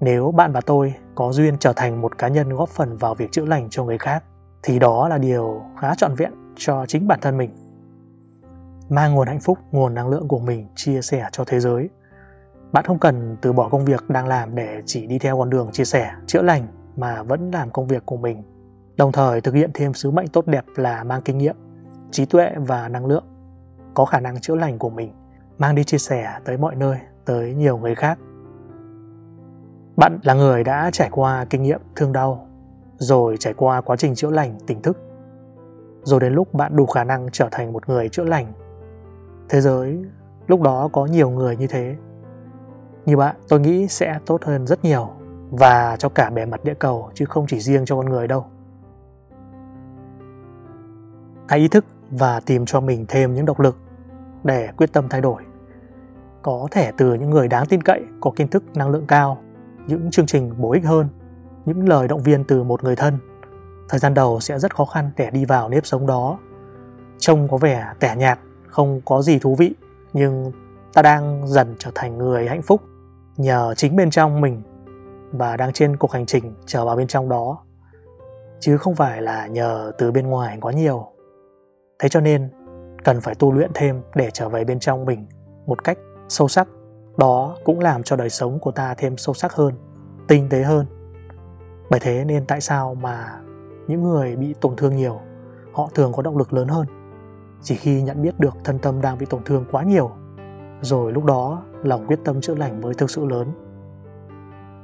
Nếu 0.00 0.32
bạn 0.32 0.52
và 0.52 0.60
tôi 0.60 0.94
có 1.14 1.32
duyên 1.32 1.58
trở 1.58 1.72
thành 1.72 2.00
một 2.00 2.18
cá 2.18 2.28
nhân 2.28 2.48
góp 2.48 2.68
phần 2.68 2.96
vào 2.96 3.14
việc 3.14 3.32
chữa 3.32 3.44
lành 3.44 3.70
cho 3.70 3.84
người 3.84 3.98
khác, 3.98 4.24
thì 4.62 4.78
đó 4.78 5.08
là 5.08 5.18
điều 5.18 5.62
khá 5.80 5.94
trọn 5.94 6.14
vẹn 6.14 6.32
cho 6.56 6.86
chính 6.88 7.08
bản 7.08 7.18
thân 7.22 7.36
mình. 7.36 7.50
Mang 8.88 9.14
nguồn 9.14 9.28
hạnh 9.28 9.40
phúc, 9.40 9.58
nguồn 9.70 9.94
năng 9.94 10.08
lượng 10.08 10.28
của 10.28 10.38
mình 10.38 10.68
chia 10.74 11.02
sẻ 11.02 11.28
cho 11.32 11.44
thế 11.46 11.60
giới 11.60 11.88
bạn 12.72 12.84
không 12.84 12.98
cần 12.98 13.36
từ 13.40 13.52
bỏ 13.52 13.68
công 13.68 13.84
việc 13.84 14.04
đang 14.08 14.26
làm 14.26 14.54
để 14.54 14.82
chỉ 14.86 15.06
đi 15.06 15.18
theo 15.18 15.38
con 15.38 15.50
đường 15.50 15.68
chia 15.72 15.84
sẻ, 15.84 16.12
chữa 16.26 16.42
lành 16.42 16.66
mà 16.96 17.22
vẫn 17.22 17.50
làm 17.50 17.70
công 17.70 17.86
việc 17.86 18.06
của 18.06 18.16
mình. 18.16 18.42
Đồng 18.96 19.12
thời 19.12 19.40
thực 19.40 19.54
hiện 19.54 19.70
thêm 19.74 19.94
sứ 19.94 20.10
mệnh 20.10 20.28
tốt 20.28 20.46
đẹp 20.46 20.64
là 20.76 21.04
mang 21.04 21.22
kinh 21.22 21.38
nghiệm, 21.38 21.56
trí 22.10 22.24
tuệ 22.24 22.50
và 22.56 22.88
năng 22.88 23.06
lượng, 23.06 23.24
có 23.94 24.04
khả 24.04 24.20
năng 24.20 24.40
chữa 24.40 24.54
lành 24.54 24.78
của 24.78 24.90
mình, 24.90 25.12
mang 25.58 25.74
đi 25.74 25.84
chia 25.84 25.98
sẻ 25.98 26.38
tới 26.44 26.56
mọi 26.56 26.74
nơi, 26.74 26.98
tới 27.24 27.54
nhiều 27.54 27.78
người 27.78 27.94
khác. 27.94 28.18
Bạn 29.96 30.18
là 30.22 30.34
người 30.34 30.64
đã 30.64 30.90
trải 30.92 31.08
qua 31.12 31.44
kinh 31.50 31.62
nghiệm 31.62 31.80
thương 31.96 32.12
đau, 32.12 32.46
rồi 32.96 33.36
trải 33.40 33.54
qua 33.54 33.80
quá 33.80 33.96
trình 33.96 34.14
chữa 34.14 34.30
lành 34.30 34.58
tỉnh 34.66 34.82
thức. 34.82 34.98
Rồi 36.02 36.20
đến 36.20 36.32
lúc 36.32 36.54
bạn 36.54 36.76
đủ 36.76 36.86
khả 36.86 37.04
năng 37.04 37.28
trở 37.32 37.48
thành 37.50 37.72
một 37.72 37.88
người 37.88 38.08
chữa 38.08 38.24
lành. 38.24 38.52
Thế 39.48 39.60
giới 39.60 40.04
lúc 40.46 40.60
đó 40.60 40.88
có 40.92 41.06
nhiều 41.06 41.30
người 41.30 41.56
như 41.56 41.66
thế 41.66 41.96
như 43.06 43.16
bạn, 43.16 43.36
tôi 43.48 43.60
nghĩ 43.60 43.88
sẽ 43.88 44.18
tốt 44.26 44.44
hơn 44.44 44.66
rất 44.66 44.84
nhiều 44.84 45.10
và 45.50 45.96
cho 45.98 46.08
cả 46.08 46.30
bề 46.30 46.46
mặt 46.46 46.64
địa 46.64 46.74
cầu 46.74 47.10
chứ 47.14 47.24
không 47.24 47.46
chỉ 47.48 47.60
riêng 47.60 47.84
cho 47.84 47.96
con 47.96 48.06
người 48.06 48.28
đâu. 48.28 48.46
Hãy 51.48 51.58
ý 51.58 51.68
thức 51.68 51.84
và 52.10 52.40
tìm 52.40 52.66
cho 52.66 52.80
mình 52.80 53.04
thêm 53.08 53.34
những 53.34 53.46
động 53.46 53.60
lực 53.60 53.76
để 54.44 54.68
quyết 54.76 54.92
tâm 54.92 55.08
thay 55.08 55.20
đổi. 55.20 55.42
Có 56.42 56.68
thể 56.70 56.92
từ 56.96 57.14
những 57.14 57.30
người 57.30 57.48
đáng 57.48 57.66
tin 57.66 57.82
cậy, 57.82 58.02
có 58.20 58.30
kiến 58.36 58.48
thức, 58.48 58.64
năng 58.74 58.90
lượng 58.90 59.06
cao, 59.06 59.38
những 59.86 60.10
chương 60.10 60.26
trình 60.26 60.54
bổ 60.58 60.72
ích 60.72 60.84
hơn, 60.84 61.08
những 61.64 61.88
lời 61.88 62.08
động 62.08 62.22
viên 62.22 62.44
từ 62.44 62.62
một 62.62 62.84
người 62.84 62.96
thân, 62.96 63.18
thời 63.88 64.00
gian 64.00 64.14
đầu 64.14 64.40
sẽ 64.40 64.58
rất 64.58 64.76
khó 64.76 64.84
khăn 64.84 65.10
để 65.16 65.30
đi 65.30 65.44
vào 65.44 65.68
nếp 65.68 65.86
sống 65.86 66.06
đó. 66.06 66.38
Trông 67.18 67.48
có 67.48 67.56
vẻ 67.56 67.92
tẻ 68.00 68.16
nhạt, 68.16 68.38
không 68.66 69.00
có 69.04 69.22
gì 69.22 69.38
thú 69.38 69.54
vị, 69.54 69.74
nhưng 70.12 70.52
ta 70.92 71.02
đang 71.02 71.46
dần 71.46 71.74
trở 71.78 71.90
thành 71.94 72.18
người 72.18 72.48
hạnh 72.48 72.62
phúc 72.62 72.82
nhờ 73.36 73.74
chính 73.76 73.96
bên 73.96 74.10
trong 74.10 74.40
mình 74.40 74.62
và 75.32 75.56
đang 75.56 75.72
trên 75.72 75.96
cuộc 75.96 76.12
hành 76.12 76.26
trình 76.26 76.54
trở 76.66 76.84
vào 76.84 76.96
bên 76.96 77.06
trong 77.06 77.28
đó. 77.28 77.64
Chứ 78.60 78.76
không 78.76 78.94
phải 78.94 79.22
là 79.22 79.46
nhờ 79.46 79.92
từ 79.98 80.12
bên 80.12 80.26
ngoài 80.26 80.58
quá 80.60 80.72
nhiều. 80.72 81.06
Thế 81.98 82.08
cho 82.08 82.20
nên, 82.20 82.50
cần 83.04 83.20
phải 83.20 83.34
tu 83.34 83.52
luyện 83.52 83.70
thêm 83.74 84.02
để 84.14 84.30
trở 84.32 84.48
về 84.48 84.64
bên 84.64 84.78
trong 84.78 85.04
mình 85.04 85.26
một 85.66 85.84
cách 85.84 85.98
sâu 86.28 86.48
sắc. 86.48 86.68
Đó 87.16 87.56
cũng 87.64 87.80
làm 87.80 88.02
cho 88.02 88.16
đời 88.16 88.30
sống 88.30 88.58
của 88.58 88.70
ta 88.70 88.94
thêm 88.94 89.16
sâu 89.16 89.34
sắc 89.34 89.52
hơn, 89.52 89.74
tinh 90.28 90.48
tế 90.48 90.62
hơn. 90.62 90.86
Bởi 91.90 92.00
thế 92.00 92.24
nên 92.24 92.46
tại 92.46 92.60
sao 92.60 92.94
mà 92.94 93.40
những 93.86 94.02
người 94.02 94.36
bị 94.36 94.54
tổn 94.60 94.76
thương 94.76 94.96
nhiều, 94.96 95.20
họ 95.72 95.88
thường 95.94 96.12
có 96.12 96.22
động 96.22 96.38
lực 96.38 96.52
lớn 96.52 96.68
hơn. 96.68 96.86
Chỉ 97.62 97.74
khi 97.76 98.02
nhận 98.02 98.22
biết 98.22 98.38
được 98.38 98.54
thân 98.64 98.78
tâm 98.78 99.00
đang 99.00 99.18
bị 99.18 99.26
tổn 99.26 99.44
thương 99.44 99.64
quá 99.70 99.82
nhiều 99.82 100.10
rồi 100.82 101.12
lúc 101.12 101.24
đó, 101.24 101.62
lòng 101.82 102.06
quyết 102.06 102.18
tâm 102.24 102.40
chữa 102.40 102.54
lành 102.54 102.80
mới 102.80 102.94
thực 102.94 103.10
sự 103.10 103.26
lớn. 103.26 103.52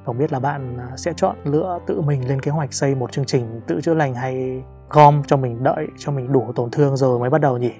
Không 0.07 0.19
biết 0.19 0.33
là 0.33 0.41
bạn 0.41 0.77
à, 0.79 0.97
sẽ 0.97 1.13
chọn 1.17 1.37
lựa 1.45 1.79
tự 1.87 2.01
mình 2.01 2.29
lên 2.29 2.41
kế 2.41 2.51
hoạch 2.51 2.73
xây 2.73 2.95
một 2.95 3.13
chương 3.13 3.25
trình 3.25 3.61
tự 3.67 3.81
chữa 3.81 3.95
lành 3.95 4.15
hay 4.15 4.63
gom 4.91 5.23
cho 5.27 5.37
mình 5.37 5.65
đợi, 5.65 5.87
cho 5.97 6.13
mình 6.13 6.33
đủ 6.33 6.53
tổn 6.55 6.71
thương 6.71 6.97
rồi 6.97 7.19
mới 7.19 7.31
bắt 7.31 7.41
đầu 7.41 7.59
nhỉ? 7.59 7.73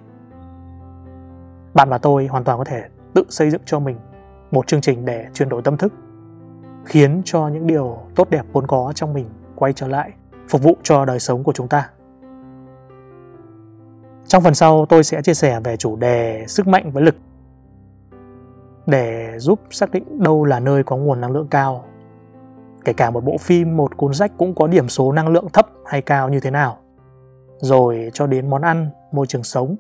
Bạn 1.75 1.89
và 1.89 1.99
tôi 1.99 2.27
hoàn 2.27 2.45
toàn 2.45 2.59
có 2.59 2.65
thể 2.65 2.83
tự 3.15 3.25
xây 3.29 3.51
dựng 3.51 3.63
cho 3.65 3.79
mình 3.79 3.97
một 4.51 4.67
chương 4.67 4.81
trình 4.81 5.05
để 5.05 5.27
chuyển 5.35 5.49
đổi 5.49 5.63
tâm 5.63 5.77
thức, 5.77 5.93
khiến 6.85 7.23
cho 7.25 7.49
những 7.49 7.67
điều 7.67 7.99
tốt 8.15 8.31
đẹp 8.31 8.43
vốn 8.53 8.67
có 8.67 8.93
trong 8.95 9.15
mình 9.15 9.27
quay 9.57 9.73
trở 9.73 9.89
lại, 9.89 10.13
phục 10.49 10.63
vụ 10.63 10.77
cho 10.83 11.05
đời 11.05 11.21
sống 11.21 11.45
của 11.45 11.53
chúng 11.53 11.69
ta. 11.69 11.91
Trong 14.27 14.43
phần 14.43 14.55
sau, 14.55 14.87
tôi 14.87 15.05
sẽ 15.05 15.23
chia 15.23 15.35
sẻ 15.35 15.61
về 15.65 15.77
chủ 15.77 15.97
đề 15.97 16.45
sức 16.49 16.69
mạnh 16.69 16.91
với 16.91 17.03
lực 17.03 17.15
để 18.89 19.39
giúp 19.39 19.61
xác 19.71 19.91
định 19.91 20.23
đâu 20.23 20.45
là 20.45 20.61
nơi 20.61 20.83
có 20.83 20.97
nguồn 20.97 21.21
năng 21.21 21.33
lượng 21.33 21.49
cao. 21.51 21.85
Kể 22.85 22.93
cả 22.93 23.11
một 23.11 23.25
bộ 23.25 23.37
phim, 23.41 23.77
một 23.77 23.97
cuốn 23.97 24.15
sách 24.15 24.33
cũng 24.39 24.55
có 24.55 24.67
điểm 24.67 24.89
số 24.89 25.13
năng 25.13 25.29
lượng 25.29 25.49
thấp 25.53 25.69
hay 25.87 26.03
cao 26.03 26.29
như 26.29 26.41
thế 26.41 26.51
nào. 26.51 26.79
Rồi 27.59 28.11
cho 28.15 28.27
đến 28.27 28.51
món 28.51 28.63
ăn, 28.63 28.91
môi 29.13 29.27
trường 29.27 29.43
sống. 29.43 29.77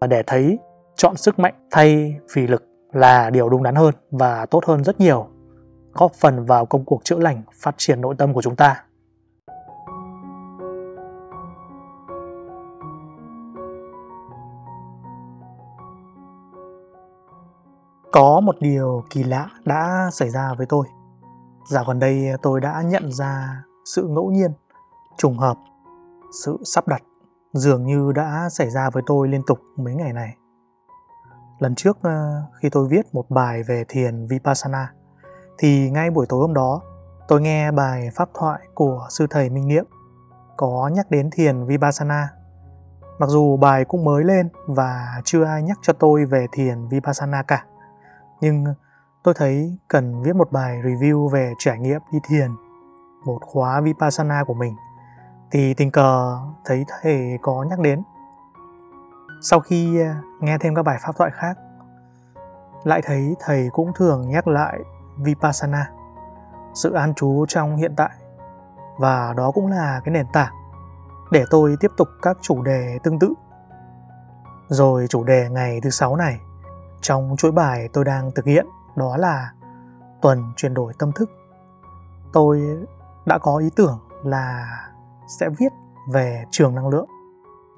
Và 0.00 0.06
để 0.06 0.22
thấy 0.26 0.58
chọn 0.96 1.16
sức 1.16 1.38
mạnh 1.38 1.54
thay 1.70 2.16
vì 2.34 2.46
lực 2.46 2.64
là 2.92 3.30
điều 3.30 3.48
đúng 3.48 3.62
đắn 3.62 3.74
hơn 3.74 3.94
và 4.10 4.46
tốt 4.46 4.64
hơn 4.64 4.84
rất 4.84 5.00
nhiều, 5.00 5.26
góp 5.92 6.12
phần 6.12 6.44
vào 6.44 6.66
công 6.66 6.84
cuộc 6.84 7.04
chữa 7.04 7.18
lành, 7.18 7.42
phát 7.54 7.74
triển 7.78 8.00
nội 8.00 8.14
tâm 8.18 8.34
của 8.34 8.42
chúng 8.42 8.56
ta. 8.56 8.84
Có 18.14 18.40
một 18.40 18.56
điều 18.60 19.04
kỳ 19.10 19.22
lạ 19.22 19.48
đã 19.64 20.08
xảy 20.12 20.30
ra 20.30 20.54
với 20.54 20.66
tôi 20.66 20.86
Dạo 21.70 21.84
gần 21.88 21.98
đây 21.98 22.26
tôi 22.42 22.60
đã 22.60 22.82
nhận 22.82 23.12
ra 23.12 23.62
sự 23.84 24.08
ngẫu 24.08 24.30
nhiên, 24.30 24.52
trùng 25.18 25.38
hợp, 25.38 25.56
sự 26.44 26.58
sắp 26.64 26.88
đặt 26.88 27.02
dường 27.52 27.84
như 27.86 28.12
đã 28.12 28.48
xảy 28.50 28.70
ra 28.70 28.90
với 28.90 29.02
tôi 29.06 29.28
liên 29.28 29.42
tục 29.46 29.58
mấy 29.76 29.94
ngày 29.94 30.12
này. 30.12 30.36
Lần 31.58 31.74
trước 31.74 31.98
ờ, 32.02 32.42
khi 32.60 32.70
tôi 32.70 32.88
viết 32.88 33.14
một 33.14 33.30
bài 33.30 33.62
về 33.62 33.84
thiền 33.88 34.26
Vipassana 34.26 34.92
thì 35.58 35.90
ngay 35.90 36.10
buổi 36.10 36.26
tối 36.28 36.40
hôm 36.40 36.54
đó 36.54 36.80
tôi 37.28 37.40
nghe 37.40 37.70
bài 37.70 38.08
pháp 38.14 38.28
thoại 38.34 38.60
của 38.74 39.06
sư 39.10 39.26
thầy 39.30 39.50
Minh 39.50 39.68
Niệm 39.68 39.84
có 40.56 40.90
nhắc 40.94 41.10
đến 41.10 41.30
thiền 41.32 41.66
Vipassana. 41.66 42.28
Mặc 43.18 43.28
dù 43.28 43.56
bài 43.56 43.84
cũng 43.84 44.04
mới 44.04 44.24
lên 44.24 44.48
và 44.66 45.20
chưa 45.24 45.44
ai 45.44 45.62
nhắc 45.62 45.78
cho 45.82 45.92
tôi 45.92 46.24
về 46.24 46.46
thiền 46.52 46.88
Vipassana 46.88 47.42
cả. 47.42 47.64
Nhưng 48.44 48.64
tôi 49.22 49.34
thấy 49.34 49.78
cần 49.88 50.22
viết 50.22 50.36
một 50.36 50.52
bài 50.52 50.80
review 50.82 51.28
về 51.28 51.52
trải 51.58 51.78
nghiệm 51.78 52.00
đi 52.12 52.18
thiền, 52.28 52.50
một 53.24 53.38
khóa 53.42 53.80
Vipassana 53.80 54.44
của 54.46 54.54
mình 54.54 54.76
thì 55.50 55.74
tình 55.74 55.90
cờ 55.90 56.38
thấy 56.64 56.84
thầy 56.88 57.38
có 57.42 57.66
nhắc 57.70 57.78
đến. 57.78 58.02
Sau 59.42 59.60
khi 59.60 60.00
à, 60.00 60.20
nghe 60.40 60.58
thêm 60.58 60.74
các 60.74 60.82
bài 60.82 60.98
pháp 61.02 61.16
thoại 61.16 61.30
khác, 61.34 61.58
lại 62.84 63.02
thấy 63.04 63.34
thầy 63.40 63.68
cũng 63.72 63.92
thường 63.94 64.28
nhắc 64.28 64.48
lại 64.48 64.78
Vipassana, 65.16 65.90
sự 66.74 66.92
an 66.92 67.14
trú 67.14 67.46
trong 67.48 67.76
hiện 67.76 67.94
tại 67.96 68.10
và 68.98 69.34
đó 69.36 69.50
cũng 69.50 69.66
là 69.66 70.00
cái 70.04 70.12
nền 70.12 70.26
tảng 70.32 70.54
để 71.30 71.44
tôi 71.50 71.76
tiếp 71.80 71.90
tục 71.96 72.08
các 72.22 72.36
chủ 72.40 72.62
đề 72.62 72.98
tương 73.02 73.18
tự. 73.18 73.34
Rồi 74.68 75.06
chủ 75.08 75.24
đề 75.24 75.48
ngày 75.50 75.80
thứ 75.82 75.90
sáu 75.90 76.16
này 76.16 76.40
trong 77.04 77.34
chuỗi 77.38 77.52
bài 77.52 77.88
tôi 77.92 78.04
đang 78.04 78.30
thực 78.30 78.44
hiện 78.44 78.66
đó 78.96 79.16
là 79.16 79.52
tuần 80.22 80.52
chuyển 80.56 80.74
đổi 80.74 80.92
tâm 80.98 81.12
thức. 81.12 81.30
Tôi 82.32 82.62
đã 83.26 83.38
có 83.38 83.56
ý 83.56 83.70
tưởng 83.76 83.98
là 84.22 84.66
sẽ 85.38 85.48
viết 85.58 85.72
về 86.12 86.44
trường 86.50 86.74
năng 86.74 86.88
lượng, 86.88 87.08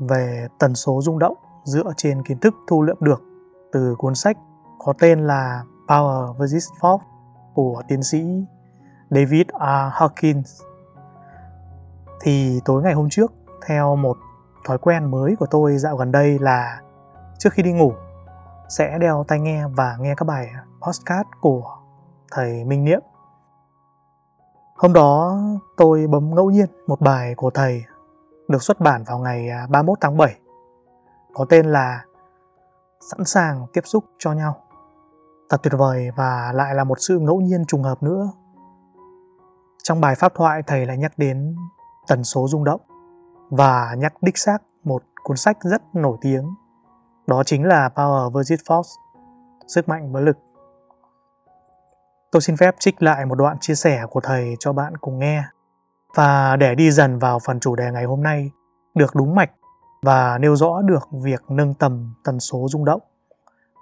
về 0.00 0.48
tần 0.58 0.74
số 0.74 1.00
rung 1.02 1.18
động 1.18 1.34
dựa 1.64 1.92
trên 1.96 2.22
kiến 2.22 2.38
thức 2.38 2.54
thu 2.68 2.82
lượm 2.82 2.96
được 3.00 3.22
từ 3.72 3.94
cuốn 3.98 4.14
sách 4.14 4.36
có 4.78 4.92
tên 4.98 5.26
là 5.26 5.64
Power 5.88 6.32
vs. 6.32 6.72
Force 6.80 7.04
của 7.54 7.82
tiến 7.88 8.02
sĩ 8.02 8.44
David 9.10 9.46
R. 9.48 9.92
Hawkins. 9.92 10.64
Thì 12.20 12.60
tối 12.64 12.82
ngày 12.82 12.94
hôm 12.94 13.08
trước, 13.10 13.32
theo 13.66 13.96
một 13.96 14.16
thói 14.64 14.78
quen 14.78 15.10
mới 15.10 15.36
của 15.36 15.46
tôi 15.46 15.76
dạo 15.76 15.96
gần 15.96 16.12
đây 16.12 16.38
là 16.38 16.80
trước 17.38 17.52
khi 17.52 17.62
đi 17.62 17.72
ngủ 17.72 17.92
sẽ 18.68 18.98
đeo 18.98 19.24
tai 19.28 19.40
nghe 19.40 19.66
và 19.66 19.96
nghe 20.00 20.14
các 20.16 20.24
bài 20.24 20.46
podcast 20.86 21.26
của 21.40 21.76
thầy 22.32 22.64
Minh 22.64 22.84
Niệm. 22.84 23.00
Hôm 24.76 24.92
đó 24.92 25.38
tôi 25.76 26.06
bấm 26.06 26.34
ngẫu 26.34 26.50
nhiên 26.50 26.66
một 26.86 27.00
bài 27.00 27.34
của 27.36 27.50
thầy 27.50 27.84
được 28.48 28.62
xuất 28.62 28.80
bản 28.80 29.04
vào 29.06 29.18
ngày 29.18 29.48
à, 29.48 29.66
31 29.70 29.98
tháng 30.00 30.16
7 30.16 30.40
có 31.34 31.44
tên 31.48 31.66
là 31.66 32.04
Sẵn 33.00 33.24
sàng 33.24 33.66
tiếp 33.72 33.80
xúc 33.84 34.04
cho 34.18 34.32
nhau. 34.32 34.56
Thật 35.48 35.62
tuyệt 35.62 35.72
vời 35.78 36.10
và 36.16 36.52
lại 36.54 36.74
là 36.74 36.84
một 36.84 36.98
sự 37.00 37.18
ngẫu 37.18 37.40
nhiên 37.40 37.64
trùng 37.64 37.82
hợp 37.82 38.02
nữa. 38.02 38.30
Trong 39.82 40.00
bài 40.00 40.14
pháp 40.14 40.32
thoại, 40.34 40.62
thầy 40.66 40.86
lại 40.86 40.98
nhắc 40.98 41.12
đến 41.16 41.56
tần 42.08 42.24
số 42.24 42.46
rung 42.48 42.64
động 42.64 42.80
và 43.50 43.94
nhắc 43.98 44.22
đích 44.22 44.38
xác 44.38 44.58
một 44.84 45.02
cuốn 45.22 45.36
sách 45.36 45.58
rất 45.62 45.82
nổi 45.94 46.18
tiếng 46.20 46.54
đó 47.26 47.42
chính 47.46 47.64
là 47.64 47.88
Power 47.94 48.30
vs. 48.30 48.52
Force, 48.52 48.96
sức 49.66 49.88
mạnh 49.88 50.12
với 50.12 50.22
lực. 50.22 50.36
Tôi 52.32 52.42
xin 52.42 52.56
phép 52.56 52.74
trích 52.78 53.02
lại 53.02 53.26
một 53.26 53.34
đoạn 53.34 53.56
chia 53.60 53.74
sẻ 53.74 54.06
của 54.10 54.20
thầy 54.20 54.54
cho 54.58 54.72
bạn 54.72 54.96
cùng 54.96 55.18
nghe. 55.18 55.44
Và 56.14 56.56
để 56.56 56.74
đi 56.74 56.90
dần 56.90 57.18
vào 57.18 57.38
phần 57.38 57.60
chủ 57.60 57.76
đề 57.76 57.90
ngày 57.92 58.04
hôm 58.04 58.22
nay, 58.22 58.50
được 58.94 59.14
đúng 59.14 59.34
mạch 59.34 59.50
và 60.02 60.38
nêu 60.38 60.56
rõ 60.56 60.82
được 60.82 61.08
việc 61.12 61.42
nâng 61.48 61.74
tầm 61.74 62.14
tần 62.24 62.40
số 62.40 62.66
rung 62.70 62.84
động. 62.84 63.00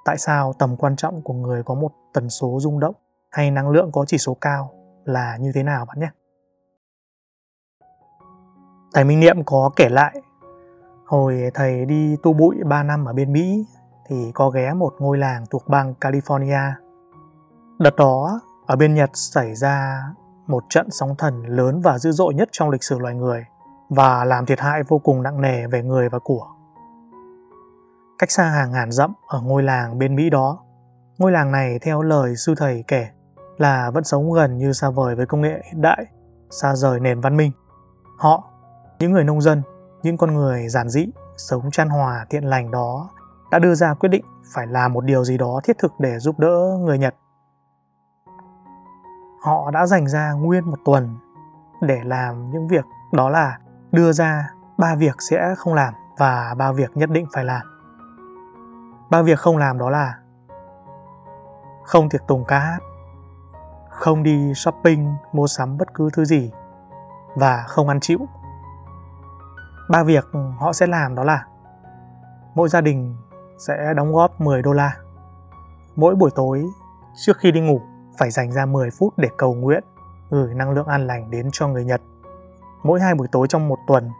Tại 0.04 0.18
sao 0.18 0.52
tầm 0.58 0.76
quan 0.76 0.96
trọng 0.96 1.22
của 1.22 1.34
người 1.34 1.62
có 1.62 1.74
một 1.74 1.90
tần 2.12 2.30
số 2.30 2.58
rung 2.60 2.80
động 2.80 2.94
hay 3.30 3.50
năng 3.50 3.70
lượng 3.70 3.92
có 3.92 4.04
chỉ 4.06 4.18
số 4.18 4.36
cao 4.40 4.70
là 5.04 5.36
như 5.36 5.52
thế 5.54 5.62
nào 5.62 5.84
bạn 5.84 6.00
nhé. 6.00 6.10
Thầy 8.94 9.04
Minh 9.04 9.20
Niệm 9.20 9.44
có 9.44 9.70
kể 9.76 9.88
lại 9.88 10.20
Hồi 11.14 11.50
thầy 11.54 11.84
đi 11.84 12.16
tu 12.22 12.32
bụi 12.32 12.56
3 12.64 12.82
năm 12.82 13.04
ở 13.04 13.12
bên 13.12 13.32
Mỹ 13.32 13.66
thì 14.06 14.30
có 14.34 14.50
ghé 14.50 14.72
một 14.72 14.94
ngôi 14.98 15.18
làng 15.18 15.44
thuộc 15.50 15.68
bang 15.68 15.94
California. 16.00 16.72
Đợt 17.78 17.96
đó, 17.96 18.40
ở 18.66 18.76
bên 18.76 18.94
Nhật 18.94 19.10
xảy 19.12 19.54
ra 19.54 20.02
một 20.46 20.64
trận 20.68 20.90
sóng 20.90 21.14
thần 21.18 21.42
lớn 21.46 21.80
và 21.80 21.98
dữ 21.98 22.12
dội 22.12 22.34
nhất 22.34 22.48
trong 22.52 22.70
lịch 22.70 22.82
sử 22.82 22.98
loài 22.98 23.14
người 23.14 23.44
và 23.88 24.24
làm 24.24 24.46
thiệt 24.46 24.60
hại 24.60 24.82
vô 24.88 24.98
cùng 24.98 25.22
nặng 25.22 25.40
nề 25.40 25.66
về 25.66 25.82
người 25.82 26.08
và 26.08 26.18
của. 26.18 26.46
Cách 28.18 28.30
xa 28.30 28.44
hàng 28.44 28.70
ngàn 28.72 28.92
dặm 28.92 29.12
ở 29.26 29.40
ngôi 29.40 29.62
làng 29.62 29.98
bên 29.98 30.16
Mỹ 30.16 30.30
đó, 30.30 30.58
ngôi 31.18 31.32
làng 31.32 31.52
này 31.52 31.78
theo 31.82 32.02
lời 32.02 32.36
sư 32.36 32.54
thầy 32.56 32.84
kể 32.88 33.08
là 33.58 33.90
vẫn 33.90 34.04
sống 34.04 34.32
gần 34.32 34.58
như 34.58 34.72
xa 34.72 34.90
vời 34.90 35.14
với 35.14 35.26
công 35.26 35.40
nghệ 35.40 35.62
hiện 35.72 35.82
đại, 35.82 36.06
xa 36.50 36.74
rời 36.76 37.00
nền 37.00 37.20
văn 37.20 37.36
minh. 37.36 37.52
Họ, 38.18 38.50
những 38.98 39.12
người 39.12 39.24
nông 39.24 39.40
dân, 39.40 39.62
những 40.04 40.16
con 40.16 40.34
người 40.34 40.68
giản 40.68 40.88
dị, 40.88 41.06
sống 41.36 41.70
chan 41.70 41.88
hòa 41.88 42.26
thiện 42.30 42.44
lành 42.44 42.70
đó 42.70 43.10
đã 43.50 43.58
đưa 43.58 43.74
ra 43.74 43.94
quyết 43.94 44.08
định 44.08 44.24
phải 44.54 44.66
làm 44.66 44.92
một 44.92 45.04
điều 45.04 45.24
gì 45.24 45.38
đó 45.38 45.60
thiết 45.64 45.78
thực 45.78 45.92
để 45.98 46.18
giúp 46.18 46.38
đỡ 46.38 46.78
người 46.80 46.98
Nhật. 46.98 47.14
Họ 49.42 49.70
đã 49.70 49.86
dành 49.86 50.08
ra 50.08 50.32
nguyên 50.32 50.70
một 50.70 50.78
tuần 50.84 51.16
để 51.80 52.00
làm 52.04 52.50
những 52.50 52.68
việc 52.68 52.84
đó 53.12 53.28
là 53.28 53.58
đưa 53.92 54.12
ra 54.12 54.50
ba 54.78 54.94
việc 54.94 55.16
sẽ 55.18 55.54
không 55.58 55.74
làm 55.74 55.94
và 56.18 56.54
ba 56.58 56.72
việc 56.72 56.96
nhất 56.96 57.10
định 57.10 57.26
phải 57.32 57.44
làm. 57.44 57.66
Ba 59.10 59.22
việc 59.22 59.38
không 59.38 59.56
làm 59.56 59.78
đó 59.78 59.90
là 59.90 60.18
không 61.84 62.08
tiệc 62.08 62.26
tùng 62.26 62.44
ca 62.44 62.58
hát, 62.58 62.78
không 63.90 64.22
đi 64.22 64.54
shopping 64.54 65.14
mua 65.32 65.46
sắm 65.46 65.78
bất 65.78 65.94
cứ 65.94 66.08
thứ 66.12 66.24
gì 66.24 66.52
và 67.34 67.64
không 67.68 67.88
ăn 67.88 68.00
chịu 68.00 68.18
ba 69.88 70.02
việc 70.02 70.24
họ 70.58 70.72
sẽ 70.72 70.86
làm 70.86 71.14
đó 71.14 71.24
là 71.24 71.46
mỗi 72.54 72.68
gia 72.68 72.80
đình 72.80 73.16
sẽ 73.58 73.94
đóng 73.96 74.12
góp 74.12 74.40
10 74.40 74.62
đô 74.62 74.72
la. 74.72 74.96
Mỗi 75.96 76.14
buổi 76.14 76.30
tối 76.34 76.64
trước 77.14 77.38
khi 77.38 77.52
đi 77.52 77.60
ngủ 77.60 77.80
phải 78.18 78.30
dành 78.30 78.52
ra 78.52 78.66
10 78.66 78.90
phút 78.90 79.14
để 79.16 79.28
cầu 79.36 79.54
nguyện, 79.54 79.84
gửi 80.30 80.54
năng 80.54 80.70
lượng 80.70 80.86
an 80.86 81.06
lành 81.06 81.30
đến 81.30 81.48
cho 81.52 81.68
người 81.68 81.84
Nhật. 81.84 82.00
Mỗi 82.82 83.00
hai 83.00 83.14
buổi 83.14 83.28
tối 83.32 83.46
trong 83.48 83.68
một 83.68 83.78
tuần, 83.86 84.10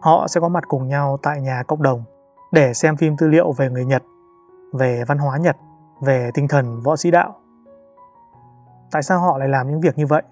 họ 0.00 0.28
sẽ 0.28 0.40
có 0.40 0.48
mặt 0.48 0.64
cùng 0.68 0.88
nhau 0.88 1.16
tại 1.22 1.40
nhà 1.40 1.62
cộng 1.62 1.82
đồng 1.82 2.04
để 2.52 2.74
xem 2.74 2.96
phim 2.96 3.16
tư 3.16 3.28
liệu 3.28 3.52
về 3.52 3.70
người 3.70 3.84
Nhật, 3.84 4.02
về 4.72 5.04
văn 5.04 5.18
hóa 5.18 5.38
Nhật, 5.38 5.56
về 6.00 6.30
tinh 6.34 6.48
thần 6.48 6.80
võ 6.80 6.96
sĩ 6.96 7.10
đạo. 7.10 7.34
Tại 8.90 9.02
sao 9.02 9.20
họ 9.20 9.38
lại 9.38 9.48
làm 9.48 9.70
những 9.70 9.80
việc 9.80 9.98
như 9.98 10.06
vậy? 10.06 10.22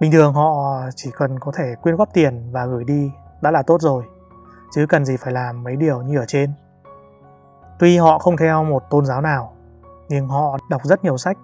Bình 0.00 0.12
thường 0.12 0.32
họ 0.32 0.80
chỉ 0.96 1.10
cần 1.16 1.38
có 1.38 1.52
thể 1.54 1.74
quyên 1.82 1.96
góp 1.96 2.08
tiền 2.12 2.50
và 2.52 2.66
gửi 2.66 2.84
đi 2.84 3.12
đã 3.42 3.50
là 3.50 3.62
tốt 3.62 3.80
rồi 3.80 4.04
chứ 4.70 4.86
cần 4.88 5.04
gì 5.04 5.16
phải 5.16 5.32
làm 5.32 5.62
mấy 5.62 5.76
điều 5.76 6.02
như 6.02 6.18
ở 6.18 6.24
trên. 6.28 6.52
Tuy 7.78 7.96
họ 7.96 8.18
không 8.18 8.36
theo 8.36 8.64
một 8.64 8.82
tôn 8.90 9.06
giáo 9.06 9.20
nào, 9.20 9.52
nhưng 10.08 10.28
họ 10.28 10.58
đọc 10.70 10.84
rất 10.84 11.04
nhiều 11.04 11.16
sách, 11.16 11.38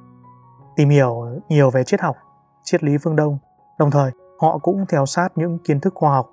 tìm 0.76 0.88
hiểu 0.88 1.26
nhiều 1.48 1.70
về 1.70 1.84
triết 1.84 2.00
học, 2.00 2.16
triết 2.64 2.84
lý 2.84 2.98
phương 2.98 3.16
Đông, 3.16 3.38
đồng 3.78 3.90
thời 3.90 4.10
họ 4.38 4.58
cũng 4.58 4.84
theo 4.88 5.06
sát 5.06 5.28
những 5.34 5.58
kiến 5.58 5.80
thức 5.80 5.94
khoa 5.94 6.10
học 6.10 6.30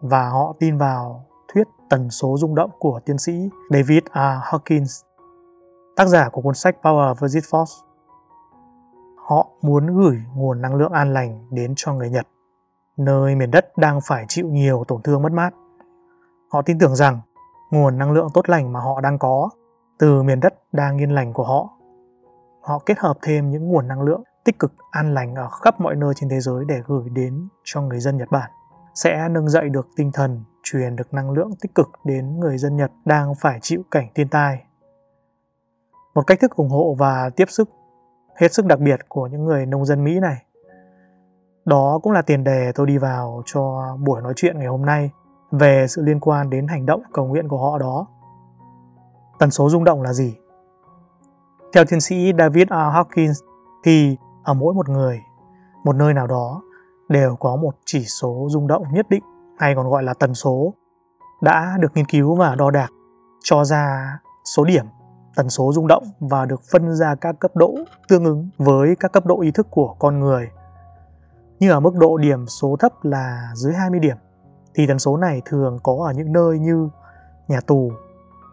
và 0.00 0.28
họ 0.28 0.54
tin 0.58 0.78
vào 0.78 1.24
thuyết 1.54 1.66
tần 1.90 2.10
số 2.10 2.36
rung 2.38 2.54
động 2.54 2.70
của 2.78 3.00
tiến 3.04 3.18
sĩ 3.18 3.50
David 3.70 4.02
R. 4.14 4.18
Hawkins, 4.18 5.02
tác 5.96 6.06
giả 6.06 6.28
của 6.28 6.42
cuốn 6.42 6.54
sách 6.54 6.76
Power 6.82 7.14
vs. 7.14 7.54
Force. 7.54 7.84
Họ 9.26 9.46
muốn 9.62 9.86
gửi 9.86 10.18
nguồn 10.34 10.62
năng 10.62 10.74
lượng 10.74 10.92
an 10.92 11.12
lành 11.12 11.46
đến 11.50 11.72
cho 11.76 11.94
người 11.94 12.10
Nhật, 12.10 12.26
nơi 12.96 13.34
miền 13.34 13.50
đất 13.50 13.78
đang 13.78 14.00
phải 14.00 14.24
chịu 14.28 14.46
nhiều 14.46 14.84
tổn 14.88 15.02
thương 15.02 15.22
mất 15.22 15.32
mát. 15.32 15.54
Họ 16.52 16.62
tin 16.62 16.78
tưởng 16.78 16.94
rằng 16.94 17.20
nguồn 17.70 17.98
năng 17.98 18.12
lượng 18.12 18.28
tốt 18.34 18.48
lành 18.48 18.72
mà 18.72 18.80
họ 18.80 19.00
đang 19.00 19.18
có 19.18 19.50
từ 19.98 20.22
miền 20.22 20.40
đất 20.40 20.54
đang 20.72 20.98
yên 20.98 21.10
lành 21.10 21.32
của 21.32 21.44
họ. 21.44 21.68
Họ 22.62 22.78
kết 22.86 22.98
hợp 22.98 23.18
thêm 23.22 23.50
những 23.50 23.68
nguồn 23.68 23.88
năng 23.88 24.02
lượng 24.02 24.22
tích 24.44 24.58
cực 24.58 24.72
an 24.90 25.14
lành 25.14 25.34
ở 25.34 25.48
khắp 25.48 25.80
mọi 25.80 25.96
nơi 25.96 26.14
trên 26.16 26.28
thế 26.28 26.40
giới 26.40 26.64
để 26.68 26.80
gửi 26.86 27.08
đến 27.12 27.48
cho 27.64 27.82
người 27.82 28.00
dân 28.00 28.16
Nhật 28.16 28.28
Bản 28.30 28.50
sẽ 28.94 29.28
nâng 29.30 29.48
dậy 29.48 29.68
được 29.68 29.88
tinh 29.96 30.10
thần, 30.12 30.44
truyền 30.62 30.96
được 30.96 31.14
năng 31.14 31.30
lượng 31.30 31.50
tích 31.60 31.74
cực 31.74 31.88
đến 32.04 32.40
người 32.40 32.58
dân 32.58 32.76
Nhật 32.76 32.90
đang 33.04 33.34
phải 33.34 33.58
chịu 33.62 33.82
cảnh 33.90 34.08
thiên 34.14 34.28
tai. 34.28 34.64
Một 36.14 36.26
cách 36.26 36.40
thức 36.40 36.56
ủng 36.56 36.70
hộ 36.70 36.94
và 36.98 37.30
tiếp 37.36 37.50
sức 37.50 37.70
hết 38.36 38.52
sức 38.52 38.66
đặc 38.66 38.80
biệt 38.80 39.00
của 39.08 39.26
những 39.26 39.44
người 39.44 39.66
nông 39.66 39.84
dân 39.84 40.04
Mỹ 40.04 40.20
này. 40.20 40.44
Đó 41.64 42.00
cũng 42.02 42.12
là 42.12 42.22
tiền 42.22 42.44
đề 42.44 42.72
tôi 42.74 42.86
đi 42.86 42.98
vào 42.98 43.42
cho 43.46 43.96
buổi 44.06 44.22
nói 44.22 44.32
chuyện 44.36 44.58
ngày 44.58 44.66
hôm 44.66 44.86
nay 44.86 45.10
về 45.50 45.86
sự 45.88 46.02
liên 46.02 46.20
quan 46.20 46.50
đến 46.50 46.66
hành 46.66 46.86
động 46.86 47.02
cầu 47.12 47.26
nguyện 47.26 47.48
của 47.48 47.58
họ 47.58 47.78
đó. 47.78 48.06
Tần 49.38 49.50
số 49.50 49.70
rung 49.70 49.84
động 49.84 50.02
là 50.02 50.12
gì? 50.12 50.34
Theo 51.72 51.84
tiến 51.84 52.00
sĩ 52.00 52.32
David 52.38 52.68
R. 52.68 52.72
Hawkins 52.72 53.32
thì 53.84 54.16
ở 54.44 54.54
mỗi 54.54 54.74
một 54.74 54.88
người, 54.88 55.20
một 55.84 55.96
nơi 55.96 56.14
nào 56.14 56.26
đó 56.26 56.62
đều 57.08 57.36
có 57.36 57.56
một 57.56 57.74
chỉ 57.84 58.04
số 58.04 58.46
rung 58.50 58.66
động 58.66 58.82
nhất 58.92 59.06
định 59.10 59.22
hay 59.58 59.74
còn 59.74 59.90
gọi 59.90 60.02
là 60.02 60.14
tần 60.14 60.34
số 60.34 60.74
đã 61.40 61.76
được 61.80 61.92
nghiên 61.94 62.04
cứu 62.04 62.34
và 62.34 62.54
đo 62.54 62.70
đạc 62.70 62.88
cho 63.42 63.64
ra 63.64 64.18
số 64.44 64.64
điểm 64.64 64.84
tần 65.36 65.50
số 65.50 65.72
rung 65.74 65.86
động 65.86 66.04
và 66.20 66.46
được 66.46 66.60
phân 66.72 66.94
ra 66.94 67.14
các 67.14 67.38
cấp 67.38 67.56
độ 67.56 67.74
tương 68.08 68.24
ứng 68.24 68.48
với 68.58 68.96
các 68.96 69.12
cấp 69.12 69.26
độ 69.26 69.40
ý 69.40 69.50
thức 69.50 69.66
của 69.70 69.94
con 69.98 70.20
người. 70.20 70.50
Như 71.58 71.70
ở 71.70 71.80
mức 71.80 71.94
độ 71.94 72.16
điểm 72.16 72.46
số 72.46 72.76
thấp 72.78 72.92
là 73.02 73.48
dưới 73.54 73.74
20 73.74 74.00
điểm 74.00 74.16
thì 74.74 74.86
tần 74.86 74.98
số 74.98 75.16
này 75.16 75.42
thường 75.44 75.78
có 75.82 76.04
ở 76.06 76.12
những 76.12 76.32
nơi 76.32 76.58
như 76.58 76.88
nhà 77.48 77.60
tù, 77.66 77.92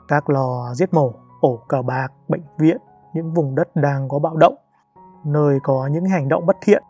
các 0.07 0.29
lò 0.29 0.73
giết 0.73 0.93
mổ, 0.93 1.13
ổ 1.41 1.59
cờ 1.67 1.81
bạc, 1.81 2.07
bệnh 2.27 2.43
viện, 2.57 2.77
những 3.13 3.33
vùng 3.33 3.55
đất 3.55 3.75
đang 3.75 4.09
có 4.09 4.19
bạo 4.19 4.35
động, 4.35 4.55
nơi 5.23 5.59
có 5.63 5.87
những 5.91 6.05
hành 6.05 6.29
động 6.29 6.45
bất 6.45 6.57
thiện, 6.61 6.83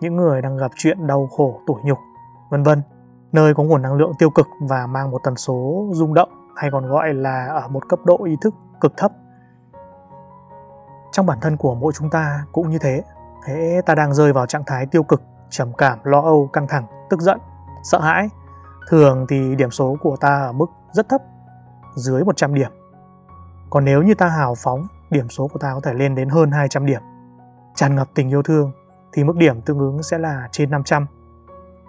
những 0.00 0.16
người 0.16 0.42
đang 0.42 0.56
gặp 0.56 0.70
chuyện 0.76 1.06
đau 1.06 1.28
khổ, 1.36 1.60
tủi 1.66 1.76
nhục, 1.84 1.98
vân 2.50 2.62
vân. 2.62 2.82
Nơi 3.32 3.54
có 3.54 3.62
nguồn 3.62 3.82
năng 3.82 3.94
lượng 3.94 4.12
tiêu 4.18 4.30
cực 4.30 4.46
và 4.60 4.86
mang 4.86 5.10
một 5.10 5.20
tần 5.24 5.36
số 5.36 5.88
rung 5.92 6.14
động 6.14 6.28
hay 6.56 6.70
còn 6.70 6.86
gọi 6.86 7.14
là 7.14 7.46
ở 7.46 7.68
một 7.68 7.88
cấp 7.88 7.98
độ 8.04 8.24
ý 8.24 8.36
thức 8.40 8.54
cực 8.80 8.96
thấp. 8.96 9.12
Trong 11.12 11.26
bản 11.26 11.38
thân 11.40 11.56
của 11.56 11.74
mỗi 11.74 11.92
chúng 11.92 12.10
ta 12.10 12.44
cũng 12.52 12.70
như 12.70 12.78
thế. 12.78 13.02
Thế 13.44 13.80
ta 13.86 13.94
đang 13.94 14.14
rơi 14.14 14.32
vào 14.32 14.46
trạng 14.46 14.64
thái 14.66 14.86
tiêu 14.86 15.02
cực, 15.02 15.22
trầm 15.50 15.72
cảm, 15.78 15.98
lo 16.04 16.20
âu, 16.20 16.48
căng 16.52 16.68
thẳng, 16.68 16.86
tức 17.10 17.20
giận, 17.20 17.38
sợ 17.82 18.00
hãi. 18.00 18.28
Thường 18.88 19.26
thì 19.28 19.56
điểm 19.56 19.70
số 19.70 19.96
của 20.00 20.16
ta 20.20 20.42
ở 20.42 20.52
mức 20.52 20.66
rất 20.92 21.08
thấp, 21.08 21.22
dưới 21.94 22.24
100 22.24 22.54
điểm. 22.54 22.70
Còn 23.70 23.84
nếu 23.84 24.02
như 24.02 24.14
ta 24.14 24.28
hào 24.28 24.54
phóng, 24.54 24.86
điểm 25.10 25.28
số 25.28 25.48
của 25.48 25.58
ta 25.58 25.74
có 25.74 25.80
thể 25.80 25.94
lên 25.94 26.14
đến 26.14 26.28
hơn 26.28 26.50
200 26.50 26.86
điểm. 26.86 27.00
Tràn 27.74 27.96
ngập 27.96 28.08
tình 28.14 28.28
yêu 28.28 28.42
thương 28.42 28.72
thì 29.12 29.24
mức 29.24 29.36
điểm 29.36 29.60
tương 29.60 29.78
ứng 29.78 30.02
sẽ 30.02 30.18
là 30.18 30.48
trên 30.52 30.70
500. 30.70 31.06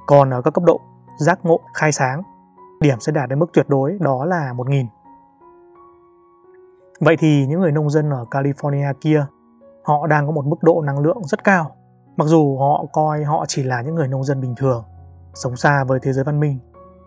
Còn 0.06 0.34
ở 0.34 0.42
các 0.42 0.54
cấp 0.54 0.64
độ 0.64 0.82
giác 1.20 1.40
ngộ, 1.44 1.60
khai 1.74 1.92
sáng, 1.92 2.22
điểm 2.82 3.00
sẽ 3.00 3.12
đạt 3.12 3.30
đến 3.30 3.40
mức 3.40 3.50
tuyệt 3.54 3.70
đối 3.70 3.98
đó 4.00 4.26
là 4.26 4.54
1000. 4.54 4.88
Vậy 7.00 7.18
thì 7.20 7.46
những 7.48 7.60
người 7.60 7.72
nông 7.72 7.90
dân 7.90 8.10
ở 8.10 8.26
California 8.32 8.94
kia, 9.02 9.26
họ 9.84 10.08
đang 10.08 10.26
có 10.26 10.32
một 10.32 10.46
mức 10.46 10.64
độ 10.64 10.82
năng 10.82 11.00
lượng 11.00 11.24
rất 11.24 11.44
cao. 11.44 11.76
Mặc 12.18 12.26
dù 12.26 12.58
họ 12.58 12.86
coi 12.94 13.24
họ 13.24 13.46
chỉ 13.48 13.64
là 13.64 13.82
những 13.82 13.96
người 13.96 14.08
nông 14.08 14.24
dân 14.24 14.42
bình 14.42 14.56
thường, 14.58 14.84
sống 15.34 15.56
xa 15.56 15.84
với 15.84 16.00
thế 16.00 16.14
giới 16.14 16.24
văn 16.24 16.40
minh, 16.40 16.60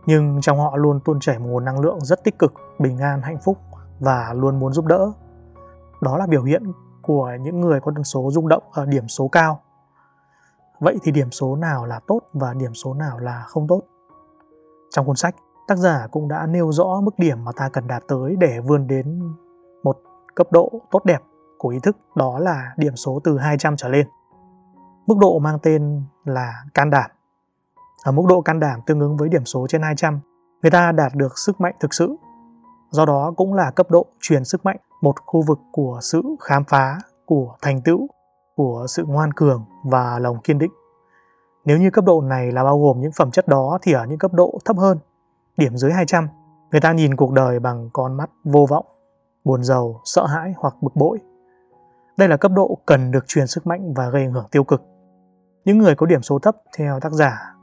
nhưng 0.06 0.40
trong 0.40 0.58
họ 0.58 0.76
luôn 0.76 1.00
tuôn 1.04 1.20
chảy 1.20 1.38
một 1.38 1.46
nguồn 1.48 1.64
năng 1.64 1.80
lượng 1.80 1.98
rất 2.00 2.24
tích 2.24 2.38
cực, 2.38 2.52
bình 2.78 2.98
an, 2.98 3.22
hạnh 3.22 3.38
phúc 3.44 3.58
và 4.00 4.32
luôn 4.34 4.58
muốn 4.58 4.72
giúp 4.72 4.86
đỡ. 4.86 5.12
Đó 6.00 6.16
là 6.18 6.26
biểu 6.26 6.42
hiện 6.42 6.72
của 7.02 7.30
những 7.40 7.60
người 7.60 7.80
có 7.80 7.92
tần 7.94 8.04
số 8.04 8.30
rung 8.30 8.48
động 8.48 8.62
ở 8.72 8.86
điểm 8.86 9.08
số 9.08 9.28
cao. 9.28 9.60
Vậy 10.80 10.98
thì 11.02 11.12
điểm 11.12 11.30
số 11.30 11.56
nào 11.56 11.86
là 11.86 12.00
tốt 12.06 12.20
và 12.32 12.54
điểm 12.54 12.74
số 12.74 12.94
nào 12.94 13.18
là 13.18 13.44
không 13.46 13.66
tốt? 13.68 13.82
Trong 14.90 15.06
cuốn 15.06 15.16
sách, 15.16 15.34
tác 15.68 15.78
giả 15.78 16.06
cũng 16.10 16.28
đã 16.28 16.46
nêu 16.46 16.72
rõ 16.72 17.00
mức 17.02 17.18
điểm 17.18 17.44
mà 17.44 17.52
ta 17.56 17.68
cần 17.68 17.86
đạt 17.86 18.02
tới 18.08 18.36
để 18.38 18.60
vươn 18.60 18.86
đến 18.86 19.34
một 19.82 19.98
cấp 20.34 20.46
độ 20.52 20.72
tốt 20.90 21.04
đẹp 21.04 21.22
của 21.58 21.68
ý 21.68 21.78
thức 21.82 21.96
đó 22.14 22.38
là 22.38 22.72
điểm 22.76 22.96
số 22.96 23.20
từ 23.24 23.38
200 23.38 23.76
trở 23.76 23.88
lên. 23.88 24.06
Mức 25.06 25.18
độ 25.20 25.38
mang 25.38 25.58
tên 25.62 26.02
là 26.24 26.64
can 26.74 26.90
đảm. 26.90 27.10
Ở 28.04 28.12
mức 28.12 28.22
độ 28.28 28.40
can 28.40 28.60
đảm 28.60 28.80
tương 28.86 29.00
ứng 29.00 29.16
với 29.16 29.28
điểm 29.28 29.44
số 29.44 29.66
trên 29.68 29.82
200, 29.82 30.20
người 30.62 30.70
ta 30.70 30.92
đạt 30.92 31.12
được 31.14 31.38
sức 31.38 31.60
mạnh 31.60 31.74
thực 31.80 31.94
sự. 31.94 32.16
Do 32.90 33.06
đó 33.06 33.32
cũng 33.36 33.54
là 33.54 33.70
cấp 33.70 33.90
độ 33.90 34.06
truyền 34.20 34.44
sức 34.44 34.64
mạnh, 34.64 34.76
một 35.02 35.14
khu 35.26 35.42
vực 35.42 35.58
của 35.72 35.98
sự 36.02 36.22
khám 36.40 36.64
phá, 36.64 36.98
của 37.26 37.56
thành 37.62 37.80
tựu, 37.80 38.08
của 38.56 38.86
sự 38.88 39.04
ngoan 39.04 39.32
cường 39.32 39.64
và 39.84 40.18
lòng 40.18 40.38
kiên 40.44 40.58
định. 40.58 40.72
Nếu 41.64 41.78
như 41.78 41.90
cấp 41.90 42.04
độ 42.04 42.20
này 42.20 42.52
là 42.52 42.64
bao 42.64 42.80
gồm 42.80 43.00
những 43.00 43.12
phẩm 43.12 43.30
chất 43.30 43.48
đó 43.48 43.78
thì 43.82 43.92
ở 43.92 44.04
những 44.06 44.18
cấp 44.18 44.32
độ 44.32 44.58
thấp 44.64 44.76
hơn, 44.76 44.98
điểm 45.56 45.76
dưới 45.76 45.92
200, 45.92 46.28
người 46.70 46.80
ta 46.80 46.92
nhìn 46.92 47.16
cuộc 47.16 47.32
đời 47.32 47.60
bằng 47.60 47.90
con 47.92 48.16
mắt 48.16 48.30
vô 48.44 48.66
vọng, 48.70 48.86
buồn 49.44 49.64
giàu, 49.64 50.00
sợ 50.04 50.26
hãi 50.26 50.54
hoặc 50.56 50.74
bực 50.80 50.96
bội. 50.96 51.18
Đây 52.16 52.28
là 52.28 52.36
cấp 52.36 52.52
độ 52.54 52.78
cần 52.86 53.10
được 53.10 53.28
truyền 53.28 53.46
sức 53.46 53.66
mạnh 53.66 53.94
và 53.94 54.10
gây 54.10 54.22
ảnh 54.22 54.32
hưởng 54.32 54.48
tiêu 54.50 54.64
cực. 54.64 54.82
Những 55.64 55.78
người 55.78 55.94
có 55.94 56.06
điểm 56.06 56.22
số 56.22 56.38
thấp 56.38 56.56
theo 56.76 57.00
tác 57.00 57.12
giả 57.12 57.55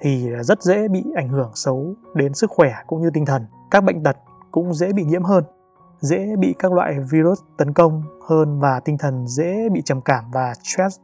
thì 0.00 0.30
rất 0.42 0.62
dễ 0.62 0.88
bị 0.88 1.04
ảnh 1.14 1.28
hưởng 1.28 1.50
xấu 1.54 1.94
đến 2.14 2.34
sức 2.34 2.50
khỏe 2.50 2.72
cũng 2.86 3.02
như 3.02 3.10
tinh 3.14 3.26
thần. 3.26 3.46
Các 3.70 3.84
bệnh 3.84 4.02
tật 4.02 4.16
cũng 4.50 4.74
dễ 4.74 4.92
bị 4.92 5.04
nhiễm 5.04 5.22
hơn, 5.22 5.44
dễ 6.00 6.36
bị 6.38 6.54
các 6.58 6.72
loại 6.72 7.00
virus 7.10 7.40
tấn 7.56 7.72
công 7.72 8.02
hơn 8.28 8.60
và 8.60 8.80
tinh 8.80 8.98
thần 8.98 9.26
dễ 9.26 9.68
bị 9.68 9.82
trầm 9.82 10.00
cảm 10.00 10.24
và 10.32 10.54
stress. 10.54 11.00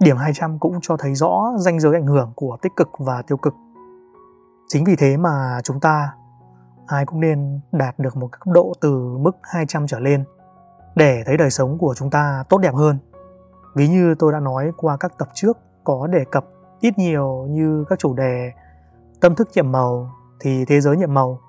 Điểm 0.00 0.16
200 0.16 0.58
cũng 0.58 0.78
cho 0.82 0.96
thấy 0.96 1.14
rõ 1.14 1.52
ranh 1.58 1.80
giới 1.80 1.94
ảnh 1.94 2.06
hưởng 2.06 2.32
của 2.36 2.56
tích 2.62 2.72
cực 2.76 2.88
và 2.98 3.22
tiêu 3.22 3.36
cực. 3.36 3.54
Chính 4.68 4.84
vì 4.84 4.96
thế 4.96 5.16
mà 5.16 5.60
chúng 5.64 5.80
ta 5.80 6.14
ai 6.86 7.06
cũng 7.06 7.20
nên 7.20 7.60
đạt 7.72 7.98
được 7.98 8.16
một 8.16 8.28
cấp 8.32 8.46
độ 8.46 8.72
từ 8.80 9.16
mức 9.18 9.36
200 9.42 9.86
trở 9.86 9.98
lên 9.98 10.24
để 10.96 11.22
thấy 11.26 11.36
đời 11.36 11.50
sống 11.50 11.78
của 11.78 11.94
chúng 11.96 12.10
ta 12.10 12.44
tốt 12.48 12.58
đẹp 12.58 12.74
hơn. 12.74 12.98
Ví 13.74 13.88
như 13.88 14.14
tôi 14.18 14.32
đã 14.32 14.40
nói 14.40 14.72
qua 14.76 14.96
các 14.96 15.18
tập 15.18 15.28
trước 15.34 15.58
có 15.84 16.06
đề 16.06 16.24
cập 16.24 16.44
ít 16.80 16.98
nhiều 16.98 17.46
như 17.50 17.84
các 17.88 17.98
chủ 17.98 18.14
đề 18.14 18.52
tâm 19.20 19.34
thức 19.34 19.48
nhiệm 19.54 19.72
màu 19.72 20.10
thì 20.40 20.64
thế 20.64 20.80
giới 20.80 20.96
nhiệm 20.96 21.14
màu 21.14 21.40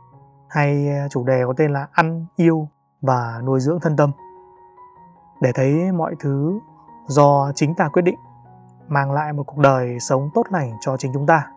hay 0.50 0.90
à, 0.90 1.08
chủ 1.10 1.24
đề 1.24 1.42
có 1.46 1.54
tên 1.58 1.74
là 1.74 1.88
ăn, 1.92 2.26
yêu 2.36 2.68
và 3.02 3.42
nuôi 3.44 3.60
dưỡng 3.60 3.80
thân 3.80 3.96
tâm. 3.98 4.12
Để 5.42 5.52
thấy 5.56 5.92
mọi 5.92 6.16
thứ 6.20 6.60
do 7.08 7.52
chính 7.56 7.76
ta 7.76 7.90
quyết 7.90 8.02
định 8.02 8.16
mang 8.88 9.12
lại 9.12 9.34
một 9.34 9.44
cuộc 9.44 9.58
đời 9.58 10.00
sống 10.00 10.30
tốt 10.34 10.44
lành 10.50 10.72
cho 10.82 10.98
chính 10.98 11.14
chúng 11.14 11.26
ta. 11.26 11.48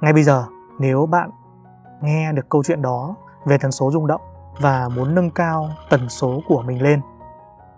Ngay 0.00 0.12
bây 0.12 0.22
giờ, 0.22 0.44
nếu 0.78 1.06
bạn 1.06 1.30
nghe 2.02 2.32
được 2.32 2.48
câu 2.48 2.62
chuyện 2.62 2.82
đó 2.82 3.14
về 3.44 3.58
tần 3.58 3.72
số 3.72 3.90
rung 3.90 4.06
động 4.06 4.20
và 4.60 4.88
muốn 4.96 5.14
nâng 5.14 5.30
cao 5.30 5.68
tần 5.90 6.08
số 6.08 6.40
của 6.48 6.62
mình 6.62 6.82
lên 6.82 7.00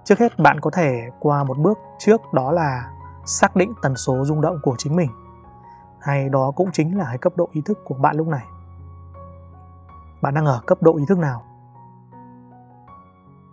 trước 0.04 0.18
hết 0.18 0.38
bạn 0.38 0.60
có 0.60 0.70
thể 0.70 1.00
qua 1.20 1.44
một 1.44 1.58
bước 1.58 1.78
trước 1.98 2.32
đó 2.32 2.52
là 2.52 2.90
xác 3.28 3.56
định 3.56 3.72
tần 3.82 3.96
số 3.96 4.24
rung 4.24 4.40
động 4.40 4.58
của 4.62 4.74
chính 4.78 4.96
mình. 4.96 5.10
Hay 6.00 6.28
đó 6.28 6.52
cũng 6.56 6.68
chính 6.72 6.98
là 6.98 7.04
cái 7.04 7.18
cấp 7.18 7.32
độ 7.36 7.48
ý 7.52 7.60
thức 7.60 7.78
của 7.84 7.94
bạn 7.94 8.16
lúc 8.16 8.26
này. 8.26 8.46
Bạn 10.22 10.34
đang 10.34 10.46
ở 10.46 10.60
cấp 10.66 10.82
độ 10.82 10.96
ý 10.96 11.04
thức 11.08 11.18
nào? 11.18 11.42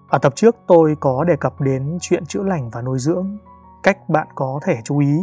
Ở 0.10 0.18
tập 0.18 0.34
trước 0.36 0.56
tôi 0.68 0.96
có 1.00 1.24
đề 1.24 1.36
cập 1.36 1.62
đến 1.62 1.98
chuyện 2.02 2.26
chữa 2.26 2.44
lành 2.44 2.70
và 2.70 2.82
nuôi 2.82 3.00
dưỡng. 3.00 3.38
Cách 3.84 4.10
bạn 4.10 4.28
có 4.36 4.60
thể 4.64 4.80
chú 4.84 4.98
ý 4.98 5.20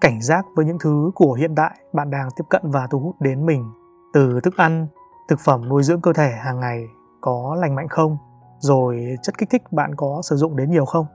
cảnh 0.00 0.20
giác 0.20 0.46
với 0.56 0.66
những 0.66 0.78
thứ 0.80 1.10
của 1.14 1.32
hiện 1.32 1.54
tại 1.54 1.80
bạn 1.92 2.10
đang 2.10 2.28
tiếp 2.36 2.44
cận 2.50 2.62
và 2.64 2.86
thu 2.86 2.98
hút 2.98 3.20
đến 3.20 3.46
mình. 3.46 3.72
Từ 4.12 4.40
thức 4.40 4.56
ăn, 4.56 4.86
thực 5.28 5.40
phẩm 5.40 5.68
nuôi 5.68 5.82
dưỡng 5.82 6.00
cơ 6.00 6.12
thể 6.12 6.32
hàng 6.44 6.60
ngày 6.60 6.88
có 7.20 7.56
lành 7.60 7.74
mạnh 7.74 7.88
không, 7.88 8.18
rồi 8.58 9.16
chất 9.22 9.38
kích 9.38 9.50
thích 9.50 9.62
bạn 9.72 9.94
có 9.96 10.20
sử 10.22 10.36
dụng 10.36 10.56
đến 10.56 10.70
nhiều 10.70 10.84
không. 10.84 11.06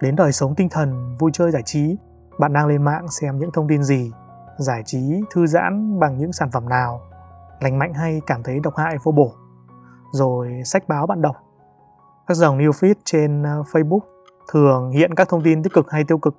Đến 0.00 0.16
đời 0.16 0.32
sống 0.32 0.54
tinh 0.54 0.68
thần, 0.68 1.16
vui 1.18 1.30
chơi 1.34 1.50
giải 1.50 1.62
trí, 1.62 1.96
bạn 2.38 2.52
đang 2.52 2.66
lên 2.66 2.82
mạng 2.82 3.08
xem 3.08 3.38
những 3.38 3.50
thông 3.52 3.68
tin 3.68 3.82
gì, 3.82 4.12
giải 4.58 4.82
trí, 4.86 5.20
thư 5.30 5.46
giãn 5.46 6.00
bằng 6.00 6.18
những 6.18 6.32
sản 6.32 6.50
phẩm 6.52 6.68
nào, 6.68 7.00
lành 7.60 7.78
mạnh 7.78 7.94
hay 7.94 8.20
cảm 8.26 8.42
thấy 8.42 8.60
độc 8.60 8.76
hại 8.76 8.96
vô 9.02 9.12
bổ. 9.12 9.32
Rồi 10.12 10.62
sách 10.64 10.88
báo 10.88 11.06
bạn 11.06 11.22
đọc. 11.22 11.36
Các 12.26 12.34
dòng 12.34 12.58
new 12.58 12.70
feed 12.70 12.94
trên 13.04 13.42
ờ, 13.42 13.62
Facebook 13.72 14.00
thường 14.52 14.90
hiện 14.90 15.14
các 15.14 15.28
thông 15.28 15.42
tin 15.42 15.62
tích 15.62 15.72
cực 15.72 15.90
hay 15.90 16.04
tiêu 16.04 16.18
cực. 16.18 16.36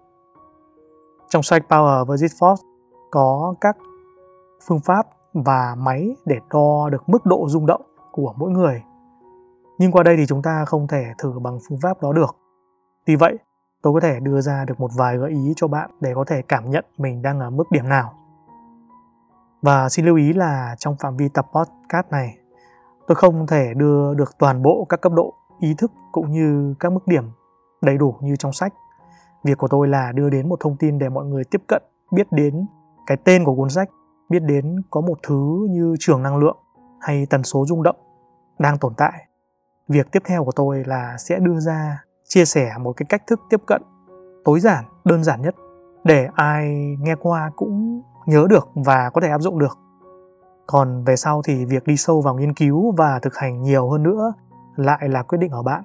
Trong 1.29 1.43
sách 1.43 1.63
Power 1.69 2.05
với 2.05 2.17
Force 2.17 2.63
có 3.11 3.55
các 3.61 3.77
phương 4.67 4.79
pháp 4.79 5.07
và 5.33 5.75
máy 5.77 6.15
để 6.25 6.39
đo 6.49 6.89
được 6.91 7.09
mức 7.09 7.25
độ 7.25 7.45
rung 7.49 7.65
động 7.65 7.81
của 8.11 8.33
mỗi 8.37 8.51
người. 8.51 8.83
Nhưng 9.77 9.91
qua 9.91 10.03
đây 10.03 10.17
thì 10.17 10.25
chúng 10.27 10.41
ta 10.41 10.65
không 10.65 10.87
thể 10.87 11.05
thử 11.17 11.39
bằng 11.39 11.59
phương 11.69 11.79
pháp 11.81 12.01
đó 12.01 12.13
được. 12.13 12.35
Vì 13.05 13.15
vậy, 13.15 13.37
tôi 13.81 13.93
có 13.93 13.99
thể 13.99 14.19
đưa 14.19 14.41
ra 14.41 14.65
được 14.65 14.79
một 14.79 14.91
vài 14.95 15.17
gợi 15.17 15.31
ý 15.31 15.53
cho 15.55 15.67
bạn 15.67 15.91
để 16.01 16.13
có 16.15 16.23
thể 16.27 16.41
cảm 16.41 16.69
nhận 16.69 16.85
mình 16.97 17.21
đang 17.21 17.39
ở 17.39 17.49
mức 17.49 17.63
điểm 17.71 17.89
nào. 17.89 18.13
Và 19.61 19.89
xin 19.89 20.05
lưu 20.05 20.15
ý 20.15 20.33
là 20.33 20.75
trong 20.79 20.95
phạm 20.99 21.17
vi 21.17 21.29
tập 21.29 21.45
podcast 21.53 22.07
này, 22.11 22.37
tôi 23.07 23.15
không 23.15 23.47
thể 23.47 23.73
đưa 23.73 24.13
được 24.13 24.37
toàn 24.39 24.61
bộ 24.61 24.85
các 24.89 25.01
cấp 25.01 25.11
độ 25.15 25.33
ý 25.59 25.75
thức 25.77 25.91
cũng 26.11 26.31
như 26.31 26.75
các 26.79 26.91
mức 26.91 27.07
điểm 27.07 27.23
đầy 27.81 27.97
đủ 27.97 28.15
như 28.21 28.35
trong 28.35 28.53
sách. 28.53 28.73
Việc 29.43 29.57
của 29.57 29.67
tôi 29.67 29.87
là 29.87 30.11
đưa 30.11 30.29
đến 30.29 30.49
một 30.49 30.59
thông 30.59 30.77
tin 30.77 30.99
để 30.99 31.09
mọi 31.09 31.25
người 31.25 31.43
tiếp 31.43 31.61
cận, 31.67 31.83
biết 32.11 32.27
đến 32.31 32.65
cái 33.07 33.17
tên 33.17 33.43
của 33.43 33.55
cuốn 33.55 33.69
sách 33.69 33.89
biết 34.29 34.39
đến 34.39 34.81
có 34.89 35.01
một 35.01 35.19
thứ 35.23 35.67
như 35.69 35.95
trường 35.99 36.23
năng 36.23 36.37
lượng 36.37 36.57
hay 36.99 37.25
tần 37.29 37.43
số 37.43 37.65
rung 37.65 37.83
động 37.83 37.95
đang 38.59 38.77
tồn 38.77 38.93
tại 38.97 39.27
việc 39.87 40.11
tiếp 40.11 40.23
theo 40.25 40.45
của 40.45 40.51
tôi 40.51 40.83
là 40.85 41.17
sẽ 41.17 41.39
đưa 41.39 41.59
ra 41.59 42.04
chia 42.27 42.45
sẻ 42.45 42.71
một 42.79 42.93
cái 42.97 43.05
cách 43.09 43.27
thức 43.27 43.41
tiếp 43.49 43.61
cận 43.67 43.81
tối 44.45 44.59
giản, 44.59 44.85
đơn 45.05 45.23
giản 45.23 45.41
nhất 45.41 45.55
để 46.03 46.27
ai 46.35 46.95
nghe 46.99 47.15
qua 47.15 47.51
cũng 47.55 48.01
nhớ 48.25 48.45
được 48.49 48.69
và 48.75 49.09
có 49.09 49.21
thể 49.21 49.29
áp 49.29 49.41
dụng 49.41 49.59
được. 49.59 49.77
Còn 50.67 51.03
về 51.03 51.15
sau 51.15 51.41
thì 51.41 51.65
việc 51.65 51.87
đi 51.87 51.97
sâu 51.97 52.21
vào 52.21 52.35
nghiên 52.35 52.53
cứu 52.53 52.93
và 52.97 53.19
thực 53.19 53.35
hành 53.37 53.61
nhiều 53.61 53.89
hơn 53.89 54.03
nữa 54.03 54.33
lại 54.75 55.09
là 55.09 55.23
quyết 55.23 55.37
định 55.37 55.51
ở 55.51 55.63
bạn. 55.63 55.83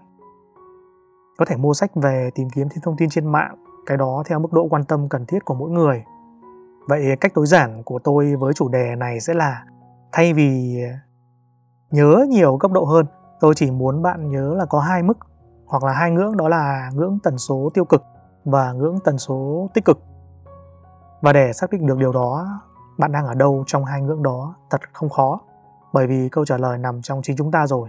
Có 1.39 1.45
thể 1.45 1.57
mua 1.57 1.75
sách 1.75 1.91
về 1.95 2.31
tìm 2.35 2.51
kiếm 2.51 2.69
thêm 2.69 2.81
thông 2.83 2.97
tin 2.97 3.11
trên 3.11 3.33
mạng, 3.33 3.55
cái 3.87 3.97
đó 3.97 4.23
theo 4.27 4.39
mức 4.39 4.53
độ 4.53 4.67
quan 4.71 4.85
tâm 4.85 5.09
cần 5.09 5.27
thiết 5.27 5.45
của 5.45 5.55
mỗi 5.55 5.71
người. 5.71 6.05
Vậy 6.89 7.17
cách 7.21 7.35
tối 7.35 7.47
giản 7.47 7.83
của 7.83 7.99
tôi 7.99 8.37
với 8.37 8.53
chủ 8.53 8.69
đề 8.69 8.97
này 8.97 9.21
sẽ 9.21 9.35
là, 9.35 9.65
thay 10.13 10.33
vì 10.33 10.81
nhớ 11.91 12.27
nhiều 12.29 12.57
cấp 12.57 12.73
độ 12.73 12.85
hơn, 12.85 13.07
tôi 13.41 13.55
chỉ 13.55 13.71
muốn 13.71 14.03
bạn 14.03 14.31
nhớ 14.31 14.55
là 14.55 14.65
có 14.65 14.81
hai 14.81 15.03
mức 15.03 15.19
hoặc 15.71 15.85
là 15.85 15.93
hai 15.93 16.11
ngưỡng, 16.11 16.37
đó 16.37 16.49
là 16.49 16.91
ngưỡng 16.95 17.19
tần 17.23 17.39
số 17.39 17.71
tiêu 17.75 17.85
cực 17.85 18.05
và 18.45 18.73
ngưỡng 18.73 18.99
tần 19.05 19.19
số 19.19 19.69
tích 19.75 19.85
cực. 19.85 19.99
Và 21.21 21.33
để 21.33 21.53
xác 21.53 21.71
định 21.71 21.87
được 21.87 21.99
điều 21.99 22.13
đó, 22.13 22.47
bạn 22.99 23.13
đang 23.13 23.27
ở 23.27 23.35
đâu 23.35 23.65
trong 23.67 23.85
hai 23.85 24.03
ngưỡng 24.03 24.23
đó, 24.23 24.55
thật 24.71 24.81
không 24.93 25.09
khó, 25.09 25.41
bởi 25.93 26.07
vì 26.07 26.29
câu 26.29 26.45
trả 26.45 26.57
lời 26.57 26.79
nằm 26.79 27.03
trong 27.03 27.23
chính 27.23 27.37
chúng 27.37 27.51
ta 27.51 27.67
rồi. 27.67 27.89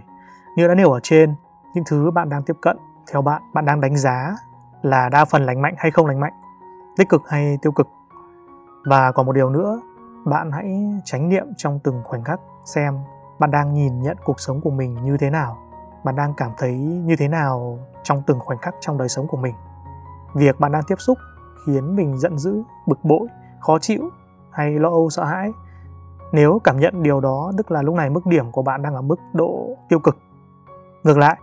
Như 0.56 0.68
đã 0.68 0.74
nêu 0.74 0.92
ở 0.92 1.00
trên, 1.02 1.34
những 1.74 1.84
thứ 1.86 2.10
bạn 2.10 2.28
đang 2.28 2.42
tiếp 2.42 2.56
cận, 2.62 2.76
theo 3.12 3.22
bạn 3.22 3.42
bạn 3.54 3.64
đang 3.64 3.80
đánh 3.80 3.96
giá 3.96 4.36
là 4.82 5.08
đa 5.08 5.24
phần 5.24 5.46
lành 5.46 5.62
mạnh 5.62 5.74
hay 5.78 5.90
không 5.90 6.06
lành 6.06 6.20
mạnh, 6.20 6.32
tích 6.96 7.08
cực 7.08 7.22
hay 7.28 7.58
tiêu 7.62 7.72
cực. 7.72 7.88
Và 8.84 9.12
còn 9.12 9.26
một 9.26 9.32
điều 9.32 9.50
nữa, 9.50 9.80
bạn 10.24 10.50
hãy 10.52 11.00
tránh 11.04 11.28
niệm 11.28 11.46
trong 11.56 11.78
từng 11.84 12.02
khoảnh 12.04 12.24
khắc 12.24 12.40
xem 12.64 12.98
bạn 13.38 13.50
đang 13.50 13.74
nhìn 13.74 14.02
nhận 14.02 14.16
cuộc 14.24 14.40
sống 14.40 14.60
của 14.60 14.70
mình 14.70 15.04
như 15.04 15.16
thế 15.16 15.30
nào 15.30 15.61
bạn 16.04 16.16
đang 16.16 16.34
cảm 16.36 16.50
thấy 16.58 16.74
như 16.78 17.16
thế 17.16 17.28
nào 17.28 17.78
trong 18.02 18.22
từng 18.26 18.40
khoảnh 18.40 18.58
khắc 18.58 18.74
trong 18.80 18.98
đời 18.98 19.08
sống 19.08 19.26
của 19.28 19.36
mình. 19.36 19.54
Việc 20.34 20.60
bạn 20.60 20.72
đang 20.72 20.82
tiếp 20.86 20.96
xúc 20.98 21.18
khiến 21.66 21.96
mình 21.96 22.18
giận 22.18 22.38
dữ, 22.38 22.62
bực 22.86 23.04
bội, 23.04 23.28
khó 23.60 23.78
chịu 23.78 24.10
hay 24.50 24.70
lo 24.70 24.88
âu, 24.88 25.10
sợ 25.10 25.24
hãi. 25.24 25.52
Nếu 26.32 26.58
cảm 26.64 26.80
nhận 26.80 27.02
điều 27.02 27.20
đó, 27.20 27.52
tức 27.56 27.70
là 27.70 27.82
lúc 27.82 27.94
này 27.94 28.10
mức 28.10 28.26
điểm 28.26 28.52
của 28.52 28.62
bạn 28.62 28.82
đang 28.82 28.94
ở 28.94 29.02
mức 29.02 29.16
độ 29.32 29.76
tiêu 29.88 29.98
cực. 29.98 30.16
Ngược 31.02 31.18
lại, 31.18 31.36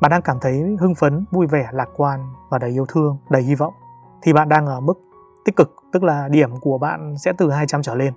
bạn 0.00 0.10
đang 0.10 0.22
cảm 0.22 0.38
thấy 0.40 0.76
hưng 0.80 0.94
phấn, 0.94 1.24
vui 1.30 1.46
vẻ, 1.46 1.68
lạc 1.72 1.88
quan 1.96 2.20
và 2.50 2.58
đầy 2.58 2.70
yêu 2.70 2.86
thương, 2.88 3.16
đầy 3.30 3.42
hy 3.42 3.54
vọng, 3.54 3.74
thì 4.22 4.32
bạn 4.32 4.48
đang 4.48 4.66
ở 4.66 4.80
mức 4.80 4.98
tích 5.44 5.56
cực, 5.56 5.74
tức 5.92 6.02
là 6.02 6.28
điểm 6.28 6.50
của 6.60 6.78
bạn 6.78 7.14
sẽ 7.18 7.32
từ 7.38 7.50
200 7.50 7.82
trở 7.82 7.94
lên. 7.94 8.14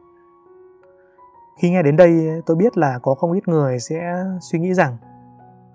Khi 1.57 1.69
nghe 1.69 1.83
đến 1.83 1.95
đây, 1.95 2.41
tôi 2.45 2.57
biết 2.57 2.77
là 2.77 2.99
có 2.99 3.15
không 3.15 3.31
ít 3.31 3.47
người 3.47 3.79
sẽ 3.79 4.25
suy 4.41 4.59
nghĩ 4.59 4.73
rằng 4.73 4.97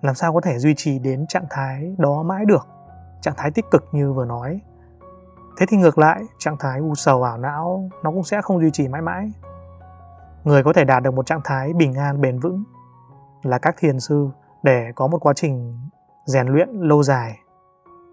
làm 0.03 0.15
sao 0.15 0.35
có 0.35 0.41
thể 0.41 0.59
duy 0.59 0.74
trì 0.77 0.99
đến 0.99 1.27
trạng 1.27 1.47
thái 1.51 1.95
đó 1.99 2.23
mãi 2.23 2.45
được 2.45 2.66
trạng 3.20 3.35
thái 3.37 3.51
tích 3.51 3.65
cực 3.70 3.85
như 3.93 4.12
vừa 4.12 4.24
nói 4.24 4.61
thế 5.57 5.66
thì 5.69 5.77
ngược 5.77 5.99
lại 5.99 6.23
trạng 6.39 6.57
thái 6.59 6.81
u 6.81 6.95
sầu 6.95 7.23
ảo 7.23 7.39
não 7.39 7.89
nó 8.03 8.11
cũng 8.11 8.24
sẽ 8.24 8.43
không 8.43 8.61
duy 8.61 8.70
trì 8.70 8.89
mãi 8.89 9.03
mãi 9.03 9.33
người 10.45 10.62
có 10.62 10.73
thể 10.73 10.85
đạt 10.85 11.03
được 11.03 11.15
một 11.15 11.27
trạng 11.27 11.41
thái 11.45 11.73
bình 11.73 11.95
an 11.95 12.20
bền 12.20 12.41
vững 12.41 12.65
là 13.43 13.59
các 13.59 13.74
thiền 13.79 14.01
sư 14.01 14.29
để 14.62 14.93
có 14.95 15.07
một 15.07 15.19
quá 15.19 15.33
trình 15.37 15.79
rèn 16.24 16.47
luyện 16.47 16.69
lâu 16.70 17.03
dài 17.03 17.39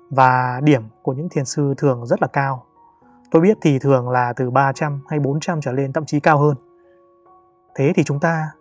và 0.10 0.62
điểm 0.64 0.84
của 1.02 1.14
những 1.14 1.30
thiền 1.30 1.46
sư 1.46 1.74
thường 1.78 2.06
rất 2.06 2.22
là 2.22 2.28
cao. 2.28 2.66
Tôi 3.32 3.42
biết 3.42 3.58
thì 3.62 3.80
thường 3.80 4.10
là 4.10 4.34
từ 4.34 4.50
300 4.52 5.02
hay 5.08 5.20
400 5.20 5.62
trở 5.62 5.72
lên 5.72 5.94
thậm 5.94 6.06
chí 6.06 6.20
cao 6.20 6.38
hơn. 6.40 6.56
Thế 7.76 7.94
thì 7.96 8.04
chúng 8.04 8.20
ta, 8.20 8.52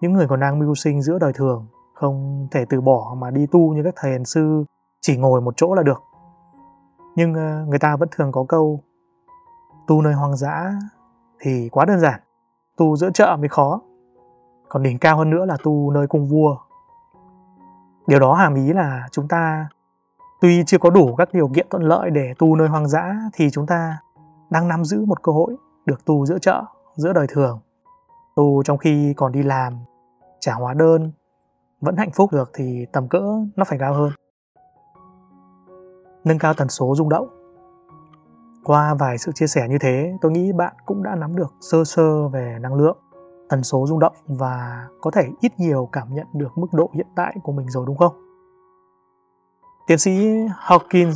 những 0.00 0.12
người 0.12 0.26
còn 0.28 0.40
đang 0.40 0.58
mưu 0.58 0.74
sinh 0.74 1.02
giữa 1.02 1.18
đời 1.18 1.32
thường, 1.32 1.66
không 2.00 2.48
thể 2.50 2.64
từ 2.68 2.80
bỏ 2.80 3.16
mà 3.18 3.30
đi 3.30 3.46
tu 3.46 3.74
như 3.74 3.82
các 3.84 3.94
thầy 3.96 4.10
hiền 4.10 4.24
sư 4.24 4.64
chỉ 5.00 5.16
ngồi 5.16 5.40
một 5.40 5.54
chỗ 5.56 5.74
là 5.74 5.82
được. 5.82 6.02
Nhưng 7.16 7.34
ờ, 7.34 7.64
người 7.68 7.78
ta 7.78 7.96
vẫn 7.96 8.08
thường 8.12 8.32
có 8.32 8.44
câu 8.48 8.80
tu 9.86 10.02
nơi 10.02 10.14
hoang 10.14 10.36
dã 10.36 10.72
thì 11.40 11.68
quá 11.72 11.84
đơn 11.84 12.00
giản, 12.00 12.20
tu 12.76 12.96
giữa 12.96 13.10
chợ 13.14 13.36
mới 13.38 13.48
khó. 13.48 13.80
Còn 14.68 14.82
đỉnh 14.82 14.98
cao 14.98 15.16
hơn 15.16 15.30
nữa 15.30 15.44
là 15.44 15.56
tu 15.62 15.90
nơi 15.90 16.06
cung 16.06 16.26
vua 16.26 16.56
điều 18.08 18.20
đó 18.20 18.34
hàm 18.34 18.54
ý 18.54 18.72
là 18.72 19.08
chúng 19.12 19.28
ta 19.28 19.68
tuy 20.40 20.64
chưa 20.66 20.78
có 20.78 20.90
đủ 20.90 21.14
các 21.14 21.28
điều 21.32 21.48
kiện 21.48 21.66
thuận 21.70 21.82
lợi 21.82 22.10
để 22.10 22.34
tu 22.38 22.56
nơi 22.56 22.68
hoang 22.68 22.88
dã 22.88 23.14
thì 23.32 23.50
chúng 23.50 23.66
ta 23.66 23.98
đang 24.50 24.68
nắm 24.68 24.84
giữ 24.84 25.04
một 25.04 25.22
cơ 25.22 25.32
hội 25.32 25.56
được 25.86 26.04
tu 26.04 26.26
giữa 26.26 26.38
chợ 26.38 26.62
giữa 26.96 27.12
đời 27.12 27.26
thường 27.28 27.60
tu 28.36 28.62
trong 28.62 28.78
khi 28.78 29.14
còn 29.16 29.32
đi 29.32 29.42
làm 29.42 29.78
trả 30.40 30.54
hóa 30.54 30.74
đơn 30.74 31.12
vẫn 31.80 31.96
hạnh 31.96 32.10
phúc 32.14 32.32
được 32.32 32.50
thì 32.54 32.86
tầm 32.92 33.08
cỡ 33.08 33.22
nó 33.56 33.64
phải 33.64 33.78
cao 33.78 33.94
hơn 33.94 34.10
nâng 36.24 36.38
cao 36.38 36.54
tần 36.54 36.68
số 36.68 36.94
rung 36.96 37.08
động 37.08 37.38
qua 38.68 38.94
vài 38.94 39.18
sự 39.18 39.32
chia 39.32 39.46
sẻ 39.46 39.68
như 39.68 39.78
thế, 39.80 40.12
tôi 40.20 40.32
nghĩ 40.32 40.52
bạn 40.52 40.74
cũng 40.86 41.02
đã 41.02 41.14
nắm 41.14 41.36
được 41.36 41.54
sơ 41.60 41.84
sơ 41.84 42.28
về 42.28 42.56
năng 42.60 42.74
lượng, 42.74 42.96
tần 43.48 43.62
số 43.62 43.86
rung 43.88 43.98
động 43.98 44.12
và 44.26 44.86
có 45.00 45.10
thể 45.10 45.22
ít 45.40 45.52
nhiều 45.60 45.88
cảm 45.92 46.14
nhận 46.14 46.26
được 46.32 46.58
mức 46.58 46.66
độ 46.72 46.90
hiện 46.94 47.06
tại 47.16 47.36
của 47.42 47.52
mình 47.52 47.68
rồi, 47.68 47.84
đúng 47.86 47.96
không? 47.96 48.12
Tiến 49.86 49.98
sĩ 49.98 50.10
Hawkins 50.66 51.14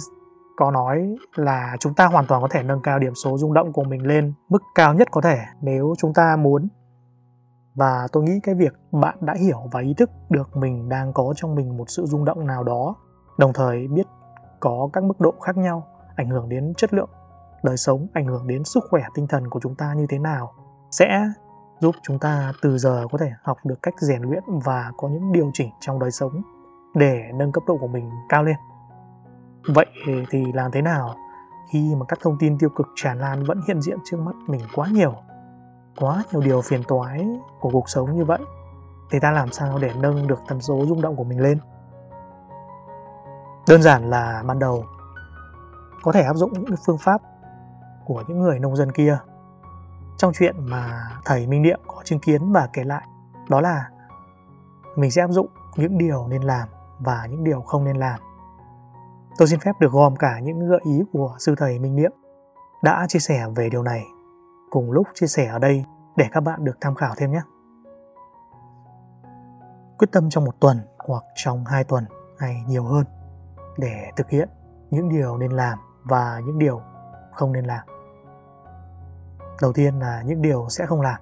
có 0.56 0.70
nói 0.70 1.16
là 1.34 1.76
chúng 1.80 1.94
ta 1.94 2.06
hoàn 2.06 2.26
toàn 2.26 2.42
có 2.42 2.48
thể 2.50 2.62
nâng 2.62 2.82
cao 2.82 2.98
điểm 2.98 3.14
số 3.14 3.38
rung 3.38 3.54
động 3.54 3.72
của 3.72 3.84
mình 3.84 4.06
lên 4.06 4.32
mức 4.48 4.62
cao 4.74 4.94
nhất 4.94 5.08
có 5.10 5.20
thể 5.20 5.38
nếu 5.60 5.94
chúng 5.98 6.14
ta 6.14 6.36
muốn. 6.36 6.68
Và 7.74 8.08
tôi 8.12 8.22
nghĩ 8.22 8.40
cái 8.42 8.54
việc 8.54 8.72
bạn 8.92 9.18
đã 9.20 9.34
hiểu 9.34 9.58
và 9.72 9.80
ý 9.80 9.94
thức 9.94 10.10
được 10.30 10.56
mình 10.56 10.88
đang 10.88 11.12
có 11.12 11.32
trong 11.36 11.54
mình 11.54 11.76
một 11.76 11.84
sự 11.88 12.06
rung 12.06 12.24
động 12.24 12.46
nào 12.46 12.64
đó, 12.64 12.96
đồng 13.38 13.52
thời 13.52 13.88
biết 13.88 14.06
có 14.60 14.88
các 14.92 15.04
mức 15.04 15.20
độ 15.20 15.34
khác 15.40 15.56
nhau 15.56 15.86
ảnh 16.16 16.30
hưởng 16.30 16.48
đến 16.48 16.72
chất 16.76 16.94
lượng 16.94 17.10
đời 17.62 17.76
sống, 17.76 18.06
ảnh 18.12 18.26
hưởng 18.26 18.46
đến 18.46 18.64
sức 18.64 18.84
khỏe 18.90 19.02
tinh 19.14 19.26
thần 19.26 19.50
của 19.50 19.60
chúng 19.62 19.74
ta 19.74 19.94
như 19.94 20.06
thế 20.08 20.18
nào 20.18 20.52
sẽ 20.90 21.28
giúp 21.80 21.94
chúng 22.02 22.18
ta 22.18 22.52
từ 22.62 22.78
giờ 22.78 23.06
có 23.12 23.18
thể 23.18 23.30
học 23.42 23.58
được 23.64 23.82
cách 23.82 23.94
rèn 24.00 24.22
luyện 24.22 24.42
và 24.64 24.92
có 24.96 25.08
những 25.08 25.32
điều 25.32 25.50
chỉnh 25.54 25.70
trong 25.80 25.98
đời 25.98 26.10
sống 26.10 26.42
để 26.94 27.22
nâng 27.34 27.52
cấp 27.52 27.62
độ 27.66 27.76
của 27.80 27.88
mình 27.88 28.10
cao 28.28 28.44
lên. 28.44 28.56
Vậy 29.74 29.86
thì 30.30 30.44
làm 30.54 30.70
thế 30.70 30.82
nào 30.82 31.14
khi 31.72 31.94
mà 31.94 32.06
các 32.08 32.18
thông 32.22 32.36
tin 32.38 32.58
tiêu 32.58 32.70
cực 32.76 32.86
tràn 32.94 33.18
lan 33.18 33.44
vẫn 33.44 33.60
hiện 33.68 33.82
diện 33.82 33.98
trước 34.04 34.16
mắt 34.20 34.34
mình 34.46 34.60
quá 34.74 34.88
nhiều? 34.92 35.14
Quá 35.96 36.22
nhiều 36.32 36.40
điều 36.40 36.60
phiền 36.60 36.82
toái 36.88 37.26
của 37.60 37.70
cuộc 37.72 37.88
sống 37.88 38.16
như 38.16 38.24
vậy, 38.24 38.40
thì 39.10 39.20
ta 39.20 39.30
làm 39.30 39.52
sao 39.52 39.78
để 39.78 39.92
nâng 39.94 40.26
được 40.26 40.38
tần 40.48 40.60
số 40.60 40.84
rung 40.86 41.00
động 41.00 41.16
của 41.16 41.24
mình 41.24 41.40
lên? 41.40 41.58
Đơn 43.68 43.82
giản 43.82 44.10
là 44.10 44.42
ban 44.46 44.58
đầu, 44.58 44.84
có 46.02 46.12
thể 46.12 46.22
áp 46.22 46.34
dụng 46.34 46.52
những 46.52 46.64
phương 46.86 46.98
pháp 46.98 47.22
của 48.04 48.24
những 48.28 48.38
người 48.40 48.58
nông 48.58 48.76
dân 48.76 48.92
kia. 48.92 49.18
Trong 50.16 50.32
chuyện 50.34 50.54
mà 50.58 51.10
thầy 51.24 51.46
Minh 51.46 51.62
Niệm 51.62 51.80
có 51.86 52.02
chứng 52.04 52.18
kiến 52.18 52.52
và 52.52 52.68
kể 52.72 52.84
lại, 52.84 53.06
đó 53.48 53.60
là 53.60 53.88
mình 54.96 55.10
sẽ 55.10 55.22
áp 55.22 55.30
dụng 55.30 55.48
những 55.76 55.98
điều 55.98 56.26
nên 56.28 56.42
làm 56.42 56.68
và 56.98 57.26
những 57.30 57.44
điều 57.44 57.60
không 57.60 57.84
nên 57.84 57.96
làm. 57.96 58.20
Tôi 59.38 59.48
xin 59.48 59.60
phép 59.60 59.72
được 59.80 59.92
gom 59.92 60.16
cả 60.16 60.38
những 60.42 60.68
gợi 60.68 60.80
ý 60.84 61.02
của 61.12 61.36
sư 61.38 61.54
thầy 61.58 61.78
Minh 61.78 61.96
Niệm 61.96 62.12
đã 62.82 63.06
chia 63.08 63.18
sẻ 63.18 63.46
về 63.56 63.70
điều 63.70 63.82
này 63.82 64.04
cùng 64.72 64.90
lúc 64.90 65.06
chia 65.14 65.26
sẻ 65.26 65.46
ở 65.46 65.58
đây 65.58 65.84
để 66.16 66.28
các 66.32 66.40
bạn 66.40 66.64
được 66.64 66.76
tham 66.80 66.94
khảo 66.94 67.14
thêm 67.16 67.32
nhé. 67.32 67.42
Quyết 69.98 70.08
tâm 70.12 70.30
trong 70.30 70.44
một 70.44 70.60
tuần 70.60 70.80
hoặc 70.98 71.24
trong 71.34 71.64
hai 71.64 71.84
tuần 71.84 72.04
hay 72.38 72.64
nhiều 72.66 72.84
hơn 72.84 73.04
để 73.78 74.10
thực 74.16 74.30
hiện 74.30 74.48
những 74.90 75.08
điều 75.08 75.36
nên 75.36 75.52
làm 75.52 75.78
và 76.04 76.40
những 76.46 76.58
điều 76.58 76.80
không 77.32 77.52
nên 77.52 77.64
làm. 77.64 77.86
Đầu 79.62 79.72
tiên 79.72 79.98
là 79.98 80.22
những 80.22 80.42
điều 80.42 80.66
sẽ 80.68 80.86
không 80.86 81.00
làm. 81.00 81.20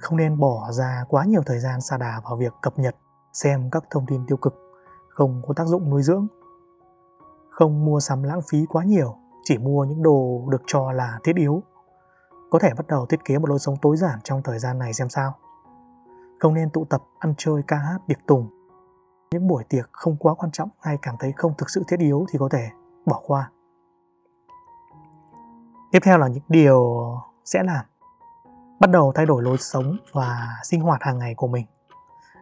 Không 0.00 0.16
nên 0.16 0.38
bỏ 0.38 0.68
ra 0.70 1.04
quá 1.08 1.24
nhiều 1.24 1.42
thời 1.46 1.58
gian 1.58 1.80
xa 1.80 1.96
đà 1.98 2.20
vào 2.24 2.36
việc 2.36 2.52
cập 2.62 2.78
nhật, 2.78 2.96
xem 3.32 3.70
các 3.70 3.84
thông 3.90 4.06
tin 4.06 4.26
tiêu 4.26 4.36
cực, 4.36 4.54
không 5.08 5.42
có 5.46 5.54
tác 5.54 5.66
dụng 5.66 5.90
nuôi 5.90 6.02
dưỡng. 6.02 6.26
Không 7.50 7.84
mua 7.84 8.00
sắm 8.00 8.22
lãng 8.22 8.40
phí 8.50 8.66
quá 8.68 8.84
nhiều, 8.84 9.16
chỉ 9.44 9.58
mua 9.58 9.84
những 9.84 10.02
đồ 10.02 10.42
được 10.48 10.62
cho 10.66 10.92
là 10.92 11.18
thiết 11.24 11.36
yếu 11.36 11.62
có 12.52 12.58
thể 12.58 12.70
bắt 12.76 12.86
đầu 12.88 13.06
thiết 13.06 13.24
kế 13.24 13.38
một 13.38 13.48
lối 13.48 13.58
sống 13.58 13.76
tối 13.82 13.96
giản 13.96 14.18
trong 14.24 14.42
thời 14.42 14.58
gian 14.58 14.78
này 14.78 14.94
xem 14.94 15.08
sao. 15.08 15.34
Không 16.40 16.54
nên 16.54 16.70
tụ 16.70 16.84
tập, 16.84 17.02
ăn 17.18 17.34
chơi, 17.38 17.62
ca 17.66 17.76
hát, 17.76 17.98
tiệc 18.06 18.26
tùng. 18.26 18.50
Những 19.30 19.48
buổi 19.48 19.64
tiệc 19.68 19.88
không 19.92 20.16
quá 20.16 20.34
quan 20.34 20.52
trọng 20.52 20.68
hay 20.80 20.98
cảm 21.02 21.16
thấy 21.18 21.32
không 21.36 21.54
thực 21.58 21.70
sự 21.70 21.82
thiết 21.88 22.00
yếu 22.00 22.26
thì 22.32 22.38
có 22.38 22.48
thể 22.48 22.70
bỏ 23.06 23.22
qua. 23.26 23.50
Tiếp 25.92 25.98
theo 26.02 26.18
là 26.18 26.28
những 26.28 26.42
điều 26.48 27.04
sẽ 27.44 27.62
làm. 27.62 27.84
Bắt 28.80 28.90
đầu 28.90 29.12
thay 29.14 29.26
đổi 29.26 29.42
lối 29.42 29.56
sống 29.58 29.96
và 30.12 30.48
sinh 30.64 30.80
hoạt 30.80 31.02
hàng 31.02 31.18
ngày 31.18 31.34
của 31.34 31.48
mình. 31.48 31.66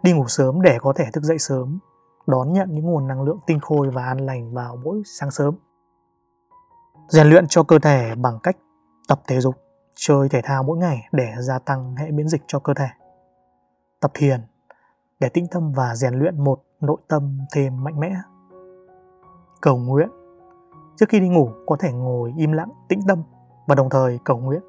Đi 0.03 0.13
ngủ 0.13 0.25
sớm 0.29 0.63
để 0.63 0.79
có 0.81 0.93
thể 0.97 1.05
thức 1.13 1.25
dậy 1.25 1.39
sớm. 1.39 1.79
Đón 2.27 2.53
nhận 2.53 2.69
những 2.75 2.85
nguồn 2.85 3.07
năng 3.07 3.23
lượng 3.23 3.39
tinh 3.47 3.61
khôi 3.61 3.91
và 3.91 4.05
an 4.05 4.19
lành 4.19 4.55
vào 4.55 4.77
mỗi 4.85 5.03
sáng 5.05 5.31
sớm. 5.31 5.55
Rèn 7.09 7.27
luyện 7.27 7.47
cho 7.49 7.63
cơ 7.63 7.79
thể 7.79 8.15
bằng 8.15 8.39
cách 8.43 8.57
tập 9.09 9.21
thể 9.27 9.41
dục 9.41 9.70
chơi 10.03 10.29
thể 10.29 10.41
thao 10.45 10.63
mỗi 10.63 10.79
ngày 10.79 11.09
để 11.13 11.33
gia 11.39 11.59
tăng 11.59 11.97
hệ 11.97 12.11
miễn 12.11 12.29
dịch 12.29 12.43
cho 12.47 12.59
cơ 12.59 12.75
thể. 12.75 12.89
Tập 14.01 14.11
thiền, 14.15 14.41
để 15.21 15.29
tĩnh 15.29 15.47
tâm 15.51 15.73
và 15.73 15.95
rèn 15.95 16.15
luyện 16.15 16.45
một 16.45 16.63
nội 16.81 16.97
tâm 17.09 17.39
thêm 17.55 17.85
mạnh 17.85 18.01
mẽ. 18.01 18.13
Cầu 19.61 19.77
nguyện, 19.77 20.09
trước 20.97 21.07
khi 21.09 21.21
đi 21.21 21.29
ngủ 21.29 21.51
có 21.67 21.77
thể 21.81 21.93
ngồi 21.93 22.33
im 22.37 22.53
lặng 22.53 22.69
tĩnh 22.89 23.01
tâm 23.09 23.23
và 23.67 23.75
đồng 23.75 23.91
thời 23.91 24.19
cầu 24.25 24.39
nguyện. 24.39 24.61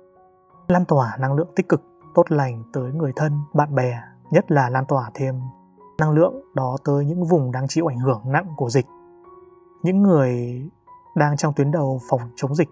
Lan 0.67 0.85
tỏa 0.85 1.17
năng 1.19 1.33
lượng 1.33 1.49
tích 1.55 1.69
cực 1.69 1.81
tốt 2.15 2.31
lành 2.31 2.63
tới 2.73 2.91
người 2.91 3.13
thân, 3.15 3.39
bạn 3.53 3.75
bè, 3.75 4.01
nhất 4.31 4.51
là 4.51 4.69
lan 4.69 4.85
tỏa 4.85 5.11
thêm 5.13 5.41
năng 5.99 6.11
lượng 6.11 6.33
đó 6.55 6.77
tới 6.85 7.05
những 7.05 7.23
vùng 7.23 7.51
đang 7.51 7.67
chịu 7.67 7.91
ảnh 7.91 7.99
hưởng 7.99 8.21
nặng 8.25 8.53
của 8.57 8.69
dịch. 8.69 8.85
Những 9.83 10.03
người 10.03 10.61
đang 11.15 11.37
trong 11.37 11.53
tuyến 11.53 11.71
đầu 11.71 11.99
phòng 12.09 12.21
chống 12.35 12.55
dịch. 12.55 12.69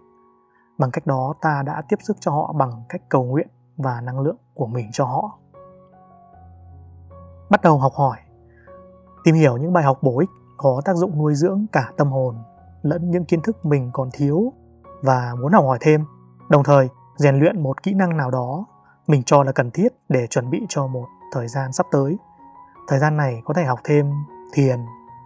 Bằng 0.80 0.92
cách 0.92 1.08
đó 1.08 1.34
ta 1.42 1.64
đã 1.66 1.82
tiếp 1.90 2.00
sức 2.02 2.18
cho 2.20 2.32
họ 2.32 2.54
bằng 2.54 2.84
cách 2.90 3.02
cầu 3.10 3.24
nguyện 3.24 3.48
và 3.78 4.02
năng 4.02 4.20
lượng 4.20 4.38
của 4.54 4.68
mình 4.68 4.90
cho 4.92 5.06
họ. 5.06 5.38
Bắt 7.50 7.62
đầu 7.62 7.78
học 7.78 7.94
hỏi, 7.96 8.18
tìm 9.24 9.36
hiểu 9.36 9.58
những 9.58 9.74
bài 9.74 9.84
học 9.84 9.98
bổ 10.02 10.20
ích 10.20 10.30
có 10.58 10.82
tác 10.86 10.96
dụng 10.96 11.18
nuôi 11.18 11.36
dưỡng 11.36 11.66
cả 11.72 11.92
tâm 11.98 12.12
hồn 12.12 12.36
lẫn 12.82 13.12
những 13.12 13.26
kiến 13.26 13.42
thức 13.42 13.66
mình 13.66 13.90
còn 13.94 14.10
thiếu 14.14 14.54
và 15.04 15.36
muốn 15.42 15.54
học 15.54 15.64
hỏi 15.66 15.78
thêm, 15.82 16.06
đồng 16.50 16.64
thời 16.64 16.90
rèn 17.18 17.40
luyện 17.40 17.64
một 17.64 17.84
kỹ 17.84 17.94
năng 17.94 18.18
nào 18.18 18.32
đó 18.32 18.66
mình 19.08 19.24
cho 19.24 19.44
là 19.44 19.52
cần 19.52 19.72
thiết 19.72 19.88
để 20.10 20.28
chuẩn 20.28 20.50
bị 20.50 20.66
cho 20.70 20.88
một 20.88 21.06
thời 21.34 21.48
gian 21.48 21.74
sắp 21.74 21.86
tới. 21.92 22.18
Thời 22.88 23.00
gian 23.00 23.18
này 23.18 23.42
có 23.46 23.54
thể 23.54 23.64
học 23.64 23.80
thêm 23.84 24.12
thiền, 24.54 24.80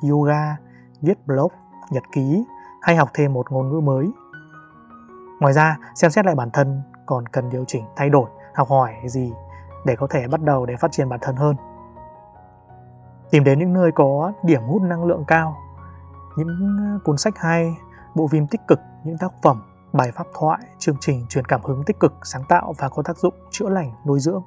yoga, 0.09 0.57
viết 1.01 1.27
blog, 1.27 1.51
nhật 1.91 2.03
ký 2.11 2.43
hay 2.81 2.95
học 2.95 3.09
thêm 3.13 3.33
một 3.33 3.51
ngôn 3.51 3.69
ngữ 3.69 3.79
mới. 3.79 4.11
Ngoài 5.39 5.53
ra, 5.53 5.77
xem 5.95 6.11
xét 6.11 6.25
lại 6.25 6.35
bản 6.35 6.49
thân 6.51 6.81
còn 7.05 7.27
cần 7.27 7.49
điều 7.49 7.65
chỉnh, 7.67 7.85
thay 7.95 8.09
đổi, 8.09 8.29
học 8.55 8.69
hỏi 8.69 8.93
gì 9.05 9.33
để 9.85 9.95
có 9.95 10.07
thể 10.09 10.27
bắt 10.27 10.41
đầu 10.41 10.65
để 10.65 10.75
phát 10.75 10.91
triển 10.91 11.09
bản 11.09 11.19
thân 11.21 11.35
hơn. 11.35 11.55
Tìm 13.31 13.43
đến 13.43 13.59
những 13.59 13.73
nơi 13.73 13.91
có 13.91 14.31
điểm 14.43 14.61
hút 14.61 14.81
năng 14.81 15.05
lượng 15.05 15.23
cao, 15.27 15.57
những 16.37 16.77
ờ, 16.79 16.99
cuốn 17.03 17.17
sách 17.17 17.33
hay, 17.37 17.75
bộ 18.15 18.27
phim 18.27 18.47
tích 18.47 18.61
cực, 18.67 18.79
những 19.03 19.17
tác 19.17 19.33
phẩm, 19.43 19.63
bài 19.93 20.11
pháp 20.11 20.27
thoại, 20.39 20.59
chương 20.77 20.95
trình 20.99 21.25
truyền 21.29 21.45
cảm 21.45 21.61
hứng 21.63 21.83
tích 21.83 21.99
cực, 21.99 22.13
sáng 22.23 22.43
tạo 22.49 22.73
và 22.77 22.89
có 22.89 23.03
tác 23.03 23.17
dụng 23.17 23.33
chữa 23.51 23.69
lành, 23.69 23.91
nuôi 24.05 24.19
dưỡng. 24.19 24.43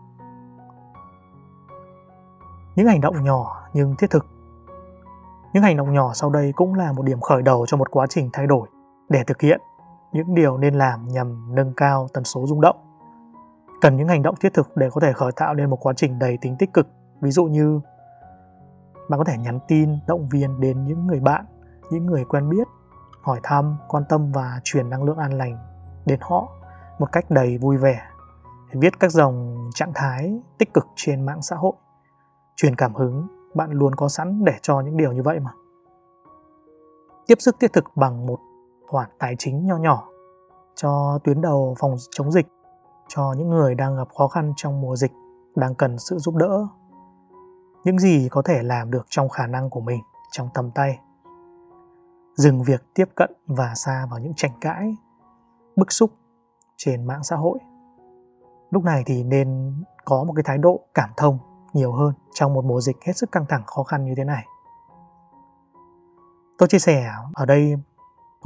Những 2.77 2.87
hành 2.87 3.01
động 3.01 3.25
nhỏ 3.25 3.63
nhưng 3.73 3.97
thiết 3.97 4.11
thực 4.11 4.27
những 5.57 5.63
hành 5.63 5.77
động 5.77 5.93
nhỏ 5.93 6.13
sau 6.15 6.31
đây 6.31 6.53
cũng 6.57 6.75
là 6.75 6.93
một 6.93 7.03
điểm 7.03 7.21
khởi 7.21 7.43
đầu 7.43 7.67
cho 7.67 7.77
một 7.77 7.91
quá 7.91 8.07
trình 8.07 8.31
thay 8.33 8.47
đổi 8.47 8.69
để 9.09 9.25
thực 9.27 9.41
hiện 9.41 9.61
những 10.17 10.35
điều 10.35 10.59
nên 10.59 10.75
làm 10.75 11.09
nhằm 11.09 11.55
nâng 11.55 11.73
cao 11.77 12.09
tần 12.13 12.25
số 12.25 12.47
rung 12.47 12.61
động. 12.61 12.77
Cần 13.81 13.97
những 13.97 14.09
hành 14.09 14.23
động 14.23 14.35
thiết 14.41 14.55
thực 14.55 14.77
để 14.77 14.91
có 14.91 15.01
thể 15.01 15.13
khởi 15.13 15.33
tạo 15.37 15.55
nên 15.55 15.71
một 15.71 15.79
quá 15.81 15.93
trình 15.97 16.19
đầy 16.19 16.39
tính 16.41 16.57
tích 16.59 16.73
cực. 16.73 16.89
Ví 17.21 17.31
dụ 17.31 17.45
như 17.45 17.81
bạn 19.09 19.19
có 19.19 19.25
thể 19.25 19.39
nhắn 19.39 19.59
tin, 19.69 19.91
động 20.07 20.29
viên 20.29 20.61
đến 20.61 20.85
những 20.85 21.07
người 21.07 21.21
bạn, 21.21 21.45
những 21.91 22.07
người 22.07 22.25
quen 22.25 22.49
biết, 22.49 22.69
hỏi 23.23 23.41
thăm, 23.43 23.77
quan 23.89 24.05
tâm 24.09 24.33
và 24.33 24.61
truyền 24.65 24.91
năng 24.91 25.05
lượng 25.05 25.19
an 25.19 25.33
lành 25.33 25.59
đến 26.07 26.19
họ 26.23 26.49
một 26.99 27.13
cách 27.13 27.31
đầy 27.31 27.59
vui 27.59 27.77
vẻ. 27.77 28.03
Viết 28.73 29.01
các 29.01 29.11
dòng 29.11 29.57
trạng 29.75 29.93
thái 29.95 30.41
tích 30.59 30.75
cực 30.75 30.87
trên 30.97 31.27
mạng 31.27 31.43
xã 31.43 31.57
hội, 31.57 31.73
truyền 32.57 32.77
cảm 32.77 32.95
hứng 32.95 33.27
bạn 33.55 33.71
luôn 33.71 33.95
có 33.95 34.09
sẵn 34.09 34.45
để 34.45 34.53
cho 34.63 34.81
những 34.81 34.97
điều 34.97 35.13
như 35.13 35.23
vậy 35.23 35.41
mà 35.41 35.51
tiếp 37.27 37.35
sức 37.39 37.57
thiết 37.61 37.73
thực 37.73 37.85
bằng 37.97 38.27
một 38.27 38.39
khoản 38.89 39.11
tài 39.19 39.37
chính 39.39 39.67
nho 39.67 39.77
nhỏ 39.77 40.09
cho 40.75 41.19
tuyến 41.25 41.41
đầu 41.41 41.75
phòng 41.79 41.97
chống 42.11 42.33
dịch, 42.33 42.47
cho 43.09 43.35
những 43.39 43.51
người 43.51 43.75
đang 43.75 43.97
gặp 43.97 44.09
khó 44.19 44.29
khăn 44.29 44.53
trong 44.57 44.81
mùa 44.81 44.97
dịch, 44.97 45.13
đang 45.55 45.75
cần 45.75 45.99
sự 45.99 46.19
giúp 46.19 46.35
đỡ. 46.35 46.67
Những 47.85 47.99
gì 47.99 48.29
có 48.31 48.43
thể 48.43 48.63
làm 48.63 48.91
được 48.91 49.07
trong 49.09 49.29
khả 49.29 49.47
năng 49.47 49.71
của 49.71 49.81
mình, 49.81 50.01
trong 50.31 50.49
tầm 50.55 50.71
tay. 50.71 50.99
Dừng 52.35 52.63
việc 52.63 52.85
tiếp 52.95 53.09
cận 53.15 53.33
và 53.47 53.75
xa 53.75 54.07
vào 54.11 54.19
những 54.19 54.33
tranh 54.37 54.53
cãi, 54.61 54.97
bức 55.77 55.93
xúc 55.93 56.11
trên 56.77 57.07
mạng 57.07 57.23
xã 57.23 57.37
hội. 57.37 57.59
Lúc 58.71 58.85
này 58.85 59.03
thì 59.07 59.25
nên 59.25 59.75
có 60.05 60.25
một 60.25 60.33
cái 60.37 60.43
thái 60.43 60.59
độ 60.59 60.81
cảm 60.95 61.11
thông 61.17 61.39
nhiều 61.73 61.93
hơn 61.93 62.13
trong 62.35 62.55
một 62.55 62.65
mùa 62.65 62.81
dịch 62.81 62.97
hết 63.07 63.13
sức 63.17 63.33
căng 63.33 63.45
thẳng, 63.49 63.63
khó 63.67 63.83
khăn 63.83 64.05
như 64.05 64.15
thế 64.17 64.25
này. 64.25 64.45
Tôi 66.59 66.69
chia 66.69 66.79
sẻ 66.79 67.13
ở 67.35 67.47
đây 67.47 67.75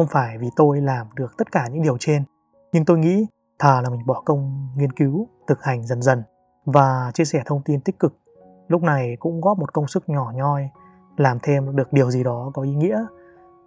không 0.00 0.06
phải 0.06 0.38
vì 0.38 0.50
tôi 0.56 0.80
làm 0.80 1.06
được 1.14 1.36
tất 1.38 1.52
cả 1.52 1.68
những 1.72 1.82
điều 1.82 1.96
trên, 1.98 2.24
nhưng 2.72 2.84
tôi 2.84 2.98
nghĩ 2.98 3.26
thà 3.58 3.80
là 3.80 3.90
mình 3.90 4.06
bỏ 4.06 4.22
công 4.24 4.68
nghiên 4.76 4.92
cứu, 4.92 5.28
thực 5.46 5.62
hành 5.62 5.86
dần 5.86 6.02
dần 6.02 6.22
và 6.64 7.10
chia 7.14 7.24
sẻ 7.24 7.42
thông 7.46 7.62
tin 7.64 7.80
tích 7.80 7.98
cực. 7.98 8.18
Lúc 8.68 8.82
này 8.82 9.16
cũng 9.20 9.40
góp 9.40 9.58
một 9.58 9.72
công 9.72 9.86
sức 9.86 10.08
nhỏ 10.08 10.32
nhoi, 10.34 10.68
làm 11.16 11.38
thêm 11.42 11.76
được 11.76 11.92
điều 11.92 12.10
gì 12.10 12.24
đó 12.24 12.50
có 12.54 12.62
ý 12.62 12.74
nghĩa 12.74 13.06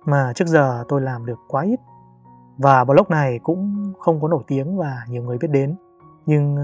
mà 0.06 0.34
trước 0.36 0.48
giờ 0.48 0.84
tôi 0.90 1.02
làm 1.02 1.26
được 1.26 1.40
quá 1.48 1.64
ít. 1.64 1.80
Và 2.58 2.84
blog 2.84 3.06
này 3.10 3.40
cũng 3.44 3.94
không 4.00 4.22
có 4.22 4.28
nổi 4.28 4.44
tiếng 4.48 4.78
và 4.78 5.04
nhiều 5.10 5.24
người 5.24 5.38
biết 5.38 5.52
đến, 5.52 5.76
nhưng 6.26 6.58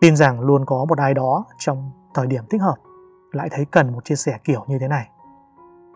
tin 0.00 0.16
rằng 0.16 0.40
luôn 0.40 0.64
có 0.66 0.84
một 0.84 0.98
ai 0.98 1.14
đó 1.14 1.44
trong 1.58 1.90
thời 2.14 2.26
điểm 2.26 2.44
thích 2.50 2.62
hợp 2.62 2.76
lại 3.32 3.48
thấy 3.52 3.64
cần 3.64 3.92
một 3.92 4.04
chia 4.04 4.16
sẻ 4.16 4.38
kiểu 4.44 4.64
như 4.66 4.78
thế 4.78 4.88
này 4.88 5.08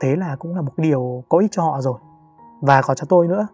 thế 0.01 0.17
là 0.17 0.37
cũng 0.37 0.57
là 0.57 0.63
một 0.63 0.73
điều 0.77 1.25
có 1.29 1.39
ích 1.39 1.53
cho 1.53 1.63
họ 1.63 1.81
rồi 1.81 1.99
và 2.61 2.83
có 2.83 2.95
cho 2.95 3.07
tôi 3.09 3.29
nữa. 3.29 3.47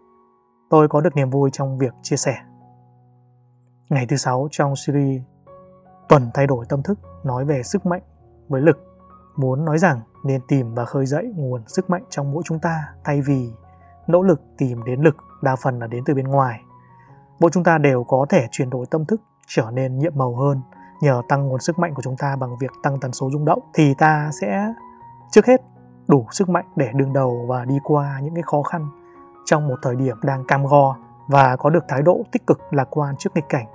Tôi 0.69 0.87
có 0.87 1.01
được 1.01 1.15
niềm 1.15 1.29
vui 1.29 1.49
trong 1.53 1.77
việc 1.77 1.93
chia 2.01 2.15
sẻ. 2.15 2.35
Ngày 3.89 4.05
thứ 4.09 4.15
sáu 4.15 4.47
trong 4.51 4.75
series 4.75 5.21
tuần 6.09 6.29
thay 6.33 6.47
đổi 6.47 6.65
tâm 6.69 6.83
thức 6.83 6.99
nói 7.23 7.45
về 7.45 7.63
sức 7.63 7.85
mạnh 7.85 8.01
với 8.47 8.61
lực, 8.61 8.77
muốn 9.35 9.65
nói 9.65 9.77
rằng 9.77 9.99
nên 10.25 10.41
tìm 10.47 10.73
và 10.73 10.85
khơi 10.85 11.05
dậy 11.05 11.33
nguồn 11.35 11.63
sức 11.67 11.89
mạnh 11.89 12.03
trong 12.09 12.31
mỗi 12.31 12.43
chúng 12.45 12.59
ta 12.59 12.93
thay 13.03 13.21
vì 13.21 13.49
nỗ 14.07 14.21
lực 14.21 14.41
tìm 14.57 14.83
đến 14.83 15.01
lực, 15.01 15.15
đa 15.41 15.55
phần 15.55 15.79
là 15.79 15.87
đến 15.87 16.03
từ 16.05 16.13
bên 16.13 16.27
ngoài. 16.27 16.61
Mỗi 17.39 17.51
chúng 17.53 17.63
ta 17.63 17.77
đều 17.77 18.03
có 18.03 18.25
thể 18.29 18.47
chuyển 18.51 18.69
đổi 18.69 18.85
tâm 18.91 19.05
thức, 19.05 19.21
trở 19.47 19.71
nên 19.73 19.97
nhiệm 19.97 20.13
màu 20.15 20.35
hơn 20.35 20.61
nhờ 21.01 21.21
tăng 21.29 21.47
nguồn 21.47 21.59
sức 21.59 21.79
mạnh 21.79 21.93
của 21.93 22.01
chúng 22.01 22.17
ta 22.17 22.35
bằng 22.35 22.57
việc 22.59 22.71
tăng 22.83 22.99
tần 22.99 23.11
số 23.13 23.29
rung 23.31 23.45
động, 23.45 23.59
thì 23.73 23.93
ta 23.97 24.29
sẽ, 24.41 24.73
trước 25.31 25.45
hết 25.45 25.61
đủ 26.07 26.25
sức 26.31 26.49
mạnh 26.49 26.65
để 26.75 26.89
đương 26.95 27.13
đầu 27.13 27.45
và 27.47 27.65
đi 27.65 27.79
qua 27.83 28.19
những 28.23 28.33
cái 28.33 28.43
khó 28.43 28.61
khăn 28.61 28.87
trong 29.45 29.67
một 29.67 29.75
thời 29.81 29.95
điểm 29.95 30.17
đang 30.23 30.45
cam 30.45 30.65
go 30.65 30.95
và 31.27 31.55
có 31.55 31.69
được 31.69 31.83
thái 31.87 32.01
độ 32.01 32.23
tích 32.31 32.47
cực 32.47 32.59
lạc 32.71 32.87
quan 32.89 33.15
trước 33.17 33.35
nghịch 33.35 33.49
cảnh 33.49 33.65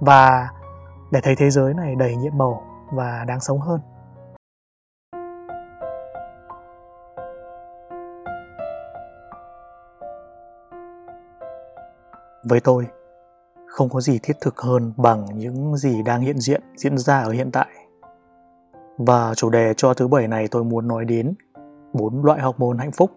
và 0.00 0.48
để 1.10 1.20
thấy 1.22 1.36
thế 1.36 1.50
giới 1.50 1.74
này 1.74 1.94
đầy 1.94 2.16
nhiệm 2.16 2.38
màu 2.38 2.62
và 2.92 3.24
đáng 3.28 3.40
sống 3.40 3.60
hơn. 3.60 3.80
Với 12.44 12.60
tôi, 12.60 12.86
không 13.66 13.88
có 13.88 14.00
gì 14.00 14.18
thiết 14.22 14.36
thực 14.40 14.58
hơn 14.58 14.92
bằng 14.96 15.26
những 15.34 15.76
gì 15.76 16.02
đang 16.02 16.20
hiện 16.20 16.38
diện, 16.38 16.62
diễn 16.76 16.98
ra 16.98 17.20
ở 17.20 17.30
hiện 17.30 17.50
tại. 17.52 17.68
Và 18.98 19.34
chủ 19.34 19.50
đề 19.50 19.74
cho 19.76 19.94
thứ 19.94 20.08
bảy 20.08 20.28
này 20.28 20.48
tôi 20.50 20.64
muốn 20.64 20.88
nói 20.88 21.04
đến 21.04 21.34
bốn 21.98 22.24
loại 22.24 22.40
học 22.40 22.60
môn 22.60 22.78
hạnh 22.78 22.92
phúc. 22.92 23.10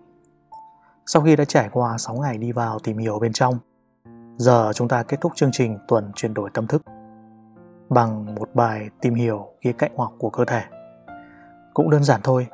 Sau 1.05 1.21
khi 1.21 1.35
đã 1.35 1.45
trải 1.45 1.69
qua 1.71 1.97
6 1.97 2.15
ngày 2.15 2.37
đi 2.37 2.51
vào 2.51 2.79
tìm 2.79 2.97
hiểu 2.97 3.19
bên 3.19 3.33
trong, 3.33 3.57
giờ 4.37 4.71
chúng 4.75 4.87
ta 4.87 5.03
kết 5.03 5.21
thúc 5.21 5.31
chương 5.35 5.51
trình 5.51 5.77
tuần 5.87 6.11
chuyển 6.15 6.33
đổi 6.33 6.49
tâm 6.53 6.67
thức 6.67 6.81
bằng 7.89 8.35
một 8.35 8.49
bài 8.53 8.89
tìm 9.01 9.13
hiểu 9.13 9.47
khía 9.61 9.71
cạnh 9.71 9.91
hoặc 9.95 10.11
của 10.17 10.29
cơ 10.29 10.45
thể. 10.45 10.61
Cũng 11.73 11.89
đơn 11.89 12.03
giản 12.03 12.21
thôi, 12.23 12.47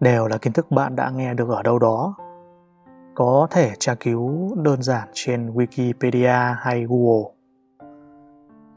đều 0.00 0.26
là 0.26 0.38
kiến 0.38 0.52
thức 0.52 0.70
bạn 0.70 0.96
đã 0.96 1.10
nghe 1.10 1.34
được 1.34 1.48
ở 1.48 1.62
đâu 1.62 1.78
đó. 1.78 2.14
Có 3.14 3.46
thể 3.50 3.72
tra 3.78 3.94
cứu 3.94 4.54
đơn 4.56 4.82
giản 4.82 5.08
trên 5.12 5.50
Wikipedia 5.50 6.54
hay 6.58 6.84
Google. 6.88 7.30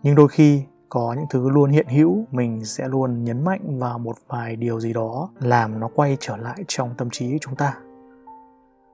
Nhưng 0.04 0.16
đôi 0.16 0.28
khi 0.28 0.64
có 0.90 1.14
những 1.18 1.26
thứ 1.30 1.50
luôn 1.50 1.72
hiện 1.72 1.88
hữu, 1.88 2.26
mình 2.32 2.66
sẽ 2.66 2.88
luôn 2.88 3.24
nhấn 3.24 3.44
mạnh 3.46 3.80
vào 3.80 4.00
một 4.00 4.18
vài 4.28 4.56
điều 4.56 4.80
gì 4.80 4.94
đó 4.94 5.30
làm 5.40 5.80
nó 5.80 5.90
quay 5.96 6.18
trở 6.20 6.38
lại 6.38 6.64
trong 6.68 6.94
tâm 6.98 7.10
trí 7.10 7.32
của 7.32 7.38
chúng 7.42 7.56
ta. 7.56 7.74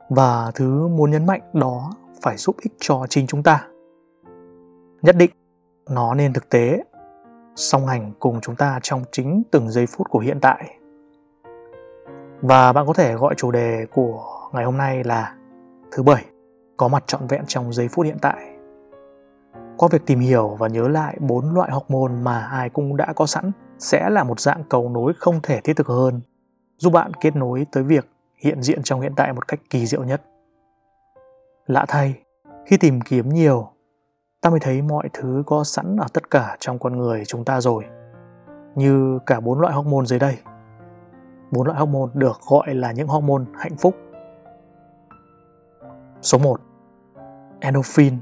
Và 0.09 0.51
thứ 0.55 0.87
muốn 0.87 1.11
nhấn 1.11 1.25
mạnh 1.25 1.41
đó 1.53 1.91
phải 2.21 2.37
giúp 2.37 2.55
ích 2.61 2.73
cho 2.79 3.05
chính 3.09 3.27
chúng 3.27 3.43
ta. 3.43 3.67
Nhất 5.01 5.15
định 5.17 5.31
nó 5.89 6.13
nên 6.13 6.33
thực 6.33 6.49
tế, 6.49 6.83
song 7.55 7.87
hành 7.87 8.11
cùng 8.19 8.41
chúng 8.41 8.55
ta 8.55 8.79
trong 8.81 9.03
chính 9.11 9.43
từng 9.51 9.71
giây 9.71 9.85
phút 9.85 10.09
của 10.09 10.19
hiện 10.19 10.39
tại. 10.41 10.77
Và 12.41 12.73
bạn 12.73 12.87
có 12.87 12.93
thể 12.93 13.13
gọi 13.13 13.33
chủ 13.37 13.51
đề 13.51 13.85
của 13.93 14.23
ngày 14.53 14.65
hôm 14.65 14.77
nay 14.77 15.03
là 15.03 15.35
thứ 15.91 16.03
bảy 16.03 16.25
có 16.77 16.87
mặt 16.87 17.03
trọn 17.07 17.27
vẹn 17.27 17.43
trong 17.47 17.73
giây 17.73 17.87
phút 17.87 18.05
hiện 18.05 18.17
tại 18.21 18.52
qua 19.77 19.89
việc 19.91 20.05
tìm 20.05 20.19
hiểu 20.19 20.55
và 20.59 20.67
nhớ 20.67 20.87
lại 20.87 21.17
bốn 21.19 21.53
loại 21.53 21.71
hormone 21.71 22.21
mà 22.21 22.39
ai 22.39 22.69
cũng 22.69 22.97
đã 22.97 23.13
có 23.13 23.25
sẵn 23.25 23.51
sẽ 23.79 24.09
là 24.09 24.23
một 24.23 24.39
dạng 24.39 24.63
cầu 24.69 24.89
nối 24.89 25.13
không 25.17 25.39
thể 25.43 25.61
thiết 25.61 25.73
thực 25.77 25.87
hơn 25.87 26.21
giúp 26.77 26.93
bạn 26.93 27.11
kết 27.13 27.35
nối 27.35 27.65
tới 27.71 27.83
việc 27.83 28.09
hiện 28.37 28.61
diện 28.61 28.83
trong 28.83 29.01
hiện 29.01 29.13
tại 29.15 29.33
một 29.33 29.47
cách 29.47 29.59
kỳ 29.69 29.85
diệu 29.85 30.03
nhất. 30.03 30.21
Lạ 31.67 31.85
thay 31.87 32.23
khi 32.65 32.77
tìm 32.77 33.01
kiếm 33.01 33.29
nhiều 33.29 33.69
ta 34.41 34.49
mới 34.49 34.59
thấy 34.59 34.81
mọi 34.81 35.09
thứ 35.13 35.43
có 35.45 35.63
sẵn 35.63 35.97
ở 35.97 36.07
tất 36.13 36.29
cả 36.31 36.57
trong 36.59 36.79
con 36.79 36.97
người 36.97 37.25
chúng 37.25 37.45
ta 37.45 37.61
rồi 37.61 37.85
như 38.75 39.19
cả 39.25 39.39
bốn 39.39 39.59
loại 39.59 39.73
hormone 39.73 40.05
dưới 40.05 40.19
đây. 40.19 40.37
Bốn 41.51 41.67
loại 41.67 41.79
hormone 41.79 42.11
được 42.13 42.41
gọi 42.49 42.75
là 42.75 42.91
những 42.91 43.07
hormone 43.07 43.43
hạnh 43.53 43.77
phúc. 43.77 43.95
Số 46.21 46.37
1. 46.37 46.59
Endorphin, 47.59 48.17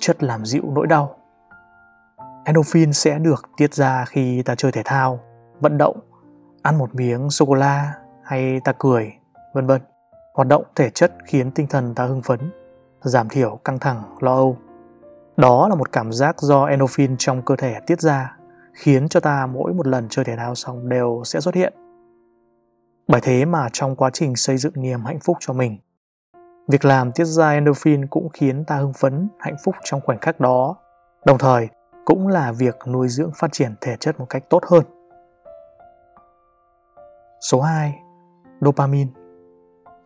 chất 0.00 0.22
làm 0.22 0.44
dịu 0.44 0.62
nỗi 0.74 0.86
đau. 0.86 1.16
Endorphin 2.44 2.92
sẽ 2.92 3.18
được 3.18 3.48
tiết 3.56 3.74
ra 3.74 4.04
khi 4.04 4.42
ta 4.42 4.54
chơi 4.54 4.72
thể 4.72 4.82
thao, 4.84 5.20
vận 5.60 5.78
động, 5.78 6.00
ăn 6.62 6.78
một 6.78 6.94
miếng 6.94 7.30
sô 7.30 7.46
cô 7.46 7.54
la 7.54 7.94
hay 8.24 8.60
ta 8.64 8.72
cười, 8.78 9.12
vân 9.54 9.66
vân. 9.66 9.82
Hoạt 10.34 10.48
động 10.48 10.64
thể 10.76 10.90
chất 10.90 11.12
khiến 11.24 11.50
tinh 11.50 11.66
thần 11.66 11.94
ta 11.94 12.04
hưng 12.04 12.22
phấn, 12.22 12.40
giảm 13.00 13.28
thiểu 13.28 13.56
căng 13.64 13.78
thẳng, 13.78 14.02
lo 14.20 14.34
âu. 14.34 14.56
Đó 15.36 15.68
là 15.68 15.74
một 15.74 15.92
cảm 15.92 16.12
giác 16.12 16.40
do 16.40 16.64
endorphin 16.64 17.16
trong 17.16 17.42
cơ 17.42 17.56
thể 17.56 17.74
tiết 17.86 18.00
ra, 18.00 18.36
khiến 18.72 19.08
cho 19.08 19.20
ta 19.20 19.46
mỗi 19.46 19.74
một 19.74 19.86
lần 19.86 20.08
chơi 20.08 20.24
thể 20.24 20.36
thao 20.36 20.54
xong 20.54 20.88
đều 20.88 21.22
sẽ 21.24 21.40
xuất 21.40 21.54
hiện. 21.54 21.74
Bởi 23.08 23.20
thế 23.20 23.44
mà 23.44 23.68
trong 23.72 23.96
quá 23.96 24.10
trình 24.12 24.36
xây 24.36 24.56
dựng 24.56 24.72
niềm 24.76 25.04
hạnh 25.04 25.18
phúc 25.20 25.36
cho 25.40 25.52
mình, 25.52 25.78
việc 26.70 26.84
làm 26.84 27.12
tiết 27.12 27.24
ra 27.24 27.50
endorphin 27.50 28.06
cũng 28.06 28.28
khiến 28.28 28.64
ta 28.64 28.76
hưng 28.76 28.92
phấn, 28.92 29.28
hạnh 29.38 29.56
phúc 29.64 29.74
trong 29.84 30.00
khoảnh 30.00 30.18
khắc 30.18 30.40
đó. 30.40 30.76
Đồng 31.24 31.38
thời, 31.38 31.68
cũng 32.04 32.28
là 32.28 32.52
việc 32.52 32.76
nuôi 32.86 33.08
dưỡng 33.08 33.30
phát 33.34 33.52
triển 33.52 33.74
thể 33.80 33.96
chất 34.00 34.20
một 34.20 34.26
cách 34.28 34.42
tốt 34.50 34.64
hơn. 34.66 34.84
Số 37.40 37.60
2. 37.60 37.98
Dopamine 38.60 39.10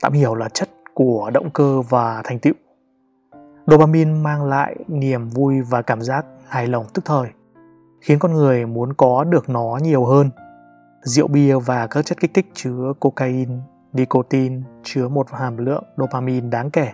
Tạm 0.01 0.13
hiểu 0.13 0.35
là 0.35 0.49
chất 0.49 0.69
của 0.95 1.31
động 1.35 1.51
cơ 1.51 1.81
và 1.81 2.23
thành 2.25 2.39
tựu. 2.39 2.55
Dopamine 3.67 4.13
mang 4.13 4.45
lại 4.45 4.77
niềm 4.89 5.29
vui 5.29 5.61
và 5.61 5.83
cảm 5.83 6.03
giác 6.03 6.27
hài 6.49 6.67
lòng 6.67 6.87
tức 6.95 7.05
thời, 7.05 7.29
khiến 8.01 8.19
con 8.19 8.33
người 8.33 8.67
muốn 8.67 8.93
có 8.93 9.25
được 9.25 9.49
nó 9.49 9.79
nhiều 9.83 10.05
hơn. 10.05 10.31
Rượu 11.03 11.29
bia 11.29 11.57
và 11.59 11.87
các 11.87 12.07
chất 12.07 12.21
kích 12.21 12.31
thích 12.35 12.47
chứa 12.55 12.93
cocaine, 13.01 13.55
nicotine 13.95 14.63
chứa 14.83 15.09
một 15.09 15.31
hàm 15.31 15.57
lượng 15.57 15.85
dopamine 15.97 16.49
đáng 16.49 16.71
kể. 16.71 16.89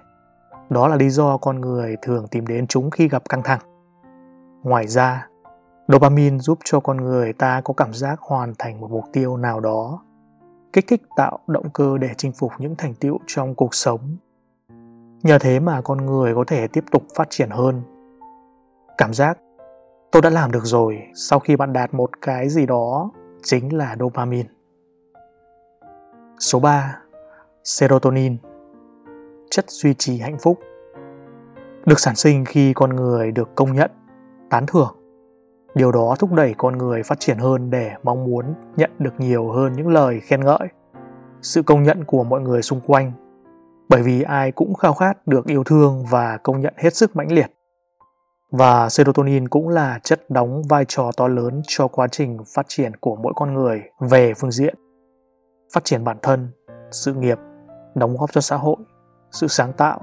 Đó 0.71 0.89
là 0.89 0.97
lý 0.97 1.11
do 1.11 1.37
con 1.37 1.61
người 1.61 1.97
thường 2.03 2.27
tìm 2.31 2.47
đến 2.47 2.67
chúng 2.67 2.91
khi 2.91 3.09
gặp 3.09 3.23
căng 3.29 3.43
thẳng. 3.43 3.61
Ngoài 4.63 4.87
ra, 4.87 5.29
dopamine 5.89 6.39
giúp 6.39 6.59
cho 6.65 6.81
con 6.81 6.97
người 6.97 7.33
ta 7.33 7.61
có 7.65 7.75
cảm 7.75 7.93
giác 7.93 8.21
hoàn 8.21 8.53
thành 8.59 8.81
một 8.81 8.91
mục 8.91 9.05
tiêu 9.13 9.37
nào 9.37 9.61
đó 9.61 10.03
kích 10.73 10.85
thích 10.89 11.03
tạo 11.17 11.39
động 11.47 11.71
cơ 11.71 11.99
để 11.99 12.11
chinh 12.17 12.33
phục 12.33 12.53
những 12.59 12.75
thành 12.79 12.95
tựu 12.95 13.19
trong 13.27 13.55
cuộc 13.55 13.75
sống 13.75 14.17
nhờ 15.23 15.39
thế 15.39 15.61
mà 15.61 15.81
con 15.81 16.07
người 16.07 16.35
có 16.35 16.45
thể 16.47 16.69
tiếp 16.69 16.85
tục 16.91 17.03
phát 17.15 17.31
triển 17.31 17.51
hơn 17.51 17.83
cảm 18.99 19.15
giác 19.15 19.39
tôi 20.13 20.23
đã 20.23 20.31
làm 20.31 20.53
được 20.53 20.65
rồi 20.65 20.99
sau 21.15 21.39
khi 21.39 21.57
bạn 21.57 21.73
đạt 21.73 21.95
một 21.95 22.11
cái 22.23 22.49
gì 22.49 22.67
đó 22.67 23.11
chính 23.43 23.77
là 23.77 23.97
dopamine 24.01 24.49
số 26.41 26.61
3 26.61 26.99
serotonin, 27.65 28.37
chất 29.51 29.65
duy 29.71 29.95
trì 29.95 30.19
hạnh 30.19 30.39
phúc, 30.39 30.59
được 31.87 32.01
sản 32.01 32.17
sinh 32.17 32.45
khi 32.45 32.73
con 32.73 32.97
người 32.97 33.33
được 33.33 33.49
công 33.55 33.73
nhận, 33.73 33.91
tán 34.51 34.67
thưởng. 34.67 34.97
Điều 35.75 35.93
đó 35.93 36.17
thúc 36.19 36.33
đẩy 36.33 36.55
con 36.59 36.79
người 36.79 37.03
phát 37.03 37.21
triển 37.21 37.39
hơn 37.39 37.71
để 37.71 37.91
mong 38.03 38.25
muốn 38.25 38.55
nhận 38.77 38.91
được 38.99 39.15
nhiều 39.19 39.51
hơn 39.51 39.73
những 39.73 39.89
lời 39.89 40.21
khen 40.21 40.45
ngợi, 40.45 40.69
sự 41.43 41.63
công 41.63 41.83
nhận 41.83 42.05
của 42.05 42.25
mọi 42.25 42.41
người 42.41 42.63
xung 42.63 42.81
quanh. 42.81 43.13
Bởi 43.89 44.03
vì 44.03 44.23
ai 44.23 44.53
cũng 44.53 44.75
khao 44.75 44.95
khát 44.95 45.27
được 45.27 45.47
yêu 45.47 45.65
thương 45.65 46.05
và 46.11 46.39
công 46.43 46.61
nhận 46.61 46.75
hết 46.77 46.95
sức 46.97 47.17
mãnh 47.17 47.33
liệt. 47.33 47.51
Và 48.51 48.89
serotonin 48.89 49.49
cũng 49.49 49.69
là 49.69 50.01
chất 50.03 50.31
đóng 50.31 50.63
vai 50.69 50.85
trò 50.89 51.11
to 51.17 51.29
lớn 51.29 51.63
cho 51.67 51.89
quá 51.89 52.09
trình 52.09 52.39
phát 52.55 52.67
triển 52.69 52.97
của 52.97 53.17
mỗi 53.17 53.33
con 53.37 53.55
người 53.55 53.83
về 54.01 54.35
phương 54.35 54.51
diện 54.51 54.75
phát 55.73 55.85
triển 55.85 56.05
bản 56.05 56.17
thân 56.23 56.51
sự 56.91 57.15
nghiệp 57.15 57.39
đóng 57.95 58.17
góp 58.17 58.33
cho 58.33 58.41
xã 58.41 58.57
hội 58.57 58.77
sự 59.31 59.47
sáng 59.47 59.73
tạo 59.73 60.01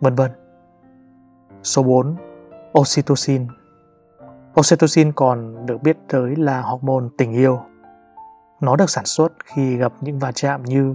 vân 0.00 0.14
vân 0.14 0.30
số 1.62 1.82
4 1.82 2.16
oxytocin 2.78 3.46
Oxytocin 4.60 5.12
còn 5.12 5.66
được 5.66 5.82
biết 5.82 5.96
tới 6.08 6.36
là 6.36 6.60
hormone 6.60 7.04
tình 7.18 7.32
yêu. 7.32 7.60
Nó 8.60 8.76
được 8.76 8.90
sản 8.90 9.04
xuất 9.04 9.32
khi 9.44 9.76
gặp 9.76 9.92
những 10.00 10.18
va 10.18 10.32
chạm 10.32 10.62
như 10.62 10.94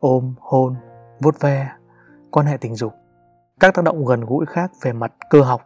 ôm, 0.00 0.34
hôn, 0.40 0.74
vuốt 1.20 1.40
ve, 1.40 1.68
quan 2.30 2.46
hệ 2.46 2.56
tình 2.56 2.74
dục, 2.74 2.92
các 3.60 3.74
tác 3.74 3.84
động 3.84 4.04
gần 4.04 4.20
gũi 4.20 4.46
khác 4.46 4.72
về 4.82 4.92
mặt 4.92 5.12
cơ 5.30 5.40
học. 5.42 5.62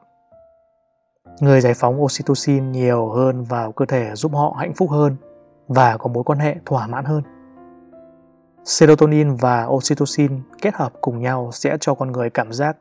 Người 1.40 1.60
giải 1.60 1.74
phóng 1.74 2.02
oxytocin 2.02 2.72
nhiều 2.72 3.08
hơn 3.08 3.44
vào 3.44 3.72
cơ 3.72 3.84
thể 3.84 4.14
giúp 4.14 4.32
họ 4.34 4.54
hạnh 4.58 4.74
phúc 4.74 4.90
hơn 4.90 5.16
và 5.68 5.96
có 5.96 6.08
mối 6.08 6.24
quan 6.24 6.38
hệ 6.38 6.56
thỏa 6.66 6.86
mãn 6.86 7.04
hơn. 7.04 7.22
Serotonin 8.64 9.34
và 9.34 9.66
oxytocin 9.66 10.40
kết 10.62 10.74
hợp 10.74 10.92
cùng 11.00 11.20
nhau 11.20 11.50
sẽ 11.52 11.76
cho 11.80 11.94
con 11.94 12.12
người 12.12 12.30
cảm 12.30 12.52
giác 12.52 12.76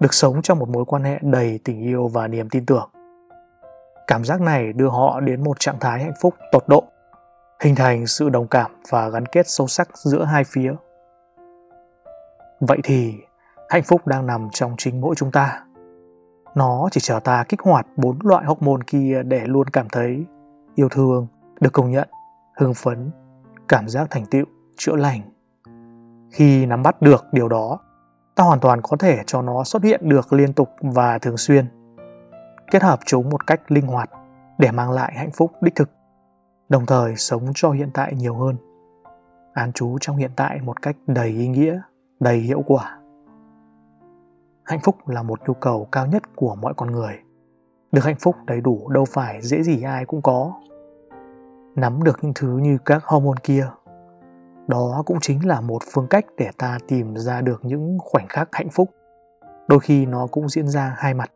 được 0.00 0.14
sống 0.14 0.42
trong 0.42 0.58
một 0.58 0.68
mối 0.68 0.84
quan 0.84 1.04
hệ 1.04 1.18
đầy 1.22 1.60
tình 1.64 1.80
yêu 1.80 2.08
và 2.08 2.28
niềm 2.28 2.48
tin 2.48 2.66
tưởng. 2.66 2.90
Cảm 4.06 4.24
giác 4.24 4.40
này 4.40 4.72
đưa 4.72 4.88
họ 4.88 5.20
đến 5.20 5.44
một 5.44 5.60
trạng 5.60 5.78
thái 5.80 6.02
hạnh 6.02 6.12
phúc 6.20 6.34
tột 6.52 6.64
độ, 6.68 6.84
hình 7.60 7.74
thành 7.74 8.06
sự 8.06 8.28
đồng 8.28 8.48
cảm 8.48 8.70
và 8.90 9.08
gắn 9.08 9.26
kết 9.26 9.48
sâu 9.48 9.66
sắc 9.66 9.88
giữa 9.98 10.24
hai 10.24 10.44
phía. 10.44 10.74
Vậy 12.60 12.78
thì, 12.84 13.14
hạnh 13.68 13.82
phúc 13.82 14.06
đang 14.06 14.26
nằm 14.26 14.48
trong 14.52 14.74
chính 14.78 15.00
mỗi 15.00 15.14
chúng 15.14 15.30
ta. 15.30 15.64
Nó 16.54 16.88
chỉ 16.92 17.00
chờ 17.00 17.20
ta 17.20 17.44
kích 17.48 17.60
hoạt 17.60 17.86
bốn 17.96 18.18
loại 18.22 18.44
hormone 18.44 18.82
kia 18.86 19.22
để 19.24 19.40
luôn 19.44 19.66
cảm 19.70 19.88
thấy 19.88 20.24
yêu 20.74 20.88
thương, 20.88 21.26
được 21.60 21.72
công 21.72 21.90
nhận, 21.90 22.08
hưng 22.56 22.74
phấn, 22.74 23.10
cảm 23.68 23.88
giác 23.88 24.06
thành 24.10 24.26
tựu, 24.26 24.44
chữa 24.78 24.96
lành. 24.96 25.20
Khi 26.32 26.66
nắm 26.66 26.82
bắt 26.82 27.02
được 27.02 27.24
điều 27.32 27.48
đó, 27.48 27.78
ta 28.34 28.44
hoàn 28.44 28.60
toàn 28.60 28.80
có 28.82 28.96
thể 28.96 29.22
cho 29.26 29.42
nó 29.42 29.64
xuất 29.64 29.82
hiện 29.82 30.08
được 30.08 30.32
liên 30.32 30.52
tục 30.52 30.68
và 30.80 31.18
thường 31.18 31.36
xuyên. 31.36 31.66
Kết 32.70 32.82
hợp 32.82 32.98
chúng 33.06 33.30
một 33.30 33.46
cách 33.46 33.72
linh 33.72 33.86
hoạt 33.86 34.10
để 34.58 34.70
mang 34.70 34.90
lại 34.90 35.12
hạnh 35.16 35.30
phúc 35.30 35.52
đích 35.60 35.74
thực 35.74 35.90
đồng 36.68 36.86
thời 36.86 37.16
sống 37.16 37.44
cho 37.54 37.70
hiện 37.70 37.90
tại 37.94 38.14
nhiều 38.14 38.34
hơn. 38.34 38.56
An 39.52 39.72
trú 39.72 39.96
trong 40.00 40.16
hiện 40.16 40.30
tại 40.36 40.60
một 40.60 40.82
cách 40.82 40.96
đầy 41.06 41.28
ý 41.28 41.48
nghĩa 41.48 41.80
đầy 42.20 42.38
hiệu 42.38 42.62
quả. 42.66 42.98
Hạnh 44.64 44.80
phúc 44.84 45.08
là 45.08 45.22
một 45.22 45.48
nhu 45.48 45.54
cầu 45.54 45.88
cao 45.92 46.06
nhất 46.06 46.22
của 46.36 46.54
mọi 46.54 46.74
con 46.76 46.92
người. 46.92 47.14
Được 47.92 48.04
hạnh 48.04 48.16
phúc 48.20 48.36
đầy 48.46 48.60
đủ 48.60 48.88
đâu 48.88 49.04
phải 49.04 49.42
dễ 49.42 49.62
gì 49.62 49.82
ai 49.82 50.04
cũng 50.04 50.22
có. 50.22 50.52
Nắm 51.76 52.02
được 52.02 52.18
những 52.22 52.32
thứ 52.34 52.48
như 52.48 52.78
các 52.84 53.04
hormone 53.04 53.38
kia 53.42 53.66
đó 54.68 55.02
cũng 55.06 55.20
chính 55.20 55.46
là 55.46 55.60
một 55.60 55.78
phương 55.92 56.06
cách 56.10 56.24
để 56.36 56.50
ta 56.58 56.78
tìm 56.88 57.16
ra 57.16 57.40
được 57.40 57.64
những 57.64 57.98
khoảnh 58.00 58.28
khắc 58.28 58.48
hạnh 58.52 58.68
phúc. 58.68 58.90
Đôi 59.68 59.80
khi 59.80 60.06
nó 60.06 60.26
cũng 60.26 60.48
diễn 60.48 60.68
ra 60.68 60.94
hai 60.98 61.14
mặt. 61.14 61.30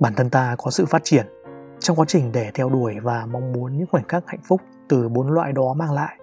Bản 0.00 0.14
thân 0.16 0.30
ta 0.30 0.56
có 0.58 0.70
sự 0.70 0.86
phát 0.86 1.04
triển 1.04 1.26
trong 1.80 1.96
quá 1.96 2.04
trình 2.08 2.32
để 2.32 2.50
theo 2.54 2.68
đuổi 2.68 2.94
và 3.02 3.26
mong 3.26 3.52
muốn 3.52 3.78
những 3.78 3.86
khoảnh 3.90 4.08
khắc 4.08 4.22
hạnh 4.26 4.40
phúc 4.48 4.60
từ 4.88 5.08
bốn 5.08 5.30
loại 5.30 5.52
đó 5.52 5.74
mang 5.74 5.92
lại. 5.92 6.18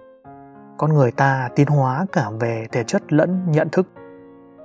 Con 0.78 0.92
người 0.92 1.12
ta 1.12 1.48
tiến 1.56 1.66
hóa 1.66 2.06
cả 2.12 2.30
về 2.40 2.66
thể 2.72 2.84
chất 2.84 3.12
lẫn 3.12 3.44
nhận 3.50 3.68
thức, 3.72 3.86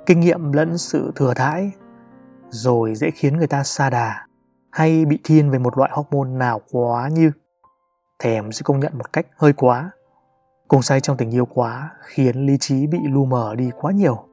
kinh 0.05 0.19
nghiệm 0.19 0.51
lẫn 0.51 0.77
sự 0.77 1.11
thừa 1.15 1.33
thãi, 1.33 1.71
rồi 2.49 2.95
dễ 2.95 3.11
khiến 3.11 3.37
người 3.37 3.47
ta 3.47 3.63
xa 3.63 3.89
đà 3.89 4.25
hay 4.71 5.05
bị 5.05 5.19
thiên 5.23 5.49
về 5.49 5.59
một 5.59 5.77
loại 5.77 5.91
hormone 5.93 6.29
nào 6.29 6.61
quá 6.71 7.09
như. 7.11 7.31
Thèm 8.19 8.51
sự 8.51 8.63
công 8.63 8.79
nhận 8.79 8.97
một 8.97 9.13
cách 9.13 9.27
hơi 9.37 9.53
quá 9.53 9.91
cùng 10.71 10.81
say 10.81 11.01
trong 11.01 11.17
tình 11.17 11.31
yêu 11.31 11.45
quá, 11.45 11.91
khiến 12.01 12.45
lý 12.45 12.57
trí 12.57 12.87
bị 12.87 12.99
lu 13.03 13.25
mờ 13.25 13.55
đi 13.55 13.71
quá 13.81 13.91
nhiều. 13.91 14.23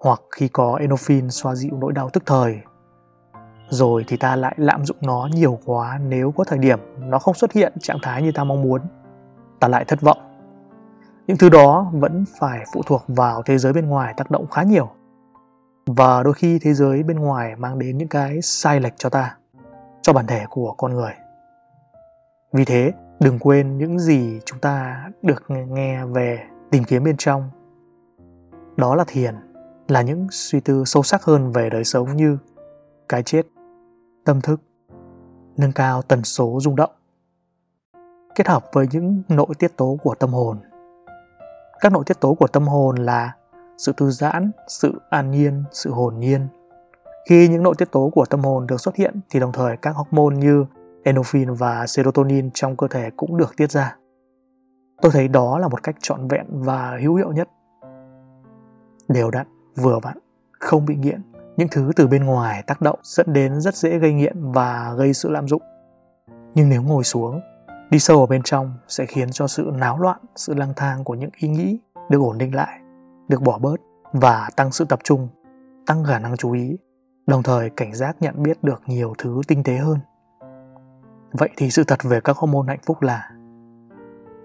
Hoặc 0.00 0.20
khi 0.36 0.48
có 0.48 0.76
endorphin 0.80 1.30
xoa 1.30 1.54
dịu 1.54 1.70
nỗi 1.80 1.92
đau 1.92 2.10
tức 2.10 2.22
thời. 2.26 2.58
Rồi 3.68 4.04
thì 4.08 4.16
ta 4.16 4.36
lại 4.36 4.54
lạm 4.56 4.84
dụng 4.84 4.96
nó 5.00 5.28
nhiều 5.32 5.58
quá 5.64 5.98
nếu 6.02 6.32
có 6.36 6.44
thời 6.44 6.58
điểm 6.58 6.78
nó 6.98 7.18
không 7.18 7.34
xuất 7.34 7.52
hiện 7.52 7.72
trạng 7.80 7.98
thái 8.02 8.22
như 8.22 8.32
ta 8.32 8.44
mong 8.44 8.62
muốn. 8.62 8.80
Ta 9.60 9.68
lại 9.68 9.84
thất 9.84 10.00
vọng. 10.00 10.18
Những 11.26 11.36
thứ 11.36 11.48
đó 11.48 11.90
vẫn 11.92 12.24
phải 12.40 12.64
phụ 12.74 12.82
thuộc 12.86 13.04
vào 13.08 13.42
thế 13.42 13.58
giới 13.58 13.72
bên 13.72 13.86
ngoài 13.86 14.14
tác 14.16 14.30
động 14.30 14.46
khá 14.46 14.62
nhiều. 14.62 14.88
Và 15.86 16.22
đôi 16.22 16.34
khi 16.34 16.58
thế 16.62 16.74
giới 16.74 17.02
bên 17.02 17.18
ngoài 17.18 17.56
mang 17.56 17.78
đến 17.78 17.98
những 17.98 18.08
cái 18.08 18.42
sai 18.42 18.80
lệch 18.80 18.94
cho 18.96 19.08
ta, 19.08 19.36
cho 20.02 20.12
bản 20.12 20.26
thể 20.26 20.44
của 20.50 20.74
con 20.78 20.94
người. 20.94 21.12
Vì 22.52 22.64
thế 22.64 22.92
đừng 23.20 23.38
quên 23.38 23.78
những 23.78 23.98
gì 23.98 24.40
chúng 24.44 24.58
ta 24.58 25.04
được 25.22 25.44
nghe 25.48 26.04
về, 26.04 26.38
tìm 26.70 26.84
kiếm 26.84 27.04
bên 27.04 27.16
trong. 27.16 27.50
Đó 28.76 28.94
là 28.94 29.04
thiền, 29.06 29.34
là 29.88 30.02
những 30.02 30.26
suy 30.30 30.60
tư 30.60 30.82
sâu 30.86 31.02
sắc 31.02 31.24
hơn 31.24 31.52
về 31.52 31.70
đời 31.70 31.84
sống 31.84 32.16
như 32.16 32.38
cái 33.08 33.22
chết, 33.22 33.46
tâm 34.24 34.40
thức, 34.40 34.60
nâng 35.56 35.72
cao 35.72 36.02
tần 36.02 36.24
số 36.24 36.58
rung 36.60 36.76
động. 36.76 36.90
Kết 38.34 38.48
hợp 38.48 38.64
với 38.72 38.86
những 38.92 39.22
nội 39.28 39.46
tiết 39.58 39.76
tố 39.76 39.98
của 40.02 40.14
tâm 40.14 40.30
hồn. 40.30 40.58
Các 41.80 41.92
nội 41.92 42.04
tiết 42.06 42.20
tố 42.20 42.34
của 42.34 42.46
tâm 42.46 42.66
hồn 42.68 42.96
là 42.96 43.32
sự 43.78 43.92
thư 43.96 44.10
giãn, 44.10 44.50
sự 44.68 45.00
an 45.10 45.30
nhiên, 45.30 45.64
sự 45.72 45.90
hồn 45.90 46.18
nhiên. 46.18 46.48
Khi 47.28 47.48
những 47.48 47.62
nội 47.62 47.74
tiết 47.78 47.92
tố 47.92 48.10
của 48.14 48.24
tâm 48.24 48.40
hồn 48.40 48.66
được 48.66 48.80
xuất 48.80 48.96
hiện 48.96 49.20
thì 49.30 49.40
đồng 49.40 49.52
thời 49.52 49.76
các 49.76 49.96
hormone 49.96 50.36
như 50.36 50.64
endorphin 51.02 51.54
và 51.54 51.86
serotonin 51.86 52.50
trong 52.54 52.76
cơ 52.76 52.88
thể 52.88 53.10
cũng 53.16 53.36
được 53.36 53.56
tiết 53.56 53.70
ra. 53.70 53.96
Tôi 55.02 55.12
thấy 55.12 55.28
đó 55.28 55.58
là 55.58 55.68
một 55.68 55.82
cách 55.82 55.96
trọn 56.00 56.28
vẹn 56.28 56.46
và 56.50 56.98
hữu 57.02 57.14
hiệu 57.14 57.32
nhất. 57.32 57.48
Đều 59.08 59.30
đặn 59.30 59.46
vừa 59.76 59.98
vặn 60.02 60.18
không 60.58 60.86
bị 60.86 60.96
nghiện. 60.96 61.22
Những 61.56 61.68
thứ 61.70 61.90
từ 61.96 62.06
bên 62.06 62.24
ngoài 62.24 62.62
tác 62.66 62.80
động 62.80 62.98
dẫn 63.02 63.32
đến 63.32 63.60
rất 63.60 63.74
dễ 63.74 63.98
gây 63.98 64.12
nghiện 64.12 64.52
và 64.52 64.94
gây 64.98 65.14
sự 65.14 65.30
lạm 65.30 65.48
dụng. 65.48 65.62
Nhưng 66.54 66.68
nếu 66.68 66.82
ngồi 66.82 67.04
xuống 67.04 67.40
đi 67.90 67.98
sâu 67.98 68.20
ở 68.20 68.26
bên 68.26 68.42
trong 68.42 68.74
sẽ 68.88 69.06
khiến 69.06 69.30
cho 69.30 69.46
sự 69.46 69.70
náo 69.74 69.98
loạn 69.98 70.18
sự 70.36 70.54
lang 70.54 70.72
thang 70.76 71.04
của 71.04 71.14
những 71.14 71.30
ý 71.36 71.48
nghĩ 71.48 71.78
được 72.08 72.20
ổn 72.20 72.38
định 72.38 72.54
lại, 72.54 72.80
được 73.28 73.42
bỏ 73.42 73.58
bớt 73.58 73.76
và 74.12 74.50
tăng 74.56 74.72
sự 74.72 74.84
tập 74.84 74.98
trung, 75.04 75.28
tăng 75.86 76.04
khả 76.04 76.18
năng 76.18 76.36
chú 76.36 76.52
ý, 76.52 76.78
đồng 77.26 77.42
thời 77.42 77.70
cảnh 77.70 77.94
giác 77.94 78.16
nhận 78.20 78.42
biết 78.42 78.64
được 78.64 78.82
nhiều 78.86 79.14
thứ 79.18 79.40
tinh 79.48 79.62
tế 79.62 79.76
hơn. 79.76 79.98
Vậy 81.32 81.48
thì 81.56 81.70
sự 81.70 81.84
thật 81.84 81.98
về 82.02 82.20
các 82.20 82.36
hormone 82.36 82.68
hạnh 82.68 82.80
phúc 82.86 83.02
là 83.02 83.30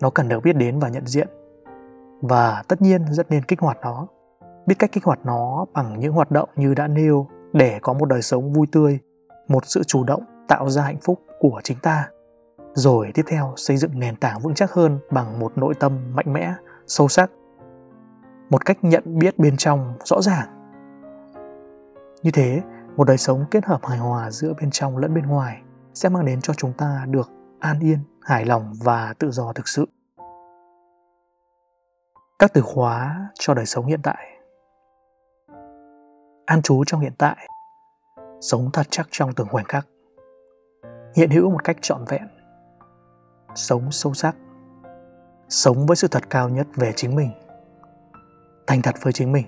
nó 0.02 0.10
cần 0.10 0.28
được 0.28 0.40
biết 0.44 0.56
đến 0.56 0.80
và 0.80 0.90
nhận 0.90 1.06
diện. 1.06 1.28
Và 2.22 2.64
tất 2.68 2.82
nhiên 2.82 3.06
rất 3.14 3.32
nên 3.32 3.44
kích 3.44 3.60
hoạt 3.60 3.78
nó. 3.82 4.08
Biết 4.66 4.76
cách 4.80 4.92
kích 4.92 5.04
hoạt 5.04 5.20
nó 5.24 5.66
bằng 5.74 6.00
những 6.00 6.14
hoạt 6.14 6.32
động 6.32 6.50
như 6.56 6.74
đã 6.74 6.88
nêu 6.88 7.28
để 7.54 7.80
có 7.82 7.94
một 7.94 8.06
đời 8.06 8.22
sống 8.22 8.54
vui 8.54 8.68
tươi, 8.72 9.00
một 9.48 9.66
sự 9.66 9.84
chủ 9.84 10.04
động 10.04 10.24
tạo 10.48 10.70
ra 10.70 10.84
hạnh 10.84 11.00
phúc 11.02 11.20
của 11.40 11.62
chính 11.64 11.78
ta. 11.80 12.10
Rồi 12.74 13.12
tiếp 13.14 13.24
theo, 13.28 13.54
xây 13.58 13.78
dựng 13.78 14.00
nền 14.00 14.16
tảng 14.16 14.40
vững 14.40 14.54
chắc 14.54 14.72
hơn 14.72 15.00
bằng 15.12 15.40
một 15.40 15.58
nội 15.58 15.74
tâm 15.80 16.16
mạnh 16.16 16.34
mẽ, 16.34 16.54
sâu 16.88 17.08
sắc. 17.08 17.32
Một 18.50 18.66
cách 18.66 18.78
nhận 18.82 19.20
biết 19.20 19.40
bên 19.40 19.58
trong 19.58 19.94
rõ 20.04 20.22
ràng. 20.22 20.48
Như 22.24 22.32
thế, 22.32 22.62
một 22.96 23.08
đời 23.08 23.18
sống 23.18 23.46
kết 23.52 23.66
hợp 23.66 23.80
hài 23.86 23.98
hòa 23.98 24.32
giữa 24.32 24.54
bên 24.62 24.72
trong 24.72 24.98
lẫn 24.98 25.14
bên 25.14 25.26
ngoài 25.26 25.62
sẽ 25.94 26.10
mang 26.10 26.26
đến 26.26 26.42
cho 26.42 26.54
chúng 26.54 26.74
ta 26.74 27.06
được 27.10 27.32
an 27.60 27.80
yên, 27.80 28.00
hài 28.22 28.46
lòng 28.46 28.74
và 28.84 29.14
tự 29.20 29.32
do 29.32 29.54
thực 29.54 29.68
sự. 29.68 29.86
Các 32.40 32.52
từ 32.54 32.62
khóa 32.62 33.30
cho 33.34 33.54
đời 33.54 33.66
sống 33.66 33.86
hiện 33.86 34.00
tại. 34.04 34.40
An 36.46 36.62
trú 36.62 36.84
trong 36.88 37.02
hiện 37.02 37.14
tại. 37.18 37.48
Sống 38.42 38.70
thật 38.74 38.88
chắc 38.90 39.08
trong 39.12 39.34
từng 39.34 39.48
khoảnh 39.48 39.66
khắc. 39.66 39.88
Hiện 41.16 41.30
hữu 41.30 41.50
một 41.50 41.64
cách 41.64 41.78
trọn 41.82 42.06
vẹn. 42.08 42.28
Sống 43.56 43.92
sâu 43.92 44.14
sắc. 44.14 44.36
Sống 45.50 45.86
với 45.86 45.96
sự 45.96 46.08
thật 46.08 46.30
cao 46.30 46.50
nhất 46.50 46.68
về 46.76 46.94
chính 46.96 47.16
mình. 47.16 47.32
Thành 48.68 48.82
thật 48.82 48.96
với 49.02 49.14
chính 49.14 49.32
mình. 49.32 49.46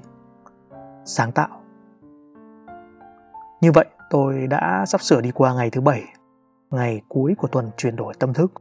Sáng 1.06 1.32
tạo. 1.32 1.62
Như 3.62 3.72
vậy, 3.72 3.86
tôi 4.10 4.48
đã 4.48 4.86
sắp 4.88 5.02
sửa 5.02 5.22
đi 5.22 5.32
qua 5.32 5.54
ngày 5.54 5.70
thứ 5.70 5.82
bảy 5.82 6.04
ngày 6.76 7.02
cuối 7.10 7.36
của 7.38 7.48
tuần 7.48 7.70
chuyển 7.78 7.96
đổi 7.96 8.14
tâm 8.20 8.34
thức. 8.34 8.52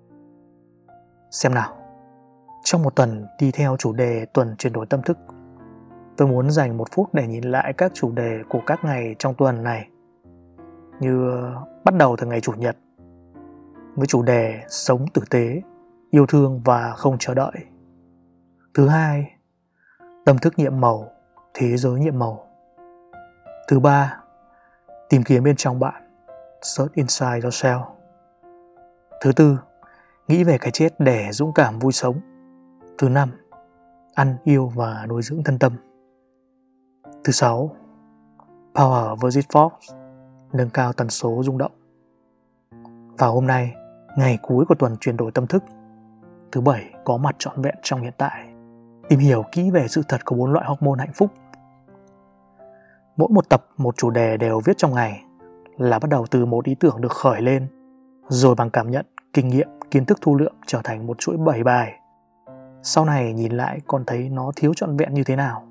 Xem 1.31 1.55
nào. 1.55 1.77
Trong 2.65 2.83
một 2.83 2.97
tuần 2.97 3.27
đi 3.41 3.51
theo 3.51 3.77
chủ 3.77 3.93
đề 3.93 4.27
tuần 4.35 4.57
chuyển 4.59 4.73
đổi 4.73 4.87
tâm 4.87 5.03
thức, 5.03 5.19
tôi 6.17 6.29
muốn 6.29 6.51
dành 6.51 6.77
một 6.77 6.89
phút 6.93 7.15
để 7.15 7.27
nhìn 7.27 7.45
lại 7.45 7.73
các 7.73 7.93
chủ 7.95 8.13
đề 8.13 8.39
của 8.49 8.61
các 8.67 8.85
ngày 8.85 9.15
trong 9.19 9.35
tuần 9.35 9.63
này. 9.63 9.89
Như 11.01 11.43
bắt 11.85 11.95
đầu 11.95 12.17
từ 12.19 12.27
ngày 12.27 12.41
chủ 12.41 12.53
nhật, 12.53 12.77
với 13.95 14.07
chủ 14.07 14.23
đề 14.23 14.61
sống 14.69 15.07
tử 15.15 15.23
tế, 15.31 15.63
yêu 16.11 16.27
thương 16.27 16.61
và 16.65 16.93
không 16.97 17.17
chờ 17.19 17.35
đợi. 17.35 17.53
Thứ 18.75 18.89
hai, 18.89 19.39
tâm 20.25 20.39
thức 20.39 20.55
nhiệm 20.57 20.81
màu, 20.81 21.09
thế 21.55 21.77
giới 21.77 22.01
nhiệm 22.01 22.19
màu. 22.19 22.47
Thứ 23.69 23.81
ba, 23.81 24.21
tìm 25.09 25.23
kiếm 25.23 25.45
bên 25.45 25.57
trong 25.57 25.81
bạn, 25.81 26.03
search 26.63 26.93
inside 26.93 27.41
yourself 27.41 27.94
thứ 29.25 29.33
tư, 29.33 29.59
nghĩ 30.29 30.45
về 30.45 30.59
cái 30.59 30.71
chết 30.71 30.89
để 30.99 31.29
dũng 31.33 31.53
cảm 31.53 31.79
vui 31.79 31.93
sống. 31.93 32.21
Thứ 32.99 33.09
năm, 33.09 33.31
ăn 34.15 34.37
yêu 34.45 34.73
và 34.75 35.07
nuôi 35.09 35.23
dưỡng 35.23 35.45
thân 35.45 35.59
tâm. 35.59 35.73
Thứ 37.25 37.33
sáu, 37.33 37.77
power 38.75 39.17
versus 39.17 39.47
force, 39.47 39.97
nâng 40.53 40.71
cao 40.71 40.93
tần 40.93 41.11
số 41.11 41.43
rung 41.45 41.59
động. 41.59 41.73
Và 43.19 43.27
hôm 43.27 43.47
nay, 43.47 43.73
ngày 44.17 44.39
cuối 44.43 44.65
của 44.69 44.75
tuần 44.75 44.97
chuyển 45.01 45.17
đổi 45.17 45.31
tâm 45.33 45.47
thức. 45.47 45.65
Thứ 46.53 46.61
bảy, 46.61 46.85
có 47.05 47.17
mặt 47.17 47.37
trọn 47.39 47.63
vẹn 47.63 47.75
trong 47.83 48.03
hiện 48.03 48.15
tại. 48.19 48.49
Tìm 49.09 49.19
hiểu 49.19 49.45
kỹ 49.53 49.71
về 49.71 49.89
sự 49.89 50.03
thật 50.09 50.25
của 50.25 50.37
bốn 50.37 50.53
loại 50.53 50.67
hormone 50.69 50.99
hạnh 50.99 51.13
phúc. 51.15 51.31
Mỗi 53.17 53.29
một 53.31 53.49
tập, 53.49 53.67
một 53.77 53.97
chủ 53.97 54.11
đề 54.11 54.37
đều 54.37 54.61
viết 54.65 54.79
trong 54.79 54.95
ngày 54.95 55.25
là 55.79 55.99
bắt 55.99 56.11
đầu 56.11 56.27
từ 56.31 56.47
một 56.47 56.65
ý 56.65 56.75
tưởng 56.75 57.01
được 57.01 57.13
khởi 57.13 57.43
lên, 57.43 57.69
rồi 58.29 58.55
bằng 58.55 58.71
cảm 58.71 58.91
nhận 58.91 59.07
kinh 59.35 59.49
nghiệm, 59.49 59.69
kiến 59.91 60.05
thức 60.05 60.19
thu 60.21 60.37
lượm 60.37 60.53
trở 60.67 60.81
thành 60.85 61.07
một 61.07 61.19
chuỗi 61.19 61.37
bảy 61.37 61.65
bài. 61.65 62.01
Sau 62.83 63.05
này 63.05 63.33
nhìn 63.33 63.53
lại 63.53 63.81
còn 63.87 64.05
thấy 64.05 64.29
nó 64.29 64.53
thiếu 64.57 64.75
trọn 64.75 64.97
vẹn 64.97 65.15
như 65.15 65.25
thế 65.25 65.37
nào. 65.37 65.63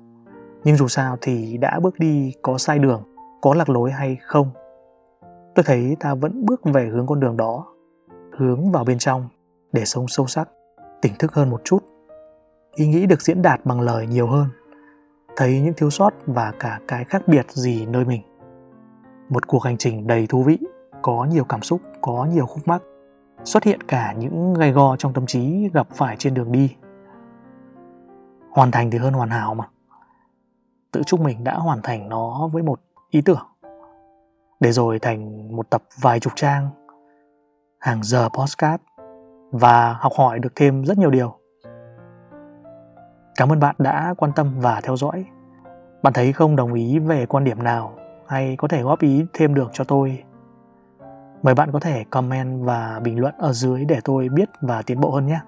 Nhưng 0.64 0.76
dù 0.76 0.88
sao 0.88 1.16
thì 1.20 1.56
đã 1.56 1.80
bước 1.80 1.98
đi 1.98 2.32
có 2.42 2.58
sai 2.58 2.78
đường, 2.78 3.02
có 3.40 3.54
lạc 3.54 3.68
lối 3.68 3.90
hay 3.90 4.16
không? 4.22 4.50
Tôi 5.54 5.64
thấy 5.66 5.96
ta 6.00 6.14
vẫn 6.14 6.46
bước 6.46 6.60
về 6.64 6.86
hướng 6.86 7.06
con 7.06 7.20
đường 7.20 7.36
đó, 7.36 7.66
hướng 8.38 8.72
vào 8.72 8.84
bên 8.84 8.98
trong 8.98 9.28
để 9.72 9.84
sống 9.84 10.08
sâu 10.08 10.26
sắc, 10.26 10.48
tỉnh 11.02 11.12
thức 11.18 11.32
hơn 11.32 11.50
một 11.50 11.60
chút. 11.64 11.78
Ý 12.74 12.86
nghĩ 12.86 13.06
được 13.06 13.22
diễn 13.22 13.42
đạt 13.42 13.60
bằng 13.64 13.80
lời 13.80 14.06
nhiều 14.06 14.26
hơn, 14.26 14.48
thấy 15.36 15.60
những 15.60 15.74
thiếu 15.74 15.90
sót 15.90 16.10
và 16.26 16.52
cả 16.58 16.80
cái 16.88 17.04
khác 17.04 17.22
biệt 17.26 17.50
gì 17.50 17.86
nơi 17.86 18.04
mình. 18.04 18.22
Một 19.28 19.46
cuộc 19.46 19.62
hành 19.62 19.76
trình 19.76 20.06
đầy 20.06 20.26
thú 20.26 20.42
vị, 20.42 20.58
có 21.02 21.26
nhiều 21.30 21.44
cảm 21.44 21.62
xúc, 21.62 21.80
có 22.00 22.28
nhiều 22.34 22.46
khúc 22.46 22.68
mắc 22.68 22.82
xuất 23.44 23.64
hiện 23.64 23.80
cả 23.82 24.12
những 24.18 24.54
gai 24.54 24.72
go 24.72 24.96
trong 24.96 25.12
tâm 25.12 25.26
trí 25.26 25.68
gặp 25.72 25.86
phải 25.90 26.16
trên 26.18 26.34
đường 26.34 26.52
đi. 26.52 26.76
Hoàn 28.50 28.70
thành 28.70 28.90
thì 28.90 28.98
hơn 28.98 29.12
hoàn 29.12 29.30
hảo 29.30 29.54
mà. 29.54 29.64
Tự 30.92 31.02
chúc 31.06 31.20
mình 31.20 31.44
đã 31.44 31.54
hoàn 31.54 31.82
thành 31.82 32.08
nó 32.08 32.48
với 32.52 32.62
một 32.62 32.80
ý 33.10 33.20
tưởng. 33.20 33.46
Để 34.60 34.72
rồi 34.72 34.98
thành 34.98 35.48
một 35.56 35.70
tập 35.70 35.82
vài 36.00 36.20
chục 36.20 36.32
trang, 36.36 36.68
hàng 37.80 38.02
giờ 38.02 38.28
postcard 38.38 38.82
và 39.50 39.96
học 40.00 40.12
hỏi 40.16 40.38
được 40.38 40.52
thêm 40.56 40.84
rất 40.84 40.98
nhiều 40.98 41.10
điều. 41.10 41.38
Cảm 43.36 43.52
ơn 43.52 43.60
bạn 43.60 43.74
đã 43.78 44.14
quan 44.16 44.32
tâm 44.36 44.54
và 44.58 44.80
theo 44.80 44.96
dõi. 44.96 45.24
Bạn 46.02 46.12
thấy 46.12 46.32
không 46.32 46.56
đồng 46.56 46.74
ý 46.74 46.98
về 46.98 47.26
quan 47.26 47.44
điểm 47.44 47.62
nào 47.62 47.92
hay 48.28 48.56
có 48.58 48.68
thể 48.68 48.82
góp 48.82 49.00
ý 49.00 49.24
thêm 49.32 49.54
được 49.54 49.70
cho 49.72 49.84
tôi 49.84 50.24
mời 51.44 51.54
bạn 51.54 51.72
có 51.72 51.80
thể 51.80 52.04
comment 52.10 52.64
và 52.64 53.00
bình 53.04 53.20
luận 53.20 53.34
ở 53.38 53.52
dưới 53.52 53.84
để 53.84 54.00
tôi 54.04 54.28
biết 54.28 54.48
và 54.60 54.82
tiến 54.82 55.00
bộ 55.00 55.10
hơn 55.10 55.26
nhé. 55.26 55.40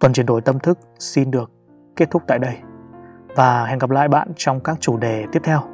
Tuần 0.00 0.12
chuyển 0.12 0.26
đổi 0.26 0.40
tâm 0.40 0.58
thức 0.58 0.78
xin 0.98 1.30
được 1.30 1.50
kết 1.96 2.10
thúc 2.10 2.22
tại 2.26 2.38
đây 2.38 2.56
và 3.36 3.66
hẹn 3.66 3.78
gặp 3.78 3.90
lại 3.90 4.08
bạn 4.08 4.28
trong 4.36 4.60
các 4.60 4.76
chủ 4.80 4.96
đề 4.96 5.26
tiếp 5.32 5.40
theo. 5.44 5.71